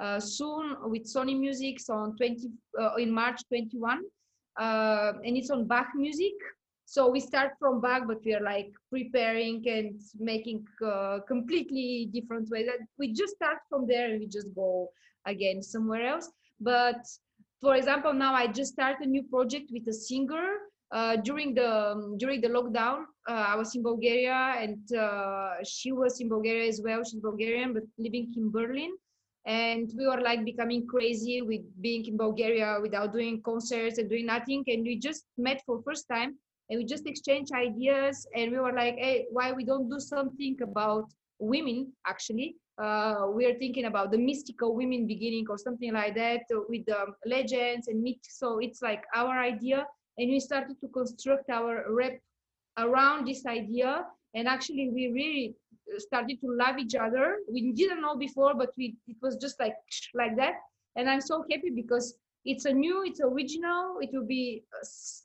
uh, 0.00 0.18
soon 0.18 0.76
with 0.84 1.04
Sony 1.04 1.38
Music 1.38 1.78
so 1.78 1.94
on 1.94 2.16
20 2.16 2.50
uh, 2.80 2.94
in 2.96 3.12
March 3.12 3.40
21, 3.48 4.00
uh, 4.58 5.12
and 5.24 5.36
it's 5.36 5.50
on 5.50 5.66
Bach 5.66 5.88
music. 5.94 6.32
So 6.86 7.08
we 7.08 7.20
start 7.20 7.52
from 7.58 7.80
Bach, 7.80 8.02
but 8.06 8.18
we 8.24 8.34
are 8.34 8.42
like 8.42 8.72
preparing 8.90 9.62
and 9.68 10.00
making 10.18 10.66
uh, 10.84 11.20
completely 11.26 12.10
different 12.12 12.48
ways. 12.50 12.68
We 12.98 13.12
just 13.12 13.34
start 13.36 13.58
from 13.68 13.86
there 13.86 14.10
and 14.10 14.20
we 14.20 14.26
just 14.26 14.54
go 14.54 14.88
again 15.26 15.62
somewhere 15.62 16.06
else. 16.06 16.30
But 16.60 17.06
for 17.62 17.74
example, 17.76 18.12
now 18.12 18.34
I 18.34 18.46
just 18.48 18.72
started 18.72 19.06
a 19.06 19.10
new 19.10 19.22
project 19.22 19.70
with 19.72 19.86
a 19.88 19.92
singer. 19.92 20.46
Uh, 20.90 21.16
during 21.16 21.54
the 21.54 21.92
um, 21.92 22.18
during 22.18 22.40
the 22.42 22.48
lockdown, 22.48 23.04
uh, 23.28 23.44
I 23.52 23.56
was 23.56 23.74
in 23.74 23.82
Bulgaria 23.82 24.38
and 24.62 24.78
she 25.66 25.92
was 25.92 26.20
in 26.20 26.28
Bulgaria 26.28 26.68
as 26.68 26.82
well. 26.84 27.02
She's 27.02 27.20
Bulgarian 27.20 27.72
but 27.72 27.84
living 27.96 28.34
in 28.36 28.50
Berlin 28.50 28.92
and 29.44 29.90
we 29.96 30.06
were 30.06 30.20
like 30.20 30.44
becoming 30.44 30.86
crazy 30.86 31.42
with 31.42 31.62
being 31.80 32.06
in 32.06 32.16
bulgaria 32.16 32.78
without 32.80 33.12
doing 33.12 33.42
concerts 33.42 33.98
and 33.98 34.08
doing 34.08 34.26
nothing 34.26 34.62
and 34.68 34.84
we 34.84 34.96
just 34.96 35.24
met 35.36 35.60
for 35.66 35.82
first 35.82 36.06
time 36.08 36.36
and 36.70 36.78
we 36.78 36.84
just 36.84 37.06
exchanged 37.06 37.52
ideas 37.52 38.26
and 38.36 38.52
we 38.52 38.58
were 38.58 38.72
like 38.72 38.94
hey 38.96 39.26
why 39.30 39.50
we 39.50 39.64
don't 39.64 39.90
do 39.90 39.98
something 39.98 40.56
about 40.62 41.10
women 41.40 41.92
actually 42.06 42.54
uh, 42.82 43.26
we 43.36 43.46
are 43.46 43.54
thinking 43.54 43.84
about 43.84 44.10
the 44.10 44.18
mystical 44.18 44.74
women 44.74 45.06
beginning 45.06 45.46
or 45.48 45.56
something 45.56 45.92
like 45.92 46.14
that 46.14 46.42
with 46.68 46.84
the 46.86 47.00
legends 47.26 47.88
and 47.88 48.02
myths 48.02 48.38
so 48.38 48.58
it's 48.58 48.82
like 48.82 49.02
our 49.14 49.38
idea 49.38 49.86
and 50.18 50.30
we 50.30 50.40
started 50.40 50.76
to 50.80 50.88
construct 50.88 51.48
our 51.50 51.84
rep 51.88 52.20
around 52.78 53.26
this 53.26 53.46
idea. 53.46 54.04
And 54.34 54.48
actually 54.48 54.90
we 54.90 55.08
really 55.12 55.54
started 55.98 56.40
to 56.40 56.48
love 56.50 56.78
each 56.78 56.94
other. 56.94 57.38
We 57.50 57.72
didn't 57.72 58.00
know 58.00 58.16
before 58.16 58.54
but 58.54 58.70
we 58.76 58.96
it 59.08 59.16
was 59.22 59.36
just 59.36 59.58
like 59.60 59.76
like 60.14 60.36
that. 60.36 60.54
And 60.96 61.08
i'm 61.08 61.20
so 61.20 61.44
happy 61.50 61.70
because 61.70 62.14
it's 62.44 62.64
a 62.64 62.72
new 62.72 63.04
it's 63.04 63.20
original. 63.20 63.98
It 64.00 64.10
will 64.12 64.26
be 64.26 64.64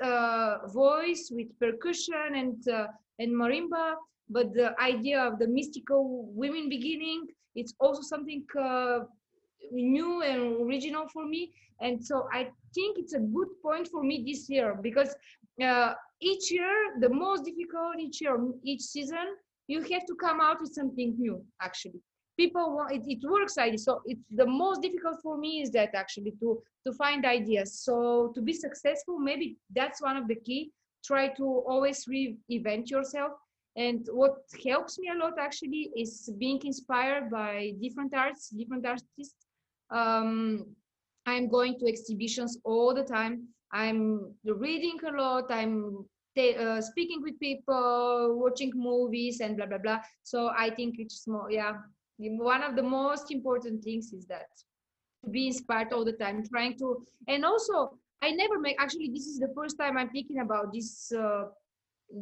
uh, 0.03 0.67
voice 0.67 1.29
with 1.31 1.47
percussion 1.59 2.35
and 2.35 2.67
uh, 2.67 2.87
and 3.19 3.31
marimba. 3.31 3.95
But 4.29 4.53
the 4.53 4.75
idea 4.81 5.21
of 5.21 5.39
the 5.39 5.47
mystical 5.47 6.29
women 6.33 6.69
beginning 6.69 7.27
it's 7.57 7.73
also 7.79 8.01
something 8.01 8.43
uh, 8.59 8.99
new 9.71 10.21
and 10.21 10.61
original 10.65 11.07
for 11.09 11.25
me. 11.25 11.51
And 11.79 12.03
so 12.03 12.27
i 12.33 12.41
think 12.73 12.97
it's 12.97 13.13
a 13.13 13.19
good 13.19 13.49
point 13.61 13.87
for 13.87 14.01
me 14.03 14.23
this 14.29 14.49
year 14.49 14.69
because 14.87 15.11
uh, 15.69 15.93
each 16.21 16.51
year 16.51 16.73
the 16.99 17.09
most 17.09 17.41
difficult 17.49 17.99
each 17.99 18.21
year 18.21 18.35
each 18.63 18.81
season 18.81 19.27
you 19.67 19.79
have 19.91 20.05
to 20.11 20.15
come 20.25 20.39
out 20.47 20.61
with 20.61 20.73
something 20.73 21.15
new 21.17 21.43
actually. 21.61 22.01
People 22.37 22.75
want 22.75 22.91
it, 22.97 23.03
it 23.07 23.21
works 23.29 23.57
like 23.57 23.77
so 23.79 24.01
it's 24.05 24.27
the 24.41 24.45
most 24.45 24.81
difficult 24.81 25.17
for 25.21 25.37
me 25.37 25.61
is 25.63 25.71
that 25.71 25.89
actually 25.95 26.33
to 26.39 26.61
to 26.85 26.93
find 26.93 27.25
ideas. 27.25 27.69
So 27.85 28.31
to 28.35 28.41
be 28.41 28.53
successful 28.53 29.17
maybe 29.19 29.57
that's 29.75 30.01
one 30.01 30.17
of 30.17 30.27
the 30.27 30.35
key. 30.35 30.71
Try 31.03 31.29
to 31.39 31.45
always 31.71 32.05
reinvent 32.05 32.89
yourself 32.89 33.31
and 33.77 34.07
what 34.11 34.37
helps 34.65 34.99
me 34.99 35.09
a 35.09 35.17
lot 35.17 35.33
actually 35.39 35.89
is 35.95 36.29
being 36.37 36.59
inspired 36.65 37.29
by 37.29 37.73
different 37.81 38.13
arts 38.13 38.49
different 38.49 38.85
artists 38.85 39.45
um, 39.91 40.65
i'm 41.25 41.47
going 41.47 41.77
to 41.79 41.87
exhibitions 41.87 42.59
all 42.63 42.93
the 42.93 43.03
time 43.03 43.47
i'm 43.71 44.33
reading 44.43 44.97
a 45.07 45.11
lot 45.21 45.45
i'm 45.51 46.05
uh, 46.37 46.81
speaking 46.81 47.21
with 47.23 47.39
people, 47.39 48.37
watching 48.39 48.71
movies, 48.75 49.39
and 49.39 49.57
blah 49.57 49.65
blah 49.65 49.79
blah. 49.79 49.99
So 50.23 50.51
I 50.55 50.69
think 50.69 50.95
it's 50.99 51.27
more, 51.27 51.49
yeah. 51.51 51.73
One 52.19 52.63
of 52.63 52.75
the 52.75 52.83
most 52.83 53.31
important 53.31 53.83
things 53.83 54.13
is 54.13 54.25
that 54.27 54.47
to 55.23 55.29
be 55.29 55.47
inspired 55.47 55.93
all 55.93 56.05
the 56.05 56.13
time, 56.13 56.43
trying 56.47 56.77
to, 56.77 57.05
and 57.27 57.45
also 57.45 57.97
I 58.21 58.31
never 58.31 58.59
make. 58.59 58.75
Actually, 58.79 59.09
this 59.09 59.25
is 59.25 59.39
the 59.39 59.51
first 59.55 59.77
time 59.79 59.97
I'm 59.97 60.09
thinking 60.09 60.39
about 60.39 60.73
this, 60.73 61.11
uh, 61.11 61.45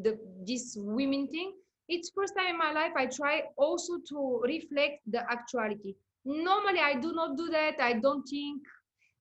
the 0.04 0.18
this 0.46 0.76
women 0.80 1.28
thing. 1.28 1.54
It's 1.88 2.12
first 2.16 2.34
time 2.36 2.48
in 2.48 2.58
my 2.58 2.72
life 2.72 2.94
I 2.98 3.06
try 3.06 3.44
also 3.58 4.00
to 4.10 4.42
reflect 4.44 5.02
the 5.08 5.22
actuality. 5.32 5.96
Normally 6.26 6.80
I 6.80 6.96
do 7.00 7.14
not 7.14 7.38
do 7.38 7.50
that. 7.50 7.76
I 7.80 7.94
don't 7.94 8.24
think 8.24 8.62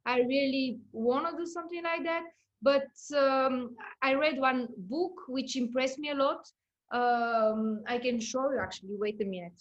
I 0.07 0.21
really 0.21 0.79
want 0.93 1.29
to 1.31 1.37
do 1.37 1.47
something 1.47 1.83
like 1.83 2.05
that 2.05 2.25
but 2.65 2.89
um, 3.15 3.77
I 4.03 4.15
read 4.15 4.39
one 4.39 4.69
book 4.77 5.13
which 5.29 5.55
impressed 5.57 5.99
me 5.99 6.11
a 6.11 6.15
lot. 6.15 6.49
Um, 6.93 7.83
I 7.87 7.99
can 7.99 8.19
show 8.19 8.51
you 8.51 8.59
actually. 8.59 8.97
Wait 8.99 9.21
a 9.21 9.25
minute. 9.25 9.61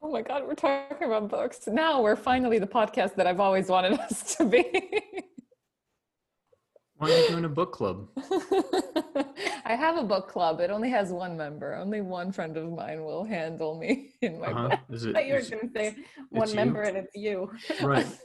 Oh 0.00 0.12
my 0.12 0.22
God, 0.22 0.46
we're 0.46 0.54
talking 0.54 1.08
about 1.08 1.28
books. 1.28 1.66
Now 1.66 2.00
we're 2.00 2.14
finally 2.14 2.60
the 2.60 2.66
podcast 2.68 3.16
that 3.16 3.26
I've 3.26 3.40
always 3.40 3.68
wanted 3.68 3.92
us 3.98 4.36
to 4.36 4.44
be. 4.44 4.64
Why 6.98 7.10
are 7.10 7.16
you 7.20 7.28
doing 7.28 7.44
a 7.44 7.48
book 7.48 7.72
club? 7.72 8.08
I 9.64 9.76
have 9.76 9.96
a 9.98 10.02
book 10.02 10.28
club. 10.28 10.58
It 10.60 10.70
only 10.70 10.90
has 10.90 11.12
one 11.12 11.36
member. 11.36 11.74
Only 11.76 12.00
one 12.00 12.32
friend 12.32 12.56
of 12.56 12.72
mine 12.72 13.04
will 13.04 13.22
handle 13.24 13.78
me 13.78 14.14
in 14.20 14.40
my 14.40 14.48
Uh-huh. 14.48 14.68
book. 14.70 14.78
Is 14.90 15.04
it? 15.04 15.10
I 15.10 15.20
thought 15.20 15.26
you 15.28 15.34
were 15.34 15.42
going 15.48 15.68
to 15.68 15.78
say 15.78 15.96
one 16.30 16.42
it's 16.42 16.52
you? 16.52 16.56
member 16.56 16.82
and 16.82 16.96
it's 16.96 17.14
you. 17.14 17.50
right. 17.80 18.06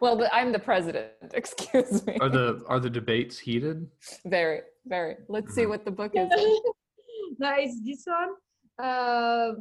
Well, 0.00 0.16
but 0.18 0.28
I'm 0.34 0.52
the 0.52 0.58
president. 0.58 1.12
Excuse 1.32 2.04
me. 2.06 2.18
Are 2.20 2.28
the 2.28 2.62
are 2.68 2.78
the 2.78 2.90
debates 2.90 3.38
heated? 3.38 3.88
Very, 4.26 4.60
very. 4.86 5.16
Let's 5.28 5.54
see 5.54 5.64
Mhm. 5.64 5.70
what 5.70 5.84
the 5.86 5.90
book 5.90 6.12
is. 6.14 6.28
nice. 7.38 7.72
This 7.82 8.04
one, 8.04 8.32
uh, 8.86 9.52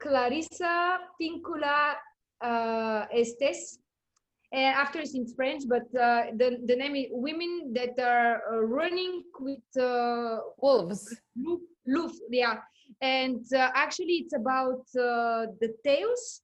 Clarissa 0.00 1.00
Pinkola 1.20 1.94
uh, 2.40 3.06
Estés. 3.14 3.76
And 4.52 4.74
after 4.76 4.98
it's 5.00 5.14
in 5.14 5.26
French, 5.26 5.62
but 5.66 5.86
uh, 5.98 6.24
the 6.36 6.58
the 6.66 6.76
name 6.76 6.94
is 6.94 7.06
Women 7.10 7.72
that 7.72 7.98
are 7.98 8.42
uh, 8.52 8.60
running 8.60 9.22
with 9.40 9.64
uh, 9.80 10.38
Wolves. 10.58 11.08
Louvre, 11.86 12.18
yeah. 12.30 12.58
and 13.00 13.44
uh, 13.54 13.70
actually 13.74 14.16
it's 14.22 14.34
about 14.34 14.84
uh, 14.94 15.46
the 15.60 15.74
tales 15.84 16.42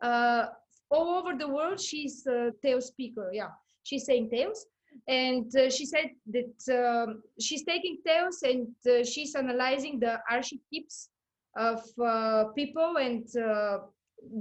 uh, 0.00 0.46
all 0.90 1.18
over 1.18 1.36
the 1.36 1.46
world. 1.46 1.80
She's 1.80 2.26
a 2.26 2.50
tale 2.62 2.80
speaker. 2.80 3.30
Yeah, 3.32 3.50
she's 3.84 4.06
saying 4.06 4.30
tales, 4.30 4.66
and 5.06 5.54
uh, 5.54 5.70
she 5.70 5.86
said 5.86 6.10
that 6.26 6.58
um, 6.80 7.22
she's 7.38 7.62
taking 7.64 7.98
tales 8.06 8.42
and 8.42 8.68
uh, 8.88 9.04
she's 9.04 9.34
analyzing 9.34 10.00
the 10.00 10.18
archetypes 10.30 11.10
of 11.56 11.82
uh, 12.02 12.44
people 12.56 12.96
and 12.98 13.28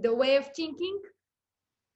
the 0.01 0.13
way 0.13 0.35
of 0.35 0.47
thinking 0.55 0.99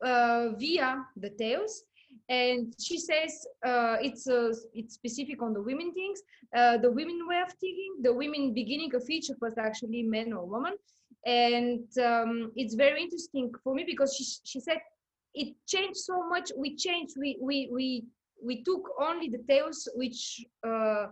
via 0.04 1.06
the 1.18 1.30
tales 1.38 1.84
and 2.30 2.74
she 2.80 2.98
says 2.98 3.46
uh, 3.66 3.98
it's 4.02 4.28
uh, 4.28 4.52
it's 4.74 4.94
specific 4.94 5.42
on 5.42 5.54
the 5.54 5.62
women 5.62 5.94
things. 5.94 6.22
Uh, 6.56 6.78
the 6.78 6.92
women 6.92 7.20
way 7.28 7.42
of 7.46 7.52
thinking 7.54 7.96
the 8.02 8.14
women 8.14 8.54
beginning 8.54 8.94
of 8.96 9.04
each 9.10 9.30
of 9.30 9.42
us 9.44 9.58
actually 9.58 10.04
men 10.04 10.34
or 10.34 10.46
woman. 10.46 10.74
And 11.26 11.86
um, 12.00 12.52
it's 12.56 12.76
very 12.76 13.02
interesting 13.02 13.52
for 13.64 13.74
me 13.74 13.86
because 13.86 14.16
she, 14.16 14.26
she 14.44 14.60
said 14.60 14.80
it 15.34 15.56
changed 15.68 15.98
so 15.98 16.28
much. 16.28 16.52
We 16.58 16.76
changed 16.76 17.16
we 17.20 17.38
we 17.42 17.70
we 17.72 18.06
we 18.44 18.64
took 18.64 18.90
only 19.00 19.30
the 19.30 19.44
tales 19.50 19.88
which 19.96 20.46
uh, 20.66 21.08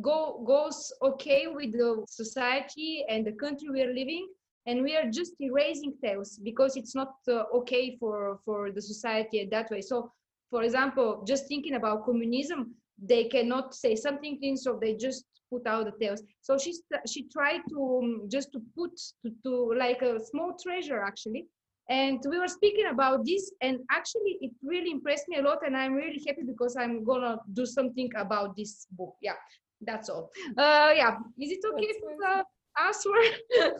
go 0.00 0.44
goes 0.46 0.92
okay 1.02 1.46
with 1.48 1.72
the 1.72 2.04
society 2.08 3.04
and 3.08 3.26
the 3.26 3.32
country 3.32 3.68
we 3.68 3.82
are 3.82 3.92
living 3.92 4.28
and 4.66 4.82
we 4.82 4.96
are 4.96 5.08
just 5.10 5.34
erasing 5.40 5.94
tales 6.02 6.38
because 6.42 6.76
it's 6.76 6.94
not 6.94 7.14
uh, 7.28 7.44
okay 7.54 7.96
for 7.98 8.38
for 8.44 8.70
the 8.70 8.82
society 8.82 9.48
that 9.50 9.70
way 9.70 9.80
so 9.80 10.12
for 10.50 10.62
example, 10.62 11.22
just 11.26 11.46
thinking 11.46 11.74
about 11.74 12.04
communism, 12.04 12.74
they 13.00 13.24
cannot 13.24 13.74
say 13.74 13.94
something, 13.94 14.56
so 14.56 14.78
they 14.80 14.94
just 14.94 15.24
put 15.50 15.66
out 15.66 15.86
the 15.86 15.92
tales. 16.00 16.22
So 16.40 16.58
she 16.58 16.74
she 17.06 17.28
tried 17.28 17.60
to 17.70 18.00
um, 18.02 18.28
just 18.28 18.52
to 18.52 18.60
put 18.76 18.92
to, 19.22 19.30
to 19.44 19.74
like 19.76 20.02
a 20.02 20.18
small 20.20 20.56
treasure 20.60 21.02
actually. 21.02 21.46
And 21.90 22.22
we 22.28 22.38
were 22.38 22.48
speaking 22.48 22.86
about 22.86 23.24
this, 23.24 23.50
and 23.62 23.78
actually, 23.90 24.36
it 24.42 24.52
really 24.62 24.90
impressed 24.90 25.26
me 25.28 25.38
a 25.38 25.42
lot. 25.42 25.64
And 25.64 25.74
I'm 25.74 25.94
really 25.94 26.22
happy 26.26 26.42
because 26.46 26.76
I'm 26.76 27.02
gonna 27.04 27.38
do 27.52 27.64
something 27.64 28.10
about 28.16 28.56
this 28.56 28.86
book. 28.90 29.14
Yeah, 29.22 29.36
that's 29.80 30.10
all. 30.10 30.30
Uh, 30.56 30.92
yeah, 30.94 31.16
is 31.40 31.52
it 31.52 31.60
okay 31.72 31.92
uh, 32.26 32.42
answer? 32.86 33.10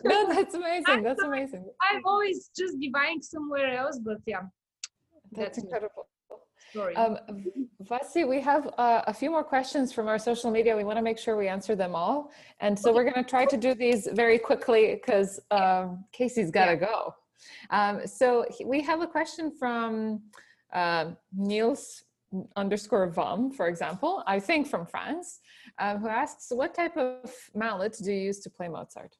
no, 0.03 0.33
that's 0.33 0.55
amazing. 0.55 1.03
That's 1.03 1.21
amazing. 1.29 1.65
I'm 1.81 2.01
always 2.05 2.49
just 2.57 2.79
divine 2.79 3.21
somewhere 3.21 3.75
else, 3.77 3.99
but 4.03 4.17
yeah, 4.25 4.41
that's, 5.31 5.57
that's 5.57 5.57
incredible. 5.59 6.07
Um, 6.95 7.17
Vasi, 7.83 8.27
we 8.27 8.39
have 8.41 8.67
uh, 8.77 9.01
a 9.07 9.13
few 9.13 9.31
more 9.31 9.43
questions 9.43 9.91
from 9.91 10.07
our 10.07 10.19
social 10.19 10.51
media. 10.51 10.75
We 10.77 10.83
want 10.83 10.97
to 10.97 11.01
make 11.01 11.17
sure 11.17 11.35
we 11.35 11.47
answer 11.47 11.75
them 11.75 11.95
all. 11.95 12.31
And 12.59 12.77
so 12.77 12.93
we're 12.93 13.09
going 13.09 13.23
to 13.23 13.29
try 13.29 13.45
to 13.45 13.57
do 13.57 13.73
these 13.73 14.07
very 14.13 14.37
quickly 14.37 14.93
because 14.95 15.39
um, 15.49 16.05
Casey's 16.11 16.51
got 16.51 16.65
to 16.65 16.73
yeah. 16.73 16.77
go. 16.77 17.15
Um, 17.71 18.05
so 18.05 18.45
we 18.65 18.81
have 18.83 19.01
a 19.01 19.07
question 19.07 19.51
from 19.57 20.21
uh, 20.71 21.11
Niels 21.35 22.03
underscore 22.55 23.09
Vom, 23.09 23.51
for 23.51 23.67
example, 23.67 24.23
I 24.27 24.39
think 24.39 24.67
from 24.67 24.85
France, 24.85 25.39
uh, 25.79 25.97
who 25.97 26.07
asks, 26.07 26.47
what 26.51 26.75
type 26.75 26.97
of 26.97 27.33
mallet 27.55 27.97
do 28.03 28.11
you 28.11 28.25
use 28.27 28.39
to 28.39 28.49
play 28.49 28.67
Mozart? 28.67 29.15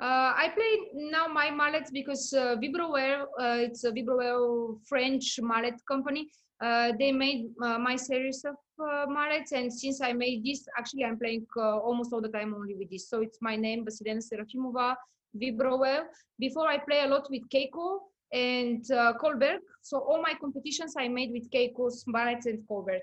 Uh, 0.00 0.32
I 0.36 0.52
play 0.54 0.90
now 0.94 1.26
my 1.26 1.50
mallets 1.50 1.90
because 1.90 2.32
uh, 2.32 2.56
Vibroware, 2.62 3.22
uh, 3.22 3.66
it's 3.66 3.82
a 3.84 3.90
Vibroware 3.90 4.78
French 4.86 5.40
mallet 5.42 5.74
company. 5.86 6.28
Uh, 6.60 6.92
they 6.98 7.10
made 7.10 7.50
uh, 7.62 7.78
my 7.78 7.96
series 7.96 8.44
of 8.44 8.56
uh, 8.80 9.06
mallets, 9.08 9.52
and 9.52 9.72
since 9.72 10.00
I 10.00 10.12
made 10.12 10.44
this, 10.44 10.66
actually 10.76 11.04
I'm 11.04 11.18
playing 11.18 11.46
uh, 11.56 11.78
almost 11.78 12.12
all 12.12 12.20
the 12.20 12.28
time 12.28 12.54
only 12.54 12.74
with 12.74 12.90
this. 12.90 13.08
So 13.08 13.22
it's 13.22 13.38
my 13.40 13.56
name, 13.56 13.84
Vassilena 13.84 14.22
Serafimova, 14.22 14.94
Vibroware. 15.36 16.04
Before 16.38 16.68
I 16.68 16.78
play 16.78 17.02
a 17.04 17.08
lot 17.08 17.28
with 17.30 17.42
Keiko 17.48 17.98
and 18.32 18.84
Kolberg. 19.20 19.58
So 19.82 19.98
all 19.98 20.20
my 20.22 20.34
competitions 20.40 20.94
I 20.96 21.08
made 21.08 21.32
with 21.32 21.50
Keiko's 21.50 22.04
mallets 22.06 22.46
and 22.46 22.60
Kolberg, 22.68 23.00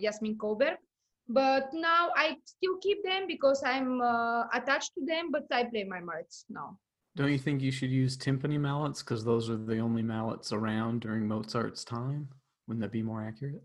Jasmin 0.00 0.36
Kolberg 0.36 0.76
but 1.28 1.72
now 1.72 2.10
i 2.16 2.36
still 2.44 2.76
keep 2.82 3.02
them 3.04 3.26
because 3.26 3.62
i'm 3.64 4.00
uh, 4.00 4.44
attached 4.52 4.92
to 4.94 5.04
them 5.06 5.30
but 5.30 5.44
i 5.50 5.64
play 5.64 5.84
my 5.84 6.00
mallets 6.00 6.44
now. 6.48 6.78
Don't 7.16 7.30
you 7.30 7.38
think 7.38 7.62
you 7.62 7.70
should 7.70 7.90
use 7.90 8.16
timpani 8.16 8.58
mallets? 8.58 9.00
Because 9.00 9.24
those 9.24 9.48
are 9.48 9.56
the 9.56 9.78
only 9.78 10.02
mallets 10.02 10.52
around 10.52 11.00
during 11.00 11.28
mozart's 11.28 11.84
time. 11.84 12.28
Wouldn't 12.66 12.82
that 12.82 12.90
be 12.90 13.02
more 13.02 13.22
accurate? 13.22 13.62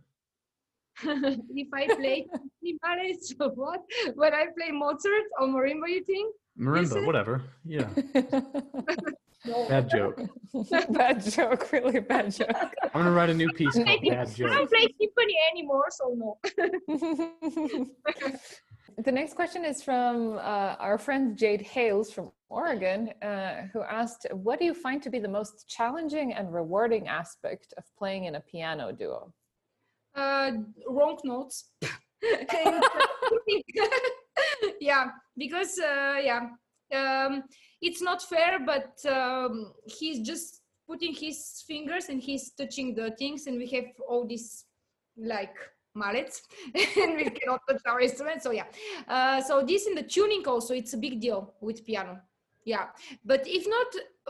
If 1.03 1.67
i 1.73 1.87
play 1.87 2.27
mallets 2.83 3.33
or 3.39 3.49
what? 3.49 3.81
When 4.13 4.33
i 4.33 4.45
play 4.55 4.71
mozart 4.71 5.27
or 5.39 5.47
marimba 5.47 5.89
you 5.89 6.03
think? 6.03 6.35
Marimba 6.59 7.05
whatever. 7.05 7.41
Yeah 7.65 7.89
Bad 9.45 9.89
joke. 9.89 10.19
bad 10.89 11.23
joke. 11.23 11.71
Really 11.71 11.99
bad 12.01 12.31
joke. 12.31 12.73
I'm 12.83 12.91
gonna 12.93 13.11
write 13.11 13.29
a 13.29 13.33
new 13.33 13.49
piece 13.53 13.73
called 13.73 13.85
"Bad 13.85 14.35
Joke." 14.35 14.51
I 14.51 14.55
don't 14.55 14.69
play 14.69 14.87
timpani 14.99 15.35
anymore, 15.51 15.85
so 15.91 16.13
no. 16.17 16.37
the 18.97 19.11
next 19.11 19.35
question 19.35 19.63
is 19.63 19.81
from 19.81 20.33
uh, 20.33 20.75
our 20.79 20.97
friend 20.97 21.37
Jade 21.37 21.61
Hales 21.61 22.11
from 22.11 22.31
Oregon, 22.49 23.13
uh, 23.21 23.67
who 23.71 23.81
asked, 23.81 24.27
"What 24.31 24.59
do 24.59 24.65
you 24.65 24.73
find 24.73 25.01
to 25.03 25.09
be 25.09 25.19
the 25.19 25.29
most 25.29 25.69
challenging 25.69 26.33
and 26.33 26.53
rewarding 26.53 27.07
aspect 27.07 27.73
of 27.77 27.85
playing 27.97 28.25
in 28.25 28.35
a 28.35 28.41
piano 28.41 28.91
duo?" 28.91 29.33
Uh, 30.15 30.51
wrong 30.89 31.17
notes. 31.23 31.71
yeah, 34.81 35.07
because 35.37 35.79
uh, 35.79 36.17
yeah. 36.21 36.49
Um, 36.93 37.43
it's 37.81 38.01
not 38.01 38.21
fair 38.21 38.59
but 38.65 38.93
um, 39.11 39.73
he's 39.85 40.19
just 40.27 40.61
putting 40.87 41.13
his 41.13 41.63
fingers 41.67 42.09
and 42.09 42.21
he's 42.21 42.51
touching 42.51 42.95
the 42.95 43.11
things 43.11 43.47
and 43.47 43.57
we 43.57 43.67
have 43.67 43.85
all 44.07 44.25
these 44.25 44.65
like 45.17 45.55
mallets 45.95 46.41
and 46.75 47.15
we 47.15 47.29
cannot 47.29 47.59
touch 47.67 47.81
our 47.87 47.99
instrument 47.99 48.41
so 48.41 48.51
yeah. 48.51 48.65
Uh, 49.07 49.41
so 49.41 49.63
this 49.63 49.87
in 49.87 49.95
the 49.95 50.03
tuning 50.03 50.45
also 50.47 50.73
it's 50.73 50.93
a 50.93 50.97
big 50.97 51.19
deal 51.19 51.53
with 51.61 51.85
piano 51.85 52.19
yeah 52.65 52.87
but 53.25 53.41
if 53.45 53.67
not 53.67 53.87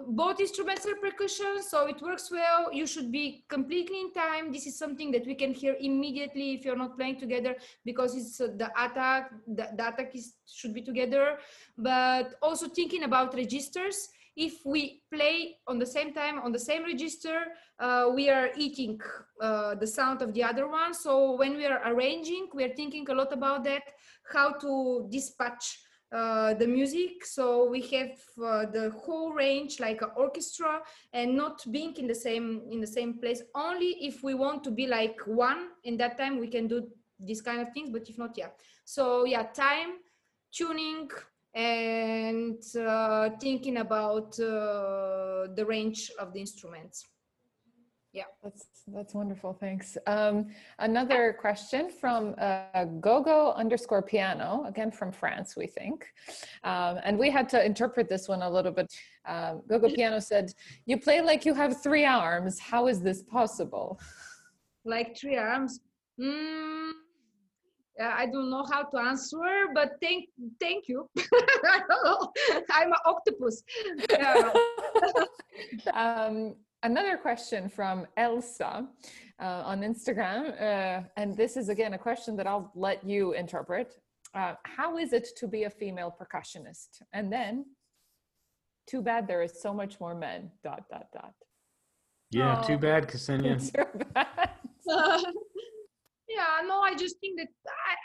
both 0.07 0.39
instruments 0.39 0.85
are 0.85 0.95
percussion 0.95 1.61
so 1.61 1.87
it 1.87 2.01
works 2.01 2.31
well. 2.31 2.71
You 2.73 2.87
should 2.87 3.11
be 3.11 3.43
completely 3.47 3.99
in 4.01 4.13
time. 4.13 4.51
This 4.51 4.65
is 4.65 4.77
something 4.77 5.11
that 5.11 5.25
we 5.25 5.35
can 5.35 5.53
hear 5.53 5.75
immediately 5.79 6.53
if 6.53 6.65
you're 6.65 6.75
not 6.75 6.97
playing 6.97 7.19
together 7.19 7.55
because 7.85 8.15
it's 8.15 8.39
uh, 8.39 8.47
the 8.57 8.69
attack 8.77 9.31
the, 9.47 9.69
the 9.75 9.87
attack 9.87 10.15
is 10.15 10.35
should 10.47 10.73
be 10.73 10.81
together. 10.81 11.37
But 11.77 12.35
also 12.41 12.67
thinking 12.67 13.03
about 13.03 13.33
registers. 13.33 14.09
If 14.35 14.65
we 14.65 15.01
play 15.11 15.57
on 15.67 15.79
the 15.79 15.85
same 15.85 16.13
time 16.13 16.39
on 16.39 16.51
the 16.53 16.59
same 16.59 16.83
register 16.83 17.47
uh, 17.79 18.09
we 18.13 18.29
are 18.29 18.49
eating 18.55 18.99
uh, 19.41 19.75
the 19.75 19.87
sound 19.87 20.21
of 20.21 20.33
the 20.33 20.43
other 20.43 20.69
one. 20.69 20.93
So 20.93 21.35
when 21.35 21.57
we 21.57 21.65
are 21.65 21.81
arranging 21.91 22.47
we 22.53 22.63
are 22.63 22.73
thinking 22.73 23.09
a 23.09 23.13
lot 23.13 23.33
about 23.33 23.63
that 23.65 23.83
how 24.31 24.53
to 24.53 25.07
dispatch 25.11 25.79
uh, 26.11 26.53
the 26.55 26.67
music. 26.67 27.25
So 27.25 27.69
we 27.69 27.81
have 27.81 28.17
uh, 28.43 28.65
the 28.65 28.91
whole 29.03 29.31
range 29.31 29.79
like 29.79 30.01
an 30.01 30.09
orchestra 30.15 30.81
and 31.13 31.35
not 31.35 31.63
being 31.71 31.95
in 31.97 32.07
the 32.07 32.15
same 32.15 32.61
in 32.71 32.81
the 32.81 32.87
same 32.87 33.19
place. 33.19 33.43
Only 33.53 33.97
if 34.01 34.23
we 34.23 34.33
want 34.33 34.63
to 34.63 34.71
be 34.71 34.87
like 34.87 35.19
one 35.25 35.69
in 35.83 35.97
that 35.97 36.17
time 36.17 36.39
we 36.39 36.47
can 36.47 36.67
do 36.67 36.87
these 37.19 37.41
kind 37.41 37.61
of 37.61 37.71
things 37.73 37.89
but 37.91 38.09
if 38.09 38.17
not 38.17 38.37
yeah. 38.37 38.49
So 38.85 39.25
yeah 39.25 39.43
time 39.43 39.99
tuning 40.51 41.09
and 41.53 42.63
uh, 42.75 43.29
thinking 43.39 43.77
about 43.77 44.39
uh, 44.39 45.47
the 45.55 45.65
range 45.67 46.11
of 46.19 46.33
the 46.33 46.39
instruments 46.39 47.05
yeah. 48.11 48.23
That's 48.43 48.65
that's 48.87 49.13
wonderful 49.13 49.53
thanks. 49.53 49.97
Um, 50.07 50.47
another 50.79 51.35
question 51.39 51.91
from 51.91 52.33
uh, 52.39 52.85
gogo 52.99 53.51
underscore 53.51 54.01
piano 54.01 54.63
again 54.67 54.91
from 54.91 55.11
france 55.11 55.55
we 55.55 55.67
think. 55.67 56.07
Um, 56.63 56.99
and 57.03 57.19
we 57.19 57.29
had 57.29 57.47
to 57.49 57.63
interpret 57.63 58.09
this 58.09 58.27
one 58.27 58.41
a 58.41 58.49
little 58.49 58.71
bit. 58.71 58.91
Um, 59.27 59.61
gogo 59.67 59.89
piano 59.89 60.19
said 60.19 60.51
you 60.85 60.99
play 60.99 61.21
like 61.21 61.45
you 61.45 61.53
have 61.53 61.83
three 61.83 62.05
arms. 62.05 62.59
How 62.59 62.87
is 62.87 63.01
this 63.01 63.21
possible? 63.21 63.99
Like 64.85 65.15
three 65.15 65.37
arms? 65.37 65.79
Mm, 66.19 66.91
I 68.01 68.25
don't 68.25 68.49
know 68.49 68.65
how 68.71 68.83
to 68.83 68.97
answer, 68.97 69.67
but 69.75 69.91
thank 70.01 70.29
thank 70.59 70.87
you. 70.87 71.07
I 71.19 71.81
don't 71.87 72.05
know. 72.05 72.31
I'm 72.71 72.87
an 72.87 72.99
octopus. 73.05 73.61
Yeah. 74.09 74.53
um, 75.93 76.55
another 76.83 77.17
question 77.17 77.69
from 77.69 78.05
Elsa 78.17 78.87
uh, 79.41 79.43
on 79.65 79.81
Instagram, 79.81 80.53
uh, 80.61 81.03
and 81.17 81.35
this 81.35 81.57
is 81.57 81.69
again 81.69 81.93
a 81.93 81.97
question 81.97 82.35
that 82.37 82.47
I'll 82.47 82.71
let 82.75 83.03
you 83.03 83.33
interpret. 83.33 83.95
Uh, 84.33 84.53
how 84.63 84.97
is 84.97 85.13
it 85.13 85.27
to 85.37 85.47
be 85.47 85.63
a 85.63 85.69
female 85.69 86.15
percussionist? 86.19 87.01
And 87.13 87.31
then, 87.31 87.65
too 88.87 89.01
bad 89.01 89.27
there 89.27 89.41
is 89.41 89.61
so 89.61 89.73
much 89.73 89.99
more 89.99 90.15
men. 90.15 90.51
Dot 90.63 90.83
dot 90.89 91.07
dot. 91.13 91.33
Yeah, 92.31 92.61
oh. 92.61 92.67
too 92.67 92.77
bad, 92.77 93.07
Ksenija. 93.07 93.71
too 93.73 94.05
bad. 94.13 94.49
Yeah 96.29 96.61
no 96.65 96.81
i 96.81 96.93
just 96.95 97.19
think 97.19 97.39
that 97.39 97.47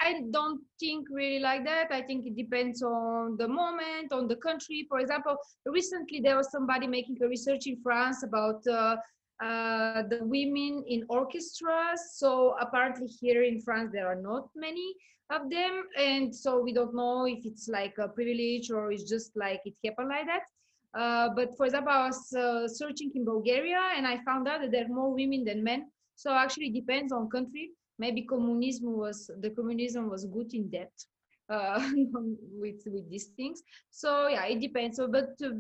I, 0.03 0.09
I 0.09 0.21
don't 0.31 0.61
think 0.81 1.09
really 1.11 1.41
like 1.41 1.65
that. 1.65 1.89
I 1.91 2.03
think 2.03 2.27
it 2.27 2.37
depends 2.37 2.83
on 2.83 3.37
the 3.37 3.49
moment 3.49 4.13
on 4.13 4.29
the 4.29 4.37
country. 4.37 4.87
For 4.89 4.99
example 4.99 5.37
recently 5.67 6.21
there 6.21 6.37
was 6.37 6.51
somebody 6.51 6.87
making 6.87 7.19
a 7.23 7.29
research 7.29 7.67
in 7.67 7.77
france 7.83 8.23
about 8.23 8.67
uh, 8.67 8.97
uh, 9.43 10.03
the 10.09 10.21
women 10.23 10.85
in 10.89 11.05
orchestras 11.09 12.01
so 12.15 12.55
apparently 12.61 13.07
here 13.07 13.43
in 13.43 13.61
france 13.61 13.91
there 13.93 14.07
are 14.07 14.21
not 14.31 14.49
many 14.55 14.95
of 15.31 15.51
them. 15.51 15.85
And 15.99 16.35
so 16.35 16.61
we 16.61 16.73
don't 16.73 16.95
know 16.95 17.27
if 17.27 17.45
it's 17.45 17.69
like 17.69 17.95
a 17.99 18.09
privilege 18.09 18.71
or 18.71 18.93
it's 18.93 19.05
just 19.05 19.37
like 19.37 19.61
it 19.65 19.75
happened 19.85 20.09
like 20.09 20.27
that. 20.27 20.43
Uh, 20.99 21.29
but 21.35 21.57
for 21.57 21.67
example 21.67 21.91
i 21.91 22.07
was 22.07 22.33
uh, 22.35 22.69
searching 22.69 23.11
in 23.17 23.25
bulgaria 23.25 23.81
and 23.97 24.07
i 24.07 24.17
found 24.25 24.47
out 24.47 24.61
that 24.61 24.71
there 24.71 24.85
are 24.85 24.89
more 24.89 25.13
women 25.13 25.45
than 25.45 25.65
men. 25.65 25.91
So 26.15 26.33
actually 26.33 26.69
it 26.69 26.75
depends 26.75 27.13
on 27.13 27.29
country 27.29 27.71
maybe 27.99 28.23
communism 28.23 28.97
was 28.97 29.31
the 29.41 29.51
communism 29.51 30.09
was 30.11 30.25
good 30.27 30.53
in 30.55 30.71
that 30.71 30.93
uh, 31.49 31.79
with 32.61 32.83
with 32.87 33.09
these 33.11 33.27
things. 33.37 33.62
So 33.91 34.29
yeah 34.29 34.47
it 34.47 34.61
depends. 34.61 34.97
So 34.97 35.09
but 35.09 35.31
uh, 35.45 35.51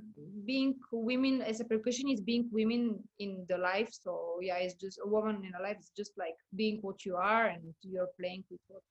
being 0.44 0.74
women 0.92 1.42
as 1.42 1.60
a 1.60 1.64
percussionist 1.64 2.24
being 2.24 2.48
women 2.52 2.98
in 3.18 3.44
the 3.48 3.58
life. 3.58 3.90
So 3.92 4.38
yeah 4.40 4.56
it's 4.58 4.74
just 4.74 4.98
a 5.04 5.08
woman 5.08 5.42
in 5.44 5.52
a 5.58 5.62
life 5.62 5.76
It's 5.78 5.92
just 5.96 6.12
like 6.18 6.36
being 6.54 6.78
what 6.82 7.04
you 7.04 7.16
are 7.16 7.46
and 7.46 7.62
you're 7.82 8.10
playing 8.18 8.44
with 8.50 8.60
what 8.68 8.82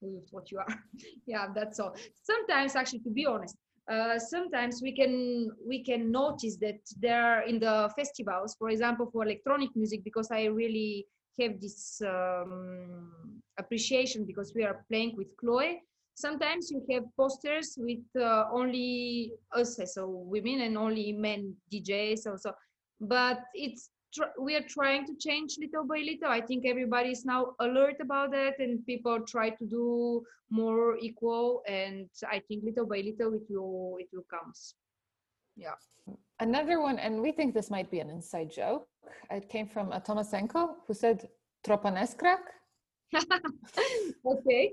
with 0.00 0.28
what 0.30 0.50
you 0.50 0.58
are. 0.58 0.74
Yeah 1.26 1.46
that's 1.54 1.80
all. 1.80 1.94
Sometimes 2.22 2.76
actually 2.76 3.00
to 3.00 3.10
be 3.10 3.26
honest 3.26 3.56
uh, 3.90 4.18
sometimes 4.18 4.80
we 4.82 4.92
can 4.94 5.50
we 5.66 5.82
can 5.84 6.10
notice 6.10 6.56
that 6.56 6.80
there 7.00 7.42
in 7.42 7.58
the 7.58 7.90
festivals 7.96 8.54
for 8.58 8.70
example 8.70 9.08
for 9.12 9.24
electronic 9.24 9.68
music 9.76 10.02
because 10.04 10.30
i 10.30 10.44
really 10.44 11.06
have 11.40 11.60
this 11.60 12.00
um, 12.06 13.40
appreciation 13.58 14.24
because 14.24 14.52
we 14.54 14.64
are 14.64 14.84
playing 14.88 15.14
with 15.16 15.28
Chloe. 15.36 15.82
Sometimes 16.16 16.70
you 16.70 16.84
have 16.92 17.04
posters 17.16 17.74
with 17.76 18.04
uh, 18.16 18.44
only 18.52 19.32
us 19.52 19.80
so 19.86 20.06
women 20.06 20.60
and 20.60 20.78
only 20.78 21.12
men 21.12 21.54
DJs 21.72 22.26
also, 22.28 22.52
but 23.00 23.40
it's 23.54 23.90
we 24.38 24.54
are 24.54 24.64
trying 24.68 25.04
to 25.06 25.14
change 25.16 25.56
little 25.58 25.84
by 25.84 25.98
little. 25.98 26.28
I 26.28 26.40
think 26.40 26.64
everybody 26.66 27.10
is 27.10 27.24
now 27.24 27.54
alert 27.60 27.96
about 28.00 28.30
that, 28.30 28.60
and 28.60 28.86
people 28.86 29.20
try 29.26 29.50
to 29.50 29.66
do 29.66 30.22
more 30.50 30.96
equal. 30.98 31.62
And 31.66 32.08
I 32.30 32.40
think 32.46 32.64
little 32.64 32.86
by 32.86 33.00
little 33.00 33.34
it 33.34 33.42
will 33.50 33.96
it 33.98 34.08
will 34.12 34.26
comes. 34.30 34.74
Yeah. 35.56 35.74
Another 36.40 36.80
one, 36.80 36.98
and 36.98 37.22
we 37.22 37.32
think 37.32 37.54
this 37.54 37.70
might 37.70 37.90
be 37.90 38.00
an 38.00 38.10
inside 38.10 38.50
joke. 38.50 38.88
It 39.30 39.48
came 39.48 39.66
from 39.66 39.92
a 39.92 40.00
Thomas 40.00 40.32
Enhco 40.32 40.74
who 40.86 40.94
said 40.94 41.28
Tropaneskrak. 41.66 42.44
okay. 44.26 44.72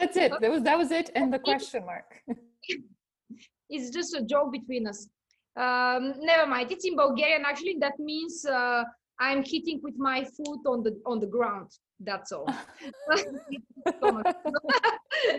That's 0.00 0.16
it. 0.16 0.32
That 0.40 0.50
was 0.50 0.62
that 0.62 0.78
was 0.78 0.90
it, 0.90 1.10
and 1.14 1.32
the 1.32 1.38
question 1.38 1.84
mark. 1.84 2.22
it's 3.68 3.90
just 3.90 4.14
a 4.14 4.22
joke 4.22 4.52
between 4.52 4.86
us. 4.86 5.08
Um, 5.56 6.14
never 6.18 6.46
mind. 6.46 6.72
It's 6.72 6.86
in 6.86 6.96
Bulgarian. 6.96 7.42
Actually, 7.44 7.76
that 7.80 7.98
means 7.98 8.44
uh, 8.46 8.84
I'm 9.20 9.42
hitting 9.44 9.80
with 9.82 9.96
my 9.96 10.24
foot 10.24 10.60
on 10.66 10.82
the 10.82 11.00
on 11.06 11.20
the 11.20 11.26
ground. 11.26 11.70
That's 12.00 12.32
all. 12.32 12.48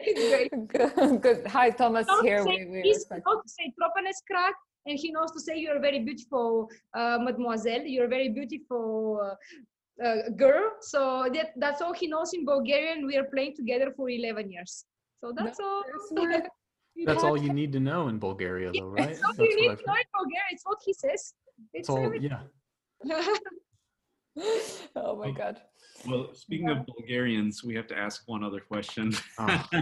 it's 0.08 0.24
great. 0.32 0.52
Good. 0.68 1.22
Good. 1.22 1.48
Hi, 1.48 1.70
Thomas. 1.70 2.08
Here 2.24 2.44
say, 2.44 2.66
we, 2.66 2.72
we 2.72 2.82
he's 2.82 3.06
not 3.10 3.22
to 3.24 3.50
say 3.58 3.72
Tropaneskrak, 3.78 4.54
and 4.88 4.98
he 4.98 5.12
knows 5.12 5.32
to 5.32 5.40
say 5.40 5.58
you're 5.58 5.80
very 5.80 6.00
beautiful 6.00 6.70
uh, 6.96 7.20
mademoiselle. 7.22 7.82
You're 7.82 8.08
very 8.08 8.30
beautiful 8.30 9.22
uh, 9.24 9.36
uh, 10.04 10.30
girl. 10.36 10.72
So 10.82 11.28
that, 11.34 11.54
that's 11.58 11.82
all 11.82 11.94
he 11.94 12.08
knows 12.08 12.34
in 12.34 12.46
Bulgarian. 12.46 13.06
We 13.06 13.18
are 13.18 13.26
playing 13.26 13.56
together 13.56 13.94
for 13.96 14.10
11 14.10 14.52
years. 14.52 14.86
So 15.22 15.34
that's 15.36 15.60
all. 15.60 15.84
That's, 17.06 17.24
all 17.24 17.38
you 17.38 17.54
need 17.54 17.72
to 17.74 17.80
know 17.80 18.08
in 18.08 18.20
Bulgaria, 18.20 18.72
though, 18.72 18.88
right? 18.88 19.10
That's 19.10 19.24
all 19.24 19.46
you 19.46 19.62
need 19.62 19.78
to 19.78 19.86
know 19.86 19.94
in 19.94 20.10
Bulgaria. 20.14 20.50
It's 20.52 20.64
what 20.66 20.80
he 20.84 20.94
says. 20.94 21.34
It's 21.74 21.90
all, 21.90 22.14
yeah. 22.16 22.42
oh 24.96 25.16
my 25.16 25.32
God. 25.32 25.62
Well, 26.08 26.30
speaking 26.34 26.68
yeah. 26.68 26.80
of 26.80 26.86
Bulgarians, 26.86 27.64
we 27.64 27.76
have 27.76 27.88
to 27.88 27.98
ask 27.98 28.24
one 28.28 28.44
other 28.44 28.60
question. 28.60 29.14
Oh. 29.40 29.64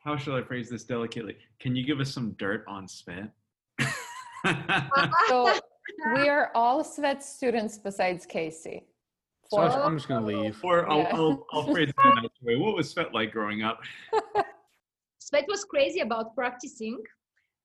How 0.00 0.16
shall 0.16 0.36
I 0.36 0.42
phrase 0.42 0.70
this 0.70 0.84
delicately? 0.84 1.36
Can 1.60 1.74
you 1.76 1.84
give 1.84 2.00
us 2.00 2.12
some 2.12 2.32
dirt 2.38 2.64
on 2.68 2.86
Svet? 2.86 3.30
so 5.28 5.52
we 6.14 6.28
are 6.28 6.50
all 6.54 6.84
Svet 6.84 7.22
students 7.22 7.78
besides 7.78 8.24
Casey. 8.24 8.86
So 9.50 9.58
I'm 9.58 9.96
just 9.96 10.08
going 10.08 10.20
to 10.20 10.26
leave. 10.26 10.58
Or 10.62 10.88
I'll, 10.88 10.98
yeah. 10.98 11.16
I'll, 11.16 11.46
I'll 11.52 11.64
phrase 11.64 11.88
it 11.88 11.94
in 12.04 12.10
a 12.18 12.22
nice 12.22 12.30
way. 12.42 12.56
What 12.56 12.76
was 12.76 12.94
Svet 12.94 13.12
like 13.12 13.32
growing 13.32 13.62
up? 13.62 13.80
Svet 15.20 15.44
was 15.48 15.64
crazy 15.64 16.00
about 16.00 16.34
practicing. 16.34 17.02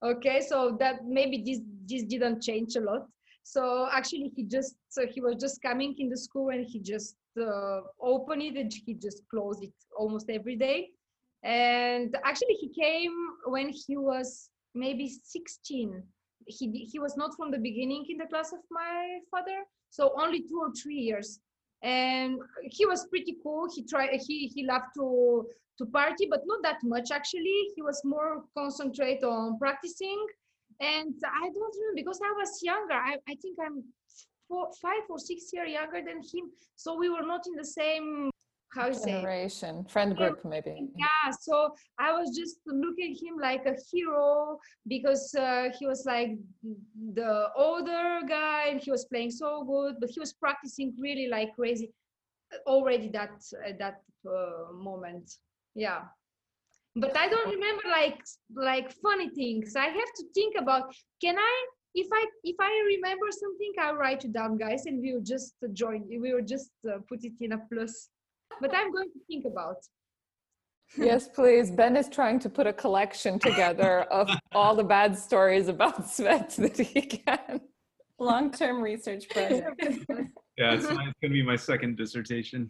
Okay, 0.04 0.42
so 0.42 0.76
that 0.80 1.06
maybe 1.06 1.38
this 1.46 1.60
this 1.86 2.04
didn't 2.04 2.42
change 2.42 2.76
a 2.76 2.82
lot. 2.82 3.08
So 3.44 3.88
actually, 3.92 4.32
he 4.36 4.44
just 4.44 4.76
so 4.90 5.06
he 5.06 5.22
was 5.22 5.36
just 5.36 5.62
coming 5.62 5.96
in 5.98 6.10
the 6.10 6.18
school 6.18 6.50
and 6.50 6.66
he 6.66 6.80
just 6.80 7.16
uh, 7.40 7.82
opened 8.02 8.42
it 8.42 8.56
and 8.56 8.74
he 8.86 8.94
just 8.94 9.24
closed 9.30 9.64
it 9.64 9.74
almost 9.98 10.30
every 10.30 10.56
day. 10.56 10.90
And 11.44 12.16
actually, 12.24 12.56
he 12.56 12.70
came 12.70 13.14
when 13.46 13.70
he 13.70 13.98
was 13.98 14.50
maybe 14.74 15.08
16 15.24 16.02
he 16.48 16.90
he 16.92 17.00
was 17.00 17.16
not 17.16 17.32
from 17.38 17.52
the 17.52 17.60
beginning 17.60 18.04
in 18.10 18.18
the 18.18 18.26
class 18.26 18.52
of 18.52 18.60
my 18.72 19.20
father 19.32 19.64
so 19.94 20.12
only 20.20 20.42
two 20.42 20.60
or 20.60 20.72
three 20.74 20.96
years. 20.96 21.40
And 21.84 22.40
he 22.64 22.86
was 22.88 23.06
pretty 23.08 23.38
cool. 23.44 23.68
He 23.74 23.84
tried 23.84 24.10
he 24.26 24.48
he 24.48 24.66
loved 24.66 24.92
to 24.98 25.46
to 25.78 25.86
party 25.86 26.26
but 26.30 26.42
not 26.46 26.64
that 26.64 26.80
much 26.84 27.12
actually. 27.12 27.60
He 27.76 27.82
was 27.82 28.02
more 28.04 28.44
concentrate 28.58 29.24
on 29.24 29.60
practicing 29.60 30.26
and 30.80 31.14
i 31.26 31.50
don't 31.54 31.76
remember 31.78 31.96
because 31.96 32.20
i 32.24 32.32
was 32.38 32.60
younger 32.62 32.94
i, 32.94 33.16
I 33.30 33.36
think 33.42 33.58
i'm 33.66 33.84
four, 34.48 34.70
five 34.82 35.04
or 35.10 35.20
six 35.20 35.50
years 35.54 35.70
younger 35.70 36.02
than 36.06 36.18
him 36.18 36.52
so 36.76 36.98
we 36.98 37.10
were 37.10 37.26
not 37.26 37.42
in 37.48 37.56
the 37.56 37.66
same 37.66 38.30
how 38.74 38.88
you 38.88 39.06
generation 39.06 39.86
friend 39.86 40.16
group 40.16 40.44
maybe. 40.44 40.90
yeah 40.98 41.32
so 41.42 41.76
i 42.00 42.12
was 42.12 42.36
just 42.36 42.58
looking 42.66 43.12
at 43.12 43.24
him 43.24 43.38
like 43.40 43.66
a 43.68 43.76
hero 43.92 44.58
because 44.88 45.34
uh, 45.36 45.70
he 45.78 45.86
was 45.86 46.06
like 46.06 46.32
the 47.14 47.48
older 47.56 48.22
guy 48.28 48.70
and 48.70 48.82
he 48.82 48.90
was 48.90 49.06
playing 49.06 49.30
so 49.30 49.64
good 49.64 49.96
but 50.00 50.10
he 50.10 50.20
was 50.20 50.34
practicing 50.34 50.92
really 50.98 51.28
like 51.28 51.54
crazy 51.56 51.94
already 52.68 53.10
that 53.10 53.42
at 53.66 53.80
that 53.80 54.02
uh, 54.28 54.72
moment. 54.74 55.38
Yeah 55.76 56.02
but 56.96 57.16
i 57.18 57.28
don't 57.28 57.50
remember 57.50 57.84
like 57.90 58.20
like 58.56 58.92
funny 59.02 59.30
things 59.30 59.76
i 59.76 59.86
have 59.86 60.12
to 60.16 60.24
think 60.34 60.56
about 60.60 60.94
can 61.22 61.38
i 61.38 61.66
if 61.96 62.08
i 62.14 62.26
if 62.44 62.56
i 62.60 62.72
remember 62.88 63.26
something 63.32 63.72
i'll 63.80 63.96
write 63.96 64.24
it 64.26 64.34
down 64.34 64.58
guys 64.58 64.86
and 64.86 65.02
we 65.02 65.14
will 65.14 65.24
just 65.24 65.56
join 65.74 66.04
we 66.08 66.34
will 66.34 66.46
just 66.46 66.72
uh, 66.88 66.98
put 67.10 67.24
it 67.24 67.34
in 67.42 67.54
a 67.54 67.60
plus 67.72 68.10
but 68.62 68.76
I'm 68.76 68.92
going 68.92 69.10
to 69.10 69.20
think 69.28 69.46
about. 69.46 69.78
yes, 70.98 71.28
please. 71.28 71.72
Ben 71.72 71.96
is 71.96 72.10
trying 72.10 72.40
to 72.40 72.50
put 72.50 72.68
a 72.68 72.74
collection 72.74 73.40
together 73.40 74.02
of 74.04 74.30
all 74.52 74.76
the 74.76 74.84
bad 74.84 75.18
stories 75.18 75.68
about 75.68 76.06
Svet 76.08 76.56
that 76.58 76.78
he 76.78 77.02
can. 77.02 77.62
Long-term 78.20 78.82
research 78.82 79.28
project. 79.30 79.82
yeah, 80.58 80.74
it's, 80.74 80.86
it's 80.86 80.94
going 80.94 81.14
to 81.24 81.30
be 81.30 81.44
my 81.44 81.56
second 81.56 81.98
dissertation. 81.98 82.70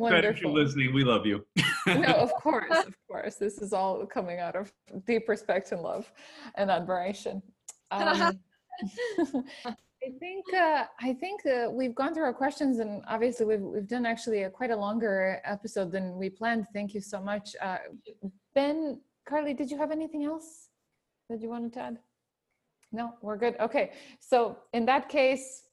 Wonderful. 0.00 0.30
if 0.30 0.40
you're 0.40 0.50
listening, 0.50 0.94
we 0.94 1.04
love 1.04 1.26
you. 1.26 1.44
no, 1.86 2.02
of 2.26 2.32
course, 2.34 2.86
of 2.86 2.94
course. 3.06 3.34
This 3.36 3.58
is 3.58 3.72
all 3.74 4.06
coming 4.06 4.38
out 4.38 4.56
of 4.56 4.72
deep 5.06 5.28
respect 5.28 5.72
and 5.72 5.82
love 5.82 6.10
and 6.56 6.70
admiration. 6.70 7.42
Um, 7.92 8.38
I 9.66 10.10
think 10.20 10.44
uh, 10.54 10.84
I 11.00 11.12
think 11.12 11.44
uh, 11.44 11.68
we've 11.70 11.94
gone 11.94 12.14
through 12.14 12.22
our 12.22 12.32
questions, 12.32 12.78
and 12.78 13.02
obviously 13.08 13.44
we've 13.46 13.60
we've 13.60 13.88
done 13.88 14.06
actually 14.06 14.44
a, 14.44 14.50
quite 14.50 14.70
a 14.70 14.76
longer 14.76 15.40
episode 15.44 15.90
than 15.90 16.16
we 16.16 16.30
planned. 16.30 16.66
Thank 16.72 16.94
you 16.94 17.00
so 17.00 17.20
much, 17.20 17.56
uh, 17.60 17.78
Ben. 18.54 19.00
Karli, 19.28 19.54
did 19.54 19.72
you 19.72 19.76
have 19.76 19.90
anything 19.90 20.24
else 20.24 20.68
that 21.28 21.42
you 21.42 21.48
wanted 21.48 21.72
to 21.74 21.80
add? 21.80 21.98
No, 22.92 23.14
we're 23.22 23.36
good. 23.36 23.56
Okay, 23.58 23.90
so 24.20 24.56
in 24.72 24.86
that 24.86 25.08
case, 25.08 25.64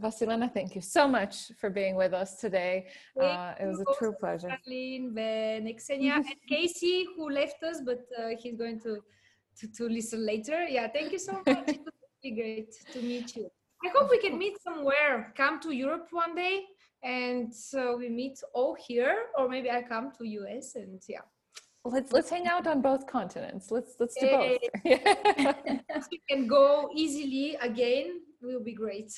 Vassilena, 0.00 0.52
thank 0.52 0.74
you 0.74 0.80
so 0.80 1.06
much 1.06 1.52
for 1.60 1.70
being 1.70 1.94
with 1.94 2.12
us 2.12 2.36
today. 2.40 2.86
Uh, 3.20 3.54
it 3.60 3.66
was 3.66 3.80
a 3.80 3.84
true 3.96 4.12
pleasure. 4.18 4.48
Kathleen, 4.48 5.14
Ben, 5.14 5.66
Ksenija, 5.66 6.16
and 6.16 6.26
Casey, 6.48 7.06
who 7.16 7.30
left 7.30 7.62
us, 7.62 7.80
but 7.84 8.00
uh, 8.18 8.30
he's 8.38 8.56
going 8.56 8.80
to, 8.80 8.98
to, 9.58 9.68
to 9.68 9.84
listen 9.88 10.26
later. 10.26 10.64
Yeah, 10.64 10.88
thank 10.88 11.12
you 11.12 11.18
so 11.18 11.32
much. 11.46 11.68
it 11.68 11.80
was 11.84 11.94
really 12.24 12.34
great 12.34 12.74
to 12.92 13.02
meet 13.02 13.36
you. 13.36 13.48
I 13.84 13.90
hope 13.94 14.10
we 14.10 14.18
can 14.18 14.36
meet 14.36 14.60
somewhere. 14.62 15.32
Come 15.36 15.60
to 15.60 15.70
Europe 15.70 16.08
one 16.10 16.34
day, 16.34 16.62
and 17.04 17.54
so 17.54 17.96
we 17.96 18.08
meet 18.08 18.40
all 18.52 18.74
here, 18.74 19.26
or 19.38 19.48
maybe 19.48 19.70
I 19.70 19.82
come 19.82 20.10
to 20.18 20.24
US, 20.26 20.74
and 20.74 21.00
yeah. 21.08 21.20
Let's 21.84 22.12
let's 22.12 22.30
hang 22.30 22.48
out 22.48 22.66
on 22.66 22.80
both 22.80 23.06
continents. 23.06 23.70
Let's 23.70 23.96
let's 24.00 24.14
do 24.18 24.30
both. 24.30 24.58
we 26.10 26.20
can 26.30 26.46
go 26.46 26.88
easily 26.96 27.56
again 27.60 28.20
will 28.40 28.64
be 28.64 28.72
great. 28.72 29.12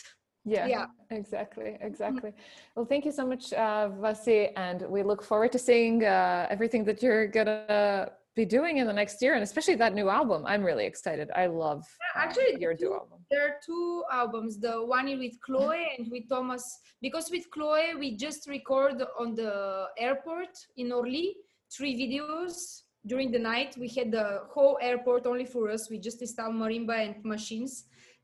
Yeah, 0.46 0.66
Yeah. 0.66 0.86
exactly, 1.10 1.76
exactly. 1.80 2.32
Well, 2.76 2.86
thank 2.86 3.04
you 3.04 3.12
so 3.12 3.26
much, 3.26 3.52
uh, 3.52 3.88
Vasi, 4.02 4.52
and 4.56 4.78
we 4.88 5.02
look 5.02 5.22
forward 5.30 5.50
to 5.52 5.58
seeing 5.58 6.04
uh, 6.04 6.46
everything 6.54 6.84
that 6.84 7.02
you're 7.02 7.26
gonna 7.26 8.12
be 8.36 8.44
doing 8.44 8.76
in 8.78 8.86
the 8.86 8.92
next 8.92 9.20
year, 9.22 9.34
and 9.34 9.42
especially 9.42 9.74
that 9.76 9.92
new 10.00 10.08
album. 10.08 10.40
I'm 10.46 10.62
really 10.62 10.86
excited. 10.92 11.28
I 11.34 11.46
love 11.46 11.82
uh, 12.14 12.18
actually, 12.24 12.52
your 12.60 12.74
two- 12.74 12.84
new 12.90 12.94
album. 12.94 13.18
There 13.30 13.44
are 13.48 13.56
two 13.64 14.04
albums. 14.12 14.60
The 14.60 14.74
one 14.96 15.06
with 15.18 15.34
Chloe 15.46 15.84
and 15.98 16.04
with 16.12 16.28
Thomas. 16.28 16.64
Because 17.02 17.26
with 17.34 17.50
Chloe, 17.50 17.94
we 17.98 18.08
just 18.16 18.46
record 18.48 19.02
on 19.18 19.34
the 19.34 19.52
airport 19.98 20.54
in 20.76 20.92
Orly 20.92 21.28
three 21.76 21.94
videos 22.04 22.82
during 23.04 23.32
the 23.32 23.38
night. 23.52 23.70
We 23.84 23.88
had 23.88 24.12
the 24.12 24.26
whole 24.54 24.78
airport 24.80 25.26
only 25.26 25.44
for 25.54 25.70
us. 25.74 25.90
We 25.90 25.98
just 25.98 26.20
installed 26.22 26.54
marimba 26.54 26.96
and 27.06 27.14
machines 27.24 27.72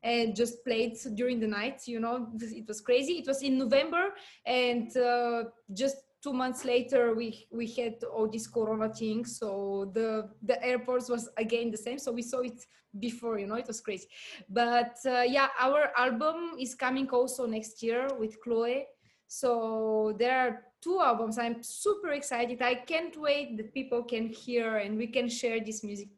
and 0.02 0.34
just 0.34 0.64
played 0.64 0.96
during 1.14 1.40
the 1.40 1.46
night. 1.46 1.82
You 1.86 2.00
know, 2.00 2.28
it 2.40 2.66
was 2.66 2.80
crazy. 2.80 3.14
It 3.14 3.26
was 3.26 3.42
in 3.42 3.58
November, 3.58 4.14
and 4.44 4.94
uh, 4.96 5.44
just 5.72 5.96
two 6.22 6.32
months 6.32 6.64
later 6.64 7.14
we 7.14 7.46
we 7.50 7.66
had 7.66 7.94
all 8.04 8.28
this 8.28 8.46
corona 8.46 8.88
thing 8.88 9.24
so 9.24 9.90
the 9.92 10.28
the 10.42 10.64
airports 10.64 11.08
was 11.08 11.28
again 11.36 11.70
the 11.70 11.76
same 11.76 11.98
so 11.98 12.12
we 12.12 12.22
saw 12.22 12.40
it 12.40 12.64
before 13.00 13.38
you 13.38 13.46
know 13.46 13.56
it 13.56 13.66
was 13.66 13.80
crazy 13.80 14.06
but 14.48 14.96
uh, 15.06 15.22
yeah 15.22 15.48
our 15.58 15.90
album 15.96 16.52
is 16.60 16.74
coming 16.74 17.08
also 17.10 17.46
next 17.46 17.82
year 17.82 18.06
with 18.20 18.40
chloe 18.40 18.86
so 19.26 20.14
there 20.18 20.38
are 20.38 20.62
two 20.80 21.00
albums 21.00 21.38
i'm 21.38 21.62
super 21.62 22.10
excited 22.10 22.62
i 22.62 22.74
can't 22.74 23.16
wait 23.20 23.56
that 23.56 23.74
people 23.74 24.04
can 24.04 24.28
hear 24.28 24.76
and 24.76 24.96
we 24.96 25.06
can 25.06 25.28
share 25.28 25.58
this 25.60 25.82
music 25.82 26.08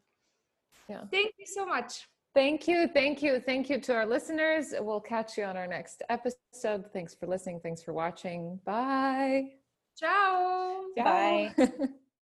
Yeah. 0.88 1.06
thank 1.10 1.32
you 1.38 1.46
so 1.46 1.64
much 1.64 2.04
Thank 2.34 2.66
you, 2.66 2.88
thank 2.88 3.22
you, 3.22 3.38
thank 3.38 3.70
you 3.70 3.80
to 3.80 3.94
our 3.94 4.06
listeners. 4.06 4.74
We'll 4.80 5.00
catch 5.00 5.38
you 5.38 5.44
on 5.44 5.56
our 5.56 5.68
next 5.68 6.02
episode. 6.08 6.84
Thanks 6.92 7.14
for 7.14 7.28
listening. 7.28 7.60
Thanks 7.60 7.82
for 7.82 7.92
watching. 7.92 8.58
Bye. 8.64 9.52
ciao 9.96 10.82
Ciao. 10.96 11.04
Bye. 11.04 11.54